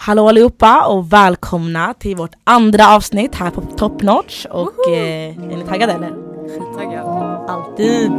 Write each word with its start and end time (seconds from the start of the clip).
Hallå 0.00 0.28
allihopa 0.28 0.86
och 0.86 1.12
välkomna 1.12 1.94
till 1.94 2.16
vårt 2.16 2.34
andra 2.44 2.88
avsnitt 2.96 3.34
här 3.34 3.50
på 3.50 3.60
Top 3.60 4.02
Notch. 4.02 4.46
Och 4.50 4.88
eh, 4.90 5.28
är 5.52 5.56
ni 5.56 5.64
taggade 5.64 5.92
eller? 5.92 6.10
Skittaggad. 6.48 7.06
Alltid! 7.50 8.12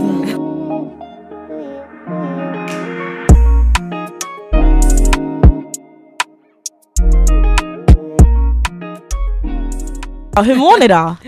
Ja, 10.36 10.42
hur 10.42 10.56
mår 10.56 10.80
ni 10.80 10.88
då? 10.88 11.16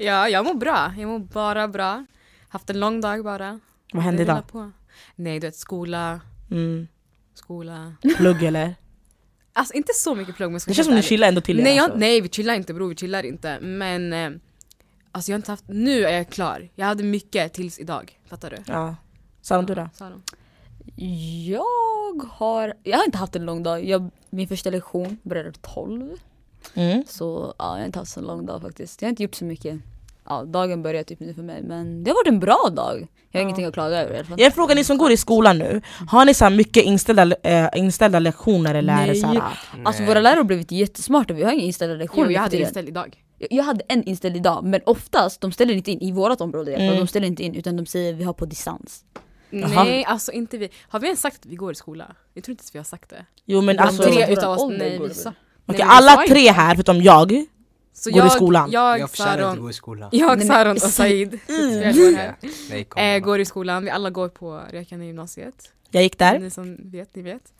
Ja, 0.00 0.28
jag 0.28 0.44
mår 0.44 0.54
bra. 0.54 0.92
Jag 0.98 1.08
mår 1.08 1.18
bara 1.18 1.68
bra. 1.68 2.04
Haft 2.48 2.70
en 2.70 2.80
lång 2.80 3.00
dag 3.00 3.24
bara. 3.24 3.60
Vad 3.92 4.02
hände 4.02 4.22
idag? 4.22 4.46
på. 4.52 4.70
Nej, 5.16 5.40
du 5.40 5.46
vet 5.46 5.56
skola, 5.56 6.20
Mm, 6.50 6.88
skola. 7.34 7.92
plugg 8.16 8.42
eller? 8.42 8.74
Alltså 9.58 9.74
inte 9.74 9.92
så 9.94 10.14
mycket 10.14 10.36
plugg 10.36 10.50
men 10.52 10.60
Det 10.66 10.74
känns 10.74 10.86
som 10.86 10.92
ärlig. 10.94 11.04
chillar 11.04 11.28
ändå 11.28 11.40
till 11.40 11.60
er, 11.60 11.64
nej, 11.64 11.76
jag, 11.76 11.84
alltså. 11.84 11.98
nej, 11.98 12.20
vi 12.20 12.28
chillar 12.28 12.54
inte 12.54 12.74
bror, 12.74 12.88
vi 12.88 12.94
chillar 12.96 13.22
inte. 13.26 13.60
Men 13.60 14.12
eh, 14.12 14.30
alltså 15.12 15.30
jag 15.30 15.34
har 15.34 15.38
inte 15.38 15.52
haft, 15.52 15.64
nu 15.68 16.04
är 16.04 16.16
jag 16.16 16.28
klar. 16.28 16.68
Jag 16.74 16.86
hade 16.86 17.02
mycket 17.02 17.52
tills 17.52 17.78
idag. 17.78 18.18
Fattar 18.28 18.50
du? 18.50 18.56
Ja. 18.66 18.96
Saron 19.42 19.66
du 19.66 19.74
då? 19.74 19.88
Sa 19.94 20.10
de. 20.10 20.22
Jag 21.46 22.22
har, 22.30 22.74
jag 22.82 22.98
har 22.98 23.04
inte 23.04 23.18
haft 23.18 23.36
en 23.36 23.44
lång 23.44 23.62
dag. 23.62 23.84
Jag, 23.84 24.10
min 24.30 24.48
första 24.48 24.70
lektion 24.70 25.18
började 25.22 25.52
12. 25.52 26.10
Mm. 26.74 27.04
Så 27.08 27.54
ja, 27.58 27.72
jag 27.72 27.78
har 27.80 27.86
inte 27.86 27.98
haft 27.98 28.12
så 28.12 28.20
lång 28.20 28.46
dag 28.46 28.62
faktiskt. 28.62 29.02
Jag 29.02 29.06
har 29.06 29.10
inte 29.10 29.22
gjort 29.22 29.34
så 29.34 29.44
mycket. 29.44 29.80
Ja, 30.28 30.44
dagen 30.44 30.82
börjar 30.82 31.02
typ 31.02 31.20
nu 31.20 31.34
för 31.34 31.42
mig 31.42 31.62
men 31.62 32.04
det 32.04 32.10
har 32.10 32.14
varit 32.14 32.28
en 32.28 32.40
bra 32.40 32.68
dag. 32.76 33.06
Jag 33.30 33.40
har 33.40 33.42
ingenting 33.42 33.64
att 33.64 33.74
klaga 33.74 34.02
över 34.02 34.24
fall. 34.24 34.40
Jag 34.40 34.54
frågar 34.54 34.74
ni 34.74 34.84
som 34.84 34.98
går 34.98 35.10
i 35.12 35.16
skolan 35.16 35.58
nu, 35.58 35.80
har 36.08 36.24
ni 36.24 36.34
så 36.34 36.44
här 36.44 36.50
mycket 36.50 36.84
inställda, 36.84 37.36
eh, 37.42 37.68
inställda 37.76 38.18
lektioner 38.18 38.74
eller 38.74 38.92
är 38.92 39.00
det 39.00 39.06
Nej. 39.12 39.20
så 39.20 39.26
här, 39.26 39.42
Alltså 39.84 40.02
våra 40.04 40.20
lärare 40.20 40.36
har 40.36 40.44
blivit 40.44 40.72
jättesmarta, 40.72 41.34
vi 41.34 41.42
har 41.42 41.52
inga 41.52 41.62
inställda 41.62 41.94
lektioner 41.96 42.26
Jo, 42.26 42.32
jag 42.32 42.40
hade 42.40 42.60
inställd 42.60 42.88
idag. 42.88 43.22
Jag- 43.38 43.52
Jag 43.52 43.64
hade 43.64 43.84
en 43.88 44.02
inställd 44.04 44.36
idag 44.36 44.64
men 44.64 44.80
oftast, 44.86 45.40
de 45.40 45.52
ställer 45.52 45.74
inte 45.74 45.90
in 45.90 46.00
i 46.02 46.12
vårat 46.12 46.40
område. 46.40 46.74
Mm. 46.74 46.96
De 46.96 47.06
ställer 47.06 47.26
inte 47.26 47.42
in 47.44 47.54
utan 47.54 47.76
de 47.76 47.86
säger 47.86 48.12
vi 48.14 48.24
har 48.24 48.32
på 48.32 48.46
distans. 48.46 49.04
Jaha. 49.50 49.84
Nej, 49.84 50.04
alltså 50.04 50.32
inte 50.32 50.58
vi. 50.58 50.68
Har 50.88 51.00
vi 51.00 51.06
ens 51.06 51.20
sagt 51.20 51.36
att 51.40 51.46
vi 51.46 51.56
går 51.56 51.72
i 51.72 51.74
skola? 51.74 52.14
Jag 52.34 52.44
tror 52.44 52.52
inte 52.52 52.62
ens 52.62 52.74
vi 52.74 52.78
har 52.78 52.84
sagt 52.84 53.10
det. 53.10 53.24
Jo 53.46 53.60
men 53.60 53.78
alltså, 53.78 54.02
tre- 54.02 54.12
okej, 54.12 54.32
utav 54.32 54.52
oss, 54.58 54.72
nej 54.78 55.00
vi 55.08 55.14
sa. 55.14 55.32
vi 55.66 55.82
alla 55.82 56.24
tre 56.28 56.50
här 56.52 56.74
förutom 56.74 57.02
jag, 57.02 57.46
Så 57.98 58.10
går 58.10 58.20
i 58.20 58.24
jag, 58.24 58.32
skolan. 58.32 58.70
Jag, 58.70 58.98
Jag 59.00 59.10
förtjänar 59.10 59.48
inte 59.50 59.60
gå 59.60 59.70
i 59.70 59.72
skolan. 59.72 60.08
jag, 60.12 60.42
Saron 60.42 60.72
och 60.72 60.82
Said, 60.82 61.38
Mm. 61.48 61.92
vi 61.92 62.02
går 62.02 62.16
här. 62.16 63.16
Eh, 63.16 63.20
bara. 63.20 63.26
går 63.26 63.40
i 63.40 63.44
skolan, 63.44 63.84
vi 63.84 63.90
alla 63.90 64.10
går 64.10 64.28
på 64.28 64.62
Rekane 64.70 65.06
gymnasiet. 65.06 65.72
jag 65.90 66.02
gick 66.02 66.18
där. 66.18 66.38
Ni 66.38 66.50
som 66.50 66.76
vet, 66.90 67.14
ni 67.14 67.22
vet. 67.22 67.52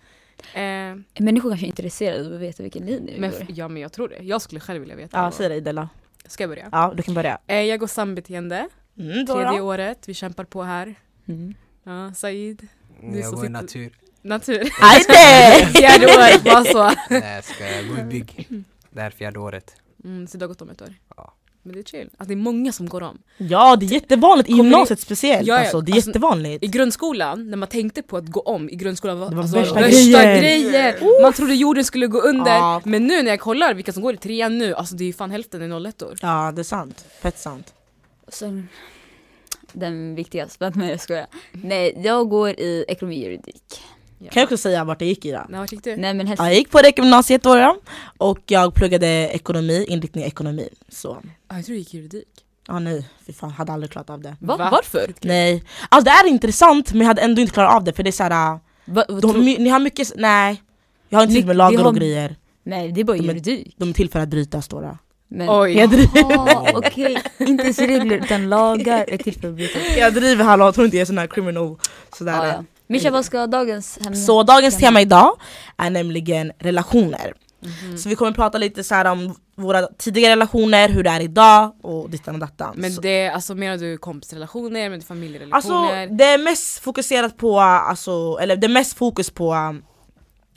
Eh, 0.55 1.23
Människor 1.25 1.49
kanske 1.51 1.67
är 1.67 1.69
intresserade 1.69 2.27
av 2.27 2.35
att 2.35 2.41
veta 2.41 2.63
vilken 2.63 2.87
linje 2.87 3.15
vi 3.15 3.21
men, 3.21 3.31
går 3.31 3.41
i. 3.43 3.47
ja 3.49 3.69
men 3.69 3.83
jag 3.83 3.93
tror 3.93 4.09
det. 4.09 4.19
Jag 4.23 4.43
skulle 4.43 4.61
själv 4.61 4.81
vilja 4.81 4.97
veta. 4.97 5.17
Ja 5.19 5.31
säg 5.31 5.49
det 5.49 5.55
Idella. 5.55 5.89
Ska 6.27 6.43
jag 6.43 6.51
börja? 6.51 6.69
Ja 6.73 6.93
du 6.97 7.03
kan 7.03 7.15
börja. 7.15 7.39
Eh, 7.47 7.57
jag 7.63 7.81
går 7.81 7.87
sambeteende, 7.87 8.69
Mm, 8.99 9.27
tredje 9.27 9.59
då. 9.59 9.65
året, 9.67 9.99
vi 10.09 10.15
kämpar 10.15 10.45
på 10.45 10.63
här. 10.63 10.95
Mm. 11.29 11.55
Ja, 11.85 12.15
Said, 12.15 12.69
du 13.03 13.17
Jag 13.19 13.27
som 13.27 13.35
går 13.37 13.47
i 13.47 13.49
natur. 13.49 13.93
natur. 14.23 14.69
Ajde! 14.83 15.67
Fjärde 15.79 16.07
året, 16.07 16.45
bara 16.45 16.65
så. 16.65 16.85
Nej 17.11 17.35
jag 17.35 17.45
ska 17.45 17.65
jag 17.71 17.89
går 17.89 17.99
i 17.99 18.03
bygg. 18.03 18.49
Det 18.91 19.01
här 19.01 19.07
är 19.07 19.11
fjärde 19.11 19.39
året. 19.39 19.77
Mm, 20.05 20.27
så 20.27 20.39
det 20.39 20.45
har 20.45 20.49
gått 20.49 20.63
om 20.63 20.71
ett 20.71 20.83
år. 20.83 20.95
Ja. 21.17 21.35
Men 21.63 21.73
det 21.75 21.79
är 21.81 21.85
chill. 21.85 22.09
Alltså, 22.11 22.25
det 22.29 22.35
är 22.35 22.37
många 22.37 22.73
som 22.73 22.89
går 22.89 23.03
om. 23.03 23.19
Ja 23.37 23.77
det 23.77 23.87
är 23.87 23.89
jättevanligt 23.93 24.49
i 24.49 24.53
Kommer 24.53 24.65
ni- 24.65 24.71
gymnasiet 24.71 25.01
speciellt 25.01 25.47
Ja, 25.47 25.55
ja, 25.55 25.61
alltså, 25.61 25.81
det 25.81 25.93
är 25.93 25.95
alltså, 25.95 26.11
jättevanligt. 26.11 26.65
I 26.65 26.67
grundskolan, 26.67 27.51
när 27.51 27.57
man 27.57 27.69
tänkte 27.69 28.03
på 28.03 28.17
att 28.17 28.27
gå 28.27 28.41
om 28.41 28.71
i 28.71 28.75
grundskolan 28.75 29.19
var, 29.19 29.31
Det 29.31 29.37
var 29.37 29.43
alltså, 29.43 29.59
värsta 29.59 29.75
värsta, 29.75 30.23
grejer. 30.25 31.23
Man 31.23 31.33
trodde 31.33 31.55
jorden 31.55 31.85
skulle 31.85 32.07
gå 32.07 32.21
under. 32.21 32.53
Ja. 32.55 32.83
Men 32.85 33.07
nu 33.07 33.23
när 33.23 33.31
jag 33.31 33.41
kollar 33.41 33.75
vilka 33.75 33.93
som 33.93 34.03
går 34.03 34.15
i 34.15 34.17
trean 34.17 34.59
nu, 34.59 34.75
alltså 34.75 34.95
det 34.97 35.05
är 35.05 35.07
ju 35.07 35.13
fan 35.13 35.31
hälften 35.31 35.73
är 35.73 35.87
01 35.89 36.03
år. 36.03 36.19
Ja 36.23 36.53
det 36.55 36.61
är 36.63 36.65
sant, 36.65 37.05
fett 37.23 37.39
sant. 37.39 37.75
Sen 38.29 38.69
den 39.73 40.15
viktigaste, 40.15 40.73
men 40.75 40.89
jag 40.89 41.01
skojar. 41.01 41.27
Nej, 41.53 42.01
jag 42.05 42.29
går 42.29 42.49
i 42.51 42.85
ekonomi 42.89 43.17
och 43.19 43.23
juridik. 43.25 43.81
Ja. 44.19 44.31
Kan 44.31 44.41
jag 44.41 44.47
också 44.47 44.57
säga 44.57 44.85
vart 44.85 45.01
jag 45.01 45.09
gick 45.09 45.25
i 45.25 45.33
då? 45.33 45.47
Nej, 45.49 45.69
tyckte 45.69 45.91
du? 45.91 45.97
Nej 45.97 46.15
men 46.15 46.27
helst, 46.27 46.41
Ja, 46.43 46.47
jag 46.47 46.55
gick 46.55 46.71
på 46.71 46.83
det 46.83 46.99
gymnasiet 46.99 47.43
då, 47.43 47.77
och 48.19 48.39
jag 48.47 48.75
pluggade 48.75 49.07
ekonomi, 49.33 49.85
inriktning 49.89 50.25
ekonomi. 50.25 50.69
Så, 50.89 51.23
Ah, 51.49 51.57
jag 51.57 51.65
tror 51.65 51.73
du 51.75 51.79
gick 51.79 51.95
juridik. 51.95 52.29
ja 52.69 52.79
nej, 52.79 53.09
fy 53.27 53.33
fan, 53.33 53.51
hade 53.51 53.73
aldrig 53.73 53.91
klarat 53.93 54.11
av 54.11 54.21
det. 54.21 54.37
Va? 54.41 54.57
Va? 54.57 54.69
varför? 54.73 55.13
Nej, 55.21 55.65
alltså 55.89 56.05
det 56.05 56.11
är 56.11 56.27
intressant 56.29 56.93
men 56.93 57.01
jag 57.01 57.07
hade 57.09 57.23
ändå 57.23 57.41
inte 57.41 57.53
klarat 57.55 57.75
av 57.75 57.85
det 57.85 57.93
för 57.93 58.03
det 58.03 58.11
är 58.11 58.13
såhär, 58.13 58.31
Va, 58.31 59.05
vad 59.09 59.23
de, 59.23 59.33
tror- 59.33 59.43
my- 59.43 59.59
ni 59.59 59.69
har 59.69 59.79
mycket, 59.81 60.13
nej 60.17 60.63
Jag 61.09 61.19
har 61.19 61.23
inte 61.23 61.35
tid 61.35 61.47
med 61.47 61.57
lagar 61.57 61.79
har- 61.79 61.87
och 61.89 61.95
grejer, 61.97 62.37
Nej 62.63 62.93
det 62.93 63.01
är 63.01 63.05
bara 63.05 63.17
De 63.17 63.23
är- 63.25 63.29
juridik. 63.29 63.75
de 63.79 63.89
är 63.89 63.93
till 63.93 64.11
för 64.11 64.21
att 64.21 64.29
bryta 64.29 64.63
står 64.63 64.83
det. 64.83 64.99
Men, 65.31 65.49
Oj. 65.51 65.79
Jag 65.79 65.91
driver, 65.91 66.39
Ah, 66.39 66.71
Okej, 66.75 67.23
inte 67.39 67.63
ens 67.63 67.79
regler 67.79 68.17
utan 68.17 68.49
lagar 68.49 69.05
är 69.09 69.17
till 69.17 69.35
för 69.41 69.49
att 69.49 69.55
bryta. 69.55 69.79
jag 69.99 70.15
driver 70.15 70.45
hallå, 70.45 70.73
tror 70.73 70.85
inte 70.85 70.97
jag 70.97 71.03
är 71.03 71.07
sån 71.07 71.19
här 71.19 71.27
criminal 71.27 71.77
sådär. 72.19 72.41
Ah, 72.41 72.47
ja. 72.47 72.65
Mischa 72.89 73.11
vad 73.11 73.25
ska 73.25 73.47
dagens 73.47 73.99
ämne? 73.99 74.17
Så 74.17 74.43
dagens 74.43 74.77
tema 74.79 75.01
idag 75.01 75.37
är 75.77 75.91
nämligen 75.91 76.53
relationer. 76.59 77.35
Mhm. 77.61 77.99
Så 77.99 78.09
vi 78.09 78.15
kommer 78.17 78.33
prata 78.33 78.59
lite 78.59 78.85
så 78.85 78.95
här 78.95 79.05
om 79.05 79.35
våra 79.57 79.87
tidigare 79.87 80.33
relationer, 80.33 80.89
hur 80.89 81.03
det 81.03 81.11
är 81.11 81.21
idag 81.21 81.75
och 81.83 82.11
dittan 82.11 82.35
och 82.35 82.41
dattan. 82.41 82.75
Men 82.77 82.93
Så- 82.93 83.01
det, 83.01 83.29
alltså 83.29 83.55
menar 83.55 83.77
du 83.77 83.99
kompisrelationer, 83.99 84.83
men 84.91 84.93
Alltså 84.95 85.09
familjerelationer? 85.09 86.07
det 86.07 86.25
är 86.25 86.39
mest 86.39 86.79
fokuserat 86.79 87.37
på, 87.37 87.61
alltså, 87.61 88.39
eller 88.41 88.57
det 88.57 88.67
är 88.67 88.69
mest 88.69 88.93
fokus 88.99 89.31
på 89.31 89.55
um, 89.55 89.83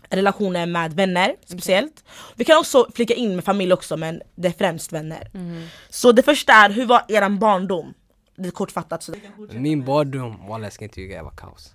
relationer 0.09 0.66
med 0.66 0.94
vänner 0.94 1.36
speciellt. 1.46 2.03
Vi 2.36 2.46
kan 2.46 2.58
också 2.58 2.88
flika 2.96 3.13
in 3.13 3.36
med 3.36 3.44
familj 3.46 3.74
också 3.74 3.98
men 3.98 4.22
det 4.36 4.48
är 4.48 4.52
främst 4.58 4.94
vänner. 4.94 5.30
Mhm. 5.34 5.68
Så 5.90 6.12
det 6.12 6.24
första 6.24 6.53
är, 6.53 6.69
hur 6.69 6.86
var 6.86 7.02
eran 7.08 7.40
barndom? 7.40 7.94
Lite 8.38 8.52
kortfattat. 8.52 9.03
Så. 9.03 9.13
Min 9.52 9.86
barndom, 9.86 10.48
walla 10.48 10.66
jag 10.66 10.74
ska 10.74 10.84
inte 10.86 11.02
ljuga, 11.02 11.16
jag 11.16 11.24
var 11.24 11.31
kaos. 11.31 11.74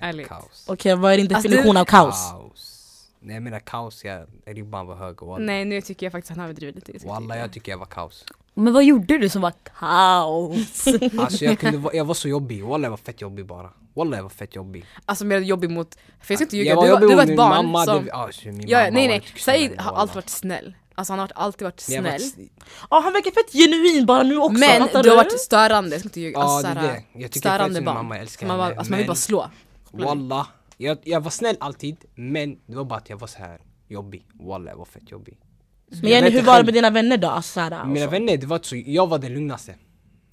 Ärligt. 0.00 0.28
Kaos. 0.28 0.64
vad 0.66 1.12
är 1.12 1.16
din 1.16 1.34
Alltså, 1.34 1.48
definition 1.48 1.74
du- 1.74 1.80
av 1.80 1.84
kaos? 1.84 2.16
Nej 3.22 3.34
jag 3.36 3.42
menar 3.42 3.58
kaos, 3.60 4.04
jag, 4.04 4.26
ribban 4.46 4.86
var 4.86 4.94
hög. 4.96 5.22
Walla, 5.22 5.44
Nej 5.44 5.64
nu 5.64 5.80
tycker 5.80 6.06
jag 6.06 6.12
faktiskt 6.12 6.30
att 6.30 6.36
han 6.36 6.44
överdriver 6.44 6.72
lite. 6.72 6.98
ska 7.00 7.08
walla 7.08 7.36
jag 7.36 7.44
jag 7.44 7.52
tycker 7.52 7.72
jag 7.72 7.78
var 7.78 7.86
kaos. 7.86 8.24
Men 8.54 8.72
vad 8.72 8.84
gjorde 8.84 9.18
du 9.18 9.28
som 9.28 9.42
var 9.42 9.52
kaos? 9.78 10.86
Alltså 11.18 11.44
jag, 11.44 11.58
kunde, 11.58 11.90
jag 11.96 12.04
var 12.04 12.14
så 12.14 12.28
jobbig, 12.28 12.64
walla 12.64 12.84
jag 12.86 12.90
var 12.90 12.96
fett 12.96 13.20
jobbig 13.20 13.46
bara. 13.46 13.70
Walla 13.94 14.16
jag 14.16 14.22
var 14.22 14.30
fett 14.30 14.54
jobbig. 14.54 14.84
Alltså 15.04 15.24
mer 15.24 15.38
jobbig 15.40 15.70
mot, 15.70 15.94
för 16.20 16.32
jag 16.34 16.38
ska 16.38 16.44
inte 16.44 16.56
ljuga, 16.56 16.70
Jag 16.70 16.76
var 16.76 16.84
du, 16.84 16.90
var, 16.90 17.00
jobbig 17.00 17.08
du 17.08 17.16
var 17.16 17.22
mot 17.22 17.22
ett 17.22 17.28
min 17.28 17.36
barn 17.36 17.48
mamma, 17.66 17.84
som... 17.84 18.04
det, 18.04 18.10
alltså, 18.12 18.48
min 18.48 18.68
ja, 18.68 18.78
mamma 18.78 18.90
nej 18.90 19.02
var 19.02 19.08
nej, 19.08 19.14
inte 19.16 19.42
snäll, 19.42 19.68
Said 19.68 19.78
har 19.80 19.84
walla. 19.84 19.98
alltid 19.98 20.14
varit 20.14 20.28
snäll. 20.28 20.74
Alltså 20.94 21.12
han 21.12 21.20
har 21.20 21.30
alltid 21.34 21.62
varit 21.64 21.84
Men 21.88 21.96
jag 22.04 22.12
var 22.12 22.18
snäll. 22.18 22.48
Ja 22.90 23.00
han 23.04 23.12
verkar 23.12 23.30
fett 23.30 23.52
genuin 23.52 24.06
bara 24.06 24.22
nu 24.22 24.36
också, 24.38 24.58
Men 24.58 24.80
fattar 24.80 25.02
du 25.02 25.08
har 25.10 25.16
varit 25.16 25.40
störande, 25.40 25.90
jag 25.90 26.00
ska 26.00 26.06
inte 26.06 26.20
ljuga. 26.20 26.38
Ja 26.38 26.42
Alltså, 26.44 26.62
det 26.74 26.80
är 26.80 26.82
såhär, 26.82 27.04
det. 27.12 27.20
Jag 27.20 27.30
tycker 27.32 27.48
störande 27.48 27.74
min 27.74 27.84
barn. 27.84 27.94
mamma 27.94 28.18
älskar 28.18 28.38
Som 28.38 28.48
man, 28.48 28.58
var, 28.58 28.64
henne. 28.64 28.78
alltså, 28.78 28.90
man 28.92 28.98
vill 28.98 29.06
bara 29.06 29.14
slå. 29.14 29.50
Walla, 29.92 30.46
jag, 30.76 30.98
jag 31.04 31.20
var 31.20 31.30
snäll 31.30 31.56
alltid 31.60 31.96
men 32.14 32.56
det 32.66 32.76
var 32.76 32.84
bara 32.84 32.98
att 32.98 33.10
jag 33.10 33.16
var 33.20 33.26
så 33.26 33.38
här 33.38 33.58
jobbig. 33.88 34.26
Walla 34.40 34.70
jag 34.70 34.76
var 34.78 34.84
fett 34.84 35.10
jobbig. 35.10 35.38
Så 35.92 35.96
Men 35.96 36.02
jag 36.02 36.10
Jenny 36.10 36.24
vet 36.24 36.32
hur 36.34 36.38
inte 36.38 36.46
var 36.46 36.54
det 36.54 36.58
själv. 36.58 36.66
med 36.66 36.74
dina 36.74 36.90
vänner 36.90 37.16
då? 37.16 37.28
Alltså, 37.28 37.52
så 37.52 37.60
här, 37.60 37.84
Mina 37.84 38.04
så. 38.06 38.10
vänner, 38.10 38.36
det 38.36 38.46
var 38.46 38.60
så, 38.62 38.76
jag 38.86 39.06
var 39.06 39.18
den 39.18 39.34
lugnaste. 39.34 39.74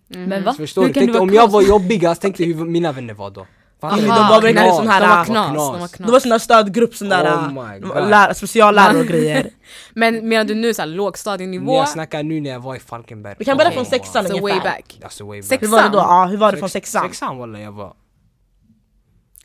Men 0.07 0.44
va? 0.44 0.51
Så 0.51 0.57
förstår 0.57 0.81
Hur 0.81 0.88
du? 0.88 0.94
kan 0.94 1.01
Tänk 1.03 1.13
du 1.13 1.19
om 1.19 1.34
jag 1.34 1.51
var 1.51 1.62
jobbigast, 1.62 2.22
tänk 2.22 2.38
dig 2.38 2.53
hur 2.53 2.66
mina 2.66 2.91
vänner 2.91 3.13
var 3.13 3.29
då. 3.29 3.47
Fattar 3.81 3.97
Aha, 3.97 4.01
ni? 4.01 4.07
de 4.07 4.13
var 4.29 4.41
verkligen 4.41 4.73
sån 4.75 4.88
här- 4.88 5.01
de 5.01 5.07
var 5.07 5.17
ah, 5.22 5.25
knas, 5.25 5.47
knas. 5.51 5.56
de 5.73 5.79
var 5.79 5.88
Det 5.88 5.94
knas. 5.97 6.12
var 6.12 6.19
sån 6.19 6.29
där 6.29 6.40
stödgrupp, 6.40 6.96
sån 6.96 7.09
där 7.09 7.34
Oh 7.35 7.47
my 7.73 7.79
God. 7.79 8.09
lär, 8.09 8.34
speciallärare 8.34 9.00
och 9.00 9.06
grejer. 9.13 9.50
Men 9.94 10.28
menar 10.29 10.44
du 10.46 10.56
nu 10.56 10.73
såhär 10.73 10.88
lågstadienivå? 10.88 11.73
Jag 11.75 11.90
snackar 11.90 12.23
nu 12.23 12.41
när 12.41 12.50
jag 12.50 12.59
var 12.59 12.75
i 12.75 12.79
Falkenberg. 12.79 13.35
Vi 13.40 13.46
kan 13.46 13.57
börja 13.57 13.72
från 13.72 13.85
sexan. 13.85 14.25
Så 14.25 14.31
way 14.34 14.41
ungefär. 14.51 14.63
back. 14.69 15.00
Alltså 15.03 15.25
way 15.25 15.41
back. 15.41 15.62
Hur 15.62 15.67
var 15.67 15.78
det 15.78 15.84
då? 15.84 15.91
Sexan? 15.91 16.09
Ja, 16.09 16.25
hur 16.25 16.38
var 16.38 16.51
det 16.51 16.57
från 16.57 16.69
Sex- 16.69 16.91
sexan? 16.91 17.09
Sexan 17.09 17.38
walla 17.38 17.59
jag 17.59 17.72
var... 17.72 17.94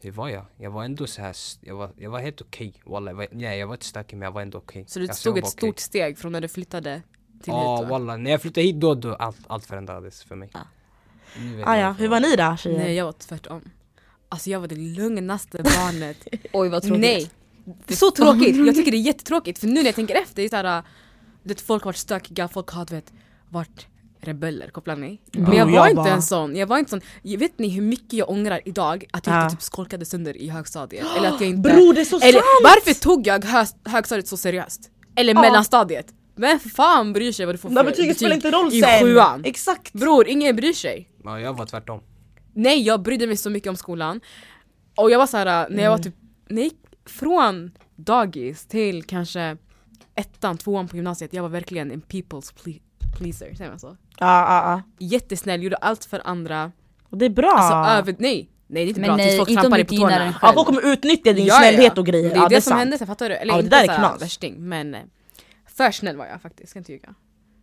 Hur 0.02 0.10
var 0.12 0.28
jag? 0.28 0.44
Jag 0.56 0.70
var 0.70 0.84
ändå 0.84 1.06
så 1.06 1.22
här. 1.22 1.36
jag 1.60 1.76
var, 1.76 1.90
jag 1.96 2.10
var 2.10 2.20
helt 2.20 2.40
okej. 2.40 2.74
Walla, 2.84 3.10
jag 3.10 3.16
var, 3.16 3.26
nej 3.32 3.58
jag 3.58 3.66
var 3.66 3.74
inte 3.74 3.86
stökig 3.86 4.16
men 4.16 4.24
jag 4.26 4.32
var 4.32 4.42
ändå 4.42 4.58
okej. 4.58 4.84
Så 4.88 4.98
du 4.98 5.08
Alltså, 5.08 5.28
tog 5.30 5.38
ett 5.38 5.48
stort 5.48 5.78
steg 5.78 6.18
från 6.18 6.32
när 6.32 6.40
du 6.40 6.48
flyttade 6.48 7.02
till 7.42 7.52
Ja 7.52 7.76
hit 7.76 7.84
va? 7.84 7.90
walla, 7.90 8.16
när 8.16 8.30
jag 8.30 8.42
flyttade 8.42 8.66
hit 8.66 8.80
då, 8.80 8.94
då 8.94 9.14
allt, 9.14 9.38
allt 9.46 9.66
förändrades 9.66 10.22
för 10.24 10.36
mig. 10.36 10.50
Ah. 10.52 10.58
Ah, 11.64 11.76
ja. 11.76 11.92
Hur 11.92 12.08
var 12.08 12.20
ni 12.20 12.36
då 12.36 12.56
tjejer? 12.56 12.78
Nej 12.78 12.94
jag 12.94 13.04
var 13.04 13.12
tvärtom. 13.12 13.62
Alltså 14.28 14.50
jag 14.50 14.60
var 14.60 14.68
det 14.68 14.74
lugnaste 14.76 15.62
barnet. 15.62 16.26
Oj 16.52 16.68
vad 16.68 16.82
tråkigt. 16.82 17.00
Nej! 17.00 17.30
Det 17.64 17.94
är 17.94 17.96
så 17.96 18.10
tråkigt, 18.16 18.56
jag 18.66 18.74
tycker 18.74 18.90
det 18.90 18.96
är 18.96 19.02
jättetråkigt 19.12 19.58
för 19.58 19.66
nu 19.66 19.74
när 19.74 19.84
jag 19.84 19.94
tänker 19.94 20.14
efter, 20.14 20.36
det 20.36 20.42
är 20.42 20.48
såhär, 20.48 20.82
det 21.42 21.60
folk 21.60 21.82
har 21.82 21.88
varit 21.88 21.96
stökiga, 21.96 22.48
folk 22.48 22.68
har 22.70 22.84
du 22.86 22.94
vet, 22.94 23.12
varit 23.48 23.86
rebeller, 24.22 24.68
kopplar 24.68 24.96
ni? 24.96 25.20
Men 25.32 25.52
jag 25.56 25.66
var 25.66 25.72
jag 25.72 25.86
inte 25.90 25.96
bara- 26.02 26.10
en 26.14 26.22
sån, 26.22 26.56
jag 26.56 26.66
var 26.66 26.78
inte 26.78 26.90
sån, 26.90 27.00
vet 27.38 27.58
ni 27.58 27.68
hur 27.68 27.82
mycket 27.82 28.12
jag 28.12 28.30
ångrar 28.30 28.60
idag 28.64 29.04
att 29.12 29.26
jag 29.26 29.36
Ja. 29.36 29.42
inte 29.44 29.54
typ 29.56 29.62
skolkade 29.62 30.04
sönder 30.04 30.36
i 30.36 30.48
högstadiet? 30.48 31.06
Eller 31.16 31.28
att 31.28 31.40
jag 31.40 31.50
inte... 31.50 31.70
Bror 31.70 31.94
det 31.94 32.00
är 32.00 32.04
så 32.04 32.16
eller 32.16 32.32
sant! 32.32 32.44
varför 32.64 33.00
tog 33.00 33.26
jag 33.26 33.44
hö 33.44 33.64
högstadiet 33.84 34.28
så 34.28 34.36
seriöst? 34.36 34.90
Eller 35.16 35.34
Ja. 35.34 35.40
mellanstadiet? 35.40 36.06
Vem 36.36 36.58
fan 36.58 37.12
bryr 37.12 37.32
sig 37.32 37.46
vad 37.46 37.54
du 37.54 37.58
får 37.58 37.70
för 37.70 37.84
betyget 37.84 38.16
spelar 38.16 38.34
inte 38.36 38.50
roll 38.50 38.68
i 38.72 38.80
sen! 38.80 39.00
sjuan? 39.00 39.42
Exakt! 39.44 39.92
Bror, 39.92 40.28
ingen 40.28 40.56
bryr 40.56 40.72
sig. 40.72 41.08
Ja, 41.24 41.40
jag 41.40 41.56
var 41.56 41.66
tvärtom. 41.66 42.00
Nej 42.54 42.82
jag 42.82 43.02
brydde 43.02 43.26
mig 43.26 43.36
så 43.36 43.50
mycket 43.50 43.68
om 43.70 43.76
skolan 43.76 44.20
Och 44.96 45.10
jag 45.10 45.18
var 45.18 45.26
så 45.26 45.36
här 45.36 45.68
när 45.70 45.82
jag 45.82 45.90
var 45.90 45.96
Mm. 45.98 46.02
typ, 46.02 46.14
nej 46.48 46.70
från 47.06 47.70
dagis 47.96 48.66
till 48.66 49.02
kanske 49.04 49.56
ettan, 50.14 50.58
tvåan 50.58 50.88
på 50.88 50.96
gymnasiet, 50.96 51.32
jag 51.32 51.42
var 51.42 51.48
verkligen 51.50 51.90
en 51.90 52.02
people's 52.02 52.54
ple- 52.64 52.80
pleaser, 53.18 53.54
säger 53.54 53.70
man 53.70 53.78
så? 53.78 53.86
Ja, 53.86 53.96
ja, 54.18 54.82
ja. 54.98 55.06
Jättesnäll, 55.06 55.62
gjorde 55.62 55.76
allt 55.76 56.04
för 56.04 56.22
andra. 56.24 56.72
Och 57.10 57.18
det 57.18 57.24
är 57.24 57.30
bra. 57.30 57.50
Alltså 57.50 57.98
över, 57.98 58.16
nej, 58.18 58.48
nej 58.66 58.84
det 58.84 58.88
är 58.88 58.88
inte 58.88 59.00
Men 59.00 59.08
bra 59.08 59.18
tills 59.24 59.36
folk 59.36 59.48
trampar 59.60 59.76
dig 59.78 59.84
på 59.86 59.94
tårna. 59.96 60.34
ja, 60.42 60.52
folk 60.54 60.66
kommer 60.66 60.92
utnyttja 60.92 61.32
din 61.32 61.46
Ja, 61.46 61.54
snällhet 61.54 61.92
ja. 61.96 62.00
och 62.00 62.06
grejer. 62.06 62.30
Det 62.30 62.36
är 62.36 62.42
ja, 62.42 62.48
det, 62.48 62.60
som 62.60 62.70
sant. 62.70 62.78
hände 62.78 62.98
sen, 62.98 63.06
fattar 63.06 63.28
du? 63.28 63.34
Eller 63.34 63.52
Ja, 63.52 63.56
det 63.56 63.64
inte 63.64 63.76
där 63.76 63.92
är 63.92 63.98
knas. 63.98 64.22
värsting 64.22 64.68
men 64.68 64.94
eh, 64.94 65.00
för 65.76 65.90
snäll 65.90 66.16
var 66.16 66.26
jag 66.26 66.42
faktiskt, 66.42 66.70
ska 66.70 66.78
inte 66.78 66.92
ljuga. 66.92 67.14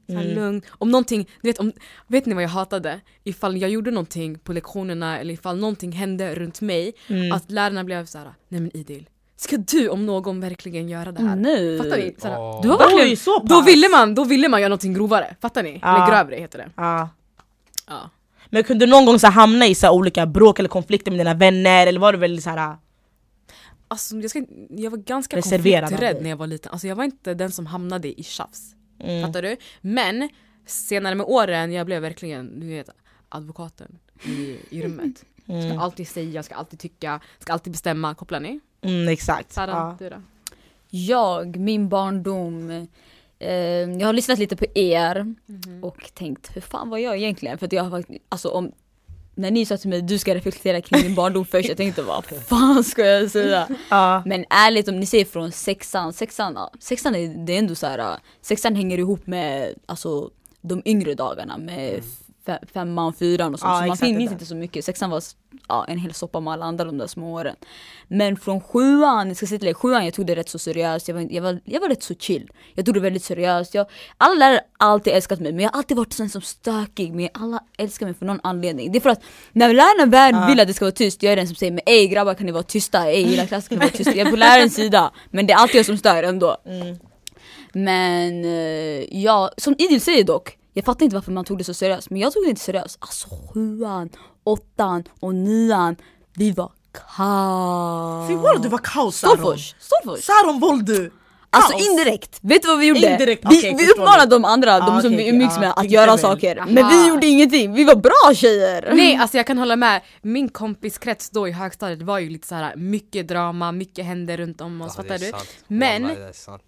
Mm. 0.09 0.27
lugn. 0.27 0.61
Om 0.69 0.91
någonting, 0.91 1.27
du 1.41 1.49
vet, 1.49 1.59
om, 1.59 1.71
vet 2.07 2.25
ni 2.25 2.33
vad 2.33 2.43
jag 2.43 2.49
hatade? 2.49 2.99
Ifall 3.23 3.57
jag 3.57 3.69
gjorde 3.69 3.91
någonting 3.91 4.39
på 4.39 4.53
lektionerna 4.53 5.19
eller 5.19 5.33
ifall 5.33 5.57
någonting 5.59 5.91
hände 5.91 6.35
runt 6.35 6.61
mig, 6.61 6.93
Mm. 7.07 7.31
att 7.31 7.51
lärarna 7.51 7.83
blev 7.83 8.05
såhär, 8.05 8.33
nej 8.47 8.61
men 8.61 8.77
Idil, 8.77 9.09
ska 9.39 9.57
du 9.57 9.89
om 9.89 10.05
någon 10.05 10.39
verkligen 10.39 10.89
göra 10.89 11.11
det 11.11 11.21
här? 11.21 11.35
Nej. 11.35 11.77
Fattar 11.77 11.97
ni? 11.97 12.15
Såhär, 12.17 12.39
Åh. 12.39 12.61
Du 12.61 12.69
har 12.69 12.77
Oj, 12.77 12.93
verkligen... 12.93 13.17
så 13.17 13.39
pass. 13.39 13.49
då, 13.49 13.61
ville 13.61 13.89
man, 13.89 14.15
då 14.15 14.23
ville 14.23 14.49
man 14.49 14.59
göra 14.61 14.69
någonting 14.69 14.93
grovare, 14.93 15.35
fattar 15.41 15.63
ni? 15.63 15.79
Ja. 15.81 15.95
Eller 15.95 16.15
grövre 16.15 16.35
heter 16.35 16.57
det. 16.57 16.69
Ja. 16.75 17.09
Ja. 17.87 18.09
Men 18.49 18.63
kunde 18.63 18.85
du 18.85 18.89
någon 18.91 19.05
gång 19.05 19.19
så 19.19 19.27
hamna 19.27 19.67
i 19.67 19.75
så 19.75 19.91
olika 19.91 20.25
bråk 20.25 20.59
eller 20.59 20.69
konflikter 20.69 21.11
med 21.11 21.19
dina 21.19 21.33
vänner 21.33 21.87
eller 21.87 21.99
var 21.99 22.13
du 22.13 22.19
väldigt 22.19 22.43
så 22.43 22.49
här, 22.49 22.75
Alltså, 23.87 24.15
jag, 24.15 24.29
ska, 24.29 24.45
jag 24.69 24.91
var 24.91 24.97
ganska 24.97 25.41
konflikträdd 25.41 26.17
när 26.21 26.29
jag 26.29 26.37
var 26.37 26.47
liten, 26.47 26.71
alltså, 26.71 26.87
jag 26.87 26.95
var 26.95 27.03
inte 27.03 27.33
den 27.33 27.51
som 27.51 27.65
hamnade 27.65 28.19
i 28.19 28.23
tjafs. 28.23 28.75
mm. 28.99 29.25
Fattar 29.27 29.41
du? 29.41 29.57
Men 29.81 30.29
senare 30.65 31.15
med 31.15 31.25
åren, 31.25 31.71
jag 31.73 31.85
blev 31.85 32.01
verkligen 32.01 32.59
du 32.59 32.67
vet, 32.67 32.89
advokaten 33.29 33.97
i, 34.23 34.57
i 34.69 34.81
rummet. 34.83 35.17
Ska 35.43 35.53
Mm. 35.53 35.79
alltid 35.79 36.07
säga, 36.07 36.43
ska 36.43 36.55
alltid 36.55 36.79
tycka, 36.79 37.19
ska 37.39 37.53
alltid 37.53 37.71
bestämma. 37.73 38.15
Kopplar 38.15 38.39
ni? 38.39 38.59
Mm, 38.81 39.07
exakt. 39.07 39.53
Sara, 39.53 39.71
Ja. 39.71 39.95
du 39.99 40.09
då? 40.09 40.15
Jag, 40.89 41.55
min 41.55 41.89
barndom. 41.89 42.87
Eh, 43.39 43.51
jag 43.99 44.05
har 44.05 44.13
lyssnat 44.13 44.39
lite 44.39 44.55
på 44.55 44.65
er 44.75 45.35
och 45.81 46.11
tänkt 46.13 46.55
hur 46.55 46.61
fan 46.61 46.89
var 46.89 46.97
jag 46.97 47.17
egentligen? 47.17 47.57
För 47.57 47.65
att 47.65 47.73
jag 47.73 47.83
har 47.83 47.89
faktiskt, 47.99 48.23
alltså 48.29 48.49
om 48.49 48.71
när 49.35 49.51
ni 49.51 49.65
sa 49.65 49.77
till 49.77 49.89
mig 49.89 50.01
du 50.01 50.17
ska 50.17 50.35
reflektera 50.35 50.81
kring 50.81 51.01
din 51.01 51.15
barndom 51.15 51.45
först, 51.45 51.67
jag 51.69 51.77
tänkte 51.77 52.01
vad 52.01 52.25
fan 52.25 52.83
ska 52.83 53.05
jag 53.05 53.31
säga? 53.31 53.67
Ja. 53.89 54.23
Men 54.25 54.45
ärligt 54.49 54.87
om 54.87 54.99
ni 54.99 55.05
ser 55.05 55.25
från 55.25 55.51
sexan, 55.51 56.13
sexan, 56.13 56.57
sexan 56.79 57.15
är, 57.15 57.45
det 57.45 57.53
är 57.53 57.59
ändå 57.59 57.75
så 57.75 57.87
här, 57.87 58.17
sexan 58.41 58.75
hänger 58.75 58.97
ihop 58.97 59.27
med 59.27 59.73
alltså, 59.85 60.29
de 60.61 60.81
yngre 60.85 61.13
dagarna 61.13 61.57
med 61.57 61.93
fe- 61.99 62.28
femman, 62.73 63.13
fyran 63.13 63.53
och 63.53 63.59
sånt. 63.59 63.87
Ja, 63.87 63.95
så 63.95 64.05
man 64.05 64.17
minns 64.17 64.31
inte 64.31 64.45
så 64.45 64.55
mycket. 64.55 64.85
Sexan 64.85 65.09
var 65.09 65.23
ja, 65.67 65.85
en 65.87 65.97
hel 65.97 66.13
soppa 66.13 66.39
med 66.39 66.53
alla 66.53 66.65
andra 66.65 66.85
de 66.85 66.97
där 66.97 67.07
små 67.07 67.33
åren. 67.33 67.55
Men 68.07 68.37
från 68.37 68.61
sjuan, 68.61 69.27
jag 69.27 69.37
ska 69.37 69.47
säga 69.47 69.59
till 69.59 69.67
er, 69.67 69.73
sjuan 69.73 70.05
jag 70.05 70.13
tog 70.13 70.25
det 70.25 70.35
rätt 70.35 70.49
så 70.49 70.59
seriöst. 70.59 71.07
Jag 71.07 71.15
var, 71.15 71.27
jag 71.31 71.41
var, 71.41 71.59
jag 71.65 71.81
var 71.81 71.89
rätt 71.89 72.03
så 72.03 72.15
chill. 72.15 72.51
Jag 72.73 72.85
tog 72.85 72.93
det 72.93 72.99
väldigt 72.99 73.23
seriöst. 73.23 73.73
Jag, 73.73 73.87
alla 74.17 74.33
lärare 74.35 74.61
har 74.77 74.89
alltid 74.89 75.13
älskat 75.13 75.39
mig 75.39 75.51
men 75.51 75.63
jag 75.63 75.71
har 75.71 75.77
alltid 75.77 75.97
varit 75.97 76.13
sån 76.13 76.29
som 76.29 76.41
stökig. 76.41 77.13
Men 77.13 77.29
alla 77.33 77.59
älskar 77.77 78.05
mig 78.05 78.15
för 78.15 78.25
någon 78.25 78.39
anledning. 78.43 78.91
Det 78.91 78.97
är 78.97 79.01
för 79.01 79.09
att 79.09 79.23
när 79.51 79.73
lärarna 79.73 80.05
väl 80.05 80.49
vill 80.49 80.59
att 80.59 80.67
det 80.67 80.73
ska 80.73 80.85
vara 80.85 80.91
tyst, 80.91 81.23
jag 81.23 81.33
är 81.33 81.35
den 81.35 81.47
som 81.47 81.55
säger 81.55 81.71
men 81.71 81.81
ey 81.85 82.07
grabbar 82.07 82.33
kan 82.33 82.45
ni 82.45 82.51
vara 82.51 82.63
tysta? 82.63 83.11
Ey 83.11 83.23
hela 83.23 83.47
klassen 83.47 83.69
kan 83.69 83.79
vara 83.79 83.97
tysta? 83.97 84.15
Jag 84.15 84.27
är 84.27 84.31
på 84.31 84.37
lärarens 84.37 84.75
sida. 84.75 85.11
Men 85.29 85.47
det 85.47 85.53
är 85.53 85.57
alltid 85.57 85.75
jag 85.79 85.85
som 85.85 85.97
stör 85.97 86.23
ändå. 86.23 86.57
Mm. 86.65 86.97
Men 87.73 88.45
eh, 88.45 89.21
ja, 89.23 89.51
som 89.57 89.75
Idil 89.77 90.01
säger 90.01 90.23
dock, 90.23 90.57
jag 90.79 90.85
fattar 90.85 91.03
inte 91.05 91.15
varför 91.15 91.31
man 91.31 91.45
tog 91.45 91.57
det 91.57 91.63
så 91.63 91.73
seriöst, 91.73 92.09
men 92.09 92.19
jag 92.21 92.33
tog 92.33 92.43
det 92.43 92.49
inte 92.49 92.61
seriöst. 92.61 92.97
Alltså 92.99 93.27
sjuan, 93.53 94.09
åttan 94.43 95.03
och 95.19 95.35
nian, 95.35 95.95
vi 96.35 96.51
var 96.51 96.71
kaos. 96.93 98.27
Fy 98.29 98.35
vad 98.35 98.61
du 98.61 98.69
var 98.69 98.77
kaos 98.83 99.15
Saron. 99.17 99.35
Storfors, 99.37 99.75
Storfors. 99.79 100.23
Saron 100.23 100.59
Voldu! 100.59 101.11
Alltså 101.51 101.71
Kaos. 101.71 101.87
indirekt, 101.89 102.39
vet 102.41 102.61
du 102.61 102.67
vad 102.67 102.79
vi 102.79 102.85
gjorde? 102.87 103.11
Indirekt, 103.11 103.43
vi, 103.49 103.59
okej, 103.59 103.75
vi 103.77 103.83
förstår 103.85 104.01
uppmanade 104.01 104.29
de 104.35 104.45
andra, 104.45 104.73
Ah, 104.75 104.79
de 104.79 104.85
som 104.85 104.97
okej, 104.97 105.09
vi 105.09 105.15
okej, 105.23 105.29
umgicks 105.29 105.57
ah, 105.57 105.59
med, 105.59 105.73
att 105.75 105.89
göra 105.91 106.05
väl. 106.11 106.19
saker. 106.19 106.57
Aha. 106.57 106.67
Men 106.71 106.87
vi 106.89 107.07
gjorde 107.07 107.27
ingenting, 107.27 107.73
vi 107.73 107.83
var 107.83 107.95
bra 107.95 108.33
tjejer! 108.35 108.91
Nej 108.95 109.15
alltså 109.15 109.37
jag 109.37 109.47
kan 109.47 109.57
hålla 109.57 109.75
med, 109.75 110.01
min 110.21 110.49
kompiskrets 110.49 111.29
då 111.29 111.47
i 111.47 111.51
högstadiet 111.51 112.01
var 112.01 112.19
ju 112.19 112.29
lite 112.29 112.47
så 112.47 112.55
här 112.55 112.75
mycket 112.75 113.27
drama, 113.27 113.71
mycket 113.71 114.05
hände 114.05 114.37
runt 114.37 114.61
om 114.61 114.81
oss, 114.81 114.93
Ja, 114.97 115.03
det 115.03 115.09
fattar 115.09 115.15
är 115.25 115.31
du? 115.31 115.31
sant. 115.31 115.49
Men- 115.67 116.01
Wallah, 116.03 116.17
det 116.17 116.27
är 116.27 116.33
sant. 116.33 116.63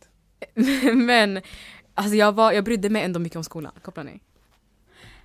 Men 0.96 1.42
alltså 2.02 2.16
jag, 2.16 2.32
var, 2.32 2.52
jag 2.52 2.64
brydde 2.64 2.90
mig 2.90 3.04
ändå 3.04 3.20
mycket 3.20 3.36
om 3.38 3.44
skolan, 3.44 3.72
kopplar 3.82 4.04
ni? 4.04 4.20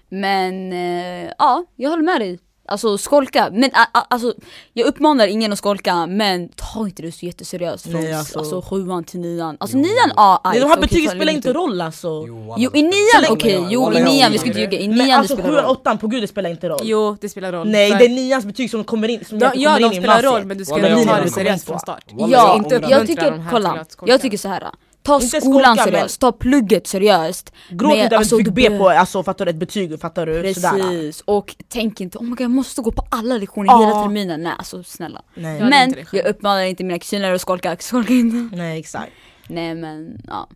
Men 0.08 0.72
eh, 0.72 1.30
ja, 1.38 1.64
jag 1.76 1.90
håller 1.90 2.02
med 2.02 2.20
dig. 2.20 2.38
Alltså 2.68 2.98
skolka, 2.98 3.48
men 3.52 3.70
a, 3.74 3.86
a, 3.94 4.06
alltså, 4.10 4.34
jag 4.72 4.86
uppmanar 4.86 5.26
ingen 5.26 5.52
att 5.52 5.58
skolka 5.58 6.06
men 6.06 6.48
ta 6.48 6.84
inte 6.86 7.02
det 7.02 7.12
så 7.12 7.26
jätteseriöst 7.26 7.90
från 7.90 8.00
Nej, 8.00 8.12
alltså. 8.14 8.38
alltså. 8.38 8.62
sjuan 8.62 9.04
till 9.04 9.20
nian. 9.20 9.56
Alltså 9.60 9.76
Jo. 9.76 9.82
nian, 9.82 10.12
ja 10.16 10.40
aj, 10.44 10.60
de 10.60 10.66
här 10.66 10.80
betygen 10.80 11.10
spelar 11.10 11.32
inte 11.32 11.52
roll 11.52 11.80
alltså. 11.80 12.24
Jo, 12.28 12.54
Jo 12.58 12.70
i 12.74 12.82
nian, 12.82 13.24
okej, 13.30 13.66
jo 13.70 13.92
i 13.92 14.02
nian, 14.02 14.32
vi 14.32 14.38
ska 14.38 14.46
inte 14.48 14.60
ljuga, 14.60 14.78
i 14.78 14.88
Men 14.88 14.96
nian 14.98 15.08
det 15.08 15.14
alltså 15.14 15.34
spelar 15.34 15.50
sjuan, 15.50 15.64
roll. 15.64 15.70
åttan 15.76 15.98
på 15.98 16.06
gud 16.06 16.22
det 16.22 16.26
spelar 16.28 16.50
inte 16.50 16.68
roll. 16.68 16.80
Jo 16.82 17.16
det 17.20 17.28
spelar 17.28 17.52
roll. 17.52 17.68
Nej 17.68 17.90
det 17.90 18.04
är 18.04 18.08
nians 18.08 18.44
betyg 18.44 18.70
som 18.70 18.84
kommer 18.84 19.08
in, 19.08 19.24
som 19.24 19.38
de, 19.38 19.46
kommer 19.50 19.62
Ja 19.62 19.76
in 19.76 19.82
de 19.90 19.96
i 19.96 19.98
spelar 19.98 20.22
roll 20.22 20.24
gymnasiet. 20.24 20.46
men 20.46 20.58
du 20.58 20.64
ska 20.64 21.14
ta 21.14 21.20
det 21.22 21.30
seriöst 21.30 21.66
från 21.66 21.78
start. 21.80 22.04
Ja, 22.18 22.60
jag 22.88 23.06
tycker, 23.06 23.30
de 23.30 23.48
kolla, 23.50 23.86
jag 24.06 24.20
tycker 24.20 24.38
så 24.38 24.48
här. 24.48 24.62
Ta 25.06 25.20
Inte 25.20 25.40
skolan 25.40 25.76
skolka, 25.76 25.90
seriöst, 25.90 26.20
ta 26.20 26.32
plugget 26.32 26.86
seriöst. 26.86 27.52
Gråt 27.70 27.92
inte 27.92 28.06
över 28.06 28.16
alltså, 28.16 28.40
ett 28.40 28.44
betyg 28.54 28.70
B 28.72 28.78
på, 28.78 28.88
alltså 28.88 29.22
fattar 29.22 29.44
du? 29.44 29.50
Ett 29.50 29.56
betyg, 29.56 30.00
fattar 30.00 30.26
du? 30.26 30.54
Sådär. 30.54 30.70
Precis, 30.70 31.20
och 31.20 31.56
tänk 31.68 32.00
inte 32.00 32.18
oh 32.18 32.24
my 32.24 32.30
God, 32.30 32.40
jag 32.40 32.50
måste 32.50 32.82
gå 32.82 32.92
på 32.92 33.06
alla 33.10 33.38
lektioner 33.38 33.72
Ja. 33.72 33.80
hela 33.80 34.02
terminen. 34.02 34.42
Nej 34.42 34.52
alltså 34.58 34.82
snälla. 34.82 35.22
Nej. 35.34 35.58
Ja, 35.58 35.64
det 35.64 35.76
är 35.76 35.86
men 35.88 36.06
jag 36.12 36.26
uppmanar 36.26 36.62
inte 36.62 36.84
mina 36.84 36.98
kusiner 36.98 37.32
att 37.32 37.40
skolka, 37.40 37.76
skolka 37.80 38.12
inte. 38.12 38.56
Nej 38.56 38.80
exakt. 38.80 39.12
Nej 39.48 39.74
men 39.74 40.22
ja. 40.26 40.48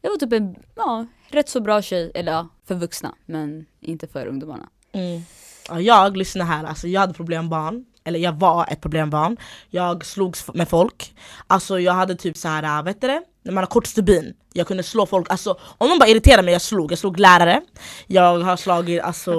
Jag 0.00 0.10
var 0.10 0.16
typ 0.16 0.32
en 0.32 0.56
ja, 0.76 1.06
rätt 1.28 1.48
så 1.48 1.60
bra 1.60 1.82
tjej, 1.82 2.12
eller 2.14 2.46
för 2.66 2.74
vuxna 2.74 3.14
men 3.26 3.66
inte 3.80 4.06
för 4.06 4.26
ungdomarna. 4.26 4.68
Mm. 4.92 5.22
Ja, 5.68 5.80
jag, 5.80 6.16
lyssna 6.16 6.44
här, 6.44 6.64
alltså 6.64 6.88
jag 6.88 7.00
hade 7.00 7.14
problembarn, 7.14 7.84
eller 8.04 8.18
jag 8.18 8.32
var 8.32 8.66
ett 8.72 8.80
problembarn 8.80 9.36
Jag 9.70 10.04
slogs 10.04 10.46
med 10.54 10.68
folk, 10.68 11.14
alltså 11.46 11.80
jag 11.80 11.92
hade 11.92 12.14
typ 12.14 12.36
så 12.36 12.48
här, 12.48 12.82
vet 12.82 13.00
du 13.00 13.06
det? 13.06 13.22
När 13.42 13.52
man 13.52 13.62
har 13.62 13.68
kort 13.68 13.86
stubin, 13.86 14.34
jag 14.52 14.66
kunde 14.66 14.82
slå 14.82 15.06
folk, 15.06 15.30
alltså 15.30 15.58
om 15.78 15.88
de 15.88 15.98
bara 15.98 16.08
irriterade 16.08 16.42
mig, 16.42 16.52
jag 16.52 16.62
slog, 16.62 16.92
jag 16.92 16.98
slog 16.98 17.18
lärare. 17.18 17.60
Jag 18.06 18.38
har 18.38 18.56
slagit 18.56 19.02
alltså, 19.02 19.32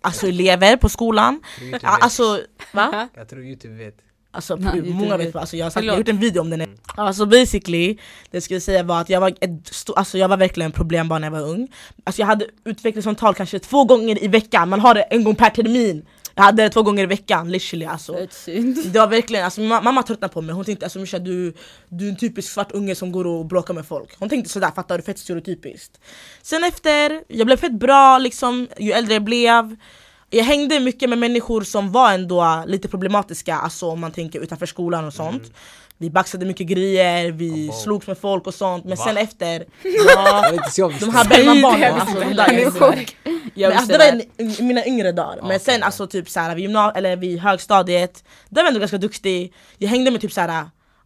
alltså 0.00 0.28
elever 0.28 0.76
på 0.76 0.88
skolan, 0.88 1.40
alltså 1.82 2.40
va? 2.72 3.08
Jag 3.16 3.28
tror 3.28 3.44
Youtube 3.44 3.74
vet. 3.74 3.96
Alltså 4.34 4.56
Nej, 4.56 4.82
många 4.82 5.16
vet, 5.16 5.26
vet. 5.26 5.36
alltså 5.36 5.56
jag 5.56 5.66
har, 5.66 5.70
sagt, 5.70 5.86
jag 5.86 5.92
har 5.92 5.98
gjort 5.98 6.08
en 6.08 6.18
video 6.18 6.40
om 6.40 6.50
den 6.50 6.78
Alltså 6.96 7.26
basically, 7.26 7.94
det 7.94 8.36
jag 8.36 8.42
skulle 8.42 8.60
säga 8.60 8.82
var 8.82 9.00
att 9.00 9.08
jag 9.08 9.20
var, 9.20 9.28
ett 9.40 9.50
alltså, 9.96 10.18
jag 10.18 10.28
var 10.28 10.36
verkligen 10.36 10.66
en 10.66 10.72
problembarn 10.72 11.20
när 11.20 11.26
jag 11.26 11.32
var 11.32 11.48
ung. 11.48 11.68
Alltså 12.04 12.22
jag 12.22 12.26
hade 12.26 12.46
utvecklingssamtal 12.64 13.34
kanske 13.34 13.58
två 13.58 13.84
gånger 13.84 14.24
i 14.24 14.28
veckan, 14.28 14.68
man 14.68 14.80
har 14.80 14.94
det 14.94 15.02
en 15.02 15.24
gång 15.24 15.34
per 15.34 15.50
termin 15.50 16.06
Jag 16.34 16.42
hade 16.42 16.62
det 16.62 16.70
två 16.70 16.82
gånger 16.82 17.02
i 17.02 17.06
veckan, 17.06 17.50
literally 17.52 17.84
alltså. 17.86 18.12
Det 18.92 18.98
var 18.98 19.06
verkligen, 19.06 19.44
alltså, 19.44 19.60
ma- 19.60 19.82
mamma 19.82 20.02
tröttnade 20.02 20.34
på 20.34 20.40
mig, 20.40 20.54
hon 20.54 20.64
tänkte 20.64 20.86
alltså 20.86 20.98
Misha 20.98 21.18
du, 21.18 21.54
du 21.88 22.06
är 22.06 22.10
en 22.10 22.16
typisk 22.16 22.52
svart 22.52 22.72
unge 22.72 22.94
som 22.94 23.12
går 23.12 23.26
och 23.26 23.46
bråkar 23.46 23.74
med 23.74 23.86
folk. 23.86 24.16
Hon 24.18 24.28
tänkte 24.28 24.50
sådär, 24.52 24.70
fattar 24.70 24.96
du? 24.96 25.02
Fett 25.04 25.18
stereotypiskt. 25.18 26.00
Sen 26.42 26.64
efter, 26.64 27.22
jag 27.28 27.46
blev 27.46 27.56
fett 27.56 27.72
bra 27.72 28.18
liksom, 28.18 28.68
ju 28.78 28.92
äldre 28.92 29.14
jag 29.14 29.24
blev. 29.24 29.76
Jag 30.30 30.44
hängde 30.44 30.80
mycket 30.80 31.08
med 31.08 31.18
människor 31.18 31.62
som 31.62 31.92
var 31.92 32.12
ändå 32.12 32.64
lite 32.66 32.88
problematiska, 32.88 33.56
alltså 33.56 33.86
om 33.86 34.00
man 34.00 34.12
tänker 34.12 34.40
utanför 34.40 34.66
skolan 34.66 35.04
och 35.04 35.14
sånt 35.14 35.52
Vi 36.02 36.10
baxade 36.10 36.46
mycket 36.46 36.66
grejer, 36.66 37.30
vi 37.32 37.68
Oh. 37.70 37.74
slogs 37.82 38.06
med 38.06 38.18
folk 38.18 38.46
och 38.46 38.54
sånt, 38.54 38.84
men 38.84 38.96
Va? 38.98 39.04
sen 39.04 39.16
efter 39.16 39.64
Ja, 40.16 40.42
de 41.00 41.10
här. 41.10 41.28
Bellmanbarnen, 41.28 41.94
alltså 41.94 42.20
de 42.20 42.34
där 42.34 43.06
Jag 43.54 43.72
alltså, 43.72 43.86
visste 43.88 43.98
det 43.98 44.12
var 44.12 44.22
det. 44.36 44.60
i 44.60 44.62
mina 44.62 44.86
yngre 44.86 45.12
dagar, 45.12 45.38
men 45.42 45.50
Ja, 45.50 45.58
sen 45.58 45.82
alltså 45.82 46.06
typ 46.06 46.28
såhär 46.30 46.54
vid, 46.54 46.62
gymna- 46.64 46.92
eller 46.96 47.16
vid 47.16 47.38
högstadiet, 47.38 48.24
där 48.48 48.62
var 48.62 48.62
jag 48.62 48.68
ändå 48.68 48.80
ganska 48.80 48.98
duktig 48.98 49.52
Jag 49.78 49.88
hängde 49.88 50.10
med 50.10 50.20
typ 50.20 50.32
såhär, 50.32 50.48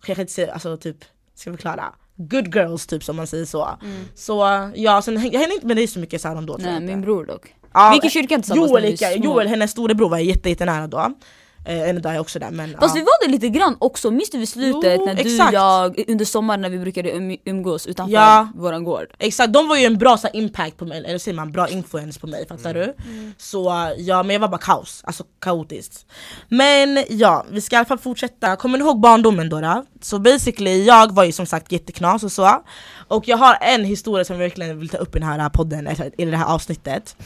jag 0.06 0.16
kan 0.16 0.20
inte 0.20 0.32
säga, 0.32 0.52
alltså 0.52 0.76
typ, 0.76 0.96
ska 1.34 1.50
förklara? 1.50 1.84
Good 2.16 2.54
girls 2.54 2.86
typ 2.86 3.04
som 3.04 3.16
man 3.16 3.26
säger 3.26 3.44
så 3.44 3.68
Så 4.14 4.70
ja, 4.74 5.02
sen 5.02 5.16
häng, 5.16 5.32
jag 5.32 5.40
hängde 5.40 5.54
inte 5.54 5.66
med 5.66 5.76
dig 5.76 5.86
så 5.86 5.98
mycket 5.98 6.20
såhär 6.20 6.36
ändå 6.36 6.58
tror 6.58 6.70
Nej 6.70 6.80
min 6.80 7.00
bror 7.00 7.24
dock. 7.26 7.54
ja, 7.74 7.88
vi 7.90 7.96
gick 7.96 8.04
i 8.04 8.10
kyrkan 8.10 8.42
tillsammans 8.42 8.70
Joel, 8.70 8.82
när 8.82 8.88
vi 8.88 8.92
gick, 8.92 9.02
var 9.02 9.10
små. 9.16 9.24
Joel, 9.24 9.46
hennes 9.48 9.70
storebror 9.70 10.08
var 10.08 10.18
jätte, 10.18 10.48
jättenära 10.48 10.86
då 10.86 11.12
eh, 11.66 11.88
En 11.88 12.02
dag 12.02 12.10
är 12.10 12.14
jag 12.14 12.20
också 12.20 12.38
där 12.38 12.50
men 12.50 12.76
Fast 12.80 12.96
ja. 12.96 13.00
vi 13.00 13.00
var 13.00 13.26
det 13.26 13.30
lite 13.32 13.48
grann 13.48 13.76
också, 13.78 14.10
minns 14.10 14.30
du 14.30 14.38
vid 14.38 14.48
slutet 14.48 14.96
Jo, 14.98 15.06
när 15.06 15.14
du 15.14 15.20
exakt. 15.20 15.52
jag 15.52 16.04
under 16.08 16.24
sommaren 16.24 16.60
när 16.60 16.68
vi 16.70 16.78
brukade 16.78 17.12
um, 17.12 17.36
umgås 17.44 17.86
utanför 17.86 18.14
Ja. 18.14 18.48
våran 18.54 18.84
gård? 18.84 19.06
Exakt, 19.18 19.52
de 19.52 19.68
var 19.68 19.76
ju 19.76 19.84
en 19.84 19.98
bra 19.98 20.16
så 20.16 20.26
här, 20.26 20.36
impact 20.36 20.76
på 20.76 20.84
mig, 20.84 21.04
eller 21.06 21.18
säger 21.18 21.36
man, 21.36 21.52
bra 21.52 21.68
influence 21.68 22.20
på 22.20 22.26
mig, 22.26 22.46
fattar 22.48 22.74
du? 22.74 22.94
Så 23.38 23.92
ja, 23.98 24.22
men 24.22 24.34
jag 24.34 24.40
var 24.40 24.48
bara 24.48 24.58
kaos, 24.60 25.00
alltså 25.04 25.24
kaotiskt 25.40 26.06
Men 26.48 27.04
ja, 27.08 27.44
vi 27.50 27.60
ska 27.60 27.76
i 27.76 27.78
alla 27.78 27.86
fall 27.86 27.98
fortsätta, 27.98 28.56
kommer 28.56 28.78
ni 28.78 28.84
ihåg 28.84 29.00
barndomen 29.00 29.48
då? 29.48 29.60
då? 29.60 29.84
Så 30.00 30.18
basically, 30.18 30.84
jag 30.84 31.14
var 31.14 31.24
ju 31.24 31.32
som 31.32 31.46
sagt 31.46 31.72
jätteknas 31.72 32.22
och 32.24 32.32
så 32.32 32.62
Och 33.08 33.28
jag 33.28 33.36
har 33.36 33.58
en 33.60 33.84
historia 33.84 34.24
som 34.24 34.34
jag 34.36 34.40
verkligen 34.40 34.78
vill 34.78 34.88
ta 34.88 34.96
upp 34.96 35.16
i 35.16 35.18
den 35.18 35.28
här 35.28 35.48
podden, 35.48 35.86
eller 35.86 36.20
i 36.20 36.24
det 36.24 36.36
här 36.36 36.46
avsnittet 36.54 37.16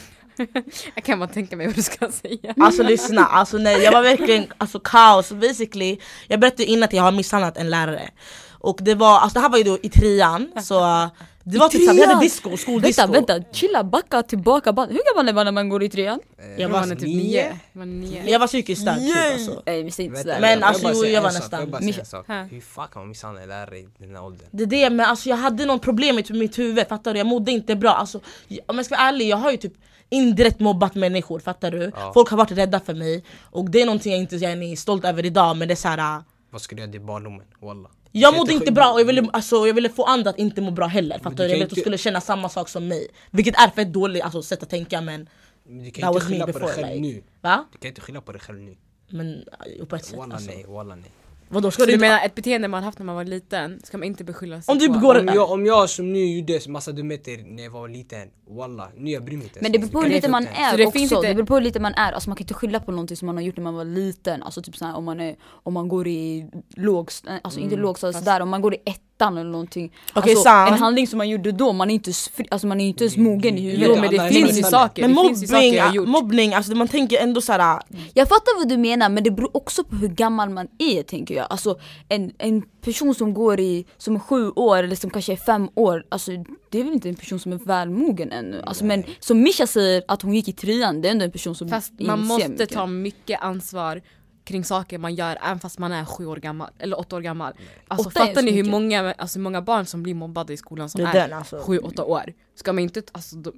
Jag 0.94 1.04
kan 1.04 1.18
bara 1.18 1.28
tänka 1.28 1.56
mig 1.56 1.66
vad 1.66 1.76
du 1.76 1.82
ska 1.82 2.10
säga. 2.10 2.54
Alltså 2.60 2.82
lyssna, 2.82 3.26
alltså 3.26 3.58
nej 3.58 3.82
jag 3.82 3.92
var 3.92 4.02
verkligen 4.02 4.46
alltså, 4.58 4.80
kaos, 4.80 5.32
basically 5.32 5.98
Jag 6.28 6.40
berättade 6.40 6.64
innan 6.64 6.82
att 6.82 6.92
jag 6.92 7.02
har 7.02 7.12
misshandlat 7.12 7.56
en 7.56 7.70
lärare 7.70 8.10
Och 8.58 8.78
det 8.80 8.94
var, 8.94 9.18
alltså 9.18 9.34
det 9.34 9.40
här 9.40 9.48
var 9.48 9.58
ju 9.58 9.64
då 9.64 9.78
i 9.82 9.88
trean, 9.88 10.52
så 10.62 10.80
uh, 10.80 11.08
det 11.44 11.58
var 11.58 11.68
typ 11.68 11.82
såhär, 11.84 11.94
vi 11.94 12.06
hade 12.06 12.20
disco, 12.20 12.56
skoldisco. 12.56 13.02
Vänta, 13.02 13.32
vänta, 13.34 13.48
chilla, 13.52 13.84
backa 13.84 14.22
tillbaka. 14.22 14.72
ba- 14.72 14.86
Hur 14.86 15.14
gammal 15.14 15.28
är 15.28 15.32
man 15.32 15.44
när 15.44 15.52
man 15.52 15.68
går 15.68 15.82
i 15.82 15.88
trean? 15.88 16.20
Jag 16.56 16.68
var, 16.68 16.82
är 16.82 16.86
typ 16.86 17.00
nio. 17.00 17.58
nio. 17.72 18.30
Jag 18.30 18.38
var 18.38 18.46
psykiskt 18.46 18.82
störd 18.82 18.98
typ 18.98 19.16
alltså. 19.32 19.62
Nej 19.66 19.80
inte 19.80 20.16
sådär. 20.20 20.38
Men 20.40 20.62
alltså, 20.62 20.90
jo, 20.94 21.04
jag 21.04 21.22
var 21.22 21.32
nästan. 21.32 21.60
Jag 21.60 21.68
bara. 21.68 22.42
Hur 22.44 22.60
fan 22.60 22.88
kan 22.92 23.02
man 23.02 23.08
misshandla 23.08 23.42
en 23.42 23.48
lärare 23.48 23.78
i 23.78 23.88
den 23.98 24.16
här 24.16 24.24
åldern? 24.24 24.48
Det 24.50 24.62
är 24.62 24.66
det, 24.66 24.90
men 24.90 25.06
alltså 25.06 25.28
jag 25.28 25.36
hade 25.36 25.66
någon 25.66 25.80
problem 25.80 26.18
i 26.18 26.32
mitt 26.32 26.58
huvud, 26.58 26.88
fattar 26.88 27.12
du? 27.12 27.18
Jag 27.18 27.26
mådde 27.26 27.52
inte 27.52 27.76
bra. 27.76 27.90
Alltså, 27.90 28.20
om 28.66 28.76
jag 28.76 28.86
ska 28.86 28.94
vara 28.96 29.08
ärlig, 29.08 29.28
jag 29.28 29.36
har 29.36 29.50
ju 29.50 29.56
typ 29.56 29.74
indirekt 30.10 30.60
mobbat 30.60 30.94
människor, 30.94 31.38
fattar 31.38 31.70
du? 31.70 31.92
Ja. 31.96 32.10
Folk 32.14 32.28
har 32.28 32.36
varit 32.36 32.50
rädda 32.50 32.80
för 32.80 32.94
mig, 32.94 33.24
och 33.42 33.70
det 33.70 33.82
är 33.82 33.86
någonting 33.86 34.12
jag 34.12 34.20
inte 34.20 34.36
jag 34.36 34.52
är 34.52 34.76
stolt 34.76 35.04
över 35.04 35.26
idag, 35.26 35.56
men 35.56 35.68
det 35.68 35.74
är 35.74 35.76
så 35.76 35.88
här. 35.88 36.22
Vad 36.50 36.62
ska 36.62 36.76
du 36.76 36.82
göra 36.82 36.94
i 36.94 36.98
barndomen? 36.98 37.46
Walla. 37.60 37.90
Jag 38.12 38.36
mådde 38.36 38.52
inte 38.52 38.72
bra 38.72 38.92
och 38.92 39.00
jag 39.00 39.04
ville, 39.04 39.28
alltså, 39.32 39.66
jag 39.66 39.74
ville 39.74 39.88
få 39.88 40.04
andra 40.04 40.30
att 40.30 40.38
inte 40.38 40.60
må 40.60 40.70
bra 40.70 40.86
heller, 40.86 41.18
fattar 41.18 41.36
du? 41.36 41.42
Jag 41.42 41.50
ville 41.50 41.64
att 41.64 41.70
de 41.70 41.80
skulle 41.80 41.98
känna 41.98 42.20
samma 42.20 42.48
sak 42.48 42.68
som 42.68 42.88
mig. 42.88 43.08
Vilket 43.30 43.54
är 43.54 43.68
fett 43.68 43.92
dåligt 43.92 44.22
alltså, 44.22 44.42
sätt 44.42 44.62
att 44.62 44.70
tänka 44.70 45.00
men 45.00 45.28
Men 45.64 45.78
Du 45.78 45.90
that 45.90 45.94
kan 45.94 46.14
inte 46.14 46.20
skylla 46.26 46.46
på 46.46 46.58
dig 46.58 46.68
själv 46.68 46.88
like. 46.88 47.00
nu. 47.00 47.22
Va? 47.40 47.64
Du 47.72 47.78
kan 47.78 47.88
inte 47.88 48.00
skylla 48.00 48.20
på 48.20 48.32
dig 48.32 48.40
själv 48.40 48.58
nu. 48.60 48.76
Men 49.08 49.44
jo, 49.78 49.86
på 49.86 49.96
ett 49.96 50.04
sätt 50.04 50.18
Walla 50.18 50.34
alltså. 50.34 50.50
nej, 50.50 50.64
walla 50.68 50.94
nej. 50.94 51.10
Vadå 51.52 51.70
ska 51.70 51.80
Så 51.82 51.86
du 51.86 51.92
inte... 51.92 52.00
menar 52.06 52.24
ett 52.26 52.34
beteende 52.34 52.68
man 52.68 52.82
haft 52.82 52.98
när 52.98 53.06
man 53.06 53.14
var 53.14 53.24
liten 53.24 53.80
ska 53.84 53.98
man 53.98 54.06
inte 54.06 54.24
beskylla 54.24 54.62
sig 54.62 54.72
Om 54.72 54.78
du 54.78 54.86
på? 54.86 54.92
begår 54.92 55.18
Om 55.18 55.28
ett... 55.28 55.34
jag, 55.34 55.50
om 55.50 55.66
jag 55.66 55.90
som 55.90 56.12
nu 56.12 56.24
gjorde 56.38 56.60
massa 56.68 56.92
dumheter 56.92 57.42
när 57.46 57.62
jag 57.62 57.70
var 57.70 57.88
liten, 57.88 58.28
walla, 58.48 58.88
nu 58.96 59.10
jag 59.10 59.24
bryr 59.24 59.36
mig 59.36 59.46
inte 59.46 59.58
Men 59.62 59.72
det 59.72 59.78
om 59.78 59.82
beror 59.88 59.92
på 59.92 60.02
hur 60.02 60.08
lite 60.10 60.28
man 60.28 60.46
är 60.46 60.76
det 60.76 60.86
också, 60.86 60.98
inte- 60.98 61.20
det 61.28 61.34
beror 61.34 61.46
på 61.46 61.54
hur 61.54 61.60
lite 61.62 61.80
man 61.80 61.94
är. 61.94 62.12
Alltså 62.12 62.30
man 62.30 62.36
kan 62.36 62.42
inte 62.44 62.54
skylla 62.54 62.80
på 62.80 62.90
någonting 62.90 63.16
som 63.16 63.26
man 63.26 63.36
har 63.36 63.42
gjort 63.42 63.56
när 63.56 63.64
man 63.64 63.74
var 63.74 63.84
liten. 63.84 64.42
Alltså 64.42 64.62
typ 64.62 64.76
såhär 64.76 64.96
om 64.96 65.04
man, 65.04 65.20
är, 65.20 65.36
om 65.42 65.74
man 65.74 65.88
går 65.88 66.08
i 66.08 66.50
lågst, 66.76 67.24
alltså 67.42 67.60
inte 67.60 67.76
lågstadiet 67.76 68.18
sådär, 68.24 68.40
om 68.40 68.48
man 68.48 68.60
går 68.62 68.74
i 68.74 68.78
ettan 69.20 69.38
eller 69.38 69.50
någonting. 69.50 69.92
Okej, 70.14 70.30
alltså, 70.32 70.42
sant. 70.44 70.72
en 70.72 70.78
handling 70.78 71.06
som 71.06 71.18
man 71.18 71.28
gjorde 71.28 71.52
då, 71.52 71.72
man 71.72 71.90
är 71.90 71.94
inte, 71.94 72.10
fri- 72.12 72.46
alltså, 72.50 72.66
man 72.66 72.80
är 72.80 72.86
inte 72.88 73.04
ens 73.04 73.16
mogen 73.16 73.58
i 73.58 73.60
huvudet. 73.60 73.88
Jo 73.88 74.00
men 74.00 74.10
det 74.10 74.28
finns 74.32 74.58
ju 74.58 74.62
saker, 74.62 75.02
Men 75.08 75.14
det 75.16 75.22
finns 75.28 75.42
ju 75.42 75.46
saker 75.46 75.56
mobbning, 75.62 75.74
jag 75.74 75.84
har 75.86 75.94
gjort. 75.94 76.08
mobbning, 76.08 76.54
alltså 76.54 76.74
man 76.74 76.88
tänker 76.88 77.18
ändå 77.18 77.40
såhär... 77.40 77.80
Jag 78.14 78.28
fattar 78.28 78.58
vad 78.58 78.68
du 78.68 78.76
menar 78.76 79.08
men 79.08 79.24
det 79.24 79.30
beror 79.30 79.56
också 79.56 79.84
på 79.84 79.96
hur 79.96 80.08
gammal 80.08 80.50
man 80.50 80.68
är 80.78 81.02
tänker 81.02 81.34
jag. 81.34 81.46
Alltså 81.50 81.78
en, 82.08 82.32
en 82.38 82.62
person 82.84 83.14
som 83.14 83.34
går 83.34 83.60
i, 83.60 83.86
som 83.98 84.14
är 84.16 84.20
sju 84.20 84.50
år 84.50 84.82
eller 84.82 84.96
som 84.96 85.10
kanske 85.10 85.32
är 85.32 85.36
fem 85.36 85.68
år, 85.74 86.04
alltså 86.08 86.30
det 86.70 86.80
är 86.80 86.84
väl 86.84 86.92
inte 86.92 87.08
en 87.08 87.14
person 87.14 87.38
som 87.38 87.52
är 87.52 87.56
välmogen 87.56 88.32
ännu. 88.32 88.62
Alltså, 88.66 88.84
men 88.84 89.04
som 89.20 89.42
Misha 89.42 89.66
säger 89.66 90.02
att 90.08 90.22
hon 90.22 90.34
gick 90.34 90.48
i 90.48 90.52
trean, 90.52 91.00
det 91.02 91.08
är 91.08 91.12
ändå 91.12 91.24
en 91.24 91.30
person 91.32 91.54
som 91.54 91.68
Fast 91.68 91.92
man 92.00 92.26
måste 92.26 92.48
mycket. 92.48 92.70
ta 92.70 92.86
mycket 92.86 93.40
ansvar 93.42 94.02
kring 94.50 94.64
saker 94.64 94.98
man 94.98 95.14
gör 95.14 95.38
även 95.42 95.60
fast 95.60 95.78
man 95.78 95.92
är 95.92 96.04
sju 96.04 96.26
år 96.26 96.36
gammal, 96.36 96.70
eller 96.78 96.98
åtta 96.98 97.16
år 97.16 97.20
gammal. 97.20 97.52
Alltså 97.88 98.08
Åtta 98.08 98.20
fattar 98.26 98.42
ni 98.42 98.50
hur 98.50 98.56
mycket. 98.58 98.70
många, 98.70 99.12
alltså, 99.18 99.38
hur 99.38 99.42
många 99.42 99.62
barn 99.62 99.86
som 99.86 100.02
blir 100.02 100.14
mobbade 100.14 100.52
i 100.52 100.56
skolan 100.56 100.88
som 100.88 101.00
Det 101.00 101.06
är 101.06 101.14
är 101.24 101.28
den, 101.28 101.38
alltså. 101.38 101.62
sju, 101.62 101.78
åtta 101.78 102.04
år? 102.04 102.32
Ska 102.54 102.72
man 102.72 102.82
inte, 102.82 103.02
alltså 103.12 103.36
de, 103.36 103.52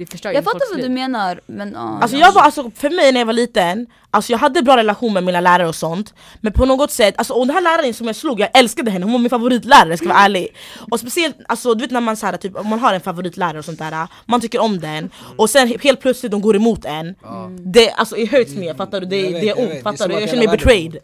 det 0.00 0.06
förstör 0.06 0.32
Jag 0.32 0.44
fattar 0.44 0.70
vad 0.70 0.76
liv. 0.80 0.88
du 0.88 0.94
menar 0.94 1.40
men 1.46 1.72
ja. 1.72 1.98
Alltså 2.02 2.16
jag 2.16 2.32
var, 2.32 2.42
alltså, 2.42 2.70
för 2.76 2.90
mig 2.90 3.12
när 3.12 3.20
jag 3.20 3.26
var 3.26 3.32
liten, 3.32 3.86
alltså 4.10 4.32
jag 4.32 4.38
hade 4.38 4.62
bra 4.62 4.76
relation 4.76 5.12
med 5.12 5.24
mina 5.24 5.40
lärare 5.40 5.68
och 5.68 5.74
sånt 5.74 6.14
Men 6.40 6.52
på 6.52 6.64
något 6.66 6.90
sätt, 6.90 7.14
alltså, 7.18 7.34
och 7.34 7.46
den 7.46 7.54
här 7.54 7.62
läraren 7.62 7.94
som 7.94 8.06
jag 8.06 8.16
slog, 8.16 8.40
jag 8.40 8.48
älskade 8.58 8.90
henne, 8.90 9.04
hon 9.04 9.12
var 9.12 9.18
min 9.18 9.30
favoritlärare 9.30 9.96
ska 9.96 10.06
jag 10.06 10.14
vara 10.14 10.24
ärlig 10.24 10.48
Och 10.90 11.00
speciellt, 11.00 11.36
alltså, 11.48 11.74
du 11.74 11.80
vet 11.84 11.90
när 11.90 12.00
man, 12.00 12.16
så 12.16 12.26
här, 12.26 12.36
typ, 12.36 12.52
man 12.64 12.78
har 12.78 12.94
en 12.94 13.00
favoritlärare 13.00 13.58
och 13.58 13.64
sånt 13.64 13.78
där, 13.78 14.08
man 14.26 14.40
tycker 14.40 14.58
om 14.58 14.80
den 14.80 15.10
Och 15.36 15.50
sen 15.50 15.72
helt 15.82 16.00
plötsligt 16.00 16.32
de 16.32 16.40
går 16.40 16.56
emot 16.56 16.84
en 16.84 17.14
Det, 17.58 17.90
alltså, 17.90 18.16
it 18.16 18.32
hurts 18.32 18.52
me, 18.54 18.74
fattar 18.74 19.00
du? 19.00 19.06
Det, 19.06 19.22
det 19.22 19.48
är 19.48 19.58
ont, 19.58 19.70
Det 19.70 19.82
fattar 19.82 19.96
som 19.96 20.08
du? 20.08 20.20
Jag 20.20 20.30
känner 20.30 20.46
mig 20.46 20.56
betrayed 20.56 20.96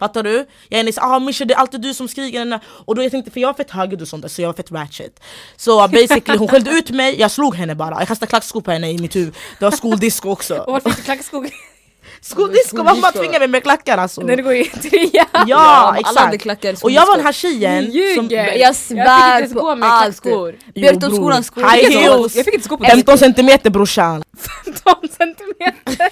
Fattar 0.00 0.22
du? 0.22 0.46
Jag 0.68 0.80
är 0.80 0.84
ni 0.84 0.92
ah 0.96 1.18
Mischa 1.18 1.44
det 1.44 1.54
är 1.54 1.58
alltid 1.58 1.80
du 1.80 1.94
som 1.94 2.08
skriker 2.08 2.60
Och 2.86 2.94
då 2.94 3.02
jag 3.02 3.10
tänkte, 3.10 3.30
för 3.30 3.40
jag 3.40 3.48
var 3.48 3.54
fett 3.54 3.70
högljudd 3.70 4.02
och 4.02 4.08
sånt 4.08 4.22
där, 4.22 4.28
så 4.28 4.42
jag 4.42 4.48
var 4.48 4.54
fett 4.54 4.72
ratchet 4.72 5.20
Så 5.56 5.88
basically 5.92 6.38
hon 6.38 6.48
skällde 6.48 6.70
ut 6.70 6.90
mig, 6.90 7.20
jag 7.20 7.30
slog 7.30 7.54
henne 7.54 7.74
bara 7.74 7.98
Jag 7.98 8.08
kastade 8.08 8.30
klackskor 8.30 8.60
på 8.60 8.70
henne 8.70 8.90
i 8.90 8.98
mitt 8.98 9.16
huvud 9.16 9.34
Det 9.58 9.64
var 9.64 9.72
skoldisco 9.72 10.30
också 10.30 10.56
Och 10.58 10.72
varför 10.72 10.90
fick 10.90 10.98
du 10.98 11.04
klackskog 11.04 11.50
Skoldisco, 12.20 12.82
mamma 12.82 13.12
tvingade 13.12 13.38
mig 13.38 13.48
med 13.48 13.62
klackar 13.62 13.98
alltså 13.98 14.20
när 14.20 14.36
du 14.36 14.42
går 14.42 14.54
i 14.54 14.64
trean? 14.82 15.26
Ja, 15.46 15.96
alla 16.04 16.20
hade 16.20 16.36
exakt! 16.36 16.82
Och 16.82 16.90
jag 16.90 17.06
var 17.06 17.16
den 17.16 17.26
här 17.26 17.32
tjejen 17.32 17.84
som... 17.84 17.92
ljuger! 17.92 18.54
Jag 18.54 18.76
fick 18.76 18.86
svär 18.86 19.42
inte 19.42 19.54
på 19.54 19.68
allt. 19.68 20.02
klackskor. 20.02 20.54
Björtonskolans 20.74 21.54
bror. 21.54 21.64
skola. 21.64 21.76
High 21.76 21.98
heels. 21.98 22.36
Jag 22.36 22.44
fick 22.44 22.54
inte 22.54 22.68
gå 22.68 22.76
på 22.76 22.84
15 22.84 23.18
centimeter 23.18 23.70
brorsan 23.70 24.22
15 24.64 25.08
centimeter. 25.18 26.10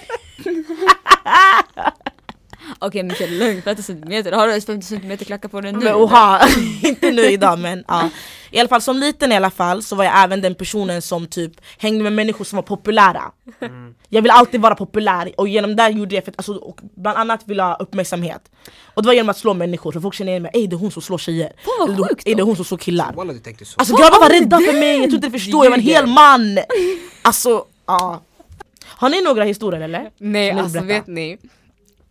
Okej 2.81 3.03
Mikael 3.03 3.37
lugn, 3.39 3.61
50 3.61 3.83
centimeter. 3.83 4.31
Har 4.31 4.45
du 4.45 4.51
ens 4.51 4.65
50 4.65 4.87
centimeter 4.87 5.25
klackar 5.25 5.49
på 5.49 5.61
dig 5.61 5.71
nu? 5.71 5.79
Men 5.79 5.93
oha, 5.95 6.47
inte 6.83 7.11
nu 7.11 7.21
idag 7.21 7.59
men 7.59 7.83
ja 7.87 8.09
I 8.51 8.59
alla 8.59 8.69
fall 8.69 8.81
som 8.81 8.97
liten 8.97 9.31
i 9.31 9.35
alla 9.35 9.49
fall 9.49 9.83
så 9.83 9.95
var 9.95 10.03
jag 10.03 10.23
även 10.23 10.41
den 10.41 10.55
personen 10.55 11.01
som 11.01 11.27
typ 11.27 11.51
hängde 11.77 12.03
med 12.03 12.13
människor 12.13 12.45
som 12.45 12.55
var 12.55 12.63
populära 12.63 13.31
Jag 14.09 14.21
ville 14.21 14.33
alltid 14.33 14.61
vara 14.61 14.75
populär 14.75 15.31
och 15.37 15.47
genom 15.47 15.75
det 15.75 15.89
gjorde 15.89 16.15
jag, 16.15 16.25
för, 16.25 16.33
alltså, 16.37 16.53
och 16.53 16.79
bland 16.95 17.17
annat 17.17 17.41
ville 17.45 17.63
ha 17.63 17.75
uppmärksamhet 17.75 18.41
Och 18.93 19.01
det 19.03 19.07
var 19.07 19.13
genom 19.13 19.29
att 19.29 19.37
slå 19.37 19.53
människor, 19.53 19.91
för 19.91 19.99
folk 19.99 20.15
kände 20.15 20.31
igen 20.31 20.41
mig, 20.43 20.51
ey 20.53 20.67
det 20.67 20.75
är 20.75 20.77
hon 20.77 20.91
som 20.91 21.01
slår 21.01 21.17
tjejer 21.17 21.51
vad 21.79 21.89
Eller, 21.89 22.07
sjukt 22.07 22.27
"Ey, 22.27 22.33
det 22.35 22.39
är 22.41 22.43
då." 22.43 22.45
hon 22.45 22.55
som 22.55 22.65
slår 22.65 22.77
killar 22.77 23.13
Walla 23.13 23.33
du 23.33 23.39
tänkte 23.39 23.65
så. 23.65 23.75
Alltså 23.79 23.93
Vad 23.93 24.01
grabbar 24.01 24.19
var 24.19 24.29
rädda 24.29 24.57
för 24.57 24.73
mig, 24.79 24.97
jag 24.97 25.03
tror 25.03 25.15
inte 25.15 25.27
ni 25.29 25.39
förstår, 25.39 25.65
jag 25.65 25.71
var 25.71 25.77
en 25.77 25.83
hel 25.83 26.07
man! 26.07 26.59
Alltså, 27.21 27.65
ja 27.87 28.21
Har 28.85 29.09
ni 29.09 29.21
några 29.21 29.43
historier 29.43 29.81
eller? 29.81 30.09
Nej 30.17 30.51
alltså 30.51 30.69
berättar? 30.81 30.87
vet 30.87 31.07
ni, 31.07 31.37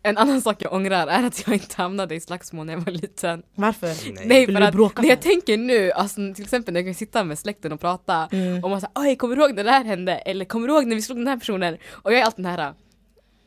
en 0.09 0.19
annan 0.19 0.41
sak 0.43 0.57
jag 0.63 0.73
ångrar 0.73 1.07
är 1.07 1.25
att 1.27 1.47
jag 1.47 1.55
inte 1.55 1.83
hamnade 1.83 2.15
i 2.15 2.21
slagsmål 2.21 2.67
när 2.67 2.73
jag 2.73 2.81
var 2.81 2.93
liten. 2.93 3.43
Varför? 3.55 3.87
Nej. 3.87 4.27
Nej 4.27 4.47
för 4.47 4.61
att 4.61 4.75
bråka 4.75 5.03
när 5.03 5.09
jag 5.09 5.23
tänker 5.23 5.57
nu, 5.57 5.93
alltså 5.93 6.15
till 6.35 6.45
exempel 6.45 6.75
när 6.75 6.81
jag 6.81 6.87
kan 6.87 6.95
sitta 6.95 7.25
med 7.25 7.39
släkten 7.39 7.73
och 7.73 7.81
prata 7.81 8.29
Mm. 8.33 8.65
och 8.65 8.71
man 8.71 8.81
säger 8.81 8.93
oj 8.95 9.17
kommer 9.17 9.37
du 9.37 9.43
ihåg 9.43 9.55
när 9.55 9.65
det 9.65 9.71
här 9.71 9.85
hände? 9.85 10.15
Eller 10.15 10.45
kommer 10.45 10.69
du 10.69 10.75
ihåg 10.75 10.87
när 10.87 10.97
vi 10.97 11.03
slog 11.03 11.19
den 11.19 11.27
här 11.27 11.37
personen? 11.37 11.77
Och 11.91 12.13
jag 12.13 12.21
är 12.21 12.25
alltid 12.25 12.45
den 12.45 12.51
här 12.59 12.75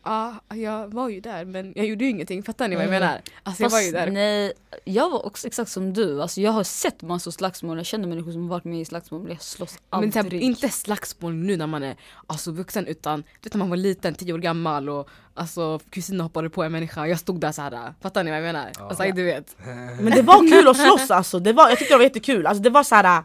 Ja, 0.04 0.36
jag 0.54 0.88
var 0.94 1.10
ju 1.10 1.20
där 1.22 1.46
men 1.46 1.74
jag 1.76 1.86
gjorde 1.86 2.04
ju 2.04 2.10
ingenting, 2.10 2.44
fattar 2.44 2.68
ni 2.68 2.76
vad 2.76 2.84
jag 2.86 2.90
Mm. 2.90 3.00
menar? 3.02 3.22
Alltså 3.44 3.64
jag 3.64 3.70
var 3.70 3.82
ju 3.82 3.92
där. 3.92 4.10
nej, 4.12 4.54
jag 4.84 5.10
var 5.10 5.26
också 5.26 5.48
exakt 5.48 5.72
som 5.72 5.94
du. 5.94 6.22
Alltså, 6.22 6.42
jag 6.42 6.52
har 6.52 6.64
sett 6.64 7.02
massor 7.02 7.32
slagsmål, 7.32 7.78
jag 7.78 7.86
känner 7.86 8.08
människor 8.08 8.32
som 8.32 8.48
varit 8.48 8.64
med 8.64 8.82
i 8.82 8.86
slagsmål 8.86 9.22
men 9.22 9.32
jag 9.32 9.42
slåss 9.42 9.74
Men 9.74 9.80
aldrig. 9.90 10.14
så 10.14 10.20
här, 10.20 10.34
inte 10.34 10.70
slagsmål 10.70 11.34
nu 11.34 11.58
när 11.58 11.68
man 11.68 11.84
är 11.84 11.96
alltså, 12.28 12.52
vuxen 12.52 12.88
utan 12.88 13.22
du 13.22 13.28
vet 13.44 13.54
när 13.54 13.60
man 13.60 13.70
var 13.70 13.78
liten, 13.78 14.14
tio 14.16 14.34
år 14.34 14.38
gammal 14.38 14.90
och 14.90 15.10
alltså 15.34 15.80
kusinen 15.90 16.22
hoppade 16.22 16.50
på 16.50 16.64
en 16.64 16.72
människa 16.72 17.02
och 17.02 17.08
jag 17.10 17.20
stod 17.20 17.40
där 17.40 17.52
såhär, 17.52 17.94
fattar 18.02 18.24
ni 18.24 18.30
vad 18.32 18.38
jag 18.40 18.44
menar? 18.44 18.70
Ja. 18.80 18.88
Alltså 18.90 19.04
du 19.04 19.24
vet. 19.24 19.56
Men 20.00 20.06
det 20.12 20.22
var 20.22 20.50
kul 20.52 20.68
att 20.68 20.78
slåss 20.78 21.12
alltså, 21.12 21.40
det 21.40 21.54
var, 21.54 21.70
jag 21.70 21.78
tyckte 21.80 21.94
det 21.94 21.98
var 21.98 22.04
jättekul, 22.04 22.48
alltså 22.48 22.64
det 22.64 22.70
var 22.70 22.84
såhär 22.84 23.24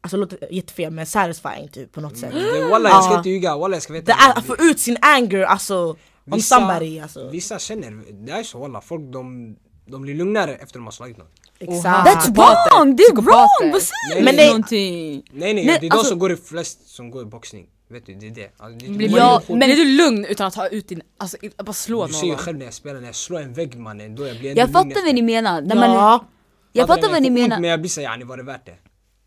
Alltså 0.00 0.16
det 0.16 0.20
låter 0.20 0.52
jättefel 0.54 0.90
men 0.92 1.06
satisfying 1.06 1.68
typ 1.68 1.92
på 1.92 2.00
något 2.00 2.18
sätt. 2.18 2.32
Det, 2.32 2.64
walla 2.70 2.88
jag 2.88 3.04
ska 3.04 3.16
inte 3.16 3.28
ljuga, 3.30 3.56
walla 3.56 3.76
jag 3.76 3.82
ska 3.82 3.92
veta 3.92 4.06
Det 4.06 4.12
är 4.12 4.38
att 4.38 4.44
få 4.44 4.56
ut 4.58 4.80
sin 4.80 4.96
anger 5.00 5.42
alltså 5.42 5.76
om 5.90 5.96
Vissa- 6.24 6.56
somebody 6.56 7.00
alltså. 7.00 7.28
Vissa 7.28 7.58
känner, 7.58 8.02
det 8.26 8.32
är 8.32 8.42
så 8.42 8.58
walla, 8.58 8.80
folk 8.80 9.12
de, 9.12 9.56
de 9.86 10.02
blir 10.02 10.14
lugnare 10.14 10.54
efter 10.54 10.78
de 10.78 10.84
har 10.84 10.92
slagit 10.92 11.16
någon. 11.18 11.26
Exakt. 11.58 12.08
That's 12.08 12.34
wrong! 12.34 12.96
Det 12.96 13.02
är 13.02 13.12
wrong! 13.14 13.72
Vad 13.72 13.82
säger 13.82 14.14
Nej, 14.14 14.18
du 14.18 14.24
men 14.24 14.34
för 14.34 14.42
det- 14.42 14.46
någonting? 14.46 15.22
Nej 15.32 15.54
nej, 15.54 15.66
Nej, 15.66 15.78
det 15.80 15.86
är 15.86 15.90
de 15.90 15.96
alltså- 15.96 16.08
som 16.10 16.18
går 16.18 16.32
i 16.32 16.36
flest 16.36 16.88
som 16.88 17.10
går 17.10 17.22
i 17.22 17.24
boxning. 17.26 17.66
Vet 17.90 18.06
du, 18.06 18.14
det 18.14 18.26
är 18.26 18.30
det. 18.30 18.50
Alltså, 18.56 18.86
det, 18.86 18.92
Blir, 18.92 19.08
det- 19.08 19.16
Ja, 19.16 19.42
men 19.48 19.58
blir 19.58 19.76
du 19.76 19.84
lugn 19.84 20.24
utan 20.24 20.46
att 20.46 20.54
ta 20.54 20.66
ut 20.68 20.88
din, 20.88 21.02
alltså 21.18 21.36
bara 21.64 21.72
slå 21.72 22.06
Du 22.06 22.12
ser 22.12 22.24
ju 22.26 22.32
någon? 22.32 22.38
själv 22.38 22.58
när 22.58 22.64
jag 22.64 22.74
spelar, 22.74 23.00
när 23.00 23.06
jag 23.06 23.14
slår 23.14 23.40
en 23.40 23.52
vägg 23.52 23.78
mannen, 23.78 24.14
då 24.14 24.26
jag 24.26 24.38
blir 24.38 24.56
Jag 24.58 24.70
fattar 24.70 25.04
vad 25.04 25.14
ni 25.14 25.22
menar. 25.22 25.60
När 25.60 25.76
man, 25.76 25.90
Ja, 25.90 26.24
jag 26.72 26.86
Fattar 26.86 27.10
vad 27.10 27.22
ni 27.22 27.30
menar. 27.30 27.60
Men 27.60 27.70
jag 27.70 27.80
blir 27.80 27.90
såhär, 27.90 28.08
yani 28.08 28.24
var 28.24 28.36
det 28.36 28.42
värt 28.42 28.66
det? 28.66 28.74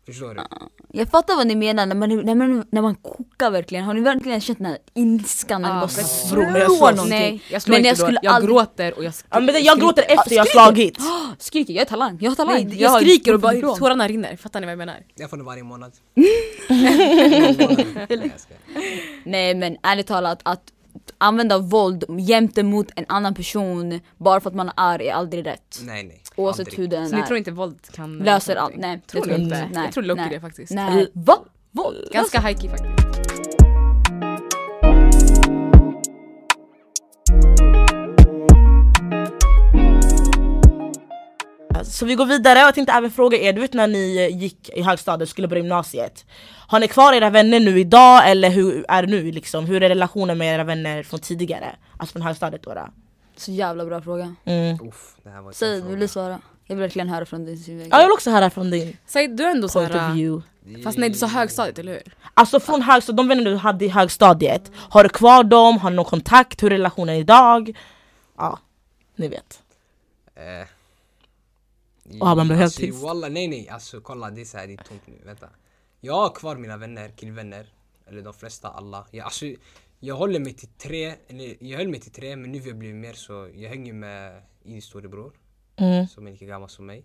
Förstår 0.06 0.34
du? 0.34 0.42
Jag 0.92 1.08
fattar 1.08 1.36
vad 1.36 1.46
ni 1.46 1.54
menar 1.56 1.86
när 1.86 1.94
man, 1.94 2.18
när 2.20 2.34
man, 2.34 2.64
när 2.70 2.82
man 2.82 2.94
kokar 2.94 3.50
verkligen. 3.50 3.84
Har 3.84 3.94
ni 3.94 4.00
verkligen 4.00 4.40
känt 4.40 4.58
den 4.58 4.66
här 4.66 4.78
ilskan 4.94 5.62
när 5.62 5.74
ni 5.74 5.80
bara 5.80 5.88
slår 5.88 6.42
jag 6.58 6.70
någonting? 6.80 7.08
Nej, 7.08 7.42
jag 7.50 7.62
slår 7.62 7.72
Men 7.72 7.78
inte 7.78 7.88
jag 7.88 7.98
skulle 7.98 8.18
jag 8.22 8.34
aldrig- 8.34 8.50
gråter 8.56 8.94
och 8.98 9.04
jag 9.04 9.10
sk- 9.10 9.24
ja 9.30 9.40
men 9.40 9.62
jag 9.64 9.80
gråter 9.80 10.02
efter 10.02 10.34
jag 10.36 10.46
skriker. 10.46 10.64
slagit 10.64 10.98
Skriker, 11.38 11.74
jag 11.74 11.80
är 11.82 11.86
talang, 11.86 12.18
jag 12.20 12.30
har 12.30 12.36
talang. 12.36 12.54
Nej, 12.68 12.80
jag, 12.80 12.90
har 12.90 13.00
skriker 13.00 13.34
och 13.34 13.40
bara 13.40 13.52
tårarna 13.76 14.08
rinner, 14.08 14.36
fattar 14.36 14.60
ni 14.60 14.66
vad 14.66 14.72
jag 14.72 14.78
menar? 14.78 14.96
Jag 15.14 15.30
får 15.30 15.36
det 15.36 15.42
varje 15.52 15.62
månad 15.62 15.92
Nej 19.24 19.54
men 19.54 19.76
ärligt 19.82 20.06
talat 20.06 20.40
att 20.42 20.62
använda 21.18 21.58
våld 21.58 22.04
jämte 22.18 22.62
mot 22.62 22.86
en 22.96 23.04
annan 23.08 23.34
person 23.34 24.00
bara 24.16 24.40
för 24.40 24.50
att 24.50 24.56
man 24.56 24.68
är 24.68 24.72
arg 24.76 25.08
är 25.08 25.14
aldrig 25.14 25.46
rätt. 25.46 25.80
Nej 25.82 26.04
nej 26.04 26.22
Oavsett 26.36 26.60
aldrig. 26.66 26.78
hur 26.78 26.88
den 26.88 27.08
Så 27.08 27.16
ni 27.16 27.22
är. 27.22 27.26
tror 27.26 27.38
inte 27.38 27.50
våld 27.50 27.78
kan 27.92 28.18
Löser 28.18 28.54
någonting? 28.54 28.84
allt, 28.84 28.86
nej. 28.88 29.02
Tror 29.06 29.20
det 29.20 29.26
tror 29.28 29.40
inte? 29.40 29.56
jag 29.56 29.64
inte. 29.66 29.74
Nej, 29.78 29.84
jag 29.84 29.94
tror 29.94 30.04
Loki 30.04 30.20
nej. 30.20 30.30
det 30.30 30.40
faktiskt. 30.40 30.72
Nej, 30.72 31.10
va? 31.14 31.38
Våld? 31.70 32.08
Ganska 32.12 32.38
high-key 32.38 32.68
faktiskt. 32.70 32.92
Så 41.84 42.06
vi 42.06 42.14
går 42.14 42.26
vidare 42.26 42.58
och 42.58 42.66
jag 42.66 42.74
tänkte 42.74 42.92
även 42.92 43.10
fråga 43.10 43.38
er, 43.38 43.52
du 43.52 43.60
vet 43.60 43.72
när 43.72 43.86
ni 43.86 44.16
eh, 44.16 44.38
gick 44.38 44.68
i 44.68 44.82
högstadiet 44.82 45.26
och 45.26 45.30
skulle 45.30 45.48
börja 45.48 45.62
gymnasiet 45.62 46.26
Har 46.68 46.80
ni 46.80 46.88
kvar 46.88 47.12
era 47.12 47.30
vänner 47.30 47.60
nu 47.60 47.80
idag 47.80 48.30
eller 48.30 48.50
hur 48.50 48.84
är 48.88 49.02
det 49.02 49.08
nu 49.08 49.32
liksom? 49.32 49.64
Hur 49.64 49.82
är 49.82 49.88
relationen 49.88 50.38
med 50.38 50.54
era 50.54 50.64
vänner 50.64 51.02
från 51.02 51.20
tidigare? 51.20 51.76
Alltså 51.96 52.12
från 52.12 52.22
högstadiet 52.22 52.62
då? 52.62 52.74
då? 52.74 52.88
Så 53.36 53.52
jävla 53.52 53.84
bra 53.84 54.00
fråga. 54.02 54.34
Mm. 54.44 54.88
Uff, 54.88 55.14
det 55.22 55.30
här 55.30 55.40
var 55.40 55.48
en 55.48 55.54
Säg, 55.54 55.80
vill 55.80 56.00
du 56.00 56.08
svara? 56.08 56.40
Jag 56.66 56.76
vill 56.76 56.82
verkligen 56.82 57.08
höra 57.08 57.26
från 57.26 57.44
din 57.44 57.58
synvinkel. 57.58 57.88
Ja, 57.92 57.98
jag 57.98 58.04
vill 58.06 58.12
också 58.12 58.30
höra 58.30 58.50
från 58.50 58.70
din 58.70 58.96
Säg 59.06 59.28
du 59.28 59.44
är 59.44 59.50
ändå 59.50 59.68
point 59.68 59.94
of 59.94 60.14
view. 60.14 60.46
fråga. 60.64 60.82
fast 60.84 60.98
nej 60.98 61.08
du 61.08 61.14
sa 61.14 61.26
högstadiet 61.26 61.78
eller 61.78 61.92
hur? 61.92 62.14
Alltså 62.34 62.60
från 62.60 62.82
högstadiet, 62.82 63.16
de 63.16 63.28
vänner 63.28 63.44
du 63.44 63.56
hade 63.56 63.84
i 63.84 63.88
högstadiet, 63.88 64.70
har 64.74 65.02
du 65.02 65.08
kvar 65.08 65.44
dem? 65.44 65.78
Har 65.78 65.90
du 65.90 65.96
någon 65.96 66.04
kontakt? 66.04 66.62
Hur 66.62 66.72
är 66.72 66.76
relationen 66.76 67.16
idag? 67.16 67.78
Ja, 68.38 68.58
ni 69.16 69.28
vet. 69.28 69.62
Eh, 70.34 70.68
Och 72.20 72.26
han 72.26 72.46
blev 72.46 72.58
helt 72.58 72.62
alltså, 72.62 72.80
tyst. 72.80 73.02
Walla, 73.02 73.28
nej 73.28 73.48
nej, 73.48 73.68
alltså 73.68 74.00
kolla 74.00 74.30
det 74.30 74.40
är 74.40 74.44
så 74.44 74.58
här, 74.58 74.66
det 74.66 74.72
är 74.72 74.84
tomt 74.84 75.06
nu, 75.06 75.20
vänta. 75.24 75.48
Jag 76.00 76.14
har 76.14 76.34
kvar 76.34 76.56
mina 76.56 76.76
vänner, 76.76 77.08
killvänner. 77.08 77.66
Eller 78.06 78.22
de 78.22 78.34
flesta, 78.34 78.68
alla. 78.68 79.06
Jag, 79.10 79.24
alltså, 79.24 79.46
jag 80.00 80.14
håller 80.14 80.40
mig 80.40 80.54
till 80.54 80.68
tre, 80.68 81.14
eller 81.28 81.56
jag 81.60 81.78
höll 81.78 81.88
mig 81.88 82.00
till 82.00 82.12
tre 82.12 82.36
men 82.36 82.52
nu 82.52 82.60
har 82.60 82.66
jag 82.66 82.76
blivit 82.78 82.96
mer 82.96 83.12
så 83.12 83.50
jag 83.54 83.70
hänger 83.70 83.92
med 83.92 84.42
Idis 84.64 84.84
storebror. 84.84 85.32
Mm. 85.76 86.06
Som 86.06 86.26
är 86.26 86.30
lika 86.30 86.46
gammal 86.46 86.68
som 86.68 86.86
mig. 86.86 87.04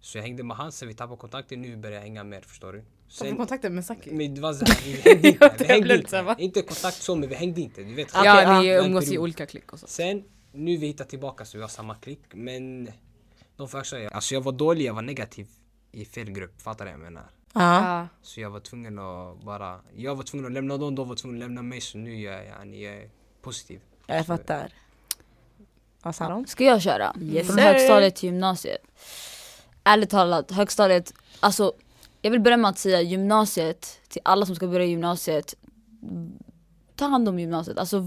Så 0.00 0.18
jag 0.18 0.22
hängde 0.22 0.42
med 0.42 0.56
han, 0.56 0.72
sen 0.72 0.88
vi 0.88 0.94
tappade 0.94 1.16
kontakten, 1.16 1.62
nu 1.62 1.76
börjar 1.76 1.94
jag 1.96 2.02
hänga 2.02 2.24
mer 2.24 2.40
förstår 2.40 2.72
du. 2.72 2.84
Sen, 3.08 3.36
kontakten 3.36 3.74
med 3.74 3.84
Saki? 3.84 4.10
men 4.10 4.34
det 4.34 4.40
var 4.40 4.52
såhär, 4.52 4.84
vi 4.84 5.10
hängde 5.10 5.28
inte. 5.28 5.56
Vi 5.58 5.64
hängde 5.64 5.96
inte. 5.96 6.36
inte 6.38 6.62
kontakt 6.62 6.96
så 6.96 7.16
men 7.16 7.28
vi 7.28 7.34
hängde 7.34 7.60
inte, 7.60 7.82
du 7.82 7.94
vet. 7.94 8.10
Ja 8.14 8.42
ja, 8.42 8.60
ni 8.60 8.68
umgås 8.68 9.12
i 9.12 9.18
olika 9.18 9.46
klick 9.46 9.72
och 9.72 9.78
så. 9.80 9.86
Sen, 9.86 10.24
nu 10.52 10.76
vi 10.76 10.86
hittar 10.86 11.04
tillbaka 11.04 11.44
så 11.44 11.58
vi 11.58 11.62
har 11.62 11.68
samma 11.68 11.94
klick 11.94 12.20
men 12.34 12.88
de 13.56 13.68
får 13.68 13.78
alltså 13.78 14.34
jag 14.34 14.40
var 14.40 14.52
dålig, 14.52 14.84
jag 14.84 14.94
var 14.94 15.02
negativ 15.02 15.48
i 15.92 16.04
fel 16.04 16.30
grupp, 16.30 16.62
fattar 16.62 16.84
du 16.84 16.90
vad 16.90 17.00
jag 17.00 17.04
menar? 17.04 17.30
Ja. 17.52 18.08
Så 18.22 18.40
jag 18.40 18.50
var 18.50 18.60
tvungen 18.60 18.98
att 18.98 19.44
bara, 19.44 19.80
jag 19.96 20.14
var 20.14 20.22
tvungen 20.22 20.46
att 20.46 20.52
lämna 20.52 20.76
dem, 20.76 20.94
de 20.94 21.08
var 21.08 21.16
tvungna 21.16 21.36
att 21.36 21.48
lämna 21.48 21.62
mig 21.62 21.80
så 21.80 21.98
nu 21.98 22.14
är 22.14 22.32
jag, 22.32 22.46
yani, 22.46 22.84
jag 22.84 22.94
är 22.94 23.10
positiv. 23.42 23.80
Jag 24.06 24.26
fattar. 24.26 24.72
Vad 26.02 26.14
sa 26.14 26.28
de? 26.28 26.46
Ska 26.46 26.64
jag 26.64 26.82
köra? 26.82 27.14
Yes, 27.20 27.46
Från 27.46 27.58
högstadiet 27.58 28.16
till 28.16 28.28
gymnasiet. 28.28 28.80
Ärligt 29.84 30.10
talat, 30.10 30.50
högstadiet, 30.50 31.14
alltså 31.40 31.72
jag 32.22 32.30
vill 32.30 32.40
börja 32.40 32.56
med 32.56 32.68
att 32.68 32.78
säga 32.78 33.00
gymnasiet, 33.00 34.00
till 34.08 34.22
alla 34.24 34.46
som 34.46 34.56
ska 34.56 34.66
börja 34.66 34.86
gymnasiet, 34.86 35.54
ta 36.96 37.06
hand 37.06 37.28
om 37.28 37.38
gymnasiet. 37.38 37.78
Alltså 37.78 38.04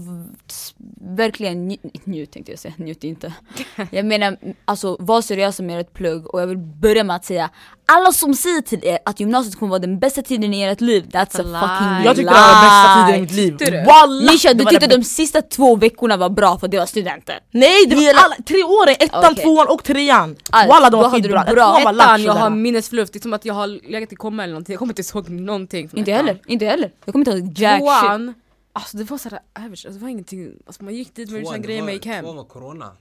verkligen 1.00 1.68
njut, 1.68 2.06
njut 2.06 2.30
tänkte 2.30 2.52
jag 2.52 2.58
säga, 2.58 2.74
njut 2.76 3.04
inte. 3.04 3.32
Jag 3.90 4.06
menar, 4.06 4.36
alltså 4.64 4.96
var 5.00 5.22
seriösa 5.22 5.62
med 5.62 5.80
ert 5.80 5.92
plugg 5.92 6.34
och 6.34 6.40
jag 6.40 6.46
vill 6.46 6.58
börja 6.58 7.04
med 7.04 7.16
att 7.16 7.24
säga 7.24 7.50
alla 7.92 8.12
som 8.12 8.34
säger 8.34 8.60
till 8.60 8.84
er 8.84 8.98
att 9.04 9.20
gymnasiet 9.20 9.58
kommer 9.58 9.70
vara 9.70 9.78
den 9.78 9.98
bästa 9.98 10.22
tiden 10.22 10.54
i 10.54 10.62
ert 10.62 10.80
liv, 10.80 11.04
that's 11.12 11.40
a 11.40 11.42
lie. 11.44 11.60
fucking 11.60 12.04
Jag 12.04 12.16
tyckte 12.16 12.32
det 12.32 12.40
var 12.40 12.52
den 12.52 12.64
bästa 12.66 13.06
tiden 13.06 13.18
i 13.18 13.22
mitt 13.22 13.32
liv. 13.32 13.58
Tyckte 13.58 13.70
du? 13.70 13.84
Wallah! 13.84 14.32
Nisha 14.32 14.54
du 14.54 14.64
tyckte 14.64 14.86
de 14.86 15.04
sista 15.04 15.42
två 15.42 15.76
veckorna 15.76 16.16
var 16.16 16.30
bra 16.30 16.58
för 16.58 16.68
det 16.68 16.78
var 16.78 16.86
studenter. 16.86 17.38
Nej, 17.50 17.86
det 17.86 17.94
var 17.96 18.24
alla, 18.24 18.34
tre 18.46 18.62
åren! 18.62 18.96
Ettan, 19.00 19.32
Okej. 19.32 19.44
tvåan 19.44 19.66
och 19.68 19.84
trean! 19.84 20.36
Walla 20.52 20.90
de 20.90 21.00
var 21.00 21.10
skitbra. 21.10 21.44
Ettan, 21.44 22.22
jag 22.22 22.32
har 22.32 22.50
minnesförlust, 22.50 23.12
det 23.12 23.18
är 23.18 23.20
som 23.20 23.32
att 23.32 23.44
jag 23.44 23.54
har 23.54 23.90
legat 23.90 24.12
i 24.12 24.16
komma 24.16 24.42
eller 24.44 24.52
någonting, 24.52 24.72
jag 24.72 24.78
kommer 24.78 25.00
inte 25.00 25.16
ihåg 25.18 25.30
någonting 25.30 25.90
Inte 25.92 26.12
heller, 26.12 26.38
inte 26.46 26.64
heller. 26.64 26.90
Jag 27.04 27.12
kommer 27.12 27.26
inte 27.26 27.38
ihåg 27.38 27.58
jack 27.58 27.82
shit. 27.82 28.36
Alltså 28.80 28.96
det 28.96 29.04
var 29.04 29.18
såhär 29.18 29.38
average, 29.54 29.70
alltså, 29.70 29.90
det 29.90 29.98
var 29.98 30.08
ingenting, 30.08 30.52
alltså, 30.66 30.84
man 30.84 30.94
gick 30.94 31.14
dit 31.14 31.30
med 31.30 31.42
det 31.44 31.58
grejer 31.58 31.80
var- 31.80 31.86
man 31.86 31.94
gick 31.94 32.06
hem. 32.06 32.24
Tvåan 32.24 32.36
var 32.36 32.44
corona. 32.44 32.92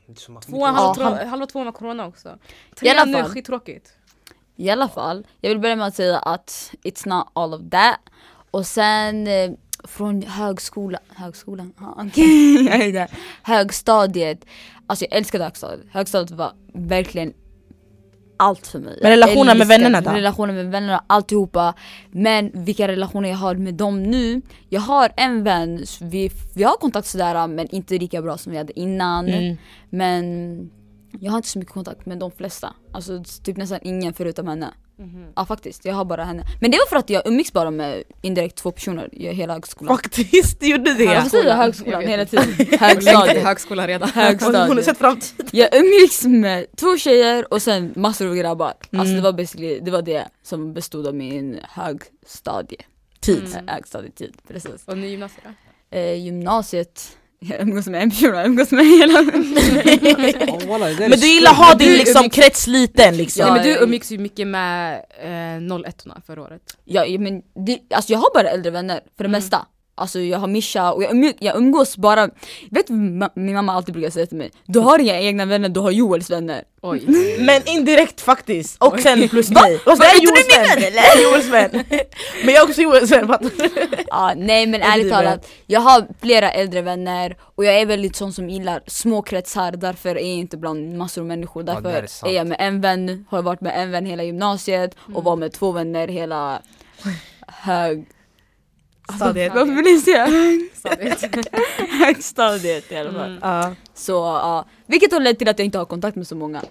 Tvåan, 0.45 0.75
Ja, 0.75 0.81
halva, 0.81 0.93
två, 1.19 1.25
halva 1.29 1.45
tvåan 1.45 1.65
var 1.65 1.71
corona 1.74 2.07
också. 2.07 2.38
Trean 2.75 3.12
nu 3.12 3.17
är 3.17 3.24
skittråkigt. 3.24 3.93
I 4.55 4.69
alla 4.69 4.89
fall, 4.89 5.27
jag 5.41 5.50
vill 5.50 5.59
börja 5.59 5.75
med 5.75 5.88
att 5.88 5.95
säga 5.95 6.19
att 6.19 6.74
it's 6.83 7.07
not 7.07 7.27
all 7.33 7.53
of 7.53 7.62
that. 7.71 8.00
Och 8.51 8.67
sen 8.67 9.27
eh, 9.27 9.51
från 9.83 10.21
högskolan, 10.21 11.01
högskolan? 11.09 11.74
Ja, 11.79 11.95
är 12.74 12.93
där. 12.93 13.12
Högstadiet, 13.43 14.45
alltså 14.88 15.05
jag 15.05 15.17
älskade 15.17 15.43
högstadiet. 15.43 15.88
Högstadiet 15.91 16.31
var 16.31 16.53
verkligen 16.74 17.33
allt 18.39 18.67
för 18.67 18.79
mig. 18.79 19.00
Men 19.01 19.12
relationen 19.12 19.58
med 19.58 19.67
vännerna 19.67 20.01
då? 20.01 20.12
Relationen 20.12 20.55
med 20.55 20.72
vännerna, 20.72 21.03
alltihopa. 21.08 21.74
Men 22.12 22.51
vilka 22.53 22.88
relationer 22.88 23.29
jag 23.29 23.38
har 23.38 23.55
med 23.55 23.74
dem 23.74 24.03
nu. 24.03 24.41
Jag 24.69 24.82
har 24.82 25.12
en 25.17 25.43
vän, 25.43 25.86
vi, 26.02 26.32
vi 26.56 26.63
har 26.63 26.78
kontakt 26.78 27.08
sådär 27.08 27.47
men 27.47 27.75
inte 27.75 27.97
lika 27.97 28.21
bra 28.21 28.38
som 28.38 28.52
vi 28.52 28.58
hade 28.58 28.80
innan. 28.80 29.28
Mm. 29.28 29.58
Men 29.89 30.71
jag 31.19 31.32
har 31.32 31.38
inte 31.38 31.49
så 31.49 31.60
mycket 31.60 31.73
kontakt 31.73 32.06
med 32.06 32.17
de 32.17 32.32
flesta. 32.32 32.73
Alltså 32.91 33.23
typ 33.43 33.58
nästan 33.58 33.80
ingen 33.84 34.13
förutom 34.13 34.47
henne. 34.47 34.73
Ja 35.35 35.45
faktiskt, 35.45 35.85
jag 35.85 35.93
har 35.93 36.05
bara 36.05 36.23
henne. 36.23 36.43
Men 36.62 36.71
det 36.71 36.77
var 36.77 36.85
för 36.85 36.95
att 36.95 37.09
jag 37.09 37.27
umgicks 37.27 37.53
bara 37.53 37.71
med 37.71 38.03
indirekt 38.21 38.55
två 38.55 38.71
personer 38.71 39.09
i 39.15 39.27
hela 39.33 39.53
högskolan. 39.53 39.97
Faktiskt, 39.97 40.59
du 40.59 40.67
gjorde 40.67 40.93
det! 40.93 41.05
Varför 41.05 41.29
säger 41.29 41.45
jag 41.49 41.55
högskolan 41.55 42.01
hela 42.01 42.25
tiden? 42.25 42.45
Högstadiet. 42.79 43.43
högskolan 43.43 43.88
redan. 43.88 44.09
Hon, 44.09 44.23
hon 44.23 44.23
har 44.23 44.29
Högstadiet. 44.29 44.85
sett 44.85 44.97
framtiden. 44.97 45.47
Jag 45.51 45.75
umgicks 45.75 46.23
med 46.25 46.65
två 46.75 46.97
tjejer 46.97 47.53
och 47.53 47.62
sen 47.62 47.93
massor 47.95 48.27
av 48.29 48.35
grabbar. 48.35 48.67
Alltså 48.67 48.89
Mm. 48.99 49.15
det 49.15 49.21
var 49.21 49.33
basically, 49.33 49.79
det 49.79 49.91
var 49.91 50.01
det 50.01 50.27
som 50.43 50.73
bestod 50.73 51.07
av 51.07 51.15
min 51.15 51.59
högstadie. 51.69 52.81
Tid. 53.19 53.43
Mm. 53.53 53.67
Högstadietid, 53.67 54.33
precis. 54.47 54.83
Och 54.85 54.97
ny 54.97 55.07
gymnasiet 55.07 55.43
då? 55.91 55.97
Eh, 55.97 56.13
gymnasiet, 56.25 57.17
jag 57.39 57.62
umgås 57.62 57.88
med 57.88 58.04
en 58.04 58.10
person, 58.10 58.30
jag 58.36 58.45
umgås 58.45 58.71
med 58.71 58.86
hela 58.86 59.21
Men 60.99 61.19
du 61.19 61.28
gillar 61.28 61.52
skumt. 61.54 61.63
ha 61.63 61.73
din 61.75 61.91
liksom 61.93 62.23
umgicks- 62.23 62.30
krets 62.36 62.67
liten 62.67 63.17
liksom. 63.17 63.43
Nej 63.45 63.54
men 63.54 63.63
du 63.63 63.84
umgicks 63.84 64.12
ju 64.12 64.17
mycket 64.17 64.47
med 64.47 64.93
eh, 65.23 65.75
01 65.88 66.06
förra 66.28 66.41
året. 66.41 66.62
Ja 66.86 67.06
men 67.19 67.41
det, 67.65 67.80
alltså 67.93 68.12
jag 68.13 68.19
har 68.19 68.34
bara 68.34 68.49
äldre 68.49 68.71
vänner 68.71 68.95
för 69.17 69.23
det 69.23 69.28
Mm. 69.28 69.32
mesta. 69.32 69.65
Alltså 69.99 70.19
jag 70.19 70.39
har 70.39 70.47
Mischa 70.47 70.91
och 70.91 71.03
jag, 71.03 71.12
umg- 71.12 71.38
jag 71.39 71.55
umgås 71.57 71.97
bara, 71.97 72.29
vet 72.71 72.88
du 72.88 72.93
ma- 72.93 73.31
min 73.35 73.53
mamma 73.55 73.73
alltid 73.73 73.93
brukar 73.93 74.09
säga 74.09 74.25
till 74.25 74.38
mig? 74.38 74.51
Du 74.65 74.79
har 74.79 74.99
inga 74.99 75.19
egna 75.19 75.45
vänner, 75.45 75.69
du 75.69 75.79
har 75.79 75.91
Joels 75.91 76.29
vänner. 76.29 76.63
Oj. 76.81 77.03
Men 77.39 77.62
indirekt 77.67 78.21
faktiskt, 78.21 78.83
och 78.83 78.99
sen 78.99 79.29
plus 79.29 79.49
Va? 79.51 79.62
mig. 79.62 79.79
Så 79.83 79.95
Va, 79.95 80.05
är 80.05 80.09
är 80.09 80.23
Joels 80.23 80.47
du 80.47 80.59
min 80.59 80.67
vän! 80.67 80.77
eller? 80.83 81.01
Jag 81.01 81.17
är 81.17 81.23
Joels 81.23 81.47
vän! 81.47 81.69
Men 82.45 82.53
jag 82.53 82.63
är 82.63 82.69
också 82.69 82.81
Joels 82.81 83.12
vän, 83.12 83.27
fattar? 83.27 83.51
Ja, 84.07 84.33
nej 84.38 84.67
men 84.67 84.81
Är 84.81 84.85
ärligt 84.93 85.12
talat, 85.12 85.47
jag 85.67 85.79
har 85.79 86.07
flera 86.21 86.51
äldre 86.51 86.81
vänner 86.81 87.38
och 87.55 87.65
jag 87.65 87.81
är 87.81 87.85
väldigt 87.85 88.15
sån 88.15 88.33
som 88.33 88.49
gillar 88.49 88.81
små 88.88 89.21
kretsar, 89.21 89.71
därför 89.71 90.09
är 90.09 90.13
jag 90.15 90.23
inte 90.23 90.57
bland 90.57 90.97
massor 90.97 91.21
av 91.21 91.27
människor. 91.27 91.63
Ja, 91.67 91.73
Därför 91.73 91.81
det 91.91 92.29
är 92.29 92.31
är, 92.31 92.38
jag 92.38 92.47
med 92.47 92.57
en 92.59 92.81
vän, 92.81 93.25
har 93.29 93.41
varit 93.41 93.62
med 93.62 93.73
en 93.81 93.91
vän 93.91 94.05
hela 94.05 94.23
gymnasiet 94.23 94.95
och 95.13 95.23
var 95.23 95.35
med 95.35 95.51
två 95.53 95.71
vänner 95.71 96.07
hela 96.07 96.62
hög... 97.47 98.05
Stadiet. 99.15 99.54
Varför 99.56 99.74
vill 99.74 99.86
ni 99.86 100.00
säga 100.02 100.28
Stadiet. 100.74 101.36
högstadiet 101.89 102.91
i 102.91 102.95
alla 102.95 103.12
fall? 103.12 103.30
Mm. 103.38 103.39
Ja. 103.41 103.76
Så 103.93 104.12
ja, 104.13 104.65
vilket 104.86 105.12
har 105.12 105.19
lett 105.19 105.38
till 105.39 105.48
att 105.48 105.60
jag 105.60 105.65
inte 105.65 105.78
har 105.78 105.86
kontakt 105.86 106.15
med 106.17 106.28
så 106.28 106.36
många. 106.36 106.63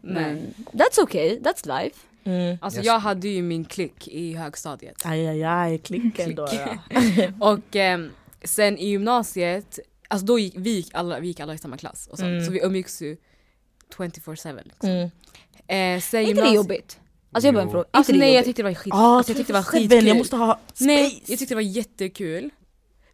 Men 0.00 0.54
that's 0.72 1.00
okay, 1.02 1.38
that's 1.38 1.82
life. 1.82 1.96
Mm. 2.24 2.58
Alltså 2.60 2.78
Yes. 2.80 2.86
jag 2.86 2.98
hade 2.98 3.28
ju 3.28 3.42
min 3.42 3.64
klick 3.64 4.08
i 4.08 4.34
högstadiet. 4.34 4.96
Aj 5.04 5.26
aj 5.28 5.44
aj, 5.44 5.78
klicken 5.78 6.34
då. 6.34 6.48
Och 7.40 7.76
ehm, 7.76 8.10
sen 8.44 8.78
i 8.78 8.88
gymnasiet, 8.88 9.78
alltså 10.08 10.26
då 10.26 10.38
gick 10.38 10.54
vi 10.56 10.70
gick 10.70 10.94
alla, 10.94 11.20
vi 11.20 11.26
gick 11.26 11.40
alla 11.40 11.54
i 11.54 11.58
samma 11.58 11.76
klass 11.76 12.06
och 12.10 12.18
sånt, 12.18 12.28
Mm. 12.28 12.44
så 12.44 12.52
vi 12.52 12.60
umgicks 12.62 13.02
ju 13.02 13.16
24-7 13.96 14.60
liksom. 14.64 14.88
Mm. 14.90 15.02
Eh, 15.66 16.00
sen 16.02 16.20
Är 16.24 16.28
inte 16.28 16.42
det 16.42 16.54
jobbigt? 16.54 16.98
Alltså 17.38 17.48
jag 17.48 17.54
bara 17.54 17.62
en 17.64 17.70
fråga, 17.70 17.84
Alltså 17.90 18.12
nej 18.12 18.34
jag 18.34 18.44
tyckte 18.44 18.62
det 18.62 18.68
var 18.68 18.74
skit, 18.74 18.92
Ah, 18.94 19.16
alltså, 19.16 19.30
jag 19.30 19.36
tyckte 19.36 19.52
det 19.52 19.56
var 19.58 19.62
skitkul. 19.62 20.06
jag 20.06 20.16
måste 20.16 20.36
ha 20.36 20.54
space! 20.68 20.84
Nej, 20.84 21.22
jag 21.26 21.38
tyckte 21.38 21.54
det 21.54 21.54
var 21.54 21.62
jättekul. 21.62 22.50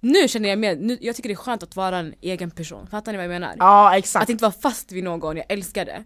Nu 0.01 0.29
känner 0.29 0.49
jag 0.49 0.59
mer, 0.59 0.77
nu, 0.77 0.99
jag 1.01 1.17
tycker 1.17 1.29
det 1.29 1.33
är 1.33 1.37
skönt 1.37 1.63
att 1.63 1.77
vara 1.77 1.99
en 1.99 2.15
egen 2.21 2.51
person, 2.51 2.87
fattar 2.87 3.13
ni 3.13 3.19
vad 3.19 3.25
jag 3.25 3.31
menar? 3.31 3.55
Ja 3.59 3.97
exakt. 3.99 4.23
Att 4.23 4.29
inte 4.29 4.43
vara 4.43 4.53
fast 4.53 4.93
vid 4.93 5.05
någon, 5.05 5.37
jag 5.37 5.47
älskar 5.49 5.85
det. 5.85 6.05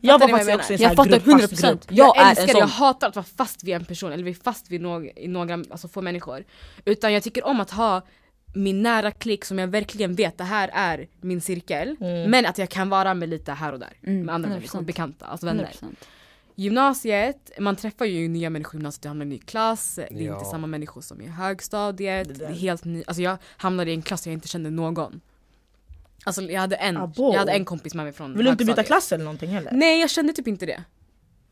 jag 0.00 0.20
fattar 0.20 0.32
var 0.32 0.38
faktiskt 0.38 0.58
också 0.60 0.72
i 0.72 0.76
en 0.76 0.82
Jag 0.82 0.90
sån 0.90 0.96
fattar 0.96 1.18
här 1.20 1.38
grupp, 1.38 1.40
fast 1.50 1.62
100%. 1.64 1.68
grupp. 1.70 1.84
Jag, 1.88 2.16
Jag, 2.16 2.28
älskar 2.30 2.46
det, 2.54 2.58
jag 2.58 2.66
hatar 2.66 3.08
att 3.08 3.16
vara 3.16 3.26
fast 3.36 3.64
vid 3.64 3.74
en 3.74 3.84
person 3.84 4.12
eller 4.12 4.34
fast 4.44 4.70
vid 4.70 4.80
några, 4.80 5.10
några 5.26 5.54
alltså 5.54 5.88
få 5.88 6.02
människor. 6.02 6.44
Utan 6.84 7.12
jag 7.12 7.22
tycker 7.22 7.44
om 7.46 7.60
att 7.60 7.70
ha 7.70 8.02
min 8.54 8.82
nära 8.82 9.10
klick 9.10 9.44
som 9.44 9.58
jag 9.58 9.68
verkligen 9.68 10.14
vet 10.14 10.38
det 10.38 10.44
här 10.44 10.70
är 10.74 11.08
min 11.20 11.40
cirkel. 11.40 11.96
Mm. 12.00 12.30
Men 12.30 12.46
att 12.46 12.58
jag 12.58 12.68
kan 12.68 12.88
vara 12.88 13.14
med 13.14 13.28
lite 13.28 13.52
här 13.52 13.72
och 13.72 13.78
där. 13.78 13.92
Mm, 14.06 14.26
med 14.26 14.34
andra 14.34 14.48
100%. 14.48 14.52
människor, 14.52 14.80
bekanta, 14.82 15.26
alltså 15.26 15.46
vänner. 15.46 15.70
100%. 15.80 15.94
Gymnasiet, 16.54 17.50
man 17.58 17.76
träffar 17.76 18.04
ju 18.04 18.28
nya 18.28 18.50
människor 18.50 18.74
i 18.74 18.76
gymnasiet, 18.78 19.02
du 19.02 19.08
hamnar 19.08 19.24
i 19.24 19.26
en 19.26 19.28
ny 19.30 19.38
klass, 19.38 19.94
det 19.94 20.02
är 20.02 20.22
Ja. 20.26 20.34
inte 20.34 20.44
samma 20.50 20.66
människor 20.66 21.00
som 21.00 21.20
i 21.20 21.26
högstadiet, 21.26 22.38
Det 22.38 22.44
är 22.44 22.52
helt 22.52 22.84
ny, 22.84 23.04
alltså 23.06 23.22
jag 23.22 23.36
hamnade 23.56 23.90
i 23.90 23.94
en 23.94 24.02
klass 24.02 24.26
jag 24.26 24.32
inte 24.32 24.48
kände 24.48 24.70
någon. 24.70 25.20
Alltså 26.24 26.42
jag 26.42 26.60
hade 26.60 26.76
en, 26.76 26.96
Abo. 26.96 27.32
jag 27.32 27.38
hade 27.38 27.52
en 27.52 27.64
kompis 27.64 27.94
med 27.94 28.04
mig 28.04 28.12
från 28.12 28.36
Vill 28.36 28.44
du 28.44 28.50
inte 28.50 28.64
byta 28.64 28.82
klass 28.82 29.12
eller 29.12 29.24
någonting 29.24 29.50
heller? 29.50 29.72
Nej 29.72 30.00
jag 30.00 30.10
kände 30.10 30.32
typ 30.32 30.48
inte 30.48 30.66
det. 30.66 30.84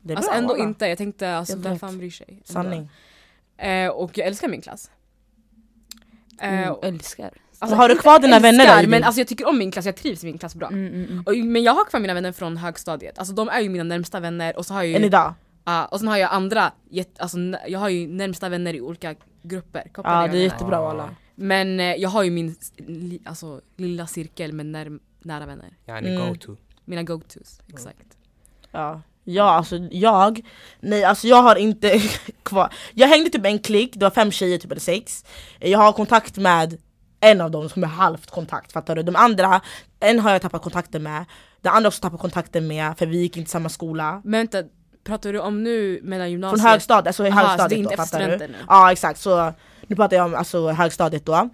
Det 0.01 0.15
Alltså 0.17 0.31
bra, 0.31 0.39
ändå 0.39 0.49
walla. 0.55 0.65
inte, 0.65 0.87
jag 0.87 0.99
tänkte 0.99 1.35
alltså 1.35 1.57
vem 1.57 1.79
fan 1.79 1.99
bryr 1.99 2.11
sig? 2.11 2.27
Ändå. 2.31 2.45
Sanning. 2.45 2.91
Eh, 3.57 3.89
och 3.89 4.19
jag 4.19 4.27
älskar 4.27 4.49
min 4.49 4.61
klass. 4.61 4.91
Eh, 6.41 6.53
Mm, 6.59 6.71
och- 6.73 6.85
älskar. 6.85 7.31
Alltså, 7.61 7.77
har 7.77 7.89
du 7.89 7.97
kvar 7.99 8.19
dina 8.19 8.39
vänner 8.39 8.65
älskar, 8.65 8.77
där, 8.77 8.83
Men 8.83 8.93
Elin? 8.95 9.05
alltså 9.05 9.21
jag 9.21 9.29
tycker 9.29 9.49
om 9.49 9.59
min 9.59 9.71
klass, 9.73 9.87
jag 9.87 9.97
trivs 9.97 10.25
i 10.25 10.27
min 10.27 10.39
klass 10.39 10.55
bra. 10.55 10.69
Mm, 10.69 10.87
mm, 10.87 11.05
mm. 11.11 11.25
Och, 11.27 11.37
men 11.37 11.63
jag 11.63 11.73
har 11.75 11.85
kvar 11.85 12.01
mina 12.01 12.15
vänner 12.15 12.33
från 12.33 12.57
högstadiet, 12.57 13.19
alltså 13.19 13.35
de 13.35 13.49
är 13.49 13.61
ju 13.61 13.69
mina 13.69 13.85
närmsta 13.85 14.21
vänner 14.21 14.57
och 14.57 14.67
så 14.67 14.75
har 14.75 14.83
jag 14.83 14.95
Än 14.95 15.01
ju, 15.01 15.07
idag? 15.07 15.35
ja, 15.65 15.87
och 15.87 15.99
sen 15.99 16.09
har 16.09 16.17
jag 16.17 16.33
andra, 16.33 16.73
alltså, 17.19 17.39
jag 17.69 17.79
har 17.79 17.89
ju 17.89 18.09
närmsta 18.09 18.49
vänner 18.49 18.75
i 18.75 18.81
olika 18.81 19.15
grupper. 19.43 19.91
Ja 19.97 20.29
det 20.33 20.39
är 20.39 20.43
jättebra 20.43 20.81
walla. 20.81 21.11
Men 21.35 21.81
eh, 21.81 21.95
jag 21.95 22.09
har 22.09 22.23
ju 22.23 22.31
min 22.31 22.57
li, 22.77 23.21
alltså, 23.25 23.61
lilla 23.77 24.07
cirkel 24.07 24.53
med 24.53 24.67
närm, 24.67 25.01
nära 25.23 25.47
vänner. 25.47 25.77
Yani 25.87 26.17
Mm. 26.17 26.29
go 26.29 26.35
to. 26.41 26.57
Mina 26.85 27.03
go-tos, 27.03 27.61
exakt. 27.69 28.17
Ja. 28.71 29.03
Ja 29.25 29.51
alltså 29.51 29.77
jag, 29.91 30.41
nej 30.81 31.05
alltså 31.05 31.27
jag 31.29 31.43
har 31.43 31.57
inte 31.57 32.03
kvar, 32.43 32.73
jag 32.95 33.09
hängde 33.09 33.31
typ 33.31 33.47
en 33.47 33.59
klick, 33.59 33.93
det 33.95 34.05
var 34.05 34.11
fem 34.11 34.31
tjejer 34.31 34.59
typ 34.59 34.71
eller 34.71 34.81
sex 34.81 35.25
Jag 35.59 35.79
har 35.79 35.93
kontakt 35.93 36.37
med 36.37 36.79
en 37.21 37.41
av 37.41 37.51
dem 37.51 37.69
som 37.69 37.83
är 37.83 37.89
halvt 37.89 38.31
kontakt, 38.31 38.73
fattar 38.73 38.97
du? 38.97 39.03
De 39.03 39.17
andra, 39.17 39.61
en 40.01 40.21
har 40.21 40.31
jag 40.33 40.43
tappat 40.43 40.63
kontakten 40.63 41.03
med, 41.03 41.25
den 41.61 41.73
andra 41.73 41.87
har 41.87 41.89
också 41.91 42.01
tappat 42.01 42.21
kontakten 42.21 42.67
med 42.67 42.99
för 42.99 43.07
vi 43.07 43.19
gick 43.19 43.37
inte 43.37 43.51
samma 43.51 43.69
skola 43.69 44.21
Men 44.25 44.41
vänta, 44.41 44.63
pratar 45.05 45.33
du 45.33 45.41
om 45.41 45.63
nu 45.63 46.01
mellan 46.03 46.25
Från 46.27 46.31
gymnasiet? 46.31 46.63
högstadiet, 46.63 47.07
alltså 47.07 47.27
i 47.27 47.31
Aha, 47.31 47.41
så 47.41 47.47
högstadiet 47.47 47.69
det 47.71 47.75
är 47.75 47.79
inte 47.79 47.97
då, 47.97 48.03
fattar 48.03 48.39
du? 48.39 48.47
nu? 48.47 48.55
Ja 48.69 48.93
exakt, 48.93 49.21
så 49.21 49.53
nu 49.87 49.97
pratar 49.97 50.17
jag 50.17 50.27
om 50.27 50.35
alltså, 50.35 50.69
högstadiet 50.69 51.27
då 51.27 51.49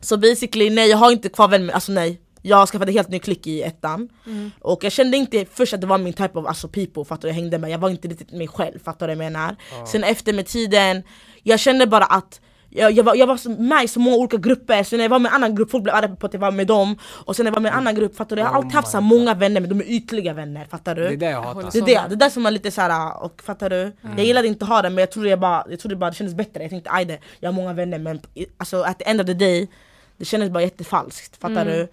Så 0.00 0.16
basically, 0.16 0.70
nej 0.70 0.88
jag 0.90 0.96
har 0.96 1.10
inte 1.12 1.28
kvar 1.28 1.48
vänner, 1.48 1.74
alltså 1.74 1.92
nej 1.92 2.20
Jag 2.42 2.68
skaffade 2.68 2.92
helt 2.92 3.08
ny 3.08 3.18
klick 3.18 3.46
i 3.46 3.62
ettan 3.62 4.08
Mm. 4.26 4.50
Och 4.60 4.84
jag 4.84 4.92
kände 4.92 5.16
inte 5.16 5.44
först 5.52 5.74
att 5.74 5.80
det 5.80 5.86
var 5.86 5.98
min 5.98 6.12
type 6.12 6.38
of 6.38 6.46
alltså, 6.46 6.68
people, 6.68 7.04
fattar 7.04 7.22
du? 7.22 7.28
Jag 7.28 7.34
hängde 7.34 7.58
med, 7.58 7.70
jag 7.70 7.78
var 7.78 7.90
inte 7.90 8.08
riktigt 8.08 8.32
mig 8.32 8.48
själv, 8.48 8.78
fattar 8.84 9.08
du 9.08 9.14
vad 9.14 9.24
jag 9.24 9.32
menar? 9.32 9.56
Sen 9.86 10.04
efter 10.04 10.32
med 10.32 10.46
tiden, 10.46 11.02
jag 11.42 11.60
kände 11.60 11.86
bara 11.86 12.04
att 12.04 12.40
jag, 12.76 12.92
jag, 12.92 13.04
var, 13.04 13.14
jag 13.14 13.26
var 13.26 13.36
så 13.36 13.50
med 13.50 13.84
i 13.84 13.88
så 13.88 14.00
många 14.00 14.16
olika 14.16 14.36
grupper, 14.36 14.82
så 14.82 14.96
när 14.96 15.04
jag 15.04 15.10
var 15.10 15.18
med 15.18 15.28
en 15.30 15.34
annan 15.34 15.54
grupp, 15.54 15.70
folk 15.70 15.84
blev 15.84 15.94
arga 15.94 16.16
på 16.16 16.26
att 16.26 16.32
jag 16.32 16.40
var 16.40 16.50
med 16.50 16.66
dem 16.66 16.96
Och 17.02 17.36
sen 17.36 17.44
när 17.44 17.50
jag 17.50 17.54
var 17.54 17.62
med 17.62 17.72
en 17.72 17.78
annan 17.78 17.94
grupp, 17.94 18.16
fattar 18.16 18.36
du? 18.36 18.42
Jag 18.42 18.46
har 18.46 18.52
Oh 18.52 18.56
alltid 18.56 18.72
haft 18.72 18.90
så 18.90 19.00
många 19.00 19.34
vänner 19.34 19.60
men 19.60 19.70
de 19.70 19.80
är 19.80 19.84
ytliga 19.84 20.32
vänner, 20.32 20.64
fattar 20.64 20.94
du? 20.94 21.02
Det 21.02 21.12
är 21.12 21.16
det 21.16 21.30
jag 21.30 21.42
hatar. 21.42 21.70
Det 21.72 21.78
är 21.78 21.82
det, 21.82 22.08
det 22.08 22.14
är 22.14 22.16
där 22.16 22.30
som 22.30 22.42
var 22.42 22.50
lite 22.50 22.70
såhär, 22.70 23.22
och 23.22 23.42
fattar 23.42 23.70
du? 23.70 23.92
Jag 24.16 24.26
gillade 24.26 24.48
inte 24.48 24.64
att 24.64 24.68
ha 24.68 24.82
det 24.82 24.90
men 24.90 24.98
jag 24.98 25.10
trodde 25.10 25.28
jag 25.28 25.40
bara, 25.40 25.64
jag 25.70 25.80
trodde 25.80 25.96
bara 25.96 26.10
det 26.10 26.16
kändes 26.16 26.34
bättre, 26.34 26.62
jag 26.62 26.70
tänkte 26.70 26.90
ajde, 26.90 27.18
jag 27.40 27.48
har 27.48 27.54
många 27.54 27.72
vänner 27.72 27.98
men 27.98 28.20
alltså 28.56 28.82
at 28.82 28.98
the 28.98 29.04
end 29.10 29.20
of 29.20 29.26
the 29.26 29.34
day 29.34 29.68
Det 30.16 30.24
kändes 30.24 30.50
bara 30.50 30.62
jättefalskt, 30.62 31.36
fattar 31.36 31.64
du? 31.64 31.88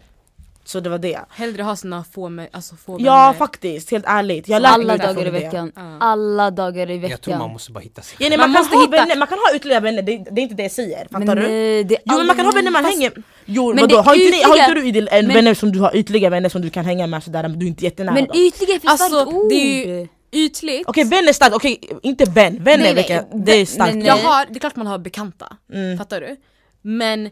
Så 0.66 0.80
det 0.80 0.90
var 0.90 0.98
det 0.98 1.20
Hellre 1.30 1.64
ha 1.64 1.76
sina 1.76 2.04
få, 2.04 2.30
med, 2.30 2.48
alltså 2.52 2.76
få 2.76 2.98
Ja 3.00 3.16
vänner. 3.26 3.34
faktiskt, 3.38 3.92
helt 3.92 4.06
ärligt, 4.08 4.48
jag 4.48 4.62
lärt 4.62 4.72
Alla 4.74 4.98
dagar 4.98 5.22
i 5.22 5.24
det. 5.24 5.32
veckan. 5.32 5.72
Alla 6.00 6.52
dagar 6.52 6.90
i 6.90 6.98
Jag 6.98 7.22
tror 7.22 7.32
man 7.34 7.40
veckan. 7.40 7.54
måste 7.54 7.72
bara 7.72 7.80
hitta 7.80 8.02
sig 8.02 8.18
Ja, 8.20 8.30
nej, 8.30 8.38
Man 8.38 8.50
man, 8.52 8.56
kan 8.56 8.62
måste 8.62 8.76
ha 8.76 8.84
hitta- 8.84 8.92
vänner, 8.98 9.16
man 9.18 9.28
kan 9.28 9.38
ha 9.38 9.56
ytterligare 9.56 9.82
vänner, 9.84 10.02
det, 10.02 10.18
det 10.32 10.42
är 10.42 10.44
inte 10.44 10.56
det 10.56 10.64
jag 10.64 10.72
säger, 10.72 11.08
fattar 11.12 11.20
Men 11.26 11.36
du? 11.38 11.44
eh, 11.80 11.86
det 11.86 11.98
Jo 12.06 12.18
men 12.18 12.28
man 12.28 12.36
kan 12.36 12.46
ha 12.46 12.52
vänner 12.52 12.72
man 12.72 12.84
fast- 12.84 12.96
hänger 12.96 13.12
Jo 13.46 13.74
Men 13.74 13.78
vadå, 13.82 13.98
har 14.02 14.14
inte, 14.16 14.38
ni, 14.38 14.44
har 14.44 14.50
ytliga- 14.56 14.68
inte 14.88 15.02
du 15.02 15.18
en 15.18 15.28
men- 15.28 15.36
vänner 15.36 15.54
som 15.54 15.72
du 15.72 15.80
har 15.80 15.96
ytliga 15.96 16.30
vänner 16.30 16.50
som 16.50 16.62
du 16.62 16.70
kan 16.70 16.86
hänga 16.86 17.08
med 17.08 17.24
sådär 17.24 17.42
men 17.44 17.60
du 17.60 17.66
är 17.66 17.70
inte 17.70 17.84
jättenära 17.84 18.14
Men 18.14 18.24
ytliga 18.36 18.76
är 18.76 18.80
för 18.80 18.88
Alltså, 18.88 19.06
starkt 19.08 19.34
ord! 19.34 19.50
det 19.50 19.56
är 19.56 19.88
ju- 20.00 20.08
Ytligt. 20.34 20.88
Okej 20.88 21.04
vän 21.04 21.28
är 21.28 21.34
starkt, 21.34 21.56
okej 21.56 21.80
inte 22.04 22.26
vän, 22.26 22.34
vän 22.36 22.64
Nej, 22.64 22.74
är, 22.74 22.78
nej, 22.78 22.94
vilka, 22.94 23.26
det 23.34 23.52
är 23.52 23.66
starkt 23.66 23.96
nej. 23.96 24.06
Jag 24.08 24.18
har, 24.18 24.46
det 24.46 24.56
är 24.56 24.60
klart 24.60 24.76
man 24.76 24.88
har 24.88 24.98
bekanta, 24.98 25.58
Mm. 25.74 25.98
fattar 25.98 26.22
du? 26.22 26.36
Men 26.82 27.30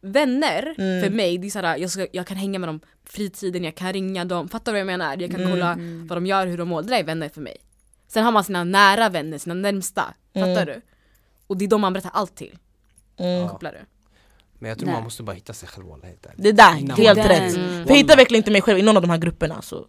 vänner 0.00 0.74
Mm. 0.78 1.02
för 1.04 1.10
mig, 1.10 1.38
det 1.38 1.46
är 1.46 1.50
såhär, 1.50 1.76
jag, 1.76 1.90
ska, 1.90 2.06
jag 2.12 2.26
kan 2.26 2.36
hänga 2.36 2.58
med 2.58 2.68
dem 2.68 2.80
fritiden, 3.04 3.64
jag 3.64 3.74
kan 3.74 3.92
ringa 3.92 4.24
dem, 4.24 4.48
fattar 4.48 4.72
du 4.72 4.74
vad 4.74 4.80
jag 4.80 4.86
menar? 4.86 5.16
Jag 5.16 5.30
kan 5.30 5.40
Mm. 5.40 5.50
kolla 5.52 5.76
vad 6.08 6.16
de 6.16 6.26
gör, 6.26 6.46
hur 6.46 6.58
de 6.58 6.68
mår, 6.68 6.82
det 6.82 6.88
där 6.88 6.98
är 6.98 7.04
vänner 7.04 7.28
för 7.28 7.40
mig. 7.40 7.56
Sen 8.08 8.24
har 8.24 8.32
man 8.32 8.44
sina 8.44 8.64
nära 8.64 9.08
vänner, 9.08 9.38
sina 9.38 9.54
närmsta, 9.54 10.14
fattar 10.34 10.66
du? 10.66 10.80
Och 11.46 11.56
det 11.56 11.64
är 11.64 11.68
de 11.68 11.80
man 11.80 11.92
berättar 11.92 12.10
allt 12.14 12.36
till, 12.36 12.58
Mm. 13.16 13.48
kopplar 13.48 13.72
du? 13.72 13.78
Men 14.58 14.68
jag 14.68 14.78
tror 14.78 14.86
Nej. 14.86 14.94
man 14.94 15.04
måste 15.04 15.22
bara 15.22 15.32
hitta 15.32 15.52
sig 15.52 15.68
själv 15.68 15.86
walla 15.86 16.06
helt 16.06 16.26
ärligt. 16.26 16.42
Det 16.42 16.52
där, 16.52 16.78
Innan 16.78 16.96
helt 16.96 17.18
man- 17.18 17.28
rätt. 17.28 17.56
Mm. 17.56 17.84
För 17.86 17.90
jag 17.90 17.96
hittar 17.96 18.16
verkligen 18.16 18.40
inte 18.40 18.50
mig 18.50 18.62
själv 18.62 18.78
i 18.78 18.82
någon 18.82 18.96
av 18.96 19.02
de 19.02 19.10
här 19.10 19.18
grupperna 19.18 19.62
så. 19.62 19.86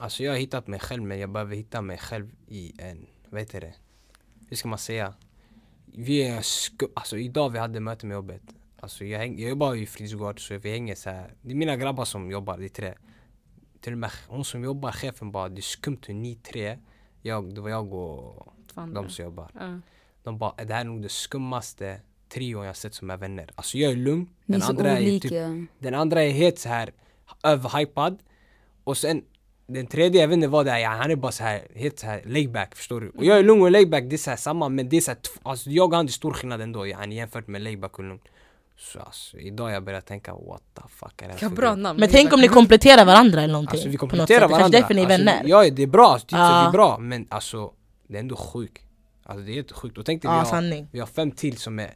Alltså 0.00 0.22
jag 0.22 0.32
har 0.32 0.38
hittat 0.38 0.66
mig 0.66 0.80
själv 0.80 1.02
men 1.02 1.18
jag 1.18 1.30
behöver 1.30 1.56
hitta 1.56 1.80
mig 1.82 1.98
själv 1.98 2.30
i 2.48 2.72
en, 2.78 3.06
vad 3.30 3.40
heter 3.40 3.60
det? 3.60 3.74
Hur 4.48 4.56
ska 4.56 4.68
man 4.68 4.78
säga? 4.78 5.14
Vi 5.94 6.22
är 6.28 6.40
sku- 6.40 6.90
alltså 6.94 7.18
idag 7.18 7.50
vi 7.50 7.58
hade 7.58 7.80
möte 7.80 8.06
med 8.06 8.14
jobbet. 8.14 8.42
Alltså 8.86 9.04
jag, 9.04 9.18
häng, 9.18 9.38
jag 9.38 9.48
jobbar 9.48 9.74
ju 9.74 9.82
i 9.82 9.86
fritidsgård 9.86 10.48
så 10.48 10.58
vi 10.58 10.70
hänger 10.70 10.94
så 10.94 11.10
här. 11.10 11.34
Det 11.42 11.50
är 11.50 11.54
mina 11.54 11.76
grabbar 11.76 12.04
som 12.04 12.30
jobbar, 12.30 12.58
är 12.62 12.68
tre. 12.68 12.94
Till 13.80 13.92
och 13.92 13.98
med 13.98 14.10
hon 14.28 14.44
som 14.44 14.64
jobbar, 14.64 14.92
chefen 14.92 15.32
bara 15.32 15.48
det 15.48 15.60
är 15.60 15.62
skumt 15.62 16.00
hur 16.06 16.14
ni 16.14 16.34
tre, 16.34 16.78
jag, 17.22 17.54
det 17.54 17.60
var 17.60 17.70
jag 17.70 17.94
och 17.94 18.52
de 18.74 19.08
som 19.10 19.24
jobbar. 19.24 19.50
ja. 19.54 19.80
De 20.22 20.38
bara 20.38 20.64
det 20.64 20.74
här 20.74 20.80
är 20.80 20.84
nog 20.84 21.02
det 21.02 21.08
skummaste 21.08 22.00
trion 22.28 22.64
jag 22.64 22.76
sett 22.76 22.94
som 22.94 23.10
är 23.10 23.16
vänner. 23.16 23.50
Alltså 23.54 23.78
jag 23.78 23.92
är 23.92 23.96
lugn, 23.96 24.28
är 24.46 24.52
den 24.52 24.60
så 24.60 24.68
andra 24.70 24.98
är 24.98 25.20
typ 25.20 25.68
den 25.78 25.94
andra 25.94 26.22
är 26.22 26.30
helt 26.30 26.58
så 26.58 26.68
här 26.68 26.92
överhypad 27.42 28.18
Och 28.84 28.96
sen 28.96 29.24
den 29.66 29.86
tredje, 29.86 30.20
jag 30.20 30.28
vet 30.28 30.34
inte 30.34 30.48
vad 30.48 30.66
det 30.66 30.72
är, 30.72 30.78
ja, 30.78 30.88
han 30.88 31.10
är 31.10 31.16
bara 31.16 31.32
så 31.32 31.44
här 31.44 31.68
helt 31.74 31.98
så 31.98 32.06
här 32.06 32.22
laidback 32.24 32.74
förstår 32.74 33.00
du? 33.00 33.08
Och 33.08 33.24
jag 33.24 33.38
är 33.38 33.42
lugn 33.42 33.62
och 33.62 33.70
laidback, 33.70 34.04
det 34.08 34.16
är 34.16 34.18
så 34.18 34.30
här 34.30 34.36
samma 34.36 34.68
men 34.68 34.88
det 34.88 34.96
är 34.96 35.00
så 35.00 35.10
här, 35.10 35.18
tf- 35.18 35.40
alltså 35.42 35.70
jag 35.70 35.88
och 35.90 35.96
han 35.96 36.06
det 36.06 36.10
är 36.10 36.12
stor 36.12 36.32
skillnad 36.32 36.60
ändå 36.60 36.86
yani, 36.86 37.16
jämfört 37.16 37.46
med 37.46 37.62
laidback 37.62 37.98
och 37.98 38.04
lugn 38.04 38.20
Så 38.78 39.00
alltså 39.00 39.38
idag 39.38 39.70
jag 39.70 39.84
börjar 39.84 40.00
tänka 40.00 40.34
what 40.34 40.62
the 40.74 40.82
fuck 40.88 41.22
är 41.22 41.28
det 41.28 41.34
här 41.40 41.48
bra 41.48 41.74
namn. 41.74 42.00
Men 42.00 42.08
tänk 42.08 42.32
om 42.32 42.40
ni 42.40 42.48
kompletterar 42.48 43.04
varandra 43.04 43.42
eller 43.42 43.52
någonting. 43.52 43.76
Alltså 43.78 43.88
vi 43.88 43.98
på 43.98 44.06
något 44.06 44.10
kompletterar 44.10 44.40
sätt. 44.40 44.48
Det 44.48 44.52
varandra 44.52 44.78
Kanske 44.78 44.94
därför 44.94 44.94
ni 44.94 45.00
är 45.00 45.04
alltså, 45.04 45.24
vänner. 45.24 45.42
Ja 45.48 45.70
det 45.70 45.82
är 45.82 45.86
bra, 45.86 46.18
så 46.18 46.26
Ja. 46.28 46.60
vi 46.62 46.68
är 46.68 46.72
bra 46.72 46.98
men 46.98 47.26
alltså 47.30 47.72
det 48.08 48.16
är 48.16 48.20
ändå 48.20 48.36
sjukt 48.36 48.82
Alltså 49.28 49.44
det 49.44 49.52
är 49.52 49.54
helt 49.54 49.72
sjukt, 49.72 49.98
och 49.98 50.06
tänk 50.06 50.22
dig 50.22 50.28
Ja, 50.28 50.32
vi, 50.32 50.38
har, 50.38 50.44
sanning. 50.46 50.88
vi 50.92 51.00
har 51.00 51.06
fem 51.06 51.30
till 51.30 51.56
som 51.56 51.78
är 51.78 51.94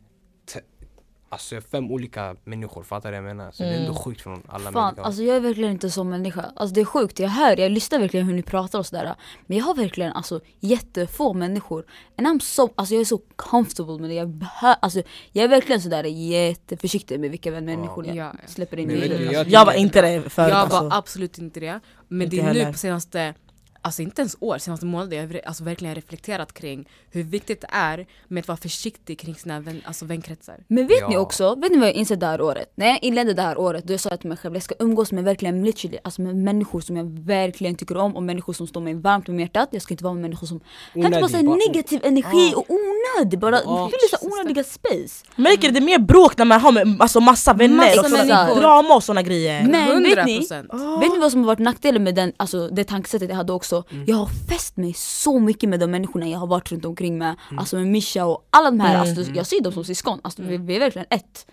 Alltså 1.32 1.60
fem 1.60 1.90
olika 1.90 2.36
människor, 2.44 2.82
fattar 2.82 3.10
du 3.10 3.16
jag 3.16 3.24
menar? 3.24 3.50
Så 3.50 3.62
det 3.62 3.68
är 3.68 3.72
ändå 3.72 3.84
Mm. 3.90 3.94
sjukt 3.94 4.20
från 4.20 4.42
alla 4.48 4.72
Fan, 4.72 4.84
människor 4.84 5.02
alltså 5.06 5.22
jag 5.22 5.36
är 5.36 5.40
verkligen 5.40 5.70
inte 5.70 5.90
så 5.90 6.04
människa. 6.04 6.52
Alltså 6.56 6.74
det 6.74 6.80
är 6.80 6.84
sjukt, 6.84 7.18
jag 7.18 7.28
hör, 7.28 7.60
jag 7.60 7.72
lyssnar 7.72 7.98
verkligen 7.98 8.26
hur 8.26 8.34
ni 8.34 8.42
pratar 8.42 8.78
och 8.78 8.86
sådär. 8.86 9.14
Men 9.46 9.58
jag 9.58 9.64
har 9.64 9.74
verkligen 9.74 10.12
alltså 10.12 10.40
jättefå 10.60 11.32
människor. 11.32 11.84
And 12.18 12.26
I'm 12.26 12.40
so, 12.40 12.68
alltså 12.74 12.94
jag 12.94 13.00
är 13.00 13.04
så 13.04 13.20
comfortable 13.36 13.98
med 13.98 14.10
det. 14.10 14.14
Jag, 14.14 14.28
behö, 14.28 14.74
alltså, 14.80 15.02
jag 15.32 15.44
är 15.44 15.48
verkligen 15.48 15.80
sådär 15.80 16.04
jätteförsiktig 16.04 17.20
med 17.20 17.30
vilka 17.30 17.50
människor 17.50 18.06
jag 18.06 18.16
Ja. 18.16 18.32
släpper 18.46 18.76
in 18.76 18.90
i 18.90 18.94
mitt 18.94 19.10
liv. 19.10 19.32
jag- 19.32 19.48
Jag 19.48 19.64
var 19.66 19.72
inte 19.72 20.02
det 20.02 20.30
förut 20.30 20.48
Jag 20.50 20.58
alltså. 20.58 20.80
var 20.88 20.96
absolut 20.98 21.38
inte 21.38 21.60
det. 21.60 21.80
Men 22.08 22.22
Inte 22.22 22.36
det 22.36 22.42
är 22.42 22.52
nu 22.52 22.58
heller. 22.60 22.72
på 22.72 22.78
senaste, 22.78 23.34
alltså 23.82 24.02
inte 24.02 24.22
ens 24.22 24.36
år, 24.40 24.58
senaste 24.58 24.86
månader 24.86 25.16
jag 25.16 25.26
har 25.26 25.40
alltså 25.46 25.64
verkligen 25.64 25.94
reflekterat 25.94 26.52
kring 26.52 26.88
hur 27.10 27.22
viktigt 27.22 27.60
det 27.60 27.66
är 27.70 28.06
med 28.28 28.40
att 28.40 28.48
vara 28.48 28.56
försiktig 28.58 29.18
kring 29.18 29.34
sina 29.34 29.60
vän, 29.60 29.82
alltså 29.84 30.04
vänkretsar. 30.04 30.56
Men 30.68 30.86
vet 30.86 31.08
ni 31.08 31.14
Ja. 31.14 31.20
också, 31.20 31.54
vet 31.54 31.72
ni 31.72 31.78
vad 31.78 31.88
jag 31.88 31.94
insåg 31.94 32.18
det 32.18 32.26
här 32.26 32.40
året? 32.40 32.72
När 32.74 32.86
jag 32.86 32.98
inledde 33.02 33.34
det 33.34 33.42
här 33.42 33.58
året, 33.58 33.84
då 33.84 33.98
sa 33.98 34.10
jag 34.10 34.20
till 34.20 34.28
mig 34.28 34.38
själv 34.38 34.54
jag 34.54 34.62
ska 34.62 34.74
umgås 34.78 35.12
med 35.12 35.24
verkligen 35.24 35.64
literally, 35.64 35.98
alltså 36.04 36.22
med 36.22 36.36
människor 36.36 36.80
som 36.80 36.96
jag 36.96 37.04
verkligen 37.18 37.74
tycker 37.74 37.96
om 37.96 38.16
och 38.16 38.22
människor 38.22 38.52
som 38.52 38.66
står 38.66 38.80
mig 38.80 38.94
varmt 38.94 39.28
om 39.28 39.40
hjärtat. 39.40 39.68
Jag 39.72 39.82
ska 39.82 39.94
inte 39.94 40.04
vara 40.04 40.14
med 40.14 40.22
människor 40.22 40.46
som 40.46 40.60
har 40.94 41.04
inte 41.04 41.36
här 41.36 41.42
bara- 41.42 41.56
negativ 41.68 42.00
energi 42.04 42.52
och 42.56 42.64
onödig, 42.68 43.38
bara 43.38 43.56
Ja. 43.64 43.90
fyller 43.90 44.18
så 44.18 44.26
onödiga 44.26 44.64
space. 44.64 45.24
Märker 45.36 45.62
du, 45.68 45.70
det 45.74 45.78
är 45.78 45.84
mer 45.84 45.98
bråk 45.98 46.38
när 46.38 46.44
man 46.44 46.60
har 46.60 46.72
med, 46.72 46.96
alltså, 47.00 47.20
massa 47.20 47.52
vänner 47.52 47.76
Massa 47.76 48.50
och 48.52 48.56
drama 48.60 48.94
och 48.94 49.04
såna 49.04 49.22
grejer. 49.22 49.62
Men 49.68 50.02
vet 50.02 50.26
ni, 50.26 50.38
100%. 50.40 51.00
vet 51.00 51.12
ni 51.12 51.18
vad 51.18 51.30
som 51.32 51.40
har 51.40 51.46
varit 51.46 51.58
nackdelen 51.58 52.04
med 52.04 52.14
den, 52.14 52.32
alltså, 52.36 52.68
det 52.68 52.84
tankesättet 52.84 53.28
jag 53.28 53.36
hade 53.36 53.52
också? 53.52 53.69
Jag 54.06 54.16
har 54.16 54.26
fäst 54.48 54.76
mig 54.76 54.92
så 54.94 55.38
mycket 55.40 55.68
med 55.68 55.80
de 55.80 55.90
människorna 55.90 56.28
jag 56.28 56.38
har 56.38 56.46
varit 56.46 56.72
runt 56.72 56.84
omkring 56.84 57.18
med, 57.18 57.36
alltså 57.58 57.76
med 57.76 57.86
Misha 57.86 58.24
och 58.24 58.46
alla 58.50 58.70
de 58.70 58.80
här, 58.80 58.96
alltså, 58.96 59.32
jag 59.32 59.46
ser 59.46 59.60
dem 59.60 59.72
som 59.72 59.84
syskon, 59.84 60.20
alltså, 60.22 60.42
vi, 60.42 60.56
vi 60.56 60.76
är 60.76 60.80
verkligen 60.80 61.06
ett. 61.10 61.46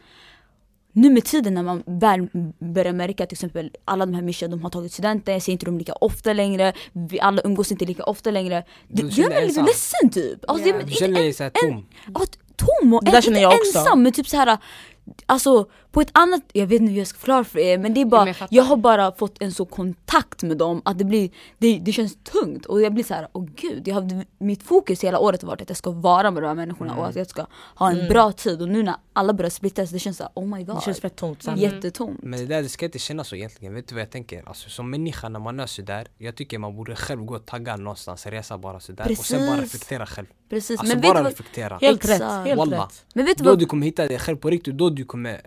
Nu 0.91 1.10
med 1.10 1.23
tiden 1.25 1.53
när 1.53 1.63
man 1.63 1.84
väl 1.86 2.27
börjar 2.60 2.93
märka 2.93 3.25
till 3.25 3.36
exempel 3.36 3.71
alla 3.86 4.06
de 4.06 4.13
här 4.15 4.21
Misha, 4.21 4.47
de 4.47 4.62
har 4.63 4.69
tagit 4.69 4.93
studenten, 4.93 5.34
jag 5.34 5.43
ser 5.43 5.51
inte 5.51 5.65
dem 5.65 5.77
lika 5.77 5.93
ofta 5.93 6.34
längre, 6.34 6.73
vi 6.93 7.19
alla 7.19 7.41
umgås 7.45 7.71
inte 7.71 7.86
lika 7.86 8.03
ofta 8.03 8.32
längre. 8.32 8.63
Det 8.88 9.03
Du 9.03 9.10
gör 9.10 9.30
mig 9.30 9.47
lite 9.47 9.62
ledsen 9.62 10.10
typ. 10.10 10.39
Alltså, 10.47 10.67
Ja. 10.69 10.75
jag, 10.75 10.86
Du 10.88 10.91
känner 10.93 11.17
dig 11.19 11.27
en- 11.27 11.34
såhär 11.34 11.51
en- 11.63 11.71
tom 11.73 11.86
Ja, 12.13 12.19
t- 12.25 12.39
tom 12.56 12.93
och 12.93 13.03
Det 13.06 13.12
en, 13.12 13.17
inte 13.36 13.47
också. 13.47 13.77
ensam 13.80 14.03
men 14.03 14.12
typ 14.12 14.27
så 14.27 14.38
här. 14.38 14.58
Alltså 15.26 15.70
på 15.91 16.02
ett 16.02 16.10
annat, 16.12 16.41
jag 16.54 16.67
vet 16.67 16.82
inte 16.82 16.91
hur 16.91 17.00
jag 17.00 17.08
ska 17.08 17.17
förklara 17.17 17.43
för 17.43 17.60
er 17.60 17.78
men 17.78 17.93
det 17.93 18.02
är 18.02 18.06
bara, 18.06 18.28
jag 18.28 18.48
jag 18.50 18.63
har 18.63 18.78
bara 18.78 19.12
fått 19.12 19.41
en 19.41 19.52
så 19.52 19.65
kontakt 19.65 20.43
med 20.43 20.58
dem 20.58 20.82
att 20.86 20.98
det 20.98 21.04
blir, 21.06 21.30
det, 21.58 21.80
det 21.80 21.91
känns 21.91 22.17
tungt 22.24 22.65
och 22.65 22.82
jag 22.82 22.93
blir 22.93 23.04
så 23.04 23.13
här, 23.13 23.28
åh 23.34 23.46
gud, 23.56 23.88
jag 23.88 23.96
har, 23.96 24.26
mitt 24.38 24.63
fokus 24.63 25.04
hela 25.04 25.20
året 25.20 25.41
har 25.41 25.48
varit 25.48 25.62
att 25.62 25.70
jag 25.70 25.78
ska 25.78 25.91
vara 25.91 26.32
med 26.32 26.43
de 26.43 26.48
här 26.48 26.56
människorna 26.56 26.96
och 26.96 27.08
att 27.08 27.15
jag 27.15 27.28
ska 27.30 27.46
ha 27.76 27.91
en 27.91 28.08
bra 28.08 28.32
tid 28.32 28.62
och 28.62 28.70
nu 28.70 28.84
när 28.84 28.96
alla 29.13 29.34
börjar 29.34 29.50
splittas 29.50 29.89
det 29.89 30.00
känns 30.00 30.17
så 30.17 30.24
här, 30.24 30.32
oh 30.36 30.48
my 30.48 30.63
god. 30.63 30.76
Det 30.76 30.82
känns 30.82 31.00
fett 31.00 31.15
tomt. 31.15 31.43
sant. 31.43 31.62
Jättetomt. 31.62 32.20
Men 32.24 32.39
det 32.39 32.46
där 32.46 32.62
det 32.62 32.70
ska 32.70 32.86
inte 32.86 33.00
kännas 33.00 33.28
så 33.28 33.36
egentligen, 33.36 33.74
vet 33.74 33.88
du 33.88 33.96
vad 33.96 34.02
jag 34.02 34.12
tänker? 34.12 34.43
Alltså 34.48 34.70
som 34.70 34.89
människa 34.89 35.30
när 35.30 35.39
man 35.39 35.60
är 35.60 35.65
sådär, 35.67 36.08
jag 36.17 36.36
tycker 36.36 36.58
man 36.58 36.76
borde 36.76 36.96
själv 36.96 37.26
gå 37.26 37.36
och 37.36 37.46
tagga 37.46 37.76
någonstans, 37.76 38.26
resa 38.26 38.58
bara 38.58 38.80
sådär 38.80 39.12
och 39.12 39.26
sen 39.26 39.48
bara 39.48 39.56
Precis. 39.58 39.74
reflektera 39.74 40.06
själv 40.06 40.28
Precis, 40.50 40.80
Alltså 40.80 40.96
men 40.96 41.02
vet 41.02 41.10
du 41.10 41.13
bara 41.13 41.24
vad, 41.24 41.32
reflektera 41.32 41.78
Helt 41.82 42.10
rätt, 42.10 42.22
helt 42.22 42.58
Wallah. 42.58 42.86
rätt. 42.88 43.06
men 43.13 43.26
vet 43.26 43.38
du 43.38 43.43
Då 43.43 43.50
vad, 43.50 43.60
du 43.60 43.65
kommer 43.65 43.86
hitta 43.86 44.08
dig 44.08 44.20
själv 44.20 44.38
på 44.38 44.50
riktigt, 44.50 44.78
då 44.78 44.89
du 44.98 45.06
kommer 45.06 45.42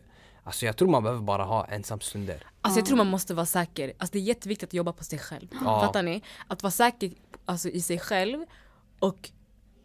Alltså 0.44 0.66
jag 0.66 0.76
tror 0.76 0.88
man 0.88 1.02
behöver 1.02 1.22
bara 1.22 1.44
ha 1.44 1.64
ensamstunder 1.64 2.44
Alltså 2.62 2.80
jag 2.80 2.86
tror 2.86 2.96
man 2.96 3.06
måste 3.06 3.34
vara 3.34 3.46
säker, 3.46 3.92
alltså 3.98 4.12
det 4.12 4.18
är 4.18 4.22
jätteviktigt 4.22 4.68
att 4.68 4.74
jobba 4.74 4.92
på 4.92 5.04
sig 5.04 5.18
själv. 5.18 5.48
Ja. 5.64 5.80
Fattar 5.80 6.02
ni? 6.02 6.22
Att 6.46 6.62
vara 6.62 6.70
säker 6.70 7.12
alltså, 7.44 7.68
i 7.68 7.80
sig 7.80 7.98
själv 7.98 8.44
och 8.98 9.30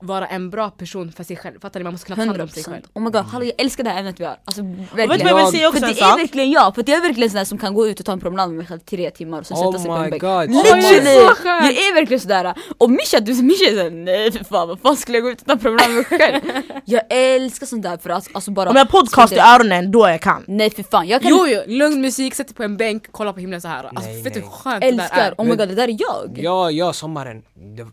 vara 0.06 0.28
en 0.28 0.50
bra 0.50 0.70
person 0.70 1.12
för 1.12 1.24
sig 1.24 1.36
själv. 1.38 1.60
Fattar 1.60 1.80
ni? 1.80 1.84
Man 1.84 1.94
måste 1.94 2.06
kunna 2.08 2.16
ta 2.16 2.30
hand 2.30 2.42
om 2.42 2.48
sig 2.48 2.64
själv. 2.64 2.76
100% 2.84 2.88
Oh 2.94 3.02
my 3.04 3.10
god, 3.10 3.26
hallå 3.26 3.46
jag 3.46 3.54
älskar 3.58 3.84
det 3.84 3.90
här 3.90 4.00
ämnet 4.00 4.20
vi 4.20 4.24
har. 4.26 4.38
Alltså 4.46 4.62
Och 4.62 4.68
vet 4.68 4.78
du 4.78 4.96
vad 4.96 5.08
verkligen. 5.08 5.28
jag 5.38 5.46
vill 5.46 5.52
säga 5.60 5.68
också 5.68 5.80
För 5.80 5.88
en 5.88 5.94
det 5.94 6.02
är 6.02 6.06
sak? 6.10 6.20
verkligen 6.20 6.52
jag, 6.52 6.76
för 6.76 6.84
det 6.84 6.94
är 6.94 7.02
verkligen 7.02 7.30
sån 7.30 7.38
där 7.38 7.46
som 7.46 7.58
kan 7.58 7.74
gå 7.74 7.88
ut 7.88 8.00
och 8.00 8.06
ta 8.06 8.12
en 8.12 8.20
promenad 8.20 8.50
med 8.50 8.58
mig 8.58 8.66
själv 8.68 8.80
tre 8.80 9.10
timmar 9.12 9.40
och 9.40 9.46
sen 9.46 9.58
Oh 9.58 9.72
sätta 9.72 9.80
sig 9.84 9.88
på 9.88 9.98
my 9.98 10.04
en 10.04 10.10
bänk. 10.10 10.22
God. 10.22 10.50
Literally! 10.50 11.18
Oh, 11.18 11.66
jag 11.66 11.72
är 11.72 11.94
verkligen 11.96 12.20
sådär. 12.20 12.54
Och 12.78 12.90
Mischa, 12.92 13.20
du 13.20 13.34
Mischa 13.44 13.66
är 13.66 13.76
såhär 13.76 13.90
nej 13.90 14.32
för 14.32 14.44
fan 14.44 14.68
vad 14.68 14.80
fan 14.80 14.96
skulle 14.98 15.18
jag 15.18 15.24
gå 15.24 15.30
ut 15.32 15.42
och 15.42 15.48
ta 15.48 15.54
en 15.54 15.60
promenad 15.60 15.88
med 15.90 15.96
mig 15.96 16.20
själv? 16.20 16.42
jag 16.86 17.02
älskar 17.10 17.66
sånt 17.66 17.84
där 17.84 17.98
för 17.98 18.10
att 18.10 18.28
alltså 18.34 18.52
bara 18.52 18.70
Om 18.70 18.76
jag 18.76 18.86
har 18.86 18.92
podcast 19.02 19.34
i 19.34 19.40
öronen, 19.40 19.92
då 19.92 20.08
jag 20.10 20.22
kan. 20.22 20.44
Nej 20.48 20.70
för 20.70 20.84
fan, 20.84 21.08
jag 21.08 21.22
kan 21.22 21.32
Jo, 21.32 21.46
jo, 21.48 21.62
lugn 21.68 22.02
musik, 22.02 22.36
sätt 22.36 22.48
dig 22.48 22.56
på 22.56 22.64
en 22.64 22.78
bänk, 22.78 23.08
kolla 23.12 23.34
på 23.34 23.40
himlen 23.40 23.62
så 23.62 23.68
här. 23.68 23.84
Alltså 23.84 24.10
Nej, 24.10 24.22
vet 24.24 24.34
du 24.34 24.40
hur 24.40 24.48
skönt 24.48 24.82
det 24.82 24.92
där 24.92 25.04
älskar, 25.04 25.18
är? 25.32 25.34
oh 25.38 25.46
my 25.46 25.56
god 25.56 25.68
det 25.70 25.76
där 25.76 25.88
är 25.88 25.98
jag. 26.00 26.38
Jag, 26.44 26.72
jag 26.72 26.96
sommaren, 26.96 27.44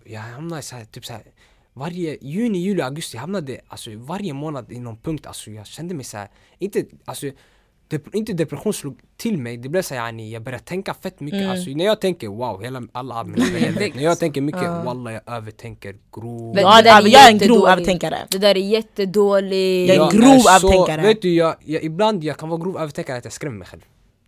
jag 0.04 0.20
hamnade 0.20 0.62
så 0.62 0.76
här, 0.76 0.84
typ 0.84 1.04
så 1.06 1.12
här, 1.12 1.22
varje 1.74 2.18
juni, 2.20 2.58
juli, 2.58 2.82
augusti, 2.82 3.16
hamnade 3.18 3.60
alltså 3.68 3.90
varje 3.96 4.32
månad 4.32 4.72
i 4.72 4.78
någon 4.80 4.96
punkt, 4.96 5.26
alltså 5.26 5.50
jag 5.50 5.66
kände 5.66 5.94
mig 5.94 6.04
så 6.04 6.16
här, 6.16 6.28
inte, 6.58 6.84
alltså 7.04 7.26
dep 7.88 8.14
inte 8.14 8.32
depression 8.32 8.72
slog 8.72 9.00
till 9.16 9.38
mig, 9.38 9.56
det 9.56 9.68
blev 9.68 9.82
så 9.82 9.94
här, 9.94 10.06
yani, 10.06 10.30
jag 10.32 10.42
började 10.42 10.64
tänka 10.64 10.94
fett 10.94 11.20
mycket, 11.20 11.40
Mm. 11.40 11.50
alltså 11.50 11.70
när 11.70 11.84
jag 11.84 12.00
tänker 12.00 12.28
wow, 12.28 12.62
hela, 12.62 12.82
alla 12.92 13.14
av 13.20 13.28
mina 13.28 13.44
när 13.94 14.02
jag 14.02 14.18
tänker 14.18 14.40
mycket, 14.40 14.62
wallah 14.62 15.12
jag 15.12 15.22
övertänker 15.26 15.96
grovt. 16.14 16.54
Men 16.54 16.62
Ja, 16.64 16.82
jag 16.84 17.26
är 17.28 17.30
en 17.30 17.38
grov 17.38 17.68
övertänkare. 17.68 18.18
Det 18.30 18.38
där 18.38 18.56
är 18.56 18.60
jättedåligt. 18.60 19.94
Jag 19.94 20.06
är 20.06 20.18
grov 20.18 20.42
övertänkare. 20.56 21.02
Vet 21.02 21.22
du, 21.22 21.34
jag, 21.34 21.54
jag, 21.64 21.82
ibland 21.82 22.24
jag 22.24 22.36
kan 22.36 22.48
vara 22.48 22.60
grov 22.60 22.76
övertänkare 22.78 23.16
att 23.18 23.24
jag 23.24 23.32
skrämmer 23.32 23.58
mig 23.58 23.66
själv. 23.66 23.82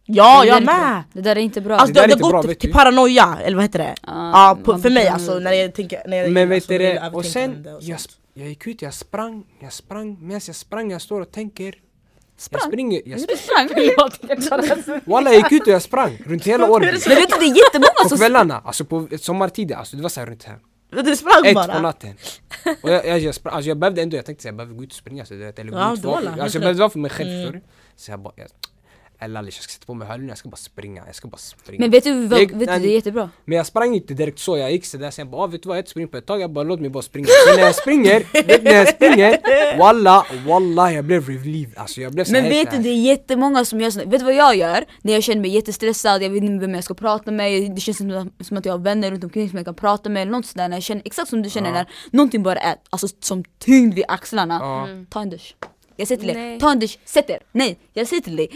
Ja, 0.06 0.40
Det 0.42 0.46
jag 0.48 0.62
där 0.62 0.72
är 0.72 0.80
med! 0.90 0.98
inte- 0.98 1.08
Det 1.12 1.20
där 1.20 1.36
är 1.36 1.40
inte 1.40 1.60
bra. 1.60 1.76
Alltså 1.76 1.86
Det 1.94 2.00
det, 2.00 2.00
där 2.00 2.04
är 2.04 2.08
det 2.08 2.12
inte 2.12 2.24
har 2.24 2.30
bra, 2.30 2.42
gått 2.42 2.58
till 2.60 2.72
paranoia, 2.72 3.38
eller 3.44 3.56
vad 3.56 3.64
heter 3.64 3.78
det? 3.78 3.94
Ja, 4.06 4.30
Ja, 4.32 4.58
på, 4.64 4.78
för 4.78 4.90
mig 4.90 5.08
alltså 5.08 5.38
när 5.38 5.52
jag 5.52 5.74
tänker... 5.74 6.02
När 6.06 6.16
jag, 6.16 6.30
Men 6.32 6.48
vet 6.48 6.68
du 6.68 6.78
det 6.78 6.92
det, 6.92 7.10
och 7.12 7.24
sen, 7.24 7.66
och 7.76 7.82
jag, 7.82 7.98
jag 8.34 8.48
gick 8.48 8.66
ut, 8.66 8.82
jag 8.82 8.94
sprang, 8.94 9.44
jag 9.60 9.72
sprang, 9.72 10.16
medan 10.20 10.40
jag 10.46 10.56
sprang, 10.56 10.90
jag 10.90 11.02
står 11.02 11.20
och 11.20 11.30
tänker 11.32 11.64
Jag 11.64 11.74
Sprang? 12.36 12.60
springer, 12.60 13.02
jag 13.06 13.18
Du 13.18 13.36
sprang? 13.36 15.00
Walla 15.04 15.32
jag 15.32 15.42
gick 15.42 15.52
ut 15.52 15.62
och 15.62 15.68
jag 15.72 15.82
sprang 15.82 16.18
runt 16.26 16.44
hela 16.44 16.70
året 16.70 17.06
Men 17.06 17.16
vet 17.16 17.28
du 17.30 17.36
det 17.38 17.44
är 17.46 17.64
jättemånga 17.64 18.02
På 18.02 18.08
som 18.08 18.18
kvällarna, 18.18 18.62
alltså 18.64 18.84
på 18.84 19.08
sommartider, 19.20 19.76
alltså 19.76 19.96
det 19.96 20.02
var 20.02 20.08
såhär 20.08 20.26
runt 20.26 20.44
här 20.44 20.58
Du 21.04 21.16
sprang 21.16 21.46
Ett 21.46 21.54
på 21.54 21.60
bara! 21.66 21.80
natten 21.80 22.14
Och 22.82 22.90
jag, 22.90 23.06
jag, 23.06 23.18
jag, 23.18 23.34
sprang, 23.34 23.54
alltså 23.54 23.68
jag 23.68 23.78
behövde 23.78 24.02
ändå, 24.02 24.16
jag 24.16 24.26
tänkte 24.26 24.42
såhär, 24.42 24.50
jag 24.52 24.56
behöver 24.56 24.74
gå 24.74 24.84
ut 24.84 24.90
och 24.90 24.96
springa 24.96 25.24
så 25.26 25.34
du 25.34 25.40
vet, 25.40 25.58
eller 25.58 25.72
gå 25.72 25.78
Ja, 25.78 25.92
ut 25.94 26.02
det 26.02 26.08
för, 26.08 26.08
var 26.08 26.42
Alltså 26.42 26.56
jag 26.58 26.60
behövde 26.62 26.80
vara 26.80 26.90
för 26.90 26.98
mig 26.98 27.10
själv 27.10 27.30
Mm. 27.30 27.52
du? 27.52 27.60
Så 27.96 28.10
jag 28.10 28.20
bara, 28.20 28.32
jag, 28.36 28.46
eller 29.18 29.42
jag 29.42 29.52
ska 29.52 29.72
sätta 29.72 29.86
på 29.86 29.94
mig 29.94 30.08
hörlurarna, 30.08 30.30
jag 30.30 30.38
ska 30.38 30.48
bara 30.48 30.56
springa, 30.56 31.02
jag 31.06 31.14
ska 31.14 31.28
bara 31.28 31.36
springa 31.36 31.80
Men 31.80 31.90
vet 31.90 32.04
du, 32.04 32.26
vad, 32.26 32.40
Jag- 32.40 32.46
vet 32.46 32.58
du 32.58 32.64
det 32.66 32.72
är 32.72 32.94
jättebra. 32.94 33.30
Men 33.44 33.56
jag 33.56 33.66
sprang 33.66 33.94
inte 33.94 34.14
direkt 34.14 34.38
så, 34.38 34.56
jag 34.58 34.72
gick 34.72 34.86
sådär 34.86 35.10
sen 35.10 35.30
bara 35.30 35.42
ah, 35.42 35.46
vet 35.46 35.62
du 35.62 35.68
vad, 35.68 35.76
jag 35.76 35.78
har 35.78 35.82
inte 35.82 35.90
sprungit 35.90 36.10
på 36.10 36.16
ett 36.16 36.26
tag, 36.26 36.40
jag 36.40 36.50
bara 36.52 36.64
låt 36.64 36.80
mig 36.80 36.90
bara 36.90 37.02
springa 37.02 37.26
Sen 37.26 37.56
när 37.56 37.62
jag 37.64 37.74
springer, 37.74 38.20
vet 38.46 38.62
när 38.62 38.72
jag 38.74 38.88
springer, 38.88 39.78
walla, 39.78 40.26
walla 40.46 40.92
jag 40.92 41.04
blev 41.04 41.28
relieved 41.28 41.78
Alltså 41.78 42.00
jag 42.00 42.12
blev 42.12 42.24
så 42.24 42.32
Men 42.32 42.42
här 42.42 42.50
vet 42.50 42.70
du 42.70 42.78
det 42.78 42.88
är 42.88 43.02
jättemånga 43.02 43.64
som 43.64 43.80
gör 43.80 43.90
sånt. 43.90 44.06
Vet 44.06 44.20
du 44.20 44.24
vad 44.24 44.34
jag 44.34 44.56
gör? 44.56 44.84
När 45.02 45.12
jag 45.12 45.22
känner 45.22 45.40
mig 45.40 45.50
jättestressad, 45.50 46.22
jag 46.22 46.30
vet 46.30 46.42
inte 46.42 46.66
vem 46.66 46.74
jag 46.74 46.84
ska 46.84 46.94
prata 46.94 47.30
med, 47.30 47.74
det 47.74 47.80
känns 47.80 47.98
som, 47.98 48.30
som 48.40 48.56
att 48.56 48.64
jag 48.64 48.72
har 48.72 48.78
vänner 48.78 49.10
runt 49.10 49.24
omkring 49.24 49.48
som 49.48 49.56
jag 49.56 49.66
kan 49.66 49.74
prata 49.74 50.08
med 50.08 50.22
eller 50.22 50.32
något 50.32 50.46
sådär. 50.46 50.68
När 50.68 50.76
jag 50.76 50.82
känner, 50.84 51.02
exakt 51.04 51.28
som 51.28 51.42
du 51.42 51.50
känner 51.50 51.68
Ja. 51.68 51.74
när 51.74 51.86
någonting 52.10 52.42
bara 52.42 52.58
är 52.58 52.76
alltså, 52.90 53.08
som 53.20 53.44
tyngd 53.58 53.94
vid 53.94 54.04
axlarna. 54.08 54.58
Ja. 54.60 54.88
Ta 55.10 55.20
en 55.22 55.30
dusch. 55.30 55.56
Jag 55.96 56.08
säger 56.08 56.18
till 56.18 56.28
dig, 56.34 56.36
Nej. 56.36 56.60
ta 56.60 56.70
en 56.72 56.78
dusch, 56.78 56.98
sätt 57.04 57.30
er. 57.30 57.38
Nej, 57.52 57.78
jag 57.92 58.06
säger 58.08 58.22
till 58.22 58.36
dig. 58.36 58.50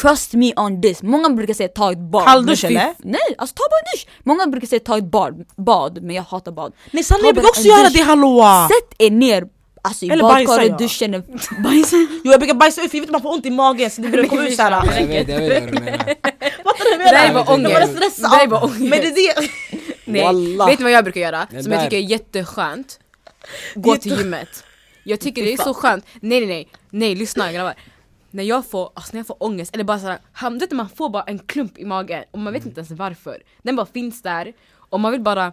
Trust 0.00 0.32
me 0.32 0.52
on 0.56 0.82
this. 0.82 1.02
Många 1.02 1.28
brukar 1.30 1.54
säga 1.54 1.68
ta 1.68 1.92
ett 1.92 1.98
bad. 1.98 2.24
Kalldusch, 2.24 2.64
eller? 2.64 2.94
Nej, 2.98 3.20
alltså 3.38 3.54
ta 3.54 3.62
bara 3.70 3.78
en 3.78 3.96
dusch. 3.96 4.06
Många 4.24 4.46
brukar 4.46 4.66
säga 4.66 4.80
ta 4.80 4.98
ett 4.98 5.04
bad, 5.04 5.44
bad 5.56 6.02
men 6.02 6.16
jag 6.16 6.22
hatar 6.22 6.52
bad. 6.52 6.72
Nej 6.90 7.04
Ta 7.04 7.16
jag 7.22 7.34
brukar 7.34 7.48
också 7.48 7.62
göra 7.62 7.88
det 7.88 8.00
hallå! 8.02 8.68
Sätt 8.68 8.94
er 8.98 9.10
ner 9.10 9.44
alltså, 9.82 10.04
i 10.04 10.08
Eller 10.08 10.22
badkaret, 10.22 10.68
ja. 10.68 10.76
duschen, 10.76 11.10
bajsa. 11.64 11.96
Jo 12.24 12.30
jag 12.30 12.40
brukar 12.40 12.54
bajsa 12.54 12.82
ut 12.82 12.90
för 12.90 12.98
jag 12.98 13.02
vet 13.02 13.08
att 13.08 13.12
man 13.12 13.22
får 13.22 13.32
ont 13.34 13.46
i 13.46 13.50
magen 13.50 13.90
så 13.90 14.02
det 14.02 14.08
börjar 14.08 14.26
komma 14.26 14.46
ut 14.48 14.56
såhär 14.56 14.70
Jag 15.00 15.06
vet, 15.06 15.28
jag 15.28 15.38
vet 15.40 15.62
vad 15.64 15.72
du 15.74 15.80
menar 15.80 15.98
Fattar 16.64 16.84
du 16.92 16.98
vad 16.98 17.06
Det 17.06 17.10
där 17.10 17.26
jag 17.26 17.32
var 17.34 17.56
menar? 17.56 17.70
Jag 17.70 17.80
bara 17.80 17.84
ångest. 17.84 17.96
stressar 17.96 18.30
Det 18.30 18.36
där 18.36 18.46
var 18.46 18.64
ångest. 18.64 18.80
Men 18.80 18.90
det 18.90 19.06
är 19.06 19.40
det 19.40 19.48
Nej, 20.04 20.22
Wallah. 20.22 20.66
vet 20.66 20.78
ni 20.78 20.82
vad 20.82 20.92
jag 20.92 21.04
brukar 21.04 21.20
göra? 21.20 21.46
Det 21.50 21.62
som 21.62 21.72
jag 21.72 21.80
där. 21.80 21.84
tycker 21.90 21.96
är 21.96 22.10
jätteskönt? 22.10 22.98
Gå 23.74 23.96
till 23.96 24.18
gymmet. 24.18 24.64
Jag 25.04 25.20
tycker 25.20 25.44
det 25.44 25.52
är 25.52 25.56
så 25.64 25.74
skönt. 25.74 26.04
Nej 26.20 26.40
nej 26.40 26.48
nej, 26.48 26.68
nej 26.90 27.14
lyssna 27.14 27.52
grabbar. 27.52 27.74
När 28.32 28.42
jag 28.44 28.66
får, 28.66 28.90
alltså 28.94 29.10
när 29.12 29.18
jag 29.18 29.26
får 29.26 29.42
ångest 29.42 29.74
eller 29.74 29.84
bara 29.84 29.98
såhär, 29.98 30.18
ham- 30.34 30.60
vet 30.60 30.70
du, 30.70 30.76
man 30.76 30.88
får 30.88 31.08
bara 31.10 31.22
en 31.22 31.38
klump 31.38 31.78
i 31.78 31.84
magen 31.84 32.24
och 32.30 32.38
man 32.38 32.52
vet 32.52 32.66
inte 32.66 32.80
ens 32.80 32.90
varför. 32.90 33.42
Den 33.62 33.76
bara 33.76 33.86
finns 33.86 34.22
där 34.22 34.52
och 34.76 35.00
man 35.00 35.12
vill 35.12 35.20
bara, 35.20 35.52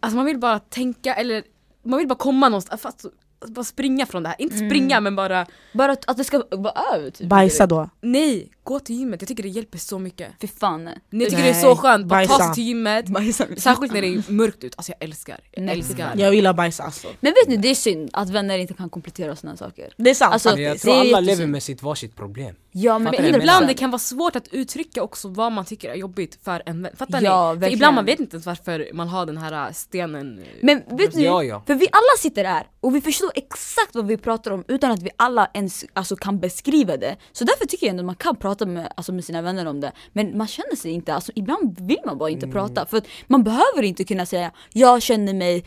alltså 0.00 0.16
man 0.16 0.26
vill 0.26 0.38
bara 0.38 0.58
tänka 0.58 1.14
eller 1.14 1.42
man 1.82 1.98
vill 1.98 2.08
bara 2.08 2.14
komma 2.18 2.48
någonstans, 2.48 2.80
fast, 2.82 3.04
alltså 3.38 3.54
bara 3.54 3.64
springa 3.64 4.06
från 4.06 4.22
det 4.22 4.28
här. 4.28 4.36
Inte 4.40 4.56
springa 4.56 5.00
men 5.00 5.16
bara, 5.16 5.46
Bara 5.72 5.92
att, 5.92 6.08
att 6.10 6.16
det 6.16 6.24
ska 6.24 6.42
vara 6.50 6.74
över 6.94 7.10
typ. 7.10 7.28
Bajsa 7.28 7.66
då 7.66 7.90
nej, 8.00 8.50
gå 8.66 8.80
till 8.80 8.96
gymmet. 8.96 9.22
Jag 9.22 9.28
tycker 9.28 9.42
det 9.42 9.48
hjälper 9.48 9.78
så 9.78 9.98
mycket. 9.98 10.28
Fy 10.40 10.46
fan 10.46 10.84
nej. 10.84 10.98
Jag 11.10 11.20
tycker 11.20 11.42
Nej, 11.42 11.52
det 11.52 11.58
är 11.58 11.62
så 11.62 11.76
skönt, 11.76 12.06
bara 12.06 12.26
ta 12.26 12.28
bajsa. 12.28 12.44
sig 12.44 12.54
till 12.54 12.64
gymmet. 12.64 13.08
Bajsa. 13.08 13.46
Särskilt 13.56 13.92
när 13.92 14.00
det 14.02 14.08
är 14.08 14.32
mörkt 14.32 14.64
ut, 14.64 14.74
alltså 14.76 14.92
jag 14.92 15.04
älskar. 15.08 15.40
Jag 15.52 15.64
Nej, 15.64 15.78
älskar. 15.78 16.12
Jag 16.16 16.34
gillar 16.34 16.52
bajsa 16.52 16.82
alltså 16.82 17.08
Men 17.20 17.32
vet 17.32 17.48
ni, 17.48 17.56
det 17.56 17.68
är 17.68 17.74
synd 17.74 18.10
att 18.12 18.30
vänner 18.30 18.58
inte 18.58 18.74
kan 18.74 18.90
komplettera 18.90 19.36
såna 19.36 19.56
saker. 19.56 19.92
Det 19.96 20.10
är 20.10 20.14
sant 20.14 20.32
Alltså, 20.32 20.50
Men 20.54 20.62
jag 20.62 20.80
tror 20.80 20.92
det 20.92 20.98
är 20.98 21.00
alla 21.00 21.08
jättesynd. 21.20 21.26
lever 21.38 21.46
med 21.46 21.62
sitt 21.62 21.82
varsitt 21.82 22.16
problem 22.16 22.54
Ja 22.72 22.98
men 22.98 23.12
Fattar 23.12 23.24
ibland 23.28 23.42
menar. 23.44 23.66
det 23.66 23.74
kan 23.74 23.90
vara 23.90 23.98
svårt 23.98 24.36
att 24.36 24.48
uttrycka 24.48 25.02
också 25.02 25.28
vad 25.28 25.52
man 25.52 25.64
tycker 25.64 25.90
är 25.90 25.94
jobbigt 25.94 26.38
för 26.44 26.62
en 26.66 26.82
vän. 26.82 26.92
Fattar 26.96 27.22
Ja, 27.22 27.48
ni? 27.52 27.54
För 27.54 27.60
verkligen. 27.60 27.72
ibland 27.78 27.94
man 27.94 28.04
vet 28.04 28.20
inte 28.20 28.34
ens 28.36 28.46
varför 28.46 28.90
man 28.92 29.08
har 29.08 29.26
den 29.26 29.36
här 29.38 29.66
äh, 29.68 29.72
stenen. 29.72 30.44
Men 30.62 30.82
vet 30.96 31.14
ni, 31.14 31.24
Ja, 31.24 31.42
ja. 31.42 31.62
för 31.66 31.74
vi 31.74 31.86
alla 31.92 32.18
sitter 32.18 32.44
här 32.44 32.66
och 32.80 32.94
vi 32.96 33.00
förstår 33.00 33.30
exakt 33.34 33.94
vad 33.94 34.06
vi 34.06 34.16
pratar 34.16 34.50
om 34.50 34.64
utan 34.68 34.90
att 34.90 35.02
vi 35.02 35.10
alla 35.16 35.50
ens 35.54 35.84
alltså, 35.92 36.16
kan 36.16 36.40
beskriva 36.40 36.96
det. 36.96 37.16
Så 37.32 37.44
därför 37.44 37.66
tycker 37.66 37.86
jag 37.86 37.90
ändå 37.90 38.00
att 38.02 38.06
man 38.06 38.14
kan 38.16 38.36
prata 38.36 38.55
med, 38.64 38.92
alltså, 38.96 39.12
med 39.12 39.24
sina 39.24 39.42
vänner 39.42 39.66
om 39.66 39.80
det. 39.80 39.92
Men 40.12 40.38
man 40.38 40.46
känner 40.46 40.76
sig 40.76 40.90
inte, 40.90 41.14
alltså, 41.14 41.32
ibland 41.34 41.80
vill 41.80 42.00
man 42.06 42.18
bara 42.18 42.30
inte 42.30 42.46
prata. 42.48 42.86
För 42.86 42.96
att 42.96 43.06
man 43.26 43.44
behöver 43.44 43.82
inte 43.82 44.04
kunna 44.04 44.26
säga 44.26 44.50
jag 44.72 45.02
känner 45.02 45.34
mig 45.34 45.64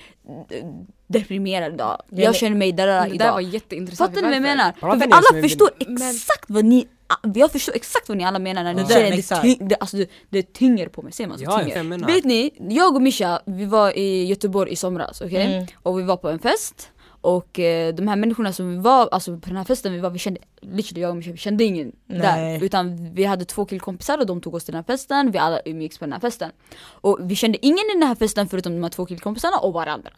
eh, 0.49 0.65
deprimerad 1.07 1.73
idag, 1.73 2.01
Ja, 2.09 2.23
jag 2.23 2.35
känner 2.35 2.57
mig 2.57 2.71
där 2.71 2.87
Det 2.87 2.93
där 2.93 3.13
idag. 3.15 3.33
var 3.33 3.41
jätteintressant. 3.41 4.09
Fattar 4.09 4.21
ni 4.21 4.27
vad 4.27 4.35
jag 4.35 4.41
menar? 4.57 4.73
För 4.79 4.87
ens 4.87 5.03
alla 5.03 5.41
förstår 5.41 5.69
Men- 5.87 6.09
exakt 6.09 6.45
vad 6.47 6.65
ni 6.65 6.87
jag 7.33 7.51
förstår 7.51 7.75
exakt 7.75 8.09
vad 8.09 8.17
ni 8.17 8.23
alla 8.23 8.39
menar 8.39 8.63
när 8.63 8.73
ni 8.73 8.81
Ja. 8.81 8.87
säger 8.87 9.15
det, 9.17 9.41
tyng, 9.41 9.67
det, 9.67 9.75
alltså 9.75 9.97
det, 9.97 10.09
det 10.29 10.53
tynger 10.53 10.87
på 10.87 11.01
mig, 11.01 11.11
säger 11.13 11.27
man 11.27 11.37
så? 11.37 11.43
Ja, 11.43 11.59
tynger. 11.63 12.05
Vet 12.07 12.23
ni, 12.25 12.51
jag 12.69 12.95
och 12.95 13.01
Misha, 13.01 13.41
vi 13.45 13.65
var 13.65 13.97
i 13.97 14.25
Göteborg 14.25 14.71
i 14.71 14.75
somras, 14.75 15.21
okej? 15.21 15.53
Mm. 15.55 15.67
Och 15.83 15.99
vi 15.99 16.03
var 16.03 16.17
på 16.17 16.29
en 16.29 16.39
fest 16.39 16.89
och 17.21 17.59
eh, 17.59 17.95
de 17.95 18.07
här 18.07 18.15
människorna 18.15 18.53
som 18.53 18.69
vi 18.69 18.77
var, 18.77 19.09
alltså 19.11 19.37
på 19.37 19.47
den 19.47 19.57
här 19.57 19.63
festen 19.63 19.93
vi 19.93 19.99
var, 19.99 20.09
vi 20.09 20.19
kände, 20.19 20.41
literally 20.61 21.01
jag 21.01 21.09
och 21.09 21.15
Misha, 21.17 21.31
vi 21.31 21.37
kände 21.37 21.63
ingen 21.63 21.91
Nej. 22.05 22.19
där. 22.19 22.65
Utan 22.65 23.13
vi 23.13 23.25
hade 23.25 23.45
två 23.45 23.65
killkompisar 23.65 24.17
och 24.17 24.25
de 24.25 24.41
tog 24.41 24.55
oss 24.55 24.63
till 24.63 24.71
den 24.71 24.83
här 24.87 24.93
festen, 24.93 25.31
vi 25.31 25.37
alla 25.37 25.59
umgicks 25.65 25.97
på 25.97 26.05
den 26.05 26.13
här 26.13 26.19
festen. 26.19 26.51
Och 26.81 27.19
vi 27.21 27.35
kände 27.35 27.65
ingen 27.65 27.85
i 27.91 27.99
den 27.99 28.07
här 28.07 28.15
festen 28.15 28.47
förutom 28.47 28.73
de 28.73 28.83
här 28.83 28.89
två 28.89 29.05
killkompisarna 29.05 29.57
och 29.57 29.73
varandra. 29.73 30.11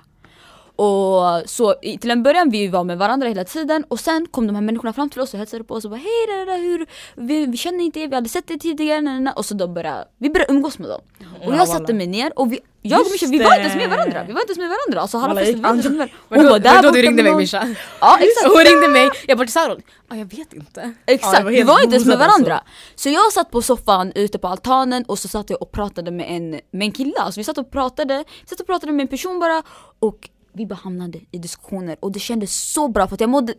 Och 0.82 1.50
så 1.50 1.74
till 1.74 2.12
en 2.12 2.24
början 2.24 2.50
vi 2.50 2.68
var 2.68 2.84
med 2.84 2.98
varandra 2.98 3.28
hela 3.28 3.44
tiden 3.44 3.84
och 3.88 4.00
sen 4.00 4.28
kom 4.32 4.48
de 4.48 4.56
här 4.56 4.62
människorna 4.62 4.94
fram 4.94 5.10
till 5.10 5.22
oss 5.22 5.34
och 5.34 5.40
hälsade 5.40 5.64
på 5.64 5.74
oss 5.74 5.86
och 5.86 5.92
bara 5.92 5.98
hej 5.98 6.28
det 6.28 6.52
där, 6.52 6.58
hur, 6.58 6.86
vi, 7.16 7.46
vi 7.46 7.58
känner 7.58 7.84
inte 7.84 8.00
er, 8.00 8.08
vi 8.08 8.16
hade 8.16 8.30
sett 8.30 8.52
er 8.52 8.58
tidigare 8.58 9.02
na, 9.02 9.14
na, 9.14 9.20
na. 9.20 9.32
och 9.32 9.46
så 9.46 9.54
då 9.54 9.68
började 9.68 10.08
vi 10.18 10.30
började 10.30 10.54
umgås 10.54 10.80
med 10.80 10.90
dem. 10.90 11.02
Och 11.46 11.54
Ja, 11.54 11.58
jag 11.58 11.68
satte 11.68 11.94
mig 11.94 12.08
ner 12.08 12.40
och 12.40 12.52
vi, 12.52 12.60
jag 12.82 13.00
och 13.00 13.08
Just 13.08 13.22
Mischa 13.22 13.32
vi 13.32 13.38
var 13.38 13.56
inte 13.56 13.62
ens 13.62 13.76
med 13.76 13.90
varandra, 13.90 14.24
vi 14.28 14.34
var 14.34 14.42
inte 14.42 14.52
ens 14.52 14.58
med 14.58 14.70
varandra. 14.70 15.02
Alltså 15.02 15.18
halva 15.18 15.36
festen, 15.40 15.56
vi 15.56 15.62
var 15.62 15.74
inte 15.74 15.88
ens 15.88 15.98
med 15.98 16.10
Hon 16.30 16.50
var 16.50 16.60
där 16.60 16.76
då 16.76 16.82
borta 16.82 16.92
du 16.92 17.02
ringde 17.02 17.24
mig 17.24 17.36
Misha? 17.36 17.76
Ja 18.02 18.18
exakt. 18.20 18.54
Hon 18.56 18.64
ringde 18.64 18.88
mig, 18.88 19.10
jag 19.28 19.38
bara 19.38 19.46
till 19.46 19.54
Sarol, 19.54 19.82
ah, 20.08 20.16
jag 20.16 20.26
vet 20.26 20.54
inte. 20.54 20.82
Ja, 21.06 21.14
Exakt, 21.14 21.44
var 21.44 21.52
vi 21.52 21.64
var 21.64 21.84
inte 21.84 21.96
ens 21.96 22.08
med 22.08 22.22
alltså. 22.22 22.28
varandra. 22.28 22.64
Så 22.96 23.10
jag 23.10 23.32
satt 23.34 23.52
på 23.52 23.62
soffan 23.62 24.12
ute 24.16 24.40
på 24.40 24.48
altanen 24.48 25.04
och 25.04 25.20
så 25.20 25.28
satt 25.28 25.50
jag 25.50 25.62
och 25.62 25.72
pratade 25.72 26.12
med 26.12 26.26
en, 26.30 26.50
med 26.50 26.86
en 26.86 26.92
kille. 26.92 27.16
Alltså 27.18 27.40
vi 27.40 27.44
satt 27.44 27.58
och 27.58 27.72
pratade, 27.72 28.24
satt 28.50 28.60
och 28.60 28.66
pratade 28.66 28.92
med 28.92 29.04
en 29.04 29.08
person 29.08 29.40
bara 29.40 29.64
och 30.00 30.30
vi 30.54 30.66
bara 30.66 30.76
hamnade 30.76 31.20
i 31.32 31.38
diskussioner 31.38 31.96
och 32.00 32.12
det 32.12 32.20
kändes 32.20 32.72
så 32.74 32.88
bra 32.88 33.08
för 33.08 33.14
att 33.16 33.22
jag 33.22 33.30
mådde, 33.30 33.54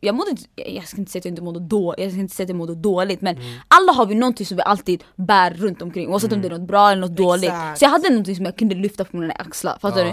jag 0.00 0.14
mådde, 0.14 0.30
jag 0.54 0.88
ska 0.88 0.96
inte 0.98 1.12
säga 1.12 1.20
att 1.20 1.24
jag 1.24 1.32
inte 1.32 1.42
mådde 1.42 1.60
dåligt, 1.60 2.00
jag 2.00 2.12
ska 2.12 2.20
inte 2.20 2.34
säga 2.34 2.44
att 2.44 2.48
jag 2.50 2.56
mådde 2.56 2.74
dåligt 2.74 3.20
men 3.20 3.36
alla 3.68 3.92
har 3.92 4.06
vi 4.06 4.14
någonting 4.14 4.46
som 4.46 4.56
vi 4.56 4.62
alltid 4.62 5.04
bär 5.16 5.50
runt 5.50 5.82
omkring 5.82 6.08
oavsett 6.08 6.32
om 6.32 6.42
det 6.42 6.48
är 6.48 6.58
något 6.58 6.68
bra 6.68 6.90
eller 6.90 7.00
något 7.00 7.16
dåligt. 7.16 7.44
Exakt. 7.50 7.78
Så 7.78 7.84
jag 7.84 7.90
hade 7.90 8.08
någonting 8.10 8.36
som 8.36 8.44
jag 8.44 8.56
kunde 8.56 8.74
lyfta 8.74 9.04
på 9.04 9.16
mina 9.16 9.32
axlar, 9.34 9.78
fattar 9.80 10.00
Ja. 10.00 10.04
du? 10.06 10.10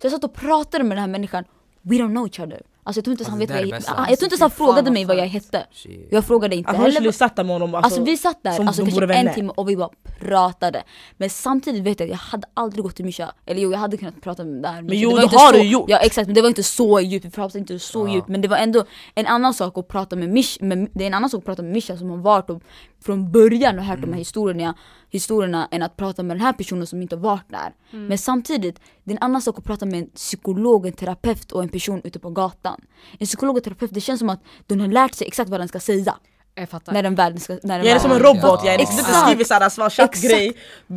Så 0.00 0.06
jag 0.06 0.12
satt 0.12 0.24
och 0.24 0.34
pratade 0.34 0.84
med 0.84 0.96
den 0.96 1.02
här 1.02 1.08
människan, 1.08 1.44
we 1.82 1.96
don't 1.96 2.08
know 2.10 2.26
each 2.26 2.40
other. 2.40 2.62
Alltså 2.82 2.98
jag 2.98 3.04
tror 3.04 3.12
inte 3.12 3.22
ens 3.24 3.30
han 3.30 3.40
Alltså, 3.40 3.54
vet 3.54 3.64
det 3.64 3.70
vad 3.70 3.74
jag, 3.74 3.82
det. 3.96 4.02
Ah, 4.02 4.06
jag 4.10 4.18
tror 4.18 4.32
inte 4.32 4.42
han 4.44 4.50
fan, 4.50 4.66
frågade 4.66 4.90
mig 4.90 5.04
vad 5.04 5.16
jag 5.16 5.26
hette. 5.26 5.66
Shit. 5.72 6.08
Jag 6.10 6.24
frågade 6.24 6.56
inte 6.56 6.70
Alltså 6.70 6.82
heller 6.82 7.12
satt 7.12 7.36
med 7.36 7.46
honom 7.46 7.74
Alltså, 7.74 8.02
vi 8.02 8.16
satt 8.16 8.42
där 8.42 8.52
som 8.52 8.66
alltså, 8.68 8.82
kanske 8.84 9.14
en 9.14 9.34
timme 9.34 9.52
och 9.56 9.68
vi 9.68 9.76
bara 9.76 9.90
pratade. 10.20 10.82
Men 11.16 11.30
samtidigt 11.30 11.82
vet 11.82 12.00
jag 12.00 12.06
att 12.06 12.10
jag 12.10 12.16
hade 12.18 12.48
aldrig 12.54 12.84
gått 12.84 12.96
till 12.96 13.04
Misha. 13.04 13.32
Eller 13.46 13.62
jo 13.62 13.72
jag 13.72 13.78
hade 13.78 13.96
kunnat 13.96 14.20
prata 14.20 14.44
med 14.44 14.62
där. 14.62 14.82
Men 14.82 14.98
jo, 14.98 15.10
var 15.10 15.16
det 15.16 15.22
inte 15.22 15.36
har 15.36 15.52
så, 15.52 15.58
du 15.58 15.62
gjort. 15.62 15.84
Ja 15.90 15.98
exakt 15.98 16.26
men 16.28 16.34
det 16.34 16.40
var 16.42 16.48
inte 16.48 16.62
så 16.62 17.00
djupt, 17.00 17.24
vi 17.24 17.30
pratade 17.30 17.58
inte 17.58 17.78
så 17.78 18.06
Ja. 18.08 18.14
djupt. 18.14 18.28
Men 18.28 18.40
det 18.40 18.48
var 18.48 18.56
ändå 18.56 18.84
en 19.14 19.26
annan 19.26 19.54
sak 19.54 19.78
att 19.78 19.88
prata 19.88 20.16
med 20.16 20.28
Misha. 20.28 20.64
Men 20.64 20.88
det 20.94 21.04
är 21.04 21.06
en 21.06 21.14
annan 21.14 21.30
sak 21.30 21.38
att 21.38 21.44
prata 21.44 21.62
med 21.62 21.72
Misha 21.72 21.96
som 21.96 22.10
har 22.10 22.16
varit 22.16 22.50
och 22.50 22.62
från 23.04 23.32
början 23.32 23.78
och 23.78 23.84
hört 23.84 24.00
de 24.00 24.12
här 24.12 24.18
historierna. 24.18 24.74
Historierna 25.10 25.68
än 25.70 25.82
att 25.82 25.96
prata 25.96 26.22
med 26.22 26.36
den 26.36 26.40
här 26.46 26.52
personen 26.52 26.86
som 26.86 27.02
inte 27.02 27.16
har 27.16 27.20
varit 27.22 27.48
där. 27.50 27.74
Men 28.08 28.18
samtidigt, 28.18 28.80
det 29.04 29.12
är 29.12 29.16
en 29.16 29.22
annan 29.22 29.42
sak 29.42 29.58
att 29.58 29.64
prata 29.64 29.86
med 29.86 29.98
en 29.98 30.10
psykolog, 30.10 30.86
en 30.86 30.92
terapeut 30.92 31.52
och 31.52 31.62
en 31.62 31.68
person 31.68 32.00
ute 32.04 32.18
på 32.18 32.30
gatan. 32.30 32.80
En 33.18 33.26
psykolog 33.26 33.56
och 33.56 33.64
terapeut, 33.64 33.94
det 33.94 34.00
känns 34.00 34.18
som 34.18 34.30
att 34.30 34.42
den 34.66 34.80
har 34.80 34.88
lärt 34.88 35.14
sig 35.14 35.26
exakt 35.26 35.50
vad 35.50 35.60
den 35.60 35.68
ska 35.68 35.80
säga. 35.80 36.14
Jag 36.54 36.68
fattar. 36.68 36.92
När 36.92 37.02
den 37.02 37.14
väl 37.14 37.40
ska... 37.40 37.52
När 37.62 37.78
den 37.78 37.86
Jag 37.86 37.96
är 37.96 38.00
som 38.00 38.12
en 38.12 38.18
robot, 38.18 38.60
jag 38.64 38.74
är 38.74 38.78
Exakt. 38.78 39.06
Du 39.08 39.14
skriver 39.14 39.44
såhär 39.44 39.68
svar 39.68 39.90
chattgrej, 39.90 40.52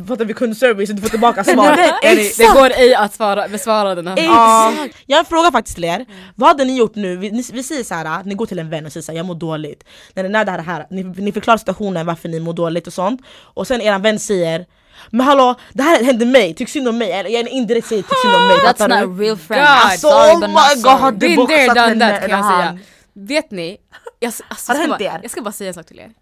fattar 0.08 0.24
vi 0.24 0.34
kundservice 0.34 0.90
och 0.90 0.96
du 0.96 1.02
får 1.02 1.08
tillbaka 1.08 1.44
svar. 1.44 1.72
Är 2.02 2.38
Det 2.38 2.60
går 2.60 2.70
ej 2.70 2.94
att 2.94 3.14
svara, 3.14 3.48
besvara 3.48 3.94
den 3.94 4.06
här 4.06 4.18
Ja. 4.18 4.72
Jag 5.06 5.16
har 5.16 5.20
en 5.20 5.24
fråga 5.24 5.52
faktiskt 5.52 5.74
till 5.74 5.84
er. 5.84 6.06
Vad 6.34 6.48
hade 6.48 6.64
ni 6.64 6.76
gjort 6.76 6.94
nu? 6.94 7.16
Vi, 7.16 7.30
ni, 7.30 7.44
vi 7.52 7.62
säger 7.62 7.84
så 7.84 7.94
här, 7.94 8.24
ni 8.24 8.34
går 8.34 8.46
till 8.46 8.58
en 8.58 8.70
vän 8.70 8.86
och 8.86 8.92
säger 8.92 9.02
så 9.02 9.12
här, 9.12 9.16
jag 9.16 9.26
mår 9.26 9.34
dåligt. 9.34 9.84
När, 10.14 10.28
när 10.28 10.44
det 10.44 10.50
här, 10.50 10.58
här 10.58 10.86
ni, 10.90 11.02
ni 11.02 11.32
förklarar 11.32 11.58
situationen 11.58 12.06
varför 12.06 12.28
ni 12.28 12.40
mår 12.40 12.52
dåligt 12.52 12.86
och 12.86 12.92
sånt. 12.92 13.20
Och 13.54 13.66
sen 13.66 13.80
er 13.80 13.98
vän 13.98 14.18
säger 14.18 14.66
men 15.10 15.26
hallå, 15.26 15.54
det 15.72 15.82
här 15.82 16.04
hände 16.04 16.26
mig, 16.26 16.54
tyck 16.54 16.68
synd 16.68 16.88
om 16.88 16.98
mig. 16.98 17.12
Eller 17.12 17.30
jag 17.30 17.48
indirekt 17.48 17.86
säger 17.86 18.02
tyck 18.02 18.18
synd 18.22 18.34
om 18.34 18.46
mig. 18.46 18.56
That's 18.56 18.88
du? 18.88 18.94
not 18.94 19.18
a 19.18 19.22
real 19.22 19.36
friend. 19.36 19.62
God. 19.62 19.70
Alltså 19.70 20.08
Sorry, 20.08 20.30
oh 20.30 20.48
my 20.48 20.82
god, 20.82 21.20
there, 21.20 21.36
boxat 21.36 21.76
henne 21.88 22.20
säga. 22.20 22.36
hand. 22.36 22.78
Vet 23.16 23.50
ni, 23.50 23.76
jag, 24.20 24.32
alltså, 24.48 24.72
Har 24.72 24.74
det 24.74 24.80
hänt 24.80 24.90
bara, 24.98 25.04
er? 25.04 25.20
jag 25.22 25.30
ska 25.30 25.42
bara 25.42 25.52
säga 25.52 25.68
en 25.68 25.74
sak 25.74 25.86
till 25.86 25.98
er. 25.98 26.14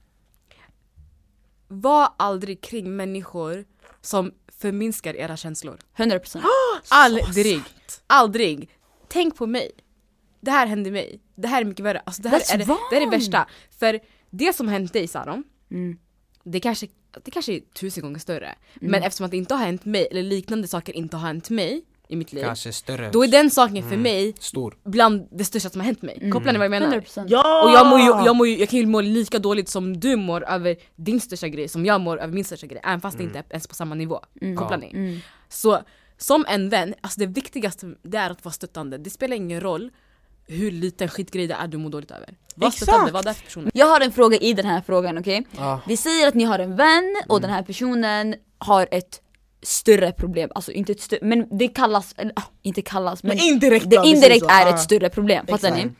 Var 1.68 2.08
aldrig 2.16 2.60
kring 2.60 2.96
människor 2.96 3.64
som 4.00 4.32
förminskar 4.58 5.16
era 5.16 5.36
känslor. 5.36 5.78
100%. 5.96 6.42
Aldrig. 6.88 7.62
Aldrig. 8.06 8.68
Tänk 9.08 9.36
på 9.36 9.46
mig. 9.46 9.70
Det 10.40 10.50
här 10.50 10.66
hände 10.66 10.90
mig. 10.90 11.20
Det 11.34 11.48
här 11.48 11.60
är 11.60 11.64
mycket 11.64 11.84
värre. 11.84 12.02
Alltså 12.06 12.22
det, 12.22 12.28
här 12.28 12.38
That's 12.40 12.54
är 12.54 12.58
det, 12.58 12.76
det 12.90 12.96
är 12.96 13.00
det 13.00 13.16
värsta. 13.16 13.48
För 13.78 14.00
det 14.30 14.52
som 14.52 14.68
hänt 14.68 14.92
dig 14.92 15.08
Saron, 15.08 15.44
Mm. 15.70 15.98
det 16.44 16.60
kanske, 16.60 16.88
det 17.24 17.30
kanske 17.30 17.52
är 17.52 17.60
tusen 17.60 18.02
gånger 18.02 18.18
större. 18.18 18.54
Men 18.74 19.02
eftersom 19.02 19.24
att 19.24 19.30
det 19.30 19.36
inte 19.36 19.54
har 19.54 19.64
hänt 19.64 19.84
mig, 19.84 20.08
eller 20.10 20.22
liknande 20.22 20.68
saker 20.68 20.92
inte 20.92 21.16
har 21.16 21.26
hänt 21.26 21.50
mig 21.50 21.84
i 22.08 22.16
mitt 22.16 22.32
liv. 22.32 22.44
Kanske 22.44 22.72
större. 22.72 23.10
Då 23.10 23.24
är 23.24 23.28
den 23.28 23.50
saken 23.50 23.88
för 23.88 23.96
mig 23.96 24.34
Stor. 24.38 24.74
bland 24.84 25.28
det 25.30 25.44
största 25.44 25.70
som 25.70 25.80
har 25.80 25.86
hänt 25.86 26.02
mig. 26.02 26.30
Kopplar 26.32 26.52
ni 26.52 26.58
vad 26.58 26.64
jag 26.64 26.70
menar? 26.70 27.00
100%. 27.00 27.26
Ja! 27.28 27.64
Och 27.64 27.70
jag, 27.70 27.86
mår 27.86 28.00
ju, 28.00 28.26
jag, 28.26 28.36
mår 28.36 28.48
ju, 28.48 28.58
jag 28.58 28.68
kan 28.68 28.78
ju 28.78 28.86
må 28.86 29.00
lika 29.00 29.38
dåligt 29.38 29.68
som 29.68 30.00
du 30.00 30.16
mår 30.16 30.44
över 30.48 30.76
din 30.96 31.20
största 31.20 31.48
grej 31.48 31.68
som 31.68 31.86
jag 31.86 32.00
mår 32.00 32.20
över 32.20 32.34
min 32.34 32.44
största 32.44 32.66
grej, 32.66 32.80
även 32.84 33.00
fast 33.00 33.18
det 33.18 33.24
inte 33.24 33.38
är 33.38 33.44
ens 33.50 33.66
på 33.66 33.74
samma 33.74 33.94
nivå. 33.94 34.20
Kopplar 34.58 34.78
ni? 34.78 34.90
Mm. 34.90 35.20
Så 35.48 35.78
som 36.18 36.44
en 36.48 36.68
vän, 36.68 36.94
alltså 37.00 37.20
det 37.20 37.26
viktigaste 37.26 37.94
det 38.02 38.18
är 38.18 38.30
att 38.30 38.44
vara 38.44 38.52
stöttande. 38.52 38.98
Det 38.98 39.10
spelar 39.10 39.36
ingen 39.36 39.60
roll 39.60 39.90
hur 40.46 40.70
liten 40.70 41.08
skitgrej 41.08 41.46
det 41.46 41.54
är 41.54 41.68
du 41.68 41.78
mår 41.78 41.90
dåligt 41.90 42.10
över. 42.10 42.34
Var 42.54 42.68
Exakt. 42.68 42.82
stöttande, 42.82 43.12
var 43.12 43.22
där 43.22 43.32
för 43.32 43.44
personen. 43.44 43.70
Jag 43.74 43.86
har 43.86 44.00
en 44.00 44.12
fråga 44.12 44.36
i 44.36 44.52
den 44.52 44.66
här 44.66 44.82
frågan, 44.86 45.18
okej? 45.18 45.46
Ja. 45.56 45.80
Vi 45.86 45.96
säger 45.96 46.28
att 46.28 46.34
ni 46.34 46.44
har 46.44 46.58
en 46.58 46.76
vän 46.76 47.16
och 47.28 47.40
den 47.40 47.50
här 47.50 47.62
personen 47.62 48.34
har 48.58 48.88
ett 48.90 49.21
större 49.62 50.12
problem, 50.12 50.50
alltså 50.54 50.72
inte 50.72 50.92
ett 50.92 51.00
större, 51.00 51.20
men 51.22 51.58
det 51.58 51.68
kallas, 51.68 52.14
eller, 52.16 52.32
ah, 52.36 52.42
inte 52.62 52.82
kallas, 52.82 53.22
men 53.22 53.36
Men 53.36 53.44
indirekt 53.46 53.90
det 53.90 54.02
indirekt 54.04 54.44
så. 54.44 54.50
är 54.50 54.66
Ja. 54.66 54.74
ett 54.74 54.80
större 54.80 55.08
problem, 55.10 55.46
fattar 55.46 55.68
Exakt. 55.68 55.84
ni? 55.86 55.90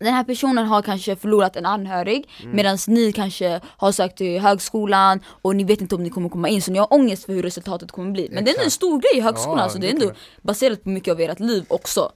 Den 0.00 0.14
här 0.14 0.24
personen 0.24 0.66
har 0.66 0.82
kanske 0.82 1.16
förlorat 1.16 1.56
en 1.56 1.66
anhörig 1.66 2.28
medan 2.52 2.78
ni 2.86 3.12
kanske 3.12 3.60
har 3.64 3.92
sökt 3.92 4.18
till 4.18 4.40
högskolan 4.40 5.20
och 5.42 5.56
ni 5.56 5.64
vet 5.64 5.80
inte 5.80 5.94
om 5.94 6.02
ni 6.02 6.10
kommer 6.10 6.28
komma 6.28 6.48
in 6.48 6.62
så 6.62 6.72
ni 6.72 6.78
har 6.78 6.92
ångest 6.92 7.24
för 7.26 7.32
hur 7.32 7.42
resultatet 7.42 7.92
kommer 7.92 8.10
bli. 8.10 8.28
Men 8.32 8.44
det 8.44 8.50
är 8.50 8.54
en 8.54 8.56
Exakt. 8.58 8.72
stor 8.72 9.00
grej 9.00 9.10
i 9.14 9.20
högskolan 9.20 9.58
Ja, 9.58 9.68
så 9.68 9.78
det 9.78 9.88
är 9.88 9.92
ändå 9.92 10.12
baserat 10.42 10.82
på 10.84 10.88
mycket 10.88 11.12
av 11.12 11.20
ert 11.20 11.40
liv 11.40 11.64
också. 11.68 12.12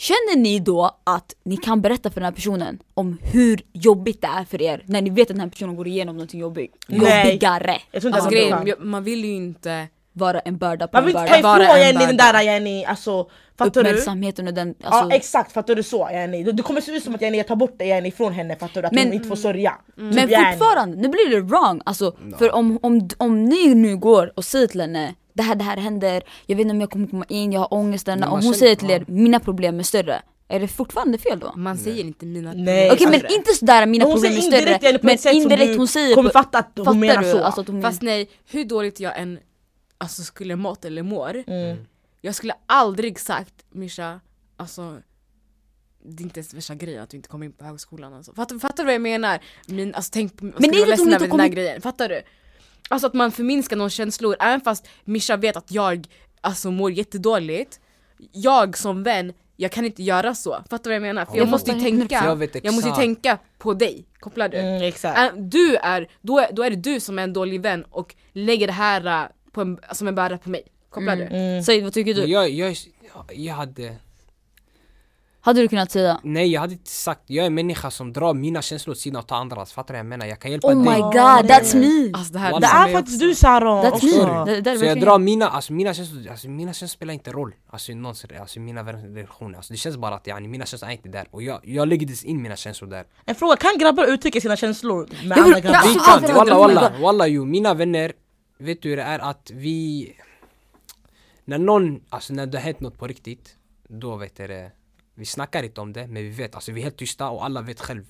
Känner 0.00 0.36
ni 0.36 0.58
då 0.58 0.90
att 1.04 1.34
ni 1.44 1.56
kan 1.56 1.80
berätta 1.80 2.10
för 2.10 2.20
den 2.20 2.24
här 2.24 2.32
personen 2.32 2.78
om 2.94 3.18
hur 3.22 3.60
jobbigt 3.72 4.20
det 4.20 4.26
är 4.26 4.44
för 4.44 4.62
er 4.62 4.82
när 4.86 5.02
ni 5.02 5.10
vet 5.10 5.22
att 5.22 5.28
den 5.28 5.40
här 5.40 5.48
personen 5.48 5.76
går 5.76 5.86
igenom 5.88 6.16
någonting 6.16 6.40
jobbigt? 6.40 6.84
Nej. 6.88 7.26
Jobbigare! 7.26 7.76
Jag 7.90 8.02
tror 8.02 8.08
inte 8.10 8.22
Alltså 8.22 8.30
man 8.30 8.32
grejen, 8.32 8.66
jag- 8.66 8.84
man 8.86 9.04
vill 9.04 9.24
ju 9.24 9.34
inte 9.34 9.86
Vara 10.12 10.40
en 10.40 10.56
börda 10.58 10.86
på 10.88 10.96
Man 10.96 11.02
en 11.02 11.06
vill 11.06 11.16
inte 11.16 11.28
börda. 11.30 11.42
ta 11.42 11.48
Vara 11.48 11.62
ifrån 11.62 11.76
en 11.76 11.82
Jenny 11.86 11.98
den 12.06 12.16
börda. 12.16 12.32
där 12.32 12.42
Jenny, 12.42 12.84
alltså 12.84 13.28
fattar 13.58 13.82
du? 13.82 13.90
Uppmärksamheten 13.90 14.48
och 14.48 14.54
den, 14.54 14.68
alltså, 14.82 15.08
Ja 15.10 15.16
exakt, 15.16 15.52
fattar 15.52 15.74
du 15.74 15.82
så 15.82 16.08
Jenny? 16.12 16.44
Det, 16.44 16.52
det 16.52 16.62
kommer 16.62 16.80
se 16.80 16.92
ut 16.92 17.02
som 17.04 17.14
att 17.14 17.22
Jenny 17.22 17.42
tar 17.42 17.56
bort 17.56 17.74
det 17.78 17.84
Jenny 17.84 18.08
ifrån 18.08 18.32
henne 18.32 18.56
fattar 18.56 18.82
du? 18.82 18.86
Att 18.88 18.92
Men- 18.94 19.04
hon 19.06 19.12
inte 19.14 19.28
får 19.28 19.36
sörja. 19.36 19.74
Men 19.94 20.12
Typ 20.14 20.30
Jenny. 20.30 20.52
fortfarande, 20.58 20.96
nu 20.96 21.08
blir 21.08 21.30
det 21.30 21.40
wrong! 21.40 21.80
Alltså, 21.84 22.14
för 22.38 22.54
om, 22.54 22.78
om, 22.82 23.08
om 23.18 23.44
ni 23.44 23.74
nu 23.74 23.96
går 23.96 24.32
och 24.36 24.44
säger 24.44 24.66
till 24.66 24.80
henne 24.80 25.14
det 25.32 25.42
här, 25.42 25.54
det 25.54 25.64
här 25.64 25.76
händer, 25.76 26.22
jag 26.46 26.56
vet 26.56 26.62
inte 26.62 26.72
om 26.72 26.80
jag 26.80 26.90
kommer 26.90 27.06
komma 27.06 27.24
in, 27.28 27.52
jag 27.52 27.60
har 27.60 27.74
ångesten. 27.74 28.22
Om 28.24 28.42
hon 28.44 28.54
säger 28.54 28.76
till 28.76 28.90
er, 28.90 29.04
mina 29.08 29.40
problem 29.40 29.78
är 29.78 29.82
större. 29.82 30.22
Är 30.48 30.60
det 30.60 30.68
fortfarande 30.68 31.18
fel 31.18 31.38
då? 31.38 31.52
Man 31.56 31.78
säger 31.78 32.04
inte 32.04 32.26
mina 32.26 32.52
Nej. 32.52 32.90
Okej 32.92 33.06
Alltså, 33.06 33.08
men 33.26 33.32
inte 33.38 33.52
sådär 33.54 33.86
mina 33.86 34.04
hon 34.04 34.14
problem 34.14 34.32
är 34.32 34.36
indirekt 34.44 34.78
större, 34.84 34.98
men 35.02 35.36
indirekt 35.36 35.76
hon 35.78 35.88
säger 35.88 36.14
kommer 36.14 36.30
fatta 36.30 36.58
att 36.58 36.70
hon 36.76 36.84
fattar 36.84 36.98
menar 36.98 37.22
du? 37.22 37.30
så. 37.30 37.38
Alltså 37.44 37.60
att 37.60 37.66
hon, 37.68 37.82
Fast 37.82 38.02
nej, 38.02 38.30
hur 38.50 38.64
dåligt 38.64 39.00
jag 39.00 39.18
än 39.20 39.38
alltså, 39.98 40.22
skulle 40.22 40.56
mått 40.56 40.84
eller 40.84 41.02
mår, 41.02 41.44
Mm. 41.46 41.76
jag 42.20 42.34
skulle 42.34 42.54
aldrig 42.66 43.20
sagt 43.20 43.54
Misha, 43.70 44.20
alltså 44.56 44.96
det 46.04 46.22
är 46.22 46.24
inte 46.24 46.40
ens 46.40 46.54
värsta 46.54 46.74
grejen 46.74 47.02
att 47.02 47.10
du 47.10 47.16
inte 47.16 47.28
kommer 47.28 47.46
in 47.46 47.52
på 47.52 47.64
högskolan 47.64 48.14
alltså. 48.14 48.34
fattar, 48.34 48.58
fattar 48.58 48.76
du 48.82 48.84
vad 48.86 48.94
jag 48.94 49.00
menar? 49.02 49.38
Min, 49.66 49.94
alltså, 49.94 50.10
tänk 50.14 50.36
på, 50.36 50.44
Men 50.44 50.54
men 50.58 50.70
är 50.70 50.72
det 50.74 50.78
att 50.80 50.82
hon 50.82 50.88
ledsen 50.88 51.06
inte 51.06 51.16
över 51.16 51.26
där 51.26 51.30
kommit- 51.30 51.52
grejen, 51.52 51.80
fattar 51.80 52.08
du? 52.08 52.22
Alltså 52.90 53.06
att 53.06 53.14
man 53.14 53.32
förminskar 53.32 53.76
någons 53.76 53.94
känslor, 53.94 54.36
även 54.40 54.60
fast 54.60 54.88
Misha 55.04 55.36
vet 55.36 55.56
att 55.56 55.70
jag 55.70 56.06
alltså, 56.40 56.70
mår 56.70 56.92
jättedåligt 56.92 57.80
Jag 58.32 58.78
som 58.78 59.02
vän, 59.02 59.32
jag 59.56 59.72
kan 59.72 59.84
inte 59.84 60.02
göra 60.02 60.34
så, 60.34 60.64
fattar 60.70 60.78
du 60.84 60.90
vad 60.90 60.94
jag 60.94 61.02
menar? 61.02 61.24
För 61.24 61.36
jag, 61.36 61.42
Jag 61.42 61.50
måste 61.50 61.72
ju 61.72 61.80
tänka, 61.80 62.24
Jag 62.24 62.50
jag 62.62 62.74
måste 62.74 62.90
tänka 62.90 63.38
på 63.58 63.74
dig, 63.74 64.04
kopplar 64.20 64.48
du? 64.48 64.56
Mm, 64.56 64.82
exakt. 64.82 65.32
Du 65.36 65.76
är, 65.76 66.08
då, 66.20 66.38
är, 66.38 66.52
då 66.52 66.62
är 66.62 66.70
det 66.70 66.76
du 66.76 67.00
som 67.00 67.18
är 67.18 67.22
en 67.22 67.32
dålig 67.32 67.62
vän 67.62 67.84
och 67.90 68.14
lägger 68.32 68.66
det 68.66 68.72
här 68.72 69.22
äh, 69.22 69.28
på 69.52 69.60
en, 69.60 69.78
som 69.92 70.08
en 70.08 70.14
börda 70.14 70.38
på 70.38 70.50
mig. 70.50 70.62
Kopplar 70.90 71.16
du? 71.16 71.22
Mm. 71.22 71.62
Säg 71.62 71.80
vad 71.80 71.92
tycker 71.92 72.14
du? 72.14 72.24
Jag, 72.24 72.50
jag, 72.50 72.76
jag 73.32 73.54
hade... 73.54 73.96
Hade 75.42 75.60
du 75.60 75.68
kunnat 75.68 75.90
säga? 75.90 76.20
Nej 76.24 76.52
jag 76.52 76.60
hade 76.60 76.72
inte 76.72 76.90
sagt, 76.90 77.22
jag 77.26 77.42
är 77.42 77.46
en 77.46 77.54
människa 77.54 77.90
som 77.90 78.12
drar 78.12 78.34
mina 78.34 78.62
känslor 78.62 78.92
åt 78.92 78.98
sidan 78.98 79.20
och 79.22 79.26
tar 79.28 79.36
andras, 79.36 79.72
fattar 79.72 79.94
du 79.94 79.98
vad 79.98 79.98
jag 79.98 80.06
menar? 80.06 80.26
Jag 80.26 80.38
kan 80.40 80.50
hjälpa 80.50 80.68
Oh 80.68 80.76
my 80.76 80.84
dig 80.90 81.00
god, 81.00 81.50
that's 81.50 81.76
me! 81.76 82.10
Alltså 82.18 82.32
det 82.32 82.38
här 82.38 82.60
Det 82.60 82.66
är 82.66 82.92
faktiskt 82.92 83.20
du 83.20 83.34
Saron 83.34 83.84
That's 83.84 83.92
också. 83.92 84.06
me! 84.06 84.44
Det, 84.44 84.60
det 84.60 84.70
är 84.70 84.78
Så 84.78 84.84
jag 84.84 85.00
drar 85.00 85.18
mina, 85.18 85.48
alltså 85.48 85.72
mina 85.72 85.94
känslor, 85.94 86.28
alltså 86.30 86.48
mina 86.48 86.72
känslor 86.72 86.96
spelar 86.96 87.14
inte 87.14 87.32
roll 87.32 87.54
Alltså 87.70 87.92
i 87.92 87.94
någons, 87.94 88.24
alltså 88.40 88.60
mina 88.60 88.92
relationer, 88.92 89.56
alltså 89.56 89.72
det 89.72 89.76
känns 89.76 89.96
bara 89.96 90.14
att 90.14 90.26
yani, 90.26 90.48
mina 90.48 90.66
känslor 90.66 90.88
är 90.88 90.92
inte 90.92 91.08
där 91.08 91.26
och 91.30 91.42
jag, 91.42 91.60
jag 91.64 91.88
lägger 91.88 92.10
inte 92.10 92.26
in 92.26 92.42
mina 92.42 92.56
känslor 92.56 92.88
där 92.88 93.04
En 93.24 93.34
fråga, 93.34 93.56
kan 93.56 93.78
grabbar 93.78 94.04
uttrycka 94.06 94.40
sina 94.40 94.56
känslor 94.56 95.08
med 95.24 95.38
Jag 95.38 95.44
andra 95.44 95.60
grabbar? 95.60 95.80
Ja, 95.84 96.18
Vi 96.20 96.26
kan, 96.26 96.36
walla 96.36 96.58
oh 96.58 96.68
my 96.68 96.74
walla, 96.74 96.92
walla 97.02 97.26
jo, 97.26 97.44
mina 97.44 97.74
vänner 97.74 98.12
Vet 98.58 98.82
du 98.82 98.88
hur 98.88 98.96
det 98.96 99.02
är 99.02 99.18
att 99.18 99.50
vi 99.54 100.12
När 101.44 101.58
någon, 101.58 102.00
alltså 102.08 102.32
när 102.34 102.46
det 102.46 102.58
har 102.58 102.62
hänt 102.62 102.80
något 102.80 102.98
på 102.98 103.06
riktigt 103.06 103.56
Då 103.88 104.16
vet 104.16 104.36
du 104.36 104.46
det 104.46 104.70
Vi 105.14 105.24
snackar 105.24 105.62
inte 105.62 105.80
om 105.80 105.92
det 105.92 106.06
men 106.06 106.22
vi 106.22 106.28
vet, 106.30 106.54
alltså 106.54 106.72
vi 106.72 106.80
är 106.80 106.84
helt 106.84 106.96
tysta 106.96 107.30
och 107.30 107.44
alla 107.44 107.62
vet 107.62 107.80
själv 107.80 108.04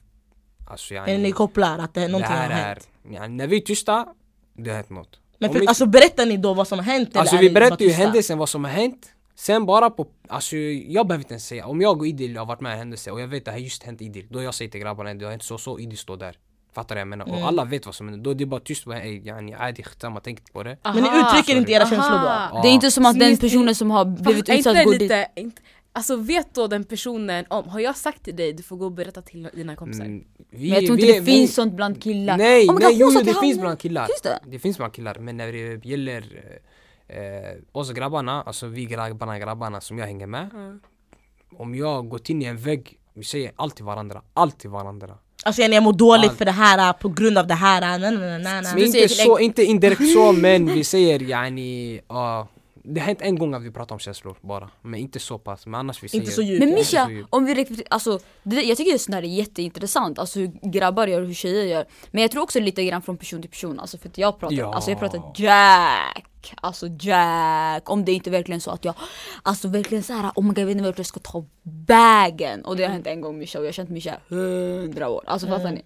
Alltså 0.67 0.95
yani, 0.95 1.13
Eller 1.13 1.23
ni 1.23 1.33
kopplar 1.33 1.79
att 1.79 1.95
det, 1.95 2.01
det 2.01 2.09
någonting 2.09 2.37
har 2.37 2.43
här 2.43 2.51
är, 2.51 2.65
hänt? 2.65 2.89
yani, 3.11 3.37
när 3.37 3.47
vi 3.47 3.57
är 3.57 3.61
tysta 3.61 4.07
Det 4.55 4.71
har 4.71 4.77
hänt 4.77 4.91
något 4.91 5.21
Men 5.39 5.53
för, 5.53 5.69
alltså 5.69 5.87
berättar 5.87 6.27
ni 6.27 6.37
då 6.37 6.55
vad 6.55 6.69
som 6.69 6.79
har 6.79 6.87
hänt? 6.87 7.17
Alltså 7.17 7.37
eller 7.37 7.45
är 7.45 7.49
vi 7.49 7.55
berättar 7.55 7.85
ju 7.85 7.91
händelsen, 7.91 8.39
vad 8.39 8.49
som 8.49 8.65
har 8.65 8.71
hänt 8.71 9.13
Sen 9.35 9.67
bara 9.67 9.91
på, 9.91 10.07
alltså 10.29 10.57
jag 10.57 11.07
behöver 11.07 11.25
inte 11.25 11.35
ens 11.35 11.47
säga 11.47 11.67
Om 11.67 11.81
jag 11.81 11.99
och 12.01 12.07
Idil 12.07 12.37
har 12.37 12.47
varit 12.47 12.61
med 12.61 12.71
i 12.71 12.73
en 12.73 12.79
händelse 12.79 13.11
och 13.11 13.21
jag 13.21 13.29
vet 13.29 13.39
att 13.39 13.45
det 13.45 13.51
har 13.51 13.59
just 13.59 13.83
hänt 13.83 14.03
Idil 14.03 14.27
Då 14.31 14.43
jag 14.43 14.55
säger 14.55 14.71
till 14.71 14.81
grabbarna, 14.81 15.15
det 15.15 15.25
har 15.25 15.31
hänt 15.31 15.43
så 15.43 15.59
så, 15.59 15.79
Idil 15.79 15.99
står 15.99 16.17
där 16.17 16.37
Fattar 16.73 16.95
du 16.95 16.99
vad 16.99 17.01
jag 17.01 17.09
menar? 17.09 17.27
Mm. 17.27 17.39
Och 17.39 17.49
alla 17.49 17.65
vet 17.65 17.87
vad 17.87 17.95
som 17.95 18.09
händer, 18.09 18.25
då 18.25 18.31
är 18.31 18.35
det 18.35 18.47
bara 18.47 18.61
tyst, 18.61 18.87
ey 18.87 19.27
yani 19.27 19.55
adi 19.55 19.83
skitsamma, 19.83 20.21
tänk 20.21 20.39
inte 20.39 20.53
på 20.53 20.63
det 20.63 20.77
Men 20.85 20.95
ni 20.95 21.09
Aha. 21.09 21.19
uttrycker 21.21 21.61
inte 21.61 21.73
era 21.73 21.83
Aha. 21.83 21.91
känslor 21.91 22.19
då? 22.19 22.63
Det 22.63 22.69
är 22.69 22.73
inte 22.73 22.91
som 22.91 23.07
att 23.07 23.19
den 23.19 23.37
personen 23.37 23.75
som 23.75 23.91
har 23.91 24.05
blivit 24.05 24.49
är 24.49 24.59
utsatt 24.59 24.75
det 24.75 24.85
går 24.85 24.93
dit 24.93 25.01
lite, 25.01 25.29
inte, 25.37 25.63
alltså 25.93 26.17
vet 26.17 26.55
då 26.55 26.67
den 26.67 26.85
personen 26.85 27.45
om, 27.49 27.69
har 27.69 27.81
jag 27.81 27.97
sagt 27.97 28.23
till 28.25 28.37
dig 28.37 28.53
du 28.53 28.63
får 28.63 28.77
gå 28.77 28.85
och 28.85 28.93
berätta 28.93 29.23
till 29.23 29.49
dina 29.55 29.77
kompisar? 29.77 30.05
Mm, 30.05 30.25
vi, 30.51 30.59
Men 30.71 30.79
jag 30.79 30.87
tror 30.87 30.99
inte 30.99 31.07
vi- 31.07 31.13
det 31.13 31.21
vi- 31.21 31.33
finns 31.33 31.55
sånt 31.55 31.75
bland 31.75 32.03
killar 32.03 32.37
Nej, 32.39 32.69
Oh 32.69 32.75
nej 32.79 32.85
God, 32.93 33.01
jo, 33.01 33.11
jo 33.13 33.19
det 33.19 33.25
till 33.25 33.35
finns 33.35 33.59
bland 33.59 33.79
killar 33.79 34.07
Finns 34.07 34.21
det? 34.23 34.39
Det 34.47 34.59
finns 34.59 34.77
bland 34.77 34.93
killar, 34.93 35.17
men 35.21 35.37
när 35.37 35.53
det 35.53 35.85
gäller 35.85 36.43
eh, 37.09 37.17
eh, 37.19 37.57
oss 37.73 37.93
grabbarna, 37.93 38.43
alltså 38.43 38.67
vi 38.67 38.85
grabbarna, 38.85 39.39
grabbarna 39.39 39.81
som 39.81 39.99
jag 39.99 40.07
hänger 40.07 40.27
med 40.27 40.51
Om 41.59 41.75
jag 41.75 42.09
gått 42.09 42.31
in 42.31 42.43
i 42.43 42.45
en 42.45 42.57
vägg, 42.57 42.99
vi 43.15 43.25
säger 43.25 43.53
alltid 43.57 43.87
varandra, 43.87 44.23
alltid 44.35 44.71
varandra 44.71 45.19
Alltså 45.45 45.63
jag 45.63 45.83
mår 45.83 45.93
dåligt 45.93 46.29
Allt. 46.31 46.39
för 46.39 46.45
det 46.45 46.51
här 46.51 46.93
på 46.93 47.09
grund 47.09 47.39
av 47.39 47.47
det 47.47 47.55
här 47.55 47.81
nej, 47.81 48.01
nej, 48.01 48.11
nej, 48.19 48.39
nej, 48.43 48.63
Men 48.63 48.75
nej. 48.75 48.87
inte, 48.87 48.99
till 48.99 49.11
så, 49.17 49.39
inte 49.39 49.65
indirekt 49.65 50.13
så 50.13 50.33
men 50.33 50.67
vi 50.67 50.85
säger 50.85 51.23
yani, 51.23 52.01
ja 52.09 52.49
Det 52.95 53.01
har 53.01 53.07
hänt 53.07 53.23
en 53.23 53.39
gång 53.39 53.55
att 53.55 53.63
vi 53.63 53.71
pratar 53.71 53.95
om 53.95 53.99
känslor 53.99 54.37
bara, 54.41 54.71
men 54.83 55.01
inte 55.01 55.19
så 55.19 55.39
pass, 55.39 55.67
men 55.67 55.75
annars 55.75 56.03
vi 56.03 56.09
säger 56.09 56.23
Inte 56.23 56.35
så 56.35 56.43
djupt 56.43 56.65
Men 56.65 57.11
djupt. 57.17 57.29
om 57.31 57.45
vi 57.45 57.55
reflekterar, 57.55 57.89
alltså, 57.91 58.19
det, 58.43 58.63
jag 58.63 58.77
tycker 58.77 58.99
sånt 58.99 59.15
här 59.15 59.23
är 59.23 59.27
jätteintressant, 59.27 60.19
alltså 60.19 60.39
hur 60.39 60.71
grabbar 60.71 61.07
gör 61.07 61.21
och 61.21 61.27
hur 61.27 61.35
tjejer 61.35 61.65
gör 61.65 61.87
Men 62.11 62.23
jag 62.23 62.31
tror 62.31 62.43
också 62.43 62.61
lite 62.61 62.85
grann 62.85 63.03
från 63.03 63.17
person 63.17 63.41
till 63.43 63.51
person, 63.51 63.81
alltså 63.81 63.99
för 63.99 64.09
att 64.09 64.19
jag 64.19 64.39
pratar, 64.41 64.57
Ja. 64.57 64.75
alltså 64.75 64.91
jag 64.91 64.99
pratar 65.01 65.23
Jack, 65.37 66.55
alltså 66.63 66.87
Jack. 67.01 67.91
Om 67.91 68.05
det 68.05 68.13
inte 68.13 68.31
verkligen 68.31 68.61
så 68.61 68.71
att 68.71 68.85
jag, 68.85 68.95
alltså 69.43 69.69
verkligen 69.69 70.05
så 70.05 70.13
här, 70.13 70.31
oh 70.35 70.43
my 70.45 70.49
god 70.49 70.59
jag 70.59 70.67
vet 70.67 70.73
inte 70.73 70.85
vart 70.85 70.99
jag 70.99 71.07
ska 71.07 71.21
ta 71.21 71.45
vägen. 71.87 72.65
Och 72.65 72.77
det 72.77 72.85
har 72.85 72.91
hänt 72.91 73.07
en 73.07 73.21
gång 73.21 73.39
Misha 73.39 73.59
och 73.59 73.65
jag 73.65 73.69
har 73.69 73.73
känt 73.73 73.91
Misha 73.91 74.17
hundra 74.29 75.09
år. 75.09 75.25
Alltså 75.27 75.47
fattar 75.47 75.71
ni? 75.71 75.83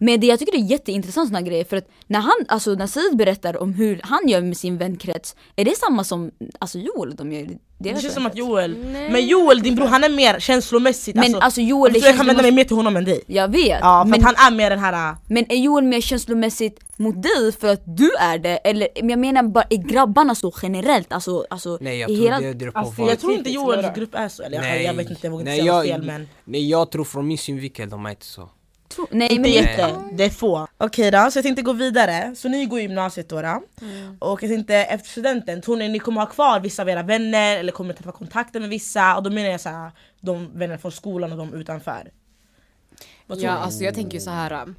Men 0.00 0.20
det, 0.20 0.26
jag 0.26 0.38
tycker 0.38 0.52
det 0.52 0.58
är 0.58 0.70
jätteintressant 0.70 1.28
såna 1.28 1.42
grejer 1.42 1.64
för 1.64 1.76
att 1.76 1.88
när 2.06 2.20
han, 2.20 2.44
alltså 2.48 2.74
när 2.74 2.86
Said 2.86 3.16
berättar 3.16 3.62
om 3.62 3.74
hur 3.74 4.00
han 4.04 4.28
gör 4.28 4.40
med 4.40 4.56
sin 4.56 4.78
vänkrets, 4.78 5.36
är 5.56 5.64
det 5.64 5.76
samma 5.76 6.04
som 6.04 6.30
alltså 6.58 6.78
Joel 6.78 7.16
de 7.16 7.32
gör 7.32 7.48
Det 7.78 8.00
känns 8.02 8.14
som 8.14 8.26
att? 8.26 8.36
Joel, 8.36 8.78
Nej. 8.92 9.10
men 9.10 9.26
Joel 9.26 9.62
din 9.62 9.74
bror 9.74 9.86
han 9.86 10.04
är 10.04 10.08
mer 10.08 10.40
känslomässigt 10.40 11.16
Men 11.16 11.34
alltså 11.34 11.60
Joel 11.60 11.96
är 11.96 12.04
jag 12.04 12.16
kan 12.16 12.26
vända 12.26 12.42
mig 12.42 12.52
mer 12.52 12.64
till 12.64 12.76
honom 12.76 12.96
än 12.96 13.04
dig 13.04 13.22
jag 13.26 13.48
vet. 13.48 13.78
Ja 13.80 14.02
för 14.04 14.10
men, 14.10 14.20
att 14.20 14.36
han 14.36 14.52
är 14.52 14.56
mer 14.56 14.70
den 14.70 14.78
här 14.78 15.16
men 15.28 15.52
är 15.52 15.56
Joel 15.56 15.84
mer 15.84 16.00
känslomässigt 16.00 16.98
mot 16.98 17.22
dig 17.22 17.52
för 17.60 17.68
att 17.68 17.82
du 17.96 18.10
är 18.20 18.38
det? 18.38 18.56
Eller 18.56 18.88
men 19.00 19.10
jag 19.10 19.18
menar 19.18 19.42
bara, 19.42 19.64
är 19.70 19.76
grabbarna 19.76 20.34
så 20.34 20.52
generellt? 20.62 21.12
Alltså, 21.12 21.46
alltså 21.50 21.78
Nej 21.80 21.98
jag 21.98 22.10
i 22.10 22.14
tror 22.16 22.24
hela... 22.24 22.40
det 22.40 22.54
beror 22.54 22.70
på 22.70 22.78
Alltså, 22.78 23.02
jag 23.02 23.20
tror 23.20 23.32
inte 23.32 23.50
Joels 23.50 23.94
grupp 23.94 24.14
är 24.14 24.28
så, 24.28 24.42
eller 24.42 24.56
jag, 24.56 24.62
Nej. 24.62 24.84
jag 24.84 24.94
vet 24.94 25.10
inte, 25.10 25.26
jag 25.26 25.30
vågar 25.30 25.40
inte 25.40 25.50
Nej, 25.50 25.60
säga 25.60 25.72
jag- 25.72 25.84
fel 25.84 26.02
men 26.02 26.28
Nej 26.44 26.70
jag 26.70 26.90
tror 26.90 27.04
från 27.04 27.26
min 27.28 27.38
synvinkel 27.38 27.90
de 27.90 28.06
är 28.06 28.10
inte 28.10 28.26
så. 28.26 28.50
Tro, 28.98 29.06
nej 29.10 29.28
Inte 29.30 29.40
men 29.40 29.50
jätte, 29.50 29.94
det 30.12 30.24
är 30.24 30.30
få. 30.30 30.68
Okej 30.78 31.10
då, 31.10 31.30
så 31.30 31.38
jag 31.38 31.44
tänkte 31.44 31.62
gå 31.62 31.72
vidare. 31.72 32.34
Så 32.36 32.48
ni 32.48 32.66
går 32.66 32.78
i 32.78 32.82
gymnasiet 32.82 33.28
då. 33.28 33.42
då. 33.42 33.62
Och 34.18 34.42
jag 34.42 34.50
tänkte 34.50 34.74
efter 34.74 35.08
studenten, 35.08 35.62
tror 35.62 35.76
ni 35.76 35.88
ni 35.88 35.98
kommer 35.98 36.20
ha 36.20 36.28
kvar 36.28 36.60
vissa 36.60 36.82
av 36.82 36.88
era 36.88 37.02
vänner 37.02 37.58
eller 37.58 37.72
kommer 37.72 37.94
tappa 37.94 38.12
kontakten 38.12 38.62
med 38.62 38.70
vissa? 38.70 39.16
Och 39.16 39.22
då 39.22 39.30
menar 39.30 39.50
jag 39.50 39.60
så 39.60 39.68
här, 39.68 39.90
de 40.20 40.58
vänner 40.58 40.76
från 40.76 40.92
skolan 40.92 41.32
och 41.32 41.38
de 41.38 41.54
utanför. 41.54 42.10
Vad 43.26 43.38
tror 43.38 43.50
Ja 43.50 43.54
ni? 43.54 43.60
alltså 43.60 43.84
jag 43.84 43.94
tänker 43.94 44.18
så 44.18 44.30
här. 44.30 44.74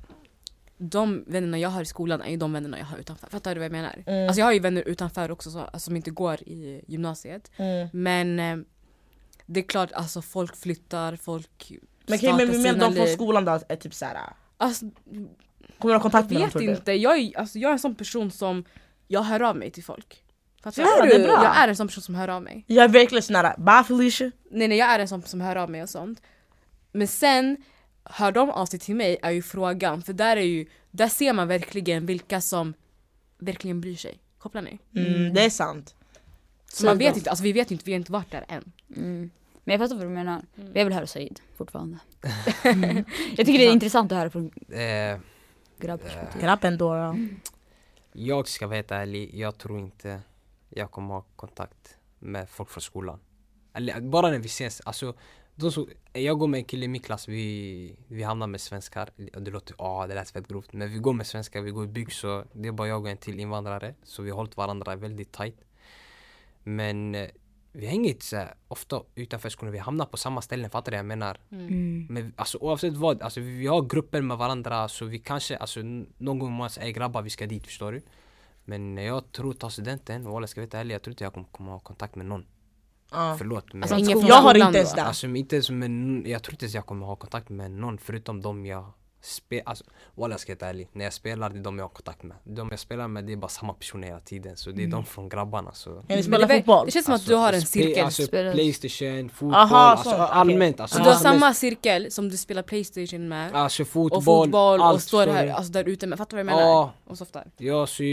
De 0.77 1.23
vännerna 1.27 1.59
jag 1.59 1.69
har 1.69 1.81
i 1.81 1.85
skolan 1.85 2.21
är 2.21 2.29
ju 2.29 2.37
de 2.37 2.53
vännerna 2.53 2.79
jag 2.79 2.85
har 2.85 2.97
utanför. 2.97 3.27
Fattar 3.27 3.55
du 3.55 3.59
vad 3.59 3.65
jag 3.65 3.71
menar? 3.71 4.03
Mm. 4.05 4.27
Alltså 4.27 4.39
jag 4.39 4.45
har 4.45 4.53
ju 4.53 4.59
vänner 4.59 4.87
utanför 4.87 5.31
också 5.31 5.51
så, 5.51 5.59
alltså, 5.59 5.79
som 5.79 5.95
inte 5.95 6.11
går 6.11 6.35
i 6.35 6.81
gymnasiet. 6.87 7.51
Mm. 7.57 7.87
Men 7.93 8.39
eh, 8.39 8.65
det 9.45 9.59
är 9.59 9.63
klart 9.63 9.91
alltså 9.91 10.21
folk 10.21 10.55
flyttar, 10.55 11.15
folk 11.15 11.71
Men 12.09 12.19
startar 12.19 12.37
men, 12.37 12.47
men 12.47 12.61
sina 12.73 12.89
de 12.89 12.95
från 12.95 13.07
skolan 13.07 13.45
då 13.45 13.59
är 13.69 13.75
typ 13.75 13.93
såhär, 13.93 14.17
Alltså, 14.57 14.85
kommer 15.79 15.93
du 15.93 15.97
ha 15.97 16.01
kontakt 16.01 16.29
med 16.29 16.35
jag 16.35 16.39
dem 16.41 16.45
vet 16.45 16.51
tror 16.51 16.61
du? 16.61 16.71
inte, 16.71 16.91
jag 16.93 17.17
är, 17.19 17.37
alltså, 17.39 17.59
jag 17.59 17.69
är 17.69 17.73
en 17.73 17.79
sån 17.79 17.95
person 17.95 18.31
som 18.31 18.65
jag 19.07 19.21
hör 19.21 19.41
av 19.41 19.55
mig 19.55 19.71
till 19.71 19.83
folk. 19.83 20.23
Fattar 20.63 20.81
Ja, 20.81 21.01
du? 21.05 21.11
är 21.11 21.23
bra. 21.23 21.43
Jag 21.43 21.57
är 21.57 21.67
en 21.67 21.75
sån 21.75 21.87
person 21.87 22.03
som 22.03 22.15
hör 22.15 22.27
av 22.27 22.43
mig. 22.43 22.63
Jag 22.67 22.83
är 22.83 22.87
verkligen 22.89 23.23
sån 23.23 23.35
här, 23.35 23.57
bye 23.57 23.83
Felicia. 23.87 24.31
Nej 24.51 24.67
nej 24.67 24.77
jag 24.77 24.89
är 24.89 24.99
en 24.99 25.07
sån 25.07 25.21
som 25.23 25.41
hör 25.41 25.55
av 25.55 25.69
mig 25.69 25.83
och 25.83 25.89
sånt. 25.89 26.21
Men 26.91 27.07
sen 27.07 27.57
hör 28.03 28.31
de 28.31 28.49
av 28.49 28.65
sig 28.65 28.79
till 28.79 28.95
mig 28.95 29.17
är 29.21 29.31
ju 29.31 29.41
frågan, 29.41 30.01
för 30.01 30.13
där 30.13 30.37
är 30.37 30.41
ju, 30.41 30.65
där 30.91 31.07
ser 31.07 31.33
man 31.33 31.47
verkligen 31.47 32.05
vilka 32.05 32.41
som 32.41 32.73
verkligen 33.37 33.81
bryr 33.81 33.95
sig. 33.95 34.19
Kopplar 34.37 34.61
ni? 34.61 34.79
Mm, 34.95 35.33
det 35.33 35.45
är 35.45 35.49
sant. 35.49 35.95
Så 36.73 36.85
man 36.85 36.95
Så 36.95 36.99
vet 36.99 37.13
de- 37.13 37.17
inte, 37.19 37.29
alltså 37.29 37.43
vi 37.43 37.51
vet 37.53 37.71
inte, 37.71 37.83
vi 37.85 37.91
har 37.91 37.99
inte 37.99 38.11
varit 38.11 38.31
där 38.31 38.45
än. 38.47 38.71
Mm. 38.95 39.29
Men 39.69 39.79
jag 39.79 39.89
fattar 39.89 39.95
vad 39.95 40.05
du 40.05 40.15
menar. 40.15 40.41
Mm. 40.57 40.71
Jag 40.75 40.85
vill 40.85 40.93
höra 40.93 41.07
Said 41.07 41.41
fortfarande. 41.57 41.99
jag 43.37 43.45
tycker 43.45 43.57
det 43.57 43.67
är 43.67 43.71
intressant 43.71 44.11
att 44.11 44.17
höra 44.17 44.29
från 44.29 44.51
Eh, 44.69 45.19
grabbperspektiv. 45.79 46.41
Grabben 46.41 46.77
då. 46.77 46.93
då. 46.93 47.15
jag 48.13 48.47
ska 48.47 48.67
vara 48.67 48.75
helt 48.75 48.91
ärlig, 48.91 49.35
jag 49.35 49.57
tror 49.57 49.79
inte 49.79 50.21
jag 50.69 50.91
kommer 50.91 51.13
ha 51.13 51.25
kontakt 51.35 51.97
med 52.19 52.49
folk 52.49 52.69
från 52.69 52.81
skolan. 52.81 53.19
Eller 53.73 54.01
bara 54.01 54.29
när 54.29 54.39
vi 54.39 54.45
ses, 54.45 54.81
alltså 54.81 55.13
de 55.55 55.71
som, 55.71 55.89
jag 56.13 56.39
går 56.39 56.47
med 56.47 56.57
en 56.57 56.65
kille 56.65 56.85
i 56.85 56.87
min 56.87 57.01
klass, 57.01 57.27
vi, 57.27 57.95
vi 58.07 58.23
hamnar 58.23 58.47
med 58.47 58.61
svenskar. 58.61 59.09
Och 59.35 59.41
Det 59.41 59.51
låter, 59.51 59.75
ah 59.77 60.07
det 60.07 60.15
lät 60.15 60.29
fett 60.29 60.47
grovt. 60.47 60.73
Men 60.73 60.89
vi 60.93 60.99
går 60.99 61.13
med 61.13 61.27
svenskar, 61.27 61.61
vi 61.61 61.71
går 61.71 61.83
i 61.83 61.87
bygg 61.87 62.13
så 62.13 62.43
det 62.53 62.67
är 62.67 62.71
bara 62.71 62.87
jag 62.87 63.01
och 63.01 63.09
en 63.09 63.17
till 63.17 63.39
invandrare. 63.39 63.95
Så 64.03 64.21
vi 64.21 64.29
har 64.29 64.37
hållit 64.37 64.57
varandra 64.57 64.95
väldigt 64.95 65.31
tight. 65.31 65.57
Men 66.63 67.15
eh, 67.15 67.29
vi 67.71 67.85
hänger 67.85 68.09
inte 68.09 68.25
så 68.25 68.35
här 68.35 68.53
ofta 68.67 69.01
utanför 69.15 69.49
skolan, 69.49 69.71
vi 69.73 69.77
hamnar 69.79 70.05
på 70.05 70.17
samma 70.17 70.41
ställen, 70.41 70.69
fattar 70.69 70.91
du 70.91 70.95
vad 70.97 70.99
jag 70.99 71.05
menar? 71.05 71.37
Mm. 71.51 72.07
Men 72.09 72.33
alltså 72.35 72.57
oavsett 72.57 72.93
vad, 72.97 73.21
alltså 73.21 73.39
vi 73.39 73.67
har 73.67 73.81
grupper 73.81 74.21
med 74.21 74.37
varandra 74.37 74.87
så 74.87 75.05
vi 75.05 75.19
kanske, 75.19 75.57
alltså 75.57 75.79
någon 76.17 76.39
gång 76.39 76.51
måste 76.51 76.79
säga 76.79 76.91
grabbar 76.91 77.21
vi 77.21 77.29
ska 77.29 77.47
dit, 77.47 77.65
förstår 77.65 77.91
du? 77.91 78.01
Men 78.65 78.95
när 78.95 79.03
jag 79.03 79.31
tror 79.31 79.53
ta 79.53 79.69
studenten, 79.69 80.27
och 80.27 80.37
alla 80.37 80.47
ska 80.47 80.61
vara 80.61 80.79
ärlig, 80.79 80.95
jag 80.95 81.01
tror 81.01 81.11
inte 81.11 81.23
jag 81.23 81.33
kommer, 81.33 81.47
kommer 81.51 81.71
ha 81.71 81.79
kontakt 81.79 82.15
med 82.15 82.25
någon. 82.25 82.45
Ja. 83.11 83.35
Förlåt 83.37 83.73
men 83.73 83.83
Alltså, 83.83 84.11
från 84.11 84.25
Jag 84.25 84.35
har 84.35 84.55
inte 84.67 84.77
ens 84.77 84.93
det. 84.93 85.03
alltså 85.03 85.27
inte 85.27 85.55
ens 85.55 85.69
med, 85.69 85.85
n- 85.85 86.23
jag 86.27 86.43
tror 86.43 86.53
inte 86.53 86.65
ens 86.65 86.75
jag 86.75 86.85
kommer 86.85 87.05
ha 87.05 87.15
kontakt 87.15 87.49
med 87.49 87.71
någon 87.71 87.97
förutom 87.97 88.41
de 88.41 88.65
jag 88.65 88.91
spelar, 89.21 89.63
alltså 89.65 89.83
walla 90.15 90.33
jag 90.33 90.39
ska 90.39 90.55
vara 90.55 90.69
ärlig, 90.69 90.87
när 90.93 91.03
jag 91.05 91.13
spelar 91.13 91.49
det 91.49 91.59
är 91.59 91.63
de 91.63 91.77
jag 91.77 91.83
har 91.85 91.89
kontakt 91.89 92.23
med. 92.23 92.37
De 92.43 92.67
jag 92.71 92.79
spelar 92.79 93.07
med 93.07 93.25
det 93.25 93.33
är 93.33 93.37
bara 93.37 93.47
samma 93.47 93.73
personer 93.73 94.07
hela 94.07 94.19
tiden 94.19 94.57
så 94.57 94.71
det 94.71 94.83
är 94.83 94.87
de 94.87 95.05
från 95.05 95.29
grabbarna 95.29 95.73
så. 95.73 96.03
Ja, 96.07 96.15
ni 96.15 96.23
spelar 96.23 96.47
det, 96.47 96.55
fotboll? 96.57 96.85
det 96.85 96.91
känns 96.91 97.05
som 97.05 97.13
att 97.13 97.19
Alltså, 97.19 97.29
du 97.31 97.35
har 97.35 97.53
en 97.53 97.59
spe- 97.59 97.65
cirkel. 97.65 98.05
Alltså 98.05 98.23
Spelar- 98.23 98.53
Playstation, 98.53 99.29
fotboll, 99.29 99.55
Aha, 99.55 99.77
alltså 99.77 100.09
allmänt. 100.09 100.79
Alltså, 100.79 100.97
så 100.97 101.03
du 101.03 101.09
har 101.09 101.15
samma 101.15 101.53
cirkel 101.53 102.11
som 102.11 102.29
du 102.29 102.37
spelar 102.37 102.63
Playstation 102.63 103.27
med? 103.27 103.55
Alltså 103.55 103.85
fotboll, 103.85 104.17
och 104.17 104.23
fotboll 104.23 104.79
och 104.79 104.85
allt, 104.85 105.03
står 105.03 105.27
här, 105.27 105.47
alltså 105.47 105.71
där 105.71 105.83
ute 105.89 106.07
med, 106.07 106.17
fattar 106.17 106.37
du 106.37 106.43
vad 106.43 106.51
jag 106.53 106.57
menar? 106.57 106.69
Ja, 106.71 106.93
Och 107.07 107.17
softar. 107.17 107.47
Ja, 107.57 107.87
så... 107.87 108.03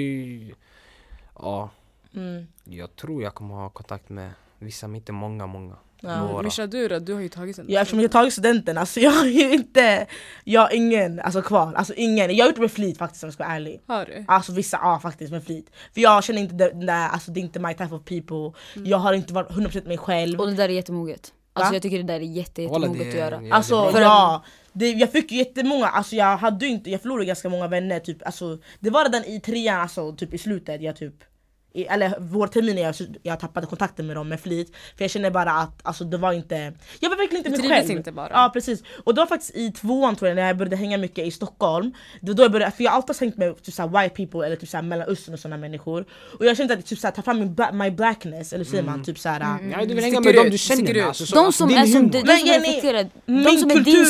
Ja, 1.38 1.70
Mm. 2.14 2.46
jag 2.64 2.96
tror 2.96 3.22
jag 3.22 3.34
kommer 3.34 3.54
ha 3.54 3.68
kontakt 3.68 4.08
med 4.08 4.30
vissa, 4.58 4.88
men 4.88 4.96
inte 4.96 5.12
många, 5.12 5.46
många. 5.46 5.76
Ja. 6.00 6.42
Mischa 6.42 6.66
du 6.66 6.88
då? 6.88 6.98
Du 6.98 7.14
har 7.14 7.20
ju 7.20 7.28
tagit 7.28 7.58
en. 7.58 7.66
Ja, 7.68 7.80
eftersom 7.80 8.00
jag 8.00 8.08
har 8.08 8.12
tagit 8.12 8.32
studenten, 8.32 8.78
alltså 8.78 9.00
jag 9.06 9.10
har 9.10 9.26
ju 9.26 9.52
inte, 9.52 10.06
jag 10.44 10.60
har 10.60 10.74
ingen 10.74 11.20
alltså, 11.20 11.42
kvar, 11.42 11.72
alltså 11.74 11.94
ingen. 11.94 12.36
Jag 12.36 12.44
har 12.44 12.48
gjort 12.48 12.56
det 12.56 12.60
med 12.62 12.72
flit 12.72 12.98
faktiskt 12.98 13.24
om 13.24 13.26
jag 13.26 13.34
ska 13.34 13.44
vara 13.44 13.54
ärlig. 13.54 13.80
Har 13.86 14.04
du? 14.04 14.24
Alltså 14.28 14.52
vissa, 14.52 14.78
ja 14.82 15.00
faktiskt 15.02 15.32
med 15.32 15.44
flit. 15.44 15.70
För 15.94 16.00
jag 16.00 16.24
känner 16.24 16.40
inte 16.40 16.54
det, 16.54 16.70
det 16.70 16.86
där, 16.86 17.08
alltså 17.08 17.30
det 17.30 17.40
är 17.40 17.42
inte 17.42 17.60
my 17.60 17.74
type 17.74 17.94
of 17.94 18.04
people. 18.04 18.60
Jag 18.74 18.98
har 18.98 19.12
inte 19.12 19.32
varit 19.32 19.50
100% 19.50 19.86
mig 19.88 19.98
själv. 19.98 20.40
Och 20.40 20.46
det 20.46 20.54
där 20.54 20.68
är 20.68 20.72
jättemoget. 20.72 21.32
Alltså 21.52 21.74
jag 21.74 21.82
tycker 21.82 21.96
det 21.96 22.02
där 22.02 22.20
är 22.20 22.20
jätte, 22.20 22.62
jättemoget 22.62 23.08
att 23.08 23.14
göra. 23.14 23.42
ja, 23.42 23.54
Alltså. 23.54 23.90
För 23.92 24.00
ja, 24.00 24.44
det, 24.72 24.90
jag 24.90 25.12
fick 25.12 25.32
ju 25.32 25.38
jättemånga, 25.38 25.86
alltså 25.86 26.16
jag 26.16 26.36
hade 26.36 26.66
inte, 26.66 26.90
jag 26.90 27.00
förlorade 27.02 27.24
ganska 27.24 27.48
många 27.48 27.68
vänner 27.68 28.00
typ, 28.00 28.26
alltså, 28.26 28.58
Det 28.80 28.90
var 28.90 29.04
redan 29.04 29.24
i 29.24 29.40
trean, 29.40 29.80
alltså 29.80 30.12
typ 30.12 30.34
i 30.34 30.38
slutet, 30.38 30.82
jag 30.82 30.96
typ 30.96 31.14
eller 31.84 32.20
vårterminen 32.20 32.84
jag, 32.84 32.94
jag 33.22 33.40
tappade 33.40 33.66
kontakten 33.66 34.06
med 34.06 34.16
dem 34.16 34.28
med 34.28 34.40
flit 34.40 34.76
För 34.96 35.04
jag 35.04 35.10
kände 35.10 35.30
bara 35.30 35.52
att 35.52 35.80
alltså, 35.82 36.04
det 36.04 36.16
var 36.16 36.32
inte, 36.32 36.72
jag 37.00 37.10
var 37.10 37.16
verkligen 37.16 37.46
inte 37.46 37.48
Du 37.48 37.68
mig 37.68 37.68
trivdes 37.68 37.88
själv 37.88 37.98
inte 37.98 38.12
bara. 38.12 38.30
Ja 38.32 38.50
precis, 38.52 38.82
och 39.04 39.14
det 39.14 39.20
var 39.20 39.26
faktiskt 39.26 39.56
i 39.56 39.72
tvåan 39.72 40.16
tror 40.16 40.28
jag 40.28 40.36
när 40.36 40.46
jag 40.46 40.56
började 40.56 40.76
hänga 40.76 40.98
mycket 40.98 41.26
i 41.26 41.30
Stockholm 41.30 41.92
Det 42.20 42.28
var 42.28 42.34
då 42.34 42.42
jag 42.42 42.52
började, 42.52 42.72
för 42.72 42.84
jag 42.84 42.90
har 42.90 42.96
alltid 42.96 43.16
hängt 43.20 43.36
med 43.36 43.62
typ, 43.62 43.74
såhär, 43.74 44.02
white 44.02 44.14
people 44.16 44.46
eller 44.46 44.56
typ, 44.56 44.68
såhär, 44.68 44.82
mellanöstern 44.82 45.34
och 45.34 45.40
sådana 45.40 45.56
människor 45.56 46.04
Och 46.38 46.44
jag 46.44 46.56
kände 46.56 46.74
att 46.74 46.86
typ, 46.86 46.98
såhär, 46.98 47.14
ta 47.14 47.22
fram 47.22 47.38
min 47.38 47.54
bla, 47.54 47.72
my 47.72 47.90
blackness, 47.90 48.52
eller 48.52 48.64
säger 48.64 48.82
man 48.82 49.04
typ 49.04 49.18
såhär 49.18 49.36
Mm. 49.46 49.70
Ja, 49.70 49.86
du 49.86 49.94
vill 49.94 50.04
hänga 50.04 50.20
med 50.20 50.34
dem 50.34 50.50
du 50.50 50.58
känner 50.58 50.94
med. 50.94 51.06
Alltså, 51.06 51.26
så, 51.26 51.34
De 51.34 51.52
som 51.52 51.70
är 51.70 51.86
som, 51.86 52.10
de, 52.10 52.20
som 52.20 52.28
är 52.28 52.36
Jenny, 52.46 52.68
reflekterade, 52.68 53.10
de 53.26 53.32
min 53.32 53.58
som 53.58 53.70
är 53.70 53.80
din, 53.80 54.06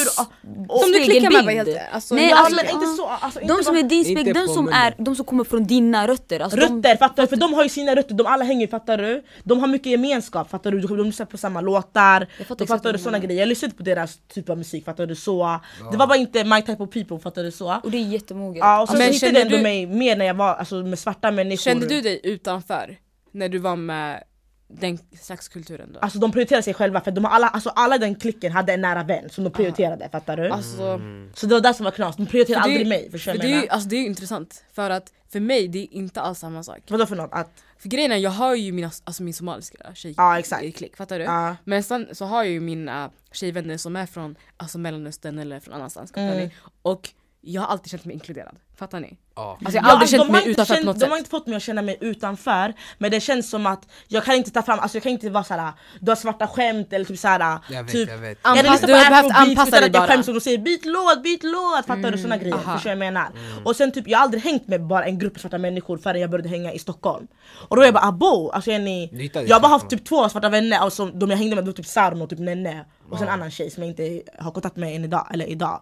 Som 0.80 0.92
du 0.92 1.04
klickar 1.04 1.42
med 1.42 1.54
helt 1.54 1.78
alltså, 1.92 2.14
Nej, 2.14 2.32
Alltså, 2.32 2.60
alltså, 2.60 2.74
inte 2.74 2.86
så, 2.86 3.06
alltså, 3.06 3.40
De 3.40 3.64
som 3.64 3.76
är 3.76 3.82
din 3.82 4.04
spegel, 4.04 4.48
som 4.48 4.68
är, 4.68 4.94
de 4.98 5.16
som 5.16 5.24
kommer 5.24 5.44
från 5.44 5.66
dina 5.66 6.08
rötter. 6.08 6.40
Alltså 6.40 6.58
Rötter, 6.58 6.96
fattar 6.96 7.22
du? 7.22 7.28
För 7.28 7.36
de 7.36 7.54
har 7.56 7.62
ju 7.62 7.68
sina 7.68 7.94
rötter, 7.94 8.14
de 8.14 8.26
alla 8.26 8.44
hänger 8.44 8.66
fattar 8.66 8.98
du? 8.98 9.22
De 9.44 9.60
har 9.60 9.68
mycket 9.68 9.86
gemenskap, 9.92 10.50
fattar 10.50 10.70
du? 10.70 10.80
De 10.80 11.04
lyssnar 11.06 11.26
på 11.26 11.38
samma 11.38 11.60
låtar, 11.60 12.26
Jag 12.38 12.46
fattar 12.46 12.64
de 12.64 12.66
fattar 12.66 12.92
du 12.92 12.98
såna 12.98 13.18
grejer 13.18 13.40
Jag 13.40 13.48
lyssnade 13.48 13.74
på 13.74 13.82
deras 13.82 14.18
typ 14.28 14.48
av 14.50 14.58
musik, 14.58 14.84
fattar 14.84 15.06
du? 15.06 15.14
Så, 15.14 15.60
Det 15.90 15.96
var 15.96 16.06
bara 16.06 16.18
inte 16.18 16.44
my 16.44 16.62
type 16.62 16.82
of 16.82 16.90
people, 16.90 17.18
fattar 17.18 17.42
du? 17.42 17.50
så? 17.50 17.80
och 17.84 17.90
det 17.90 17.96
är 17.98 18.02
jättemoget. 18.02 18.60
Ja, 18.60 18.82
och 18.82 18.88
sen 18.88 18.98
Men 18.98 19.36
ändå 19.36 19.56
du- 19.56 19.62
mig 19.62 19.86
mer 19.86 20.16
när 20.16 20.24
jag 20.24 20.34
var 20.34 20.54
alltså, 20.54 20.74
med 20.74 20.98
svarta 20.98 21.30
människor 21.30 21.62
Kände 21.70 21.86
du 21.86 22.00
dig 22.00 22.20
utanför 22.22 22.96
när 23.32 23.48
du 23.48 23.58
var 23.58 23.76
med 23.76 24.22
den 24.68 24.98
slags 25.20 25.48
kulturen 25.48 25.92
då? 25.92 26.00
Alltså 26.00 26.18
de 26.18 26.32
prioriterade 26.32 26.62
sig 26.62 26.74
själva 26.74 27.00
för 27.00 27.10
de 27.10 27.24
har 27.24 27.30
alla, 27.32 27.48
alltså, 27.48 27.68
alla 27.70 27.98
den 27.98 28.14
klicken 28.14 28.52
hade 28.52 28.72
en 28.72 28.80
nära 28.80 29.02
vän 29.02 29.28
som 29.30 29.44
de 29.44 29.50
prioriterade, 29.50 30.08
fattar 30.12 30.36
du? 30.36 30.50
Alltså, 30.50 31.00
Så 31.34 31.46
det 31.46 31.54
var 31.54 31.60
det 31.60 31.74
som 31.74 31.84
var 31.84 31.90
knas, 31.90 32.16
de 32.16 32.26
prioriterade 32.26 32.62
För 32.62 32.68
det 32.68 32.74
aldrig 32.74 32.88
mig, 32.88 33.10
förstår 33.10 33.32
för 33.32 33.38
det, 33.38 33.52
är, 33.52 33.72
alltså, 33.72 33.88
det 33.88 33.96
är 33.96 34.04
intressant, 34.06 34.64
för 34.72 34.90
att 34.90 35.12
för 35.32 35.40
mig 35.40 35.68
det 35.68 35.78
är 35.78 35.94
inte 35.94 36.20
alls 36.20 36.38
samma 36.38 36.62
sak. 36.62 36.78
Vadå 36.88 37.06
för 37.06 37.16
något? 37.16 37.30
Att, 37.32 37.50
För 37.78 37.88
grejen 37.88 38.12
är, 38.12 38.16
jag 38.16 38.30
har 38.30 38.54
ju 38.54 38.72
mina, 38.72 38.90
alltså 39.04 39.22
min 39.22 39.34
somaliska 39.34 39.94
tjej 39.94 40.14
Ja, 40.16 40.38
exakt. 40.38 40.64
i 40.64 40.72
klick, 40.72 40.96
fattar 40.96 41.18
du? 41.18 41.24
ja, 41.24 41.56
Men 41.64 41.82
sen 41.82 42.08
så 42.12 42.24
har 42.24 42.42
jag 42.44 42.52
ju 42.52 42.60
mina 42.60 43.10
tjejvänner 43.32 43.76
som 43.76 43.96
är 43.96 44.06
från 44.06 44.36
alltså, 44.56 44.78
mellanöstern 44.78 45.38
eller 45.38 45.60
från 45.60 45.74
annanstans, 45.74 46.12
Mm. 46.16 46.50
Och 46.82 47.10
jag 47.48 47.62
har 47.62 47.68
alltid 47.68 47.90
känt 47.90 48.04
mig 48.04 48.14
inkluderad, 48.14 48.56
fattar 48.78 49.00
ni? 49.00 49.16
Ja. 49.36 49.58
Alltså 49.60 49.76
jag 49.76 49.82
har 49.82 49.90
aldrig 49.90 50.02
alltså, 50.02 50.16
känt 50.16 50.26
de 50.28 50.32
har 50.34 50.40
mig 50.40 50.40
inte 50.40 50.50
utanför 50.50 50.74
känt- 50.74 50.80
på 50.84 50.86
något 50.86 50.96
De 50.96 51.00
sätt. 51.00 51.10
har 51.10 51.18
inte 51.18 51.30
fått 51.30 51.46
mig 51.46 51.56
att 51.56 51.62
känna 51.62 51.82
mig 51.82 51.98
utanför, 52.00 52.74
men 52.98 53.10
det 53.10 53.20
känns 53.20 53.50
som 53.50 53.66
att 53.66 53.88
jag 54.08 54.24
kan 54.24 54.34
inte 54.34 54.50
ta 54.50 54.62
fram, 54.62 54.78
alltså 54.78 54.96
jag 54.96 55.02
kan 55.02 55.12
inte 55.12 55.30
vara 55.30 55.44
såhär, 55.44 55.72
du 56.00 56.10
har 56.10 56.16
svarta 56.16 56.46
skämt 56.46 56.92
eller 56.92 57.04
typ 57.04 57.18
såhär 57.18 57.58
Jag 57.70 57.82
vet, 57.84 57.92
typ, 57.92 58.08
jag 58.10 58.18
vet. 58.18 58.38
Jag 58.44 58.56
Anpass- 58.58 58.86
du 58.86 58.92
har 58.94 59.10
behövt 59.10 59.36
anpassa 59.36 59.70
dig 59.70 59.78
att 59.88 59.94
jag 59.94 60.02
bara. 60.02 60.06
skäms 60.06 60.28
och 60.28 60.34
de 60.34 60.40
säger 60.40 60.58
byt 60.58 60.84
låt, 60.84 61.22
byt 61.22 61.42
låt, 61.42 61.86
fattar 61.86 62.10
du? 62.10 62.18
Såna 62.18 62.36
grejer, 62.36 62.54
aha. 62.54 62.72
förstår 62.74 62.90
jag 62.90 62.98
menar? 62.98 63.28
Och 63.64 63.76
sen 63.76 63.92
typ, 63.92 64.08
jag 64.08 64.18
har 64.18 64.22
aldrig 64.24 64.42
hängt 64.42 64.68
med 64.68 64.86
bara 64.86 65.04
en 65.04 65.18
grupp 65.18 65.38
svarta 65.40 65.58
människor 65.58 65.98
förrän 65.98 66.20
jag 66.20 66.30
började 66.30 66.48
hänga 66.48 66.72
i 66.72 66.78
Stockholm 66.78 67.26
Och 67.68 67.76
då 67.76 67.82
är 67.82 67.86
jag 67.86 67.94
bara 67.94 68.04
abo, 68.08 68.50
alltså 68.50 68.70
är 68.70 68.78
ni, 68.78 69.30
jag 69.46 69.56
har 69.56 69.60
bara 69.60 69.68
haft 69.68 69.90
typ 69.90 70.04
två 70.04 70.28
svarta 70.28 70.48
vänner, 70.48 70.84
och 70.84 70.92
som, 70.92 71.18
de 71.18 71.30
jag 71.30 71.36
hängde 71.38 71.56
med 71.56 71.66
var 71.66 71.72
typ 71.72 71.86
Sarno 71.86 72.22
och 72.24 72.30
typ 72.30 72.38
Nenne 72.38 72.84
Och 73.10 73.18
sen 73.18 73.28
en 73.28 73.34
annan 73.34 73.50
tjej 73.50 73.70
som 73.70 73.82
jag 73.82 73.90
inte 73.90 74.22
har 74.38 74.50
kontakt 74.50 74.76
med 74.76 74.96
än 74.96 75.04
idag, 75.04 75.26
eller 75.32 75.46
idag 75.46 75.80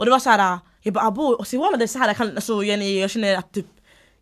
Och 0.00 0.06
det 0.06 0.10
var 0.10 0.18
så 0.18 0.30
här, 0.30 0.58
jag 0.82 0.94
bara 0.94 1.04
abo, 1.04 1.22
och 1.22 1.46
så 1.46 1.60
walla 1.60 1.76
det 1.76 1.84
är 1.84 1.86
så 1.86 1.98
här, 1.98 2.08
jag, 2.08 2.16
kan, 2.16 2.36
alltså, 2.36 2.64
Jenny, 2.64 3.00
jag 3.00 3.10
känner 3.10 3.36
att 3.36 3.52
typ 3.52 3.66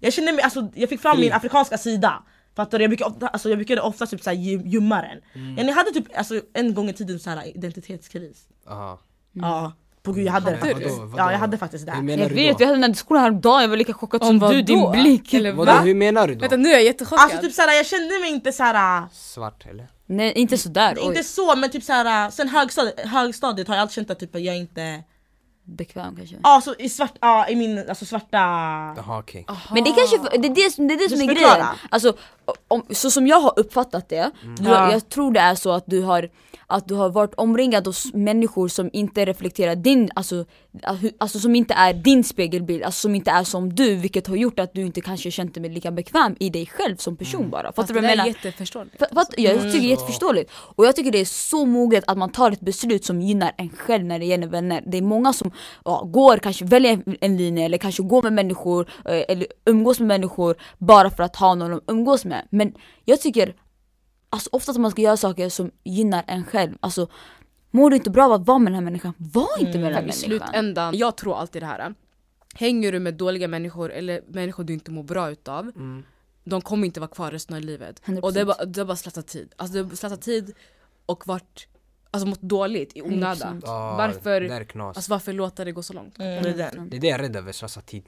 Jag 0.00 0.12
kände 0.12 0.32
mig, 0.32 0.42
alltså, 0.42 0.68
jag 0.74 0.88
fick 0.88 1.00
fram 1.00 1.16
Fri. 1.16 1.24
min 1.24 1.32
afrikanska 1.32 1.78
sida. 1.78 2.22
Fattar 2.56 2.78
du? 2.78 2.84
Jag 2.84 2.90
brukade 2.90 3.10
ofta, 3.10 3.28
alltså, 3.28 3.48
jag 3.48 3.58
brukade 3.58 3.80
ofta 3.80 4.06
typ 4.06 4.22
såhär 4.22 4.36
gömma 4.66 5.02
den. 5.02 5.20
Mm. 5.34 5.68
Jag 5.68 5.74
hade 5.74 5.90
typ 5.90 6.18
alltså, 6.18 6.40
en 6.54 6.74
gång 6.74 6.88
i 6.88 6.92
tiden 6.92 7.20
såhär 7.20 7.56
identitetskris. 7.56 8.48
Aha. 8.68 8.98
Ja, 9.32 9.72
på 10.02 10.12
gud 10.12 10.26
jag 10.26 10.32
hade 10.32 10.50
det 10.50 10.58
faktiskt. 10.58 10.98
Vadå? 10.98 11.14
Ja 11.16 11.32
jag 11.32 11.38
hade 11.38 11.58
faktiskt 11.58 11.86
det. 11.86 11.92
Jag 11.92 12.02
vet, 12.02 12.30
vi 12.30 12.48
hade 12.48 12.66
den 12.66 12.82
här 12.82 12.88
diskussionen 12.88 13.22
häromdagen, 13.22 13.62
jag 13.62 13.68
var 13.68 13.76
lika 13.76 13.94
chockad 13.94 14.22
Om 14.22 14.28
som 14.28 14.38
vad 14.38 14.50
du, 14.50 14.62
din 14.62 14.90
blick. 14.90 15.34
Eller 15.34 15.52
Vadå, 15.52 15.72
va? 15.72 15.80
hur 15.80 15.94
menar 15.94 16.28
du 16.28 16.34
då? 16.34 16.40
Vänta 16.40 16.56
nu 16.56 16.68
är 16.68 16.72
jag 16.72 16.84
jättechockad. 16.84 17.24
Alltså 17.24 17.40
typ 17.40 17.52
såhär, 17.52 17.76
jag 17.76 17.86
kände 17.86 18.18
mig 18.20 18.30
inte 18.30 18.52
såhär, 18.52 19.06
Svart 19.12 19.66
eller? 19.66 19.86
Nej 20.06 20.32
inte 20.32 20.58
sådär, 20.58 20.96
oj. 21.00 21.06
inte 21.06 21.24
så 21.24 21.56
men 21.56 21.70
typ 21.70 21.84
såhär, 21.84 22.30
sen 22.30 22.48
högstadiet, 22.48 23.00
högstadiet 23.00 23.68
har 23.68 23.74
jag 23.74 23.82
alltid 23.82 23.94
känt 23.94 24.10
att 24.10 24.18
typ, 24.18 24.34
jag 24.34 24.56
inte 24.56 25.02
Bekväm 25.70 26.16
kanske. 26.16 26.36
Ja 26.42 26.60
så 26.64 26.74
i 26.78 26.88
svart, 26.88 27.12
ja 27.20 27.48
i 27.48 27.56
min 27.56 27.88
alltså 27.88 28.04
svarta 28.04 28.36
Jaha 28.96 29.18
okej. 29.18 29.46
Men 29.72 29.84
det 29.84 29.90
kanske, 29.92 30.38
det 30.38 30.48
är 30.48 30.54
det, 30.54 30.70
som- 30.74 30.88
det, 30.88 30.94
är 30.94 30.98
det 31.08 31.16
som 31.16 31.28
är 31.28 31.34
grejen. 31.34 31.66
Alltså, 31.90 32.12
om, 32.68 32.82
så 32.90 33.10
som 33.10 33.26
jag 33.26 33.40
har 33.40 33.58
uppfattat 33.58 34.08
det, 34.08 34.30
du, 34.58 34.68
Ja. 34.70 34.92
jag 34.92 35.08
tror 35.08 35.32
det 35.32 35.40
är 35.40 35.54
så 35.54 35.70
att 35.72 35.84
du 35.86 36.02
har 36.02 36.28
att 36.70 36.88
du 36.88 36.94
har 36.94 37.10
varit 37.10 37.34
omringad 37.34 37.88
av 37.88 37.94
människor 38.12 38.68
som 38.68 38.90
inte 38.92 39.24
reflekterar 39.24 39.74
din, 39.76 40.10
alltså, 40.14 40.44
hu- 40.82 41.14
alltså 41.18 41.38
som 41.38 41.54
inte 41.54 41.74
är 41.74 41.92
din 41.92 42.24
spegelbild, 42.24 42.82
alltså 42.82 43.00
som 43.00 43.14
inte 43.14 43.30
är 43.30 43.44
som 43.44 43.74
du 43.74 43.94
vilket 43.96 44.26
har 44.26 44.36
gjort 44.36 44.58
att 44.58 44.72
du 44.74 44.80
inte 44.82 45.00
kanske 45.00 45.30
känt 45.30 45.54
dig 45.54 45.68
lika 45.70 45.90
bekväm 45.90 46.36
i 46.40 46.50
dig 46.50 46.66
själv 46.66 46.96
som 46.96 47.16
person 47.16 47.50
bara. 47.50 47.72
Fast 47.72 47.76
Fattar 47.76 47.94
det 47.94 48.00
du 48.00 48.00
vad 48.00 48.04
jag 48.04 48.12
är 48.12 48.16
menar? 48.16 48.26
jätteförståeligt. 48.28 48.98
För, 48.98 49.06
för 49.06 49.20
att, 49.20 49.34
jag 49.38 49.54
tycker 49.62 49.70
det 49.80 49.86
är 49.86 49.90
jätteförståeligt. 49.90 50.50
Och 50.76 50.86
jag 50.86 50.96
tycker 50.96 51.10
det 51.12 51.18
är 51.20 51.24
så 51.24 51.66
moget 51.66 52.04
att 52.06 52.18
man 52.18 52.32
tar 52.32 52.50
ett 52.50 52.60
beslut 52.60 53.04
som 53.04 53.22
gynnar 53.22 53.52
en 53.56 53.68
själv 53.70 54.04
när 54.04 54.18
det 54.18 54.24
gäller 54.26 54.46
vänner. 54.46 54.82
Det 54.86 54.98
är 54.98 55.02
många 55.02 55.32
som 55.32 55.50
ja, 55.84 56.02
går, 56.06 56.36
kanske 56.36 56.64
väljer 56.64 57.02
en 57.20 57.36
linje 57.36 57.64
eller 57.64 57.78
kanske 57.78 58.02
går 58.02 58.22
med 58.22 58.32
människor 58.32 58.88
eh, 59.04 59.22
eller 59.28 59.46
umgås 59.66 59.98
med 59.98 60.08
människor 60.08 60.56
bara 60.78 61.10
för 61.10 61.22
att 61.22 61.36
ha 61.36 61.54
någon 61.54 61.72
att 61.74 61.82
umgås 61.86 62.24
med. 62.24 62.46
Men 62.50 62.72
jag 63.04 63.20
tycker 63.20 63.54
alltså, 64.30 64.48
ofta 64.52 64.72
att 64.72 64.78
man 64.80 64.90
ska 64.90 65.02
göra 65.02 65.16
saker 65.16 65.48
som 65.48 65.70
gynnar 65.84 66.24
en 66.26 66.44
själv. 66.44 66.76
Alltså, 66.80 67.08
mår 67.70 67.90
du 67.90 67.96
inte 67.96 68.10
bra 68.10 68.24
av 68.24 68.32
att 68.32 68.46
vara 68.46 68.58
med 68.58 68.66
den 68.72 68.74
här 68.74 68.84
människan, 68.84 69.12
var 69.16 69.58
inte 69.60 69.78
med 69.78 69.86
den 69.86 69.94
här 69.94 70.00
I 70.02 70.02
människan. 70.02 70.12
slutändan, 70.30 70.96
jag 70.98 71.16
tror 71.16 71.38
alltid 71.38 71.62
det 71.62 71.66
här. 71.66 71.94
Hänger 72.54 72.92
du 72.92 72.98
med 72.98 73.14
dåliga 73.14 73.48
människor 73.48 73.92
eller 73.92 74.20
människor 74.28 74.64
du 74.64 74.72
inte 74.72 74.90
mår 74.90 75.02
bra 75.02 75.30
utav, 75.30 75.72
Mm. 75.76 76.02
de 76.44 76.60
kommer 76.60 76.86
inte 76.86 77.00
vara 77.00 77.10
kvar 77.10 77.30
resten 77.30 77.56
av 77.56 77.62
livet. 77.62 78.02
100%. 78.04 78.20
Och 78.22 78.32
det 78.32 78.40
är 78.40 78.44
bara, 78.44 78.64
det 78.64 78.80
är 78.80 78.84
bara 78.84 78.96
slösat 78.96 79.26
tid. 79.26 79.52
Alltså 79.56 79.82
det 79.82 79.92
är 79.92 79.96
slösat 79.96 80.22
tid 80.22 80.54
och 81.06 81.26
varit, 81.26 81.66
alltså 82.10 82.26
mått 82.28 82.40
dåligt 82.40 82.92
i 82.96 83.02
onödan. 83.02 83.62
Ah, 83.66 83.96
Varför, 83.96 84.40
alltså 84.80 85.10
varför 85.10 85.32
låta 85.32 85.64
det 85.64 85.72
gå 85.72 85.82
så 85.82 85.92
långt? 85.92 86.18
mm, 86.18 86.42
det 86.42 86.48
är 86.50 86.56
den. 86.72 86.90
Det 86.90 86.96
är 86.96 87.00
det 87.00 87.06
jag 87.06 87.18
är 87.18 87.22
rädd 87.22 87.36
över, 87.36 87.52
slösa 87.52 87.80
tid. 87.80 88.04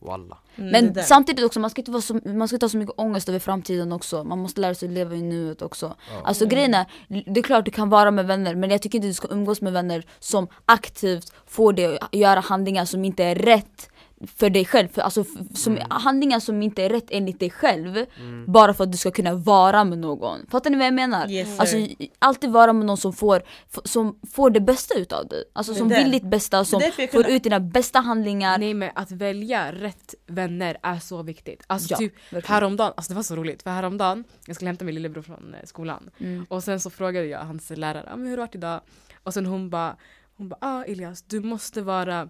Walla. 0.00 0.38
Mm, 0.56 0.70
Men 0.70 1.04
samtidigt 1.04 1.44
också, 1.44 1.60
man 1.60 1.70
ska, 1.70 1.80
inte 1.80 1.90
vara 1.90 2.02
så, 2.02 2.14
man 2.24 2.48
ska 2.48 2.54
inte 2.54 2.64
ha 2.64 2.70
så 2.70 2.76
mycket 2.76 2.94
ångest 2.98 3.28
över 3.28 3.38
framtiden 3.38 3.92
också. 3.92 4.24
Man 4.24 4.38
måste 4.38 4.60
lära 4.60 4.74
sig 4.74 4.88
att 4.88 4.94
leva 4.94 5.14
i 5.14 5.22
nuet 5.22 5.62
också. 5.62 5.94
Alltså 6.24 6.46
grejen 6.46 6.74
är, 6.74 6.86
det 7.08 7.40
är 7.40 7.42
klart 7.42 7.64
du 7.64 7.70
kan 7.70 7.88
vara 7.88 8.10
med 8.10 8.26
vänner 8.26 8.54
men 8.54 8.70
jag 8.70 8.82
tycker 8.82 8.98
inte 8.98 9.08
du 9.08 9.14
ska 9.14 9.28
umgås 9.28 9.60
med 9.60 9.72
vänner 9.72 10.04
som 10.18 10.48
aktivt 10.64 11.32
får 11.46 11.72
dig 11.72 11.98
att 12.00 12.14
göra 12.14 12.40
handlingar 12.40 12.84
som 12.84 13.04
inte 13.04 13.24
är 13.24 13.34
rätt 13.34 13.90
för 14.26 14.50
dig 14.50 14.64
själv. 14.64 14.88
För, 14.88 15.02
alltså, 15.02 15.24
som, 15.54 15.78
Handlingar 15.90 16.40
som 16.40 16.62
inte 16.62 16.82
är 16.82 16.88
rätt 16.88 17.06
enligt 17.10 17.40
dig 17.40 17.50
själv 17.50 18.04
bara 18.46 18.74
för 18.74 18.84
att 18.84 18.92
du 18.92 18.98
ska 18.98 19.10
kunna 19.10 19.34
vara 19.34 19.84
med 19.84 19.98
någon. 19.98 20.46
Fattar 20.50 20.70
ni 20.70 20.76
vad 20.76 20.86
jag 20.86 20.94
menar? 20.94 21.30
Yes, 21.30 21.60
alltså, 21.60 21.76
alltid 22.18 22.50
vara 22.50 22.72
med 22.72 22.86
någon 22.86 22.96
som 22.96 23.12
får, 23.12 23.42
som 23.84 24.18
får 24.30 24.50
det 24.50 24.60
bästa 24.60 24.94
utav 24.98 25.28
dig. 25.28 25.44
Alltså 25.52 25.74
som 25.74 25.88
vill 25.88 26.04
det. 26.04 26.10
ditt 26.10 26.30
bästa, 26.30 26.64
som 26.64 26.80
jag 26.98 27.10
får 27.10 27.28
ut 27.28 27.42
dina 27.42 27.60
bästa 27.60 28.00
handlingar. 28.00 28.58
Nej 28.58 28.74
men 28.74 28.90
att 28.94 29.10
välja 29.10 29.72
rätt 29.72 30.14
vänner 30.26 30.78
är 30.82 30.98
så 30.98 31.22
viktigt. 31.22 31.62
Alltså 31.66 31.88
Ja, 31.90 31.96
typ 31.96 32.14
verkligen. 32.32 32.54
häromdagen, 32.54 32.92
alltså 32.96 33.12
det 33.12 33.16
var 33.16 33.22
så 33.22 33.36
roligt 33.36 33.62
för 33.62 33.70
häromdagen, 33.70 34.24
jag 34.46 34.56
skulle 34.56 34.68
hämta 34.68 34.84
min 34.84 34.94
lillebror 34.94 35.22
från 35.22 35.54
eh, 35.54 35.60
skolan 35.64 36.10
Mm. 36.18 36.46
och 36.48 36.64
sen 36.64 36.80
så 36.80 36.90
frågade 36.90 37.26
jag 37.26 37.38
hans 37.40 37.70
lärare, 37.70 38.08
ah, 38.12 38.16
men 38.16 38.26
hur 38.26 38.30
har 38.30 38.36
det 38.36 38.42
varit 38.42 38.54
idag? 38.54 38.80
Och 39.22 39.34
sen 39.34 39.46
hon 39.46 39.70
bara, 39.70 39.96
hon 40.36 40.48
bara, 40.48 40.58
ah 40.60 40.84
Elias 40.84 41.22
du 41.22 41.40
måste 41.40 41.82
vara, 41.82 42.28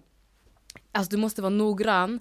alltså 0.91 1.11
du 1.11 1.17
måste 1.17 1.41
vara 1.41 1.49
noggrann 1.49 2.19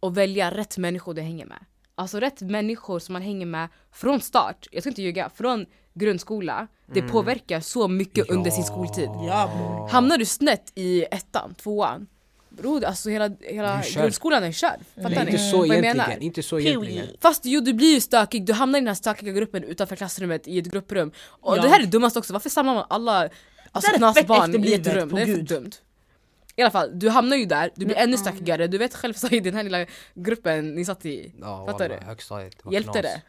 och 0.00 0.16
välja 0.16 0.50
rätt 0.50 0.78
människor 0.78 1.14
du 1.14 1.20
hänger 1.22 1.46
med. 1.46 1.64
Alltså 1.94 2.20
rätt 2.20 2.40
människor 2.40 2.98
som 2.98 3.12
man 3.12 3.22
hänger 3.22 3.46
med 3.46 3.68
från 3.92 4.20
start, 4.20 4.68
jag 4.72 4.82
ska 4.82 4.88
inte 4.90 5.02
ljuga, 5.02 5.30
från 5.34 5.66
grundskola, 5.94 6.66
det 6.94 7.02
påverkar 7.02 7.60
så 7.60 7.88
mycket 7.88 8.30
under 8.30 8.50
sin 8.50 8.64
skoltid. 8.64 9.08
Ja. 9.28 9.88
Hamnar 9.92 10.18
du 10.18 10.24
snett 10.24 10.72
i 10.74 11.04
ettan, 11.04 11.54
tvåan, 11.54 12.06
bror 12.48 12.84
alltså 12.84 13.10
hela, 13.10 13.30
hela 13.40 13.82
är 13.82 13.94
grundskolan 13.94 14.44
är 14.44 14.52
körd. 14.52 14.80
Fattar 14.94 15.10
Det 15.10 15.16
är 15.16 15.24
ni 15.24 15.30
inte 15.30 15.42
så 15.50 15.58
vad 15.58 15.68
jag 15.68 15.80
menar? 15.80 16.22
inte 16.22 16.42
så 16.42 16.58
egentligen. 16.60 17.06
Fast 17.20 17.44
jo 17.44 17.60
du 17.60 17.72
blir 17.72 17.94
ju 17.94 18.00
stökig, 18.00 18.46
du 18.46 18.52
hamnar 18.52 18.78
i 18.78 18.80
den 18.80 18.88
här 18.88 18.94
stökiga 18.94 19.32
gruppen 19.32 19.64
utanför 19.64 19.96
klassrummet 19.96 20.48
i 20.48 20.58
ett 20.58 20.66
grupprum. 20.66 21.12
Och 21.26 21.56
Ja. 21.56 21.62
det 21.62 21.68
här 21.68 21.80
är 21.80 21.86
dummast 21.86 22.16
också, 22.16 22.32
varför 22.32 22.50
samlar 22.50 22.74
man 22.74 22.84
alla 22.90 23.28
alltså, 23.72 23.92
knasbarn 23.96 24.64
i 24.64 24.72
ett 24.74 24.86
rum? 24.86 25.08
Det 25.08 25.22
är 25.22 25.26
för 25.26 25.42
dumt. 25.42 25.70
I 26.56 26.62
alla 26.62 26.70
fall, 26.70 26.98
du 26.98 27.08
hamnar 27.08 27.36
ju 27.36 27.44
där, 27.46 27.70
du 27.76 27.86
blir 27.86 27.96
ännu 27.96 28.16
stökigare, 28.16 28.66
du 28.66 28.78
vet 28.78 28.94
själv 28.94 29.14
i 29.30 29.40
den 29.40 29.54
här 29.54 29.62
lilla 29.62 29.86
gruppen 30.14 30.74
ni 30.74 30.84
satt 30.84 31.06
i. 31.06 31.32
Ja, 31.40 31.66
Fattar 31.66 31.88
du? 31.88 31.94
högstadiet. 32.06 32.64
var 32.64 32.72
Hjälpte 32.72 32.92
knas. 33.00 33.02
det? 33.02 33.22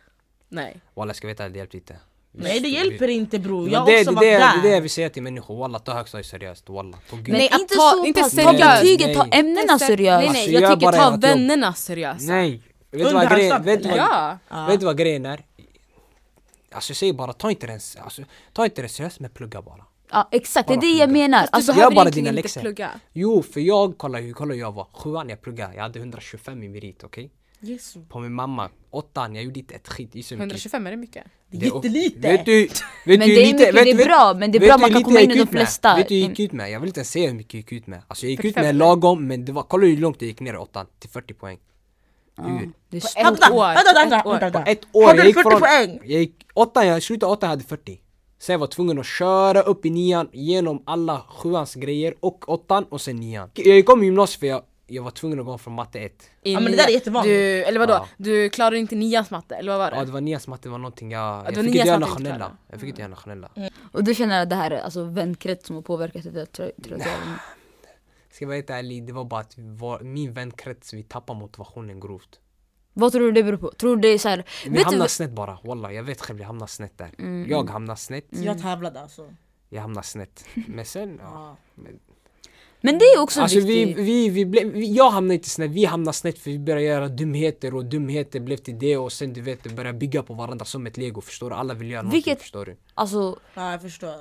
Nej. 0.50 0.78
Walla 0.94 1.10
jag 1.10 1.16
ska 1.16 1.28
veta 1.28 1.50
det 1.50 1.58
hjälpte 1.58 1.78
inte. 1.78 1.98
Nej 2.36 2.60
det 2.60 2.68
hjälper 2.70 3.08
inte 3.08 3.40
bror, 3.40 3.66
Det, 3.66 3.72
jag 3.72 3.80
har 3.80 3.86
det, 3.92 4.00
också 4.00 4.10
det, 4.12 4.16
varit 4.16 4.26
det, 4.26 4.30
det 4.30 4.36
är 4.44 4.62
det 4.62 4.68
jag 4.68 4.78
där. 4.78 4.82
vill 4.82 4.90
säga 4.92 5.10
till 5.10 5.24
människor, 5.24 5.58
walla 5.60 5.80
ta 5.80 5.94
högstadiet 5.94 6.26
seriöst, 6.28 6.70
walla. 6.70 6.98
På 7.10 7.16
gud. 7.16 7.28
Men 7.28 7.38
Nej, 7.38 7.50
att 7.52 7.62
inte 7.62 7.76
ta- 7.76 7.92
så 7.92 8.06
inte 8.06 8.22
pass, 8.22 8.32
seriöst. 8.32 8.60
ta 8.64 8.76
betyget, 8.82 9.18
ta 9.18 9.24
Nej. 9.24 9.40
ämnena 9.40 9.80
seriöst. 9.80 10.20
Nej 10.20 10.28
Alltså, 10.28 10.34
nej, 10.44 10.54
gör 10.54 10.62
jag 10.62 10.72
tycker 10.80 10.86
bara 10.92 10.98
ta 10.98 11.08
ert 11.08 11.12
jobb. 11.12 11.22
vännerna 11.22 11.74
seriöst. 11.74 12.28
Nej! 12.28 12.52
Vet 12.92 13.00
du 13.02 13.08
Under 13.08 13.14
vad 13.14 13.30
grejen 13.38 13.64
vet 13.64 13.84
du 13.84 13.90
vad, 13.90 13.98
Ja! 13.98 14.38
Ja. 14.50 14.66
vet 14.66 14.80
du 14.80 14.86
vad 14.86 14.98
grejen 14.98 15.26
är? 15.26 15.46
Alltså 16.72 16.92
jag 16.92 16.98
säger 16.98 17.14
bara, 17.14 17.34
ta 17.34 17.50
inte 17.52 17.68
den, 17.68 17.80
alltså, 18.00 18.22
ta 18.54 18.66
inte 18.66 18.82
det 18.82 18.90
seriöst 18.90 19.20
men 19.20 19.30
plugga 19.30 19.62
bara. 19.62 19.86
Ja 20.14 20.28
exakt, 20.32 20.68
det 20.68 20.74
är 20.74 20.82
det 20.82 20.88
jag 20.88 21.10
plugga. 21.10 21.22
menar. 21.22 21.42
Du 21.42 21.48
Alltså, 21.52 21.72
Gör 21.72 21.76
behöver 21.76 21.96
bara 21.96 22.02
egentligen 22.02 22.26
dina 22.26 22.38
inte 22.38 22.42
läxor. 22.48 22.62
plugga. 22.62 22.92
Jo, 23.14 23.44
för 23.44 23.60
jag, 23.60 23.98
kolla 23.98 24.20
hur 24.20 24.34
kolla 24.34 24.56
jag 24.56 24.72
var. 24.72 24.88
Sjuan 24.94 25.30
jag 25.30 25.42
pluggade, 25.42 25.76
jag 25.76 25.82
hade 25.84 26.00
125 26.00 26.64
i 26.64 26.70
merit, 26.70 27.04
okej? 27.04 27.32
Jesus. 27.60 28.08
På 28.10 28.20
min 28.20 28.34
mamma. 28.34 28.70
Åttan, 28.90 29.36
jag 29.36 29.44
gjorde 29.44 29.60
inte 29.60 29.74
ett 29.76 29.88
skit. 29.88 30.16
Gissa 30.16 30.36
hur 30.36 30.40
mycket. 30.40 30.52
125 30.52 30.88
är 30.88 30.92
det 30.92 30.98
mycket? 30.98 31.24
Det 31.52 31.58
är 31.68 31.76
jättelite! 31.76 32.20
Vet 32.20 32.46
du, 32.46 32.62
vet 32.68 32.84
Men 33.06 33.20
du 33.20 33.26
det 33.36 33.42
är 33.42 33.54
mycket, 33.54 33.76
vet, 33.76 33.84
det 33.84 33.92
är 33.92 34.06
bra, 34.06 34.34
men 34.38 34.52
det 34.52 34.58
är 34.58 34.60
bra 34.60 34.76
du 34.76 34.82
man 34.82 34.94
kan 34.94 35.04
komma 35.04 35.20
in 35.20 35.32
i 35.32 35.36
de 35.38 35.48
flesta. 35.48 35.96
Vet 35.96 36.08
du 36.08 36.16
hur 36.16 36.22
jag 36.22 36.30
gick 36.30 36.40
ut 36.40 36.52
med? 36.52 36.72
Jag 36.72 36.80
vill 36.80 36.88
inte 36.90 37.00
ens 37.00 37.12
säga 37.12 37.28
hur 37.28 37.36
mycket 37.36 37.54
jag 37.54 37.60
gick 37.62 37.72
ut 37.72 37.88
med. 37.88 38.02
Alltså 38.08 38.26
jag 38.26 38.32
gick 38.32 38.40
ut 38.40 38.54
45 38.54 38.66
med 38.66 38.76
lagom, 38.76 39.28
men 39.28 39.46
det 39.46 39.52
var, 39.52 39.64
kolla 39.64 39.86
hur 39.86 39.98
långt 39.98 40.22
jag 40.22 40.28
gick 40.28 40.40
ner 40.40 40.54
i 40.54 40.58
åttan. 40.58 40.86
Till 41.00 41.10
40 41.10 41.34
poäng. 41.34 41.58
Är 42.38 42.44
På 42.44 43.34
ett 43.46 43.52
år. 43.52 43.74
vänta, 43.76 43.94
vänta, 43.94 44.18
Ett 44.20 44.26
år. 44.26 44.32
vänta, 44.32 44.50
vänta. 44.50 44.72
Ett 44.72 44.82
år, 44.92 45.06
Hade 45.08 45.18
jag 45.18 45.24
du 45.24 45.28
gick 45.28 45.36
40 45.38 45.50
från... 45.50 45.60
poäng? 45.60 46.00
Jag 46.04 46.20
gick, 46.22 46.46
åttan, 46.54 46.88
jag 46.88 47.04
slutade 47.04 47.32
åttan, 47.32 47.48
jag 47.48 47.52
hade 47.52 47.64
40. 47.64 48.00
Sen 48.44 48.54
jag 48.54 48.60
var 48.60 48.68
tvungen 48.68 49.00
att 49.00 49.06
köra 49.06 49.62
upp 49.62 49.86
i 49.86 49.90
nian, 49.90 50.30
genom 50.32 50.84
alla 50.86 51.26
sjuans 51.30 51.76
grejer 51.76 52.16
och 52.20 52.50
åttan 52.50 52.84
och 52.84 53.02
sen 53.02 53.16
nian. 53.16 53.50
Jag 53.54 53.86
kom 53.86 54.04
i 54.04 54.06
gymnasiet 54.06 54.40
för 54.40 54.48
jag, 54.48 54.64
jag 54.88 55.04
var 55.04 55.12
tvungen 55.12 55.40
att 55.40 55.46
gå 55.46 55.58
från 55.58 55.74
matte 55.74 56.00
1. 56.00 56.30
I 56.42 56.54
Ja, 56.54 56.60
men 56.60 56.72
det 56.72 56.78
där 56.78 56.88
är 56.88 56.92
jättevanligt. 56.92 57.34
Du, 57.34 57.64
eller 57.64 57.80
vadå? 57.80 57.94
Ja. 57.94 58.08
Du 58.18 58.50
klarade 58.50 58.78
inte 58.78 58.96
nians 58.96 59.32
matte, 59.32 59.56
eller 59.56 59.72
vad 59.72 59.80
var 59.80 59.92
det? 59.92 59.98
Ja 59.98 60.06
det 60.06 60.12
var 60.12 60.22
nians 60.22 60.48
matte, 60.48 60.64
det 60.64 60.70
var 60.70 60.78
någonting 60.78 61.12
jag... 61.12 61.46
det 61.46 61.52
Jag 61.52 61.66
fick 61.66 61.76
inte 61.76 61.88
göra 61.88 62.00
nationella. 62.00 62.58
Jag 62.68 62.80
fick 62.80 62.90
inte 62.90 63.02
göra 63.02 63.10
nationella. 63.10 63.50
Och 63.92 64.04
du 64.04 64.16
känner 64.16 64.42
att 64.42 64.50
det 64.50 64.56
här 64.56 64.72
är 64.72 64.82
alltså 64.82 65.04
vänkrets 65.04 65.68
som 65.68 65.76
har 65.76 65.84
påverkat 65.84 66.24
dig 66.24 66.34
göra 66.34 66.72
det? 66.98 67.06
Ska 68.32 68.44
jag 68.44 68.48
vara 68.48 68.56
helt 68.56 68.70
ärlig, 68.70 69.08
det 69.08 69.14
var 69.14 69.26
bara 69.26 69.42
att 69.42 69.58
min 70.02 70.34
vänkrets, 70.34 70.94
vi 70.94 71.04
tappade 71.04 71.40
motivationen 71.40 72.00
grovt. 72.00 72.40
Vad 72.94 73.12
tror 73.12 73.22
du 73.22 73.32
det 73.32 73.44
beror 73.44 73.58
på? 73.58 73.72
Tror 73.72 73.96
du 73.96 74.02
det 74.02 74.08
är 74.08 74.18
så 74.18 74.30
här, 74.30 74.44
Vi 74.64 74.70
vet 74.70 74.78
du, 74.80 74.84
hamnade 74.86 75.10
snett 75.10 75.32
bara, 75.32 75.58
walla. 75.64 75.92
Jag 75.94 76.04
vet 76.04 76.22
själv, 76.22 76.40
jag 76.40 76.48
hamnade 76.48 76.72
snett 76.72 76.98
där. 76.98 77.12
Jag 77.50 77.70
hamnade 77.70 78.00
snett, 78.00 78.26
Jag 78.30 78.62
tävlade 78.62 79.02
alltså. 79.02 79.34
jag 79.70 79.82
hamnade 79.82 80.08
snett. 80.08 80.46
Men 80.68 80.86
sen, 80.86 81.20
ja. 81.24 81.58
Men, 81.76 82.00
men 82.82 82.98
det 83.00 83.06
är 83.06 83.22
också 83.22 83.42
alltså 83.42 83.60
vi, 83.60 83.86
viktigt. 83.86 84.06
vi, 84.06 84.30
vi, 84.30 84.46
blev, 84.46 84.68
vi, 84.72 84.94
jag 84.94 85.10
hamnade 85.12 85.34
inte 85.34 85.50
snett, 85.50 85.72
vi 85.72 85.86
hamnade 85.86 86.14
snett 86.14 86.40
för 86.40 86.52
vi 86.52 86.60
började 86.60 86.82
göra 86.84 87.08
dumheter 87.08 87.76
och 87.76 87.86
dumheter 87.86 88.40
blev 88.40 88.58
till 88.58 88.80
det 88.80 88.98
och 88.98 89.12
sen 89.12 89.34
du 89.34 89.42
vet, 89.42 89.64
det 89.64 89.70
började 89.70 89.98
bygga 89.98 90.24
på 90.24 90.34
varandra 90.34 90.66
som 90.66 90.88
ett 90.88 90.98
lego, 90.98 91.22
förstår 91.22 91.50
du? 91.50 91.56
Alla 91.56 91.74
vill 91.74 91.90
göra 91.92 92.02
någonting, 92.02 92.18
Vilket- 92.18 92.42
förstår 92.42 92.66
du? 92.66 92.78
Alltså 92.94 93.40
Ja 93.54 93.72
jag 93.72 93.82
förstår. 93.82 94.16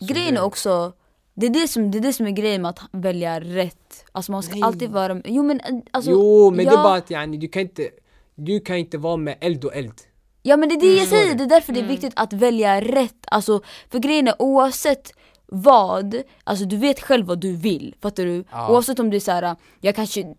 grejen 0.00 0.36
är 0.36 0.42
också, 0.42 0.92
det 1.40 1.46
är 1.46 1.50
det, 1.50 1.68
som, 1.68 1.90
det 1.90 1.98
är 1.98 2.02
det 2.02 2.12
som 2.12 2.26
är 2.26 2.30
grejen 2.30 2.62
med 2.62 2.68
att 2.68 2.80
välja 2.92 3.40
rätt. 3.40 4.04
Alltså 4.12 4.32
man 4.32 4.42
ska 4.42 4.54
Nej. 4.54 4.62
alltid 4.62 4.90
vara, 4.90 5.20
jo 5.24 5.42
men 5.42 5.60
eh, 5.60 5.66
alltså, 5.90 6.10
jo, 6.10 6.50
men 6.50 6.64
ja, 6.64 6.70
det 6.70 6.76
är 6.78 6.82
bara 6.82 6.94
att 6.94 7.10
yani, 7.10 7.36
du 7.36 7.48
kan 7.48 7.62
inte, 7.62 7.88
du 8.34 8.60
kan 8.60 8.76
inte 8.76 8.98
vara 8.98 9.16
med 9.16 9.36
eld 9.40 9.64
och 9.64 9.76
eld. 9.76 9.94
Ja 10.42 10.56
men 10.56 10.68
det 10.68 10.74
är 10.74 10.80
det 10.80 10.96
jag 10.96 11.08
säger, 11.08 11.34
det. 11.34 11.44
är 11.44 11.48
därför 11.48 11.72
det 11.72 11.80
är 11.80 11.88
viktigt 11.88 12.12
att 12.16 12.32
välja 12.32 12.80
rätt. 12.80 13.24
Alltså, 13.26 13.60
för 13.90 13.98
grejen 13.98 14.28
är 14.28 14.42
oavsett 14.42 15.12
vad, 15.46 16.22
alltså 16.44 16.64
du 16.64 16.76
vet 16.76 17.00
själv 17.00 17.26
vad 17.26 17.38
du 17.38 17.56
vill, 17.56 17.94
fattar 18.02 18.24
du? 18.24 18.44
Ja. 18.50 18.72
Oavsett 18.72 18.98
om 18.98 19.10
det 19.10 19.16
är 19.16 19.20
såhär, 19.20 19.56
jag 19.80 19.94
kanske, 19.94 20.34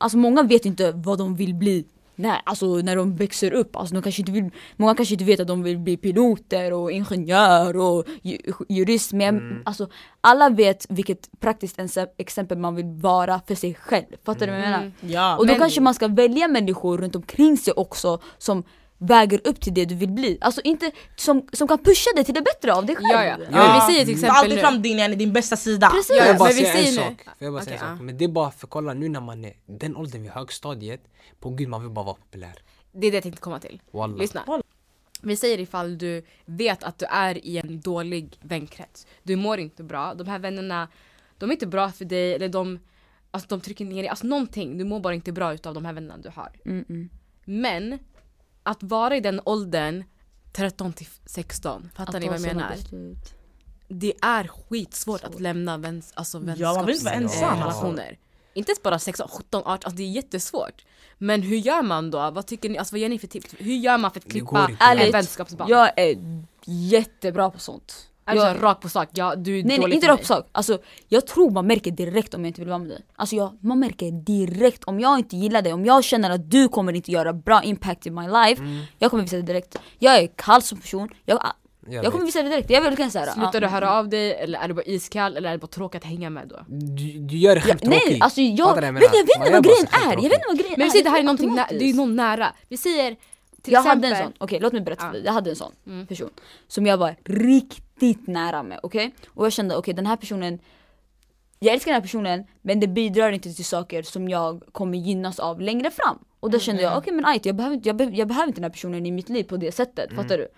alltså 0.00 0.18
många 0.18 0.42
vet 0.42 0.66
inte 0.66 0.92
vad 0.92 1.18
de 1.18 1.36
vill 1.36 1.54
bli 1.54 1.84
Nej, 2.18 2.40
alltså 2.44 2.66
när 2.76 2.96
de 2.96 3.16
växer 3.16 3.52
upp, 3.52 3.76
alltså 3.76 3.94
de 3.94 4.02
kanske 4.02 4.22
inte 4.22 4.32
vill, 4.32 4.50
många 4.76 4.94
kanske 4.94 5.14
inte 5.14 5.24
vet 5.24 5.40
att 5.40 5.46
de 5.48 5.62
vill 5.62 5.78
bli 5.78 5.96
piloter 5.96 6.72
och 6.72 6.92
ingenjör 6.92 7.76
och 7.76 8.04
ju- 8.22 8.38
jurist 8.68 9.12
men 9.12 9.62
alltså 9.64 9.88
alla 10.20 10.48
vet 10.48 10.86
vilket 10.88 11.40
praktiskt 11.40 11.78
exempel 12.16 12.58
man 12.58 12.74
vill 12.74 12.86
vara 12.86 13.40
för 13.46 13.54
sig 13.54 13.74
själv. 13.74 14.04
Fattar 14.24 14.46
du 14.46 14.52
vad 14.52 14.60
jag 14.60 14.64
menar? 14.70 14.92
Ja, 15.00 15.36
Och 15.36 15.46
då 15.46 15.52
men- 15.52 15.60
kanske 15.60 15.80
man 15.80 15.94
ska 15.94 16.08
välja 16.08 16.48
människor 16.48 16.98
runt 16.98 17.16
omkring 17.16 17.56
sig 17.56 17.72
också 17.72 18.20
som 18.38 18.62
väger 18.98 19.40
upp 19.44 19.60
till 19.60 19.74
det 19.74 19.84
du 19.84 19.94
vill 19.94 20.10
bli. 20.10 20.38
Alltså 20.40 20.60
inte 20.60 20.90
som, 21.16 21.48
som 21.52 21.68
kan 21.68 21.78
pusha 21.78 22.10
dig 22.14 22.24
till 22.24 22.34
det 22.34 22.42
bättre 22.42 22.74
av 22.74 22.86
dig 22.86 22.96
själv. 22.96 23.08
Ja, 23.10 23.24
ja. 23.24 23.36
Ja. 23.38 23.46
Men 23.50 23.74
vi 23.74 23.92
säger 23.92 24.04
till 24.04 24.20
Ta 24.20 24.26
exempel 24.26 24.36
alltid 24.36 24.60
fram 24.60 24.82
din, 24.82 25.18
din 25.18 25.32
bästa 25.32 25.56
sida. 25.56 25.90
Precis. 25.90 26.16
Jag 26.16 26.38
bara 26.38 26.48
men 26.48 26.56
vi 26.56 26.64
säga 26.64 26.88
en 26.88 26.94
sak? 26.94 27.24
Får 27.24 27.34
jag 27.38 27.52
bara 27.52 27.62
säga 27.62 27.76
Okej, 27.76 27.88
en 27.88 27.96
sak? 27.96 28.04
Men 28.04 28.18
det 28.18 28.24
är 28.24 28.28
bara 28.28 28.50
för 28.50 28.66
kolla 28.66 28.94
nu 28.94 29.08
när 29.08 29.20
man 29.20 29.44
är 29.44 29.52
den 29.66 29.96
åldern 29.96 30.22
vid 30.22 30.30
högstadiet, 30.30 31.00
på 31.40 31.50
gud 31.50 31.68
man 31.68 31.82
vill 31.82 31.90
bara 31.90 32.04
vara 32.04 32.14
populär. 32.14 32.54
Det 32.92 33.06
är 33.06 33.10
det 33.10 33.16
jag 33.16 33.22
tänkte 33.22 33.40
komma 33.40 33.60
till. 33.60 33.82
Wallah. 33.90 34.18
Lyssna. 34.18 34.62
Vi 35.22 35.36
säger 35.36 35.60
ifall 35.60 35.98
du 35.98 36.22
vet 36.44 36.82
att 36.84 36.98
du 36.98 37.06
är 37.06 37.46
i 37.46 37.58
en 37.58 37.80
dålig 37.80 38.38
vänkrets. 38.42 39.06
Du 39.22 39.36
mår 39.36 39.58
inte 39.58 39.82
bra. 39.82 40.14
De 40.14 40.26
här 40.26 40.38
vännerna, 40.38 40.88
de 41.38 41.50
är 41.50 41.52
inte 41.52 41.66
bra 41.66 41.92
för 41.92 42.04
dig 42.04 42.34
eller 42.34 42.48
de, 42.48 42.78
alltså, 43.30 43.48
de 43.48 43.60
trycker 43.60 43.84
ner 43.84 44.02
dig. 44.02 44.08
Alltså 44.08 44.26
någonting. 44.26 44.78
Du 44.78 44.84
mår 44.84 45.00
bara 45.00 45.14
inte 45.14 45.32
bra 45.32 45.54
utav 45.54 45.74
de 45.74 45.84
här 45.84 45.92
vännerna 45.92 46.16
du 46.18 46.28
har. 46.28 46.52
Mm, 46.64 46.84
mm. 46.88 47.08
Men 47.44 47.98
att 48.66 48.82
vara 48.82 49.16
i 49.16 49.20
den 49.20 49.40
åldern 49.44 50.04
13 50.52 50.92
till 50.92 51.08
16, 51.26 51.90
fattar 51.94 52.14
Att 52.14 52.20
ni 52.20 52.28
vad 52.28 52.40
jag 52.40 52.42
menar? 52.42 52.70
beslut. 52.70 53.34
Det 53.88 54.14
är 54.22 54.48
skitsvårt 54.48 55.24
att 55.24 55.40
lämna 55.40 55.76
väns, 55.78 56.12
alltså 56.14 56.38
Ja, 56.56 56.74
man 56.74 56.86
vill 56.86 56.96
inte 58.56 58.70
ens 58.70 58.82
bara 58.82 58.98
16, 58.98 59.28
17, 59.28 59.60
18, 59.60 59.70
alltså 59.72 59.90
det 59.90 60.02
är 60.02 60.10
jättesvårt. 60.10 60.84
Men 61.18 61.42
hur 61.42 61.56
gör 61.56 61.82
man 61.82 62.10
då? 62.10 62.30
Vad 62.30 62.46
tycker 62.46 62.68
ni? 62.68 62.78
Alltså 62.78 62.94
vad 62.94 63.00
ger 63.00 63.08
ni 63.08 63.18
för 63.18 63.26
tips? 63.26 63.54
Hur 63.58 63.74
gör 63.74 63.98
man 63.98 64.10
för 64.10 64.20
att 64.20 64.30
klippa 64.30 64.70
Ärligt, 64.80 65.14
vänskapsband? 65.14 65.70
Jag 65.70 65.98
är 65.98 66.16
jättebra 66.64 67.50
på 67.50 67.58
sånt. 67.58 68.08
Är 68.26 68.32
du 68.32 68.38
Jag- 68.40 68.46
såhär 68.46 68.58
rakt 68.58 68.80
på 68.82 68.88
sak? 68.88 69.08
Ja, 69.12 69.34
du 69.36 69.50
är 69.50 69.54
Nej, 69.54 69.64
nej 69.64 69.78
dålig 69.78 69.94
inte 69.94 70.06
för 70.06 70.12
rakt 70.12 70.22
på 70.22 70.26
sak. 70.26 70.48
Alltså, 70.52 70.78
jag 71.08 71.26
tror 71.26 71.50
man 71.50 71.66
märker 71.66 71.90
direkt 71.90 72.34
om 72.34 72.40
jag 72.44 72.48
inte 72.50 72.60
vill 72.60 72.68
vara 72.68 72.78
med 72.78 72.88
dig. 72.88 73.00
Alltså 73.16 73.36
jag, 73.36 73.58
man 73.60 73.78
märker 73.78 74.10
direkt 74.10 74.84
om 74.84 75.00
jag 75.00 75.18
inte 75.18 75.36
gillar 75.36 75.62
dig, 75.62 75.72
om 75.72 75.84
jag 75.84 76.04
känner 76.04 76.30
att 76.30 76.50
du 76.50 76.68
kommer 76.68 76.92
inte 76.92 77.10
göra 77.12 77.32
bra 77.32 77.62
impact 77.62 78.06
i 78.06 78.10
my 78.10 78.28
life, 78.28 78.62
jag 78.98 79.10
kommer 79.10 79.22
visa 79.22 79.36
det 79.36 79.42
direkt. 79.42 79.76
Jag 79.98 80.18
är 80.18 80.26
kall 80.36 80.62
som 80.62 80.80
person, 80.80 81.08
jag, 81.24 81.42
jag, 81.88 82.04
kommer 82.04 82.18
vet. 82.18 82.26
visa 82.28 82.42
det 82.42 82.48
direkt. 82.48 82.70
Jag 82.70 82.80
vill 82.80 82.90
verkligen 82.90 83.10
säga 83.10 83.32
Slutar 83.32 83.60
du 83.60 83.66
höra 83.66 83.92
av 83.98 84.08
dig 84.08 84.34
eller 84.34 84.58
är 84.58 84.68
du 84.68 84.74
bara 84.74 84.82
iskall 84.84 85.36
eller 85.36 85.48
är 85.48 85.52
det 85.52 85.58
bara 85.58 85.66
tråkigt 85.66 86.02
att 86.02 86.08
hänga 86.08 86.30
med 86.30 86.48
då? 86.48 86.56
Du, 86.68 87.18
du 87.18 87.36
gör 87.36 87.54
dig 87.54 87.62
själv 87.62 87.78
Nej 87.82 88.00
tråkig. 88.00 88.18
alltså 88.22 88.40
jag, 88.40 88.76
du 88.76 88.80
vet, 88.92 88.94
jag 89.02 89.26
vet 89.26 89.36
inte 89.36 89.52
vad 89.52 89.64
grejen 89.64 89.86
är, 90.08 90.12
jag 90.12 90.22
vet 90.22 90.32
inte 90.32 90.44
vad 90.48 90.58
grejen 90.58 90.74
Men 90.76 90.80
vi 90.80 90.86
är. 90.86 90.90
säger 90.90 91.04
det 91.04 91.10
här 91.10 91.18
är 91.18 91.22
någonting, 91.22 91.54
det 91.70 91.90
är 91.90 91.94
någon 91.94 92.16
nära. 92.16 92.52
Vi 92.68 92.76
säger 92.76 93.16
till 93.66 93.74
jag 93.74 93.86
exempel... 93.86 94.10
hade 94.10 94.22
en 94.22 94.26
sån, 94.26 94.32
okej 94.38 94.60
låt 94.60 94.72
mig 94.72 94.82
berätta 94.82 95.06
för 95.06 95.12
dig. 95.12 95.22
Jag 95.24 95.32
hade 95.32 95.50
en 95.50 95.56
sån 95.56 95.72
person 96.08 96.30
som 96.68 96.86
jag 96.86 96.96
var 96.96 97.16
riktigt 97.24 98.26
nära 98.26 98.62
med, 98.62 98.80
okej? 98.82 99.14
Och 99.28 99.44
jag 99.44 99.52
kände 99.52 99.76
okej 99.76 99.94
den 99.94 100.06
här 100.06 100.16
personen 100.16 100.58
jag 101.58 101.74
älskar 101.74 101.90
den 101.92 102.00
här 102.00 102.02
personen 102.02 102.44
men 102.62 102.80
det 102.80 102.86
bidrar 102.86 103.32
inte 103.32 103.52
till 103.52 103.64
saker 103.64 104.02
som 104.02 104.28
jag 104.28 104.62
kommer 104.72 104.98
gynnas 104.98 105.38
av 105.38 105.60
längre 105.60 105.90
fram. 105.90 106.18
Och 106.40 106.50
då 106.50 106.58
kände 106.58 106.82
jag 106.82 106.98
okej 106.98 107.12
men 107.12 107.24
ajt, 107.24 107.46
jag, 107.46 107.56
behöver 107.56 107.76
inte, 107.76 107.88
jag, 107.88 107.96
be, 107.96 108.04
jag 108.04 108.28
behöver 108.28 108.46
inte 108.46 108.60
den 108.60 108.64
här 108.64 108.70
personen 108.70 109.06
i 109.06 109.10
mitt 109.10 109.28
liv 109.28 109.44
på 109.44 109.56
det 109.56 109.72
sättet, 109.72 110.14
fattar 110.14 110.38
du? 110.38 110.48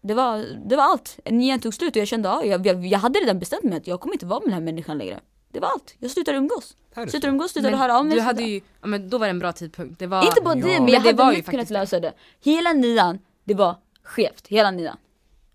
Det 0.00 0.14
var, 0.14 0.44
det 0.68 0.76
var 0.76 0.84
allt. 0.84 1.18
Nian 1.30 1.60
tog 1.60 1.74
slut 1.74 1.96
och 1.96 2.00
jag 2.00 2.08
kände 2.08 2.28
ja, 2.28 2.44
jag, 2.44 2.66
jag, 2.66 2.86
jag 2.86 2.98
hade 2.98 3.18
redan 3.18 3.38
bestämt 3.38 3.62
mig 3.62 3.76
att 3.76 3.86
jag 3.86 4.00
kommer 4.00 4.14
inte 4.14 4.26
vara 4.26 4.40
med 4.40 4.46
den 4.46 4.54
här 4.54 4.60
människan 4.60 4.98
längre. 4.98 5.20
Det 5.52 5.60
var 5.60 5.68
allt. 5.68 5.94
Jag 5.98 6.10
slutade 6.10 6.38
umgås. 6.38 6.76
Slutade 6.94 7.26
umgås, 7.28 7.52
slutade 7.52 7.70
Men 7.70 7.80
höra 7.80 7.98
av 7.98 8.06
mig. 8.06 8.14
du 8.16 8.20
hade 8.22 8.42
ju, 8.42 8.60
ja, 8.80 8.86
men 8.86 9.10
då 9.10 9.18
var 9.18 9.26
det 9.26 9.30
en 9.30 9.38
bra 9.38 9.52
tidpunkt. 9.52 9.98
Det 9.98 10.06
var... 10.06 10.24
Inte 10.26 10.40
bara 10.42 10.58
Ja. 10.58 10.66
det, 10.66 10.72
men 10.72 10.84
Men 10.84 10.92
jag 10.92 11.02
det 11.16 11.22
hade 11.22 11.36
lätt 11.36 11.46
kunnat 11.50 11.70
lösa 11.70 12.00
det. 12.00 12.12
Hela 12.44 12.72
nian, 12.72 13.18
det 13.44 13.54
var 13.54 13.76
skevt. 14.02 14.46
Hela 14.48 14.70
nian. 14.70 14.96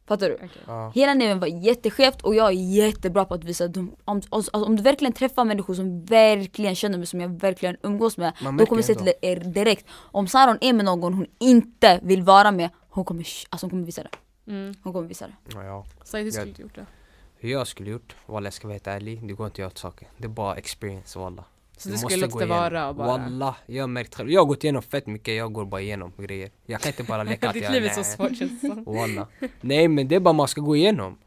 Fattar 0.08 0.30
du? 0.30 0.39
Ja. 0.68 0.91
Hela 0.96 1.14
nian 1.14 1.39
var 1.39 1.48
jätteskevt 1.48 2.22
och 2.22 2.36
jag 2.36 2.48
är 2.48 2.52
jättebra 2.52 3.26
på 3.26 3.34
att 3.34 3.43
visa 3.43 3.66
att 3.66 3.74
de, 3.74 3.96
om, 4.06 4.22
alltså, 4.30 4.52
om 4.52 4.76
du 4.76 4.84
verkligen 4.84 5.14
träffar 5.14 5.46
människor 5.46 5.74
som 5.74 6.06
verkligen 6.06 6.76
känner 6.76 6.98
mig, 6.98 7.08
som 7.08 7.22
jag 7.22 7.30
verkligen 7.39 7.78
umgås 7.84 8.18
med, 8.18 8.34
då 8.60 8.66
kommer 8.66 8.78
jag 8.82 8.86
säga 8.86 9.00
till 9.00 9.14
er 9.22 9.36
direkt. 9.36 9.86
Om 10.12 10.28
Saron 10.28 10.58
är 10.62 10.74
med 10.74 10.86
någon 10.86 11.14
hon 11.14 11.26
inte 11.39 12.00
vill 12.04 12.22
vara 12.22 12.52
med, 12.52 12.70
hon 12.89 13.06
kommer, 13.06 13.28
alltså, 13.50 13.66
hon 13.66 13.70
kommer 13.70 13.86
visa 13.86 14.04
det. 14.04 14.10
Mm. 14.52 14.74
Hon 14.84 14.93
kommer 14.93 15.08
visa 15.08 15.28
det. 15.28 15.34
Ja, 15.54 15.64
ja. 15.64 15.86
Skulle 16.04 16.24
Jag- 16.24 16.48
du 16.48 16.62
gjort 16.64 16.76
det? 16.76 16.86
Hur 17.46 17.52
jag 17.52 17.68
skulle 17.68 17.89
gjort, 17.91 18.16
walla 18.26 18.46
jag 18.46 18.54
ska 18.54 18.68
vara 18.68 18.74
helt 18.74 18.88
ärlig, 18.88 19.28
det 19.28 19.34
går 19.34 19.46
inte 19.46 19.54
att 19.56 19.60
göra 19.60 19.68
åt 19.68 19.78
saker. 19.78 20.08
Det 20.18 20.26
är 20.26 20.30
bara 20.30 20.56
experience 20.56 21.20
walla. 21.20 21.43
Så 21.78 21.89
Du 21.89 21.98
skulle 21.98 22.18
låta 22.28 22.39
det 22.39 22.46
vara 22.46 22.89
och 22.89 22.96
bara... 22.96 23.08
Wallah, 23.08 23.56
jag 23.66 23.84
har 23.84 23.88
märkt 23.88 24.16
själv. 24.16 24.32
Jag 24.32 24.41
har 24.41 24.46
gått 24.46 24.64
igenom 24.64 24.82
fett 24.82 25.08
mycket, 25.08 25.36
jag 25.36 25.54
går 25.54 25.66
bara 25.66 25.82
igenom 25.82 26.14
grejer. 26.18 26.52
Jag 26.66 26.82
kan 26.82 26.89
inte 26.89 27.04
bara 27.04 27.24
leka 27.32 27.48
att 27.48 27.54
Ditt 27.54 27.64
jag 27.64 27.72
liv 27.72 27.86
är 27.86 27.89
så 27.89 28.04
svårt 28.04 28.38
känns 28.38 28.62
det 28.62 28.68
som. 28.68 28.84
Wallah. 28.84 29.28
Nej 29.62 29.88
men 29.88 30.08
det 30.08 30.16
är 30.16 30.20
bara 30.20 30.34
man 30.34 30.48
ska 30.48 30.62
gå 30.62 30.76
igenom. 30.76 31.18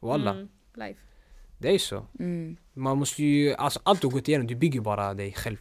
Wallah, 0.00 0.34
Mm, 0.36 0.48
life. 0.74 1.00
det 1.58 1.74
är 1.74 1.78
så. 1.78 2.06
Mm. 2.18 2.56
Man 2.72 2.98
måste 2.98 3.22
ju, 3.22 3.54
alltså 3.54 3.80
allt 3.82 4.00
du 4.00 4.06
har 4.06 4.12
gått 4.12 4.28
igenom, 4.28 4.46
du 4.46 4.54
bygger 4.54 4.80
bara 4.80 5.14
dig 5.14 5.32
själv. 5.32 5.56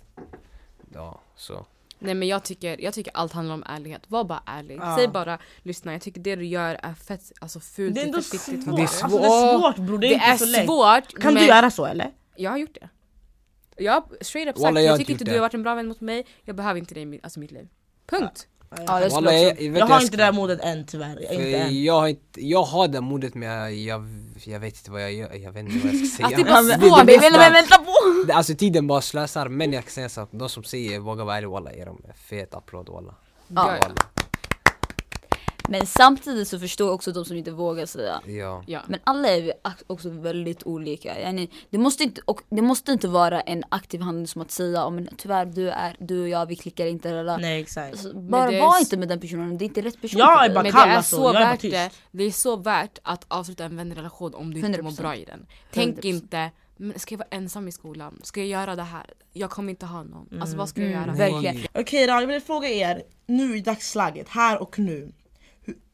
Ja, 0.93 1.21
så. 1.35 1.65
Nej 2.03 2.13
men 2.15 2.27
jag 2.27 2.43
tycker, 2.43 2.81
jag 2.81 2.93
tycker 2.93 3.11
allt 3.15 3.33
handlar 3.33 3.55
om 3.55 3.63
ärlighet. 3.67 4.01
Var 4.07 4.23
bara 4.23 4.43
ärlig. 4.45 4.77
Ja. 4.81 4.95
Säg 4.97 5.07
bara 5.07 5.37
lyssna, 5.63 5.91
jag 5.93 6.01
tycker 6.01 6.21
det 6.21 6.35
du 6.35 6.45
gör 6.45 6.79
är 6.83 6.93
fett 6.93 7.31
alltså 7.41 7.59
fult. 7.59 7.95
Det 7.95 8.01
är 8.01 8.05
ändå 8.05 8.21
fett 8.21 8.33
viktigt 8.33 8.63
svårt. 8.63 8.75
Det 8.75 8.81
är 8.83 8.87
dig. 8.87 8.87
Alltså, 9.03 9.17
det 9.19 9.25
är 9.25 9.59
svårt 9.59 9.75
bror, 9.77 9.97
det 9.97 10.07
är, 10.07 10.09
Det 10.09 10.13
inte 10.15 10.25
är 10.25 10.37
så 10.37 10.45
lätt. 10.45 10.65
svårt. 10.65 11.21
Kan 11.21 11.33
men 11.33 11.43
du 11.43 11.49
göra 11.49 11.71
så 11.71 11.85
eller? 11.85 12.11
Jag 12.35 12.51
har 12.51 12.57
gjort 12.57 12.73
det. 12.81 12.89
Jag 13.77 13.93
har 13.93 14.03
straight 14.21 14.49
up 14.49 14.55
sagt, 14.55 14.63
Wallah, 14.63 14.83
jag 14.83 14.91
jag 14.91 14.97
tycker 14.99 15.11
inte 15.11 15.23
gjort 15.23 15.25
du 15.25 15.31
det. 15.31 15.37
har 15.37 15.41
varit 15.41 15.53
en 15.53 15.63
bra 15.63 15.75
vän 15.75 15.87
mot 15.87 16.01
mig, 16.01 16.27
jag 16.43 16.55
behöver 16.55 16.79
inte 16.79 16.93
dig 16.93 17.03
i 17.03 17.05
mitt, 17.05 17.23
alltså 17.23 17.39
mitt 17.39 17.51
liv. 17.51 17.67
Punkt. 18.05 18.47
Ja, 18.59 18.60
jag 18.77 18.87
skulle 18.87 19.09
Wallah, 19.09 19.33
också, 19.33 19.33
jag, 19.33 19.61
jag, 19.61 19.77
Jag 19.77 19.85
har 19.85 19.93
jag 19.95 20.01
inte 20.03 20.17
det 20.17 20.23
här 20.23 20.31
modet 20.31 20.59
än 20.61 20.85
tyvärr. 20.85 21.33
Inte 21.33 21.57
än. 21.57 21.83
jag, 21.83 21.93
har 21.93 22.07
inte, 22.07 22.47
jag 22.47 22.63
har 22.63 22.87
det 22.87 23.01
modet 23.01 23.35
men 23.35 23.49
jag, 23.49 23.73
jag, 23.73 24.05
jag 24.45 24.59
vet 24.59 24.77
inte 24.77 24.91
vad 24.91 25.01
jag 25.01 25.13
gör, 25.13 25.33
jag 25.33 25.51
vet 25.51 25.65
inte 25.65 25.87
vad 25.87 25.93
jag 25.95 26.07
ska 26.07 26.17
säga. 26.17 26.25
Alltså, 26.27 26.77
det 26.79 26.85
är 26.85 26.89
bara 26.89 27.03
Det- 27.03 27.17
det 27.17 27.31
men 27.31 27.53
vänta 27.53 27.77
på! 27.77 27.93
det- 28.27 28.33
Alltså 28.33 28.55
tiden 28.55 28.87
bara 28.87 29.01
slösar, 29.01 29.47
men 29.47 29.73
jag 29.73 29.83
kan 29.83 29.91
säga 29.91 30.09
så, 30.09 30.27
de 30.31 30.49
som 30.49 30.63
säger 30.63 30.99
våga 30.99 31.23
vara 31.23 31.37
ärlig 31.37 31.49
walla, 31.49 31.73
ger 31.73 31.85
dem 31.85 32.01
en 32.07 32.13
fet 32.13 32.53
applåd 32.53 32.89
walla. 32.89 33.15
Ja, 33.47 33.55
ja. 33.55 33.87
Walla. 33.87 33.95
Men 35.69 35.85
samtidigt 35.85 36.47
så 36.47 36.59
förstår 36.59 36.87
jag 36.87 36.95
också 36.95 37.11
de 37.11 37.25
som 37.25 37.37
inte 37.37 37.51
vågar 37.51 37.85
säga. 37.85 38.21
Ja. 38.25 38.63
Ja. 38.67 38.79
Men 38.87 38.99
alla 39.03 39.27
är 39.29 39.41
vi 39.41 39.51
också 39.87 40.09
väldigt 40.09 40.63
olika. 40.63 41.31
Det, 41.69 41.77
måste 41.77 42.03
inte, 42.03 42.21
och 42.25 42.41
det 42.49 42.61
måste 42.61 42.91
inte 42.91 43.07
vara 43.07 43.41
en 43.41 43.63
aktiv 43.69 44.01
handling 44.01 44.27
som 44.27 44.41
att 44.41 44.51
säga 44.51 44.85
oh, 44.87 44.91
men 44.91 45.09
tyvärr 45.17 45.45
du, 45.45 45.69
är, 45.69 45.95
du 45.99 46.21
och 46.21 46.29
jag 46.29 46.45
vi 46.45 46.55
klickar 46.55 46.85
inte. 46.85 47.09
Eller, 47.09 47.37
Nej 47.37 47.61
exakt. 47.61 47.91
alltså, 47.91 48.13
bara 48.13 48.51
var 48.59 48.79
inte 48.79 48.97
med 48.97 49.07
den 49.07 49.19
personen, 49.19 49.57
det 49.57 49.63
är 49.63 49.67
inte 49.67 49.81
rätt 49.81 50.01
person 50.01 50.19
Jag 50.19 50.45
är 50.45 50.49
bara 50.53 50.71
kall 50.71 50.87
det 50.87 50.93
är 50.93 50.97
alltså, 50.97 51.15
så 51.15 51.23
jag 51.23 51.35
är 51.35 51.39
värt 51.39 51.61
tyst. 51.61 51.73
det. 51.73 51.89
Det 52.11 52.23
är 52.23 52.31
så 52.31 52.55
värt 52.55 52.99
att 53.03 53.25
avsluta 53.27 53.63
en 53.63 53.75
vänrelation 53.77 54.33
om 54.33 54.53
du 54.53 54.59
inte 54.59 54.81
mår 54.81 54.91
100%. 54.91 55.01
bra 55.01 55.15
i 55.15 55.25
den. 55.25 55.45
Tänk 55.71 55.97
100%. 55.97 56.05
inte, 56.05 56.51
men 56.77 56.99
ska 56.99 57.13
jag 57.13 57.19
vara 57.19 57.27
ensam 57.31 57.67
i 57.67 57.71
skolan? 57.71 58.19
Ska 58.23 58.39
jag 58.39 58.49
göra 58.49 58.75
det 58.75 58.83
här? 58.83 59.05
Jag 59.33 59.49
kommer 59.49 59.69
inte 59.69 59.85
ha 59.85 60.03
någon. 60.03 60.41
Alltså 60.41 60.57
vad 60.57 60.69
ska 60.69 60.81
jag 60.81 60.91
Mm, 60.91 61.01
göra? 61.01 61.15
verkligen. 61.31 61.67
Okej 61.73 62.07
då, 62.07 62.13
jag 62.13 62.27
vill 62.27 62.41
fråga 62.41 62.69
er 62.69 63.03
nu 63.25 63.57
i 63.57 63.61
dagsläget, 63.61 64.29
här 64.29 64.61
och 64.61 64.79
nu. 64.79 65.11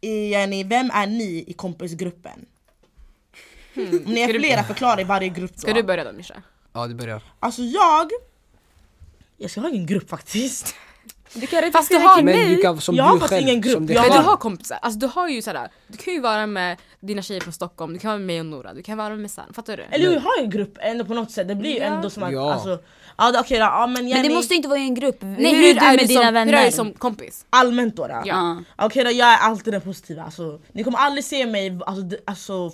Ni, 0.01 0.63
vem 0.63 0.91
är 0.93 1.07
ni 1.07 1.43
i 1.47 1.53
kompisgruppen? 1.53 2.45
Om 3.75 3.83
ni 4.05 4.19
är 4.21 4.33
du- 4.33 4.39
flera, 4.39 4.63
förklara 4.63 5.01
i 5.01 5.03
varje 5.03 5.29
grupp 5.29 5.51
då. 5.53 5.59
Ska 5.59 5.73
du 5.73 5.83
börja 5.83 6.03
då 6.03 6.11
Misha? 6.11 6.35
ja, 6.73 6.87
det 6.87 6.93
börjar. 6.95 7.21
Alltså 7.39 7.61
jag... 7.61 8.11
Jag 9.37 9.51
ska 9.51 9.61
ha 9.61 9.69
ingen 9.69 9.85
grupp 9.85 10.09
faktiskt. 10.09 10.75
Du 11.33 11.47
kan 11.47 11.71
Fast 11.71 11.89
du 11.89 11.97
har, 11.97 12.21
Men 12.21 12.49
du 12.49 12.57
kan 12.61 12.81
som 12.81 12.95
Jag 12.95 13.03
har 13.03 13.19
du 13.19 13.27
själv, 13.27 13.41
ingen 13.47 13.61
grupp, 13.61 13.73
som 13.73 13.85
jag 13.85 14.01
men 14.01 14.11
själv. 14.11 14.23
du 14.23 14.29
har 14.29 14.37
kompisar, 14.37 14.79
alltså 14.81 14.99
du 14.99 15.07
har 15.07 15.27
ju 15.29 15.41
sådär, 15.41 15.69
du 15.87 15.97
kan 15.97 16.13
ju 16.13 16.19
vara 16.19 16.47
med 16.47 16.77
dina 16.99 17.21
tjejer 17.21 17.41
från 17.41 17.53
Stockholm, 17.53 17.93
du 17.93 17.99
kan 17.99 18.09
vara 18.09 18.17
med 18.17 18.25
mig 18.27 18.39
och 18.39 18.45
Nora, 18.45 18.73
du 18.73 18.83
kan 18.83 18.97
vara 18.97 19.15
med 19.15 19.31
San, 19.31 19.53
fattar 19.53 19.77
du? 19.77 19.83
Eller 19.83 20.09
hur, 20.09 20.19
har 20.19 20.37
ju 20.37 20.43
en 20.43 20.49
grupp 20.49 20.77
ändå 20.81 21.05
på 21.05 21.13
något 21.13 21.31
sätt, 21.31 21.47
det 21.47 21.55
blir 21.55 21.69
ju 21.71 21.77
Ja. 21.77 21.83
ändå 21.83 22.09
som 22.09 22.23
att... 22.23 22.31
Ja. 22.33 22.53
Alltså, 22.53 22.79
ja, 23.17 23.39
okej 23.39 23.57
då, 23.59 23.63
ja, 23.65 23.87
men, 23.87 23.93
Men 23.93 24.07
Jenny, 24.07 24.27
det 24.27 24.35
måste 24.35 24.55
inte 24.55 24.67
vara 24.67 24.79
i 24.79 24.81
en 24.81 24.95
grupp. 24.95 25.17
Nej, 25.21 25.55
hur, 25.55 25.77
är 25.77 25.91
du 25.91 25.97
med 25.97 25.99
som, 25.99 26.07
dina 26.07 26.25
hur 26.25 26.31
vänner? 26.31 26.53
är 26.53 26.65
du 26.65 26.71
som 26.71 26.93
kompis? 26.93 27.45
allmänt 27.49 27.95
då. 27.95 28.07
då. 28.07 28.13
Ja. 28.13 28.21
Ja. 28.25 28.85
Okej 28.85 29.03
då, 29.03 29.11
jag 29.11 29.27
är 29.33 29.37
alltid 29.37 29.73
den 29.73 29.81
positiva. 29.81 30.23
Alltså, 30.23 30.59
ni 30.71 30.83
kommer 30.83 30.97
aldrig 30.97 31.23
se 31.23 31.45
mig 31.45 31.79
alltså, 31.85 32.17
alltså, 32.25 32.71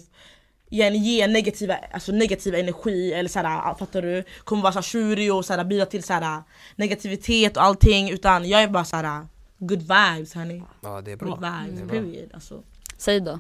ge, 0.70 0.90
ge 0.90 1.28
negativa, 1.28 1.76
alltså, 1.94 2.12
negativ 2.12 2.56
energi 2.56 3.14
eller 3.14 3.30
såhär, 3.30 3.76
fattar 3.76 4.02
du? 4.02 4.24
Kommer 4.44 4.62
vara 4.64 4.74
såhär 4.74 4.84
tjurig 4.84 5.34
och 5.34 5.46
såhär, 5.46 5.64
bidra 5.64 5.86
till 5.86 6.04
såhär, 6.04 6.44
negativitet 6.76 7.58
och 7.58 7.64
allting 7.64 8.10
utan 8.10 8.50
jag 8.50 8.64
är 8.64 8.68
bara 8.68 8.86
såhär 8.86 9.28
good 9.58 9.80
vibes 9.82 10.34
hörni. 10.34 10.64
Ja, 10.82 11.02
det 11.02 11.12
är 11.12 11.16
bra. 11.16 11.30
Good 11.30 11.40
vibes, 11.40 11.90
period. 11.92 12.30
Alltså. 12.34 12.64
Säg 12.98 13.20
då. 13.20 13.40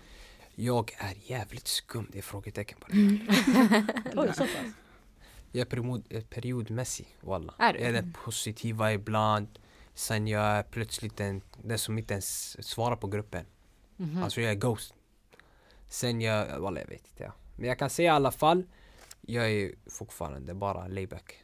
Jag 0.56 0.95
är 0.97 1.16
jävligt 1.32 1.68
skum, 1.68 2.10
det 2.12 2.18
är 2.18 2.22
frågetecken 2.22 2.78
på 2.80 2.88
det. 2.88 3.20
Oj, 4.16 4.34
så 4.34 4.43
pass. 4.43 4.74
Jag 5.51 5.62
är 5.62 5.66
period, 5.66 6.04
eh, 6.10 6.24
periodmässig 6.24 7.18
walla. 7.22 7.54
Är 7.60 7.74
du? 7.74 7.80
Jag 7.80 7.89
är 7.89 7.93
den 7.93 8.14
positiva 8.24 8.93
ibland. 8.93 9.60
Sen 9.93 10.28
jag 10.28 10.43
är 10.43 10.64
plötsligt 10.64 11.18
den, 11.18 11.41
den 11.64 11.80
som 11.80 11.97
inte 11.97 12.14
ens 12.14 12.68
svarar 12.68 12.95
på 12.95 13.08
gruppen. 13.08 13.45
Mhm. 13.97 14.24
Alltså 14.24 14.41
jag 14.41 14.51
är 14.51 14.56
ghost. 14.56 14.93
Sen 15.88 16.22
jag, 16.22 16.60
walla 16.60 16.80
jag 16.80 16.88
vet 16.88 17.08
inte. 17.08 17.24
Ja. 17.24 17.34
Men 17.56 17.68
jag 17.68 17.80
kan 17.80 17.89
säga 17.89 18.12
i 18.14 18.16
alla 18.16 18.32
fall, 18.32 18.64
jag 19.22 19.51
är 19.51 19.76
fortfarande 19.89 20.54
bara 20.54 20.88
layback. 20.88 21.43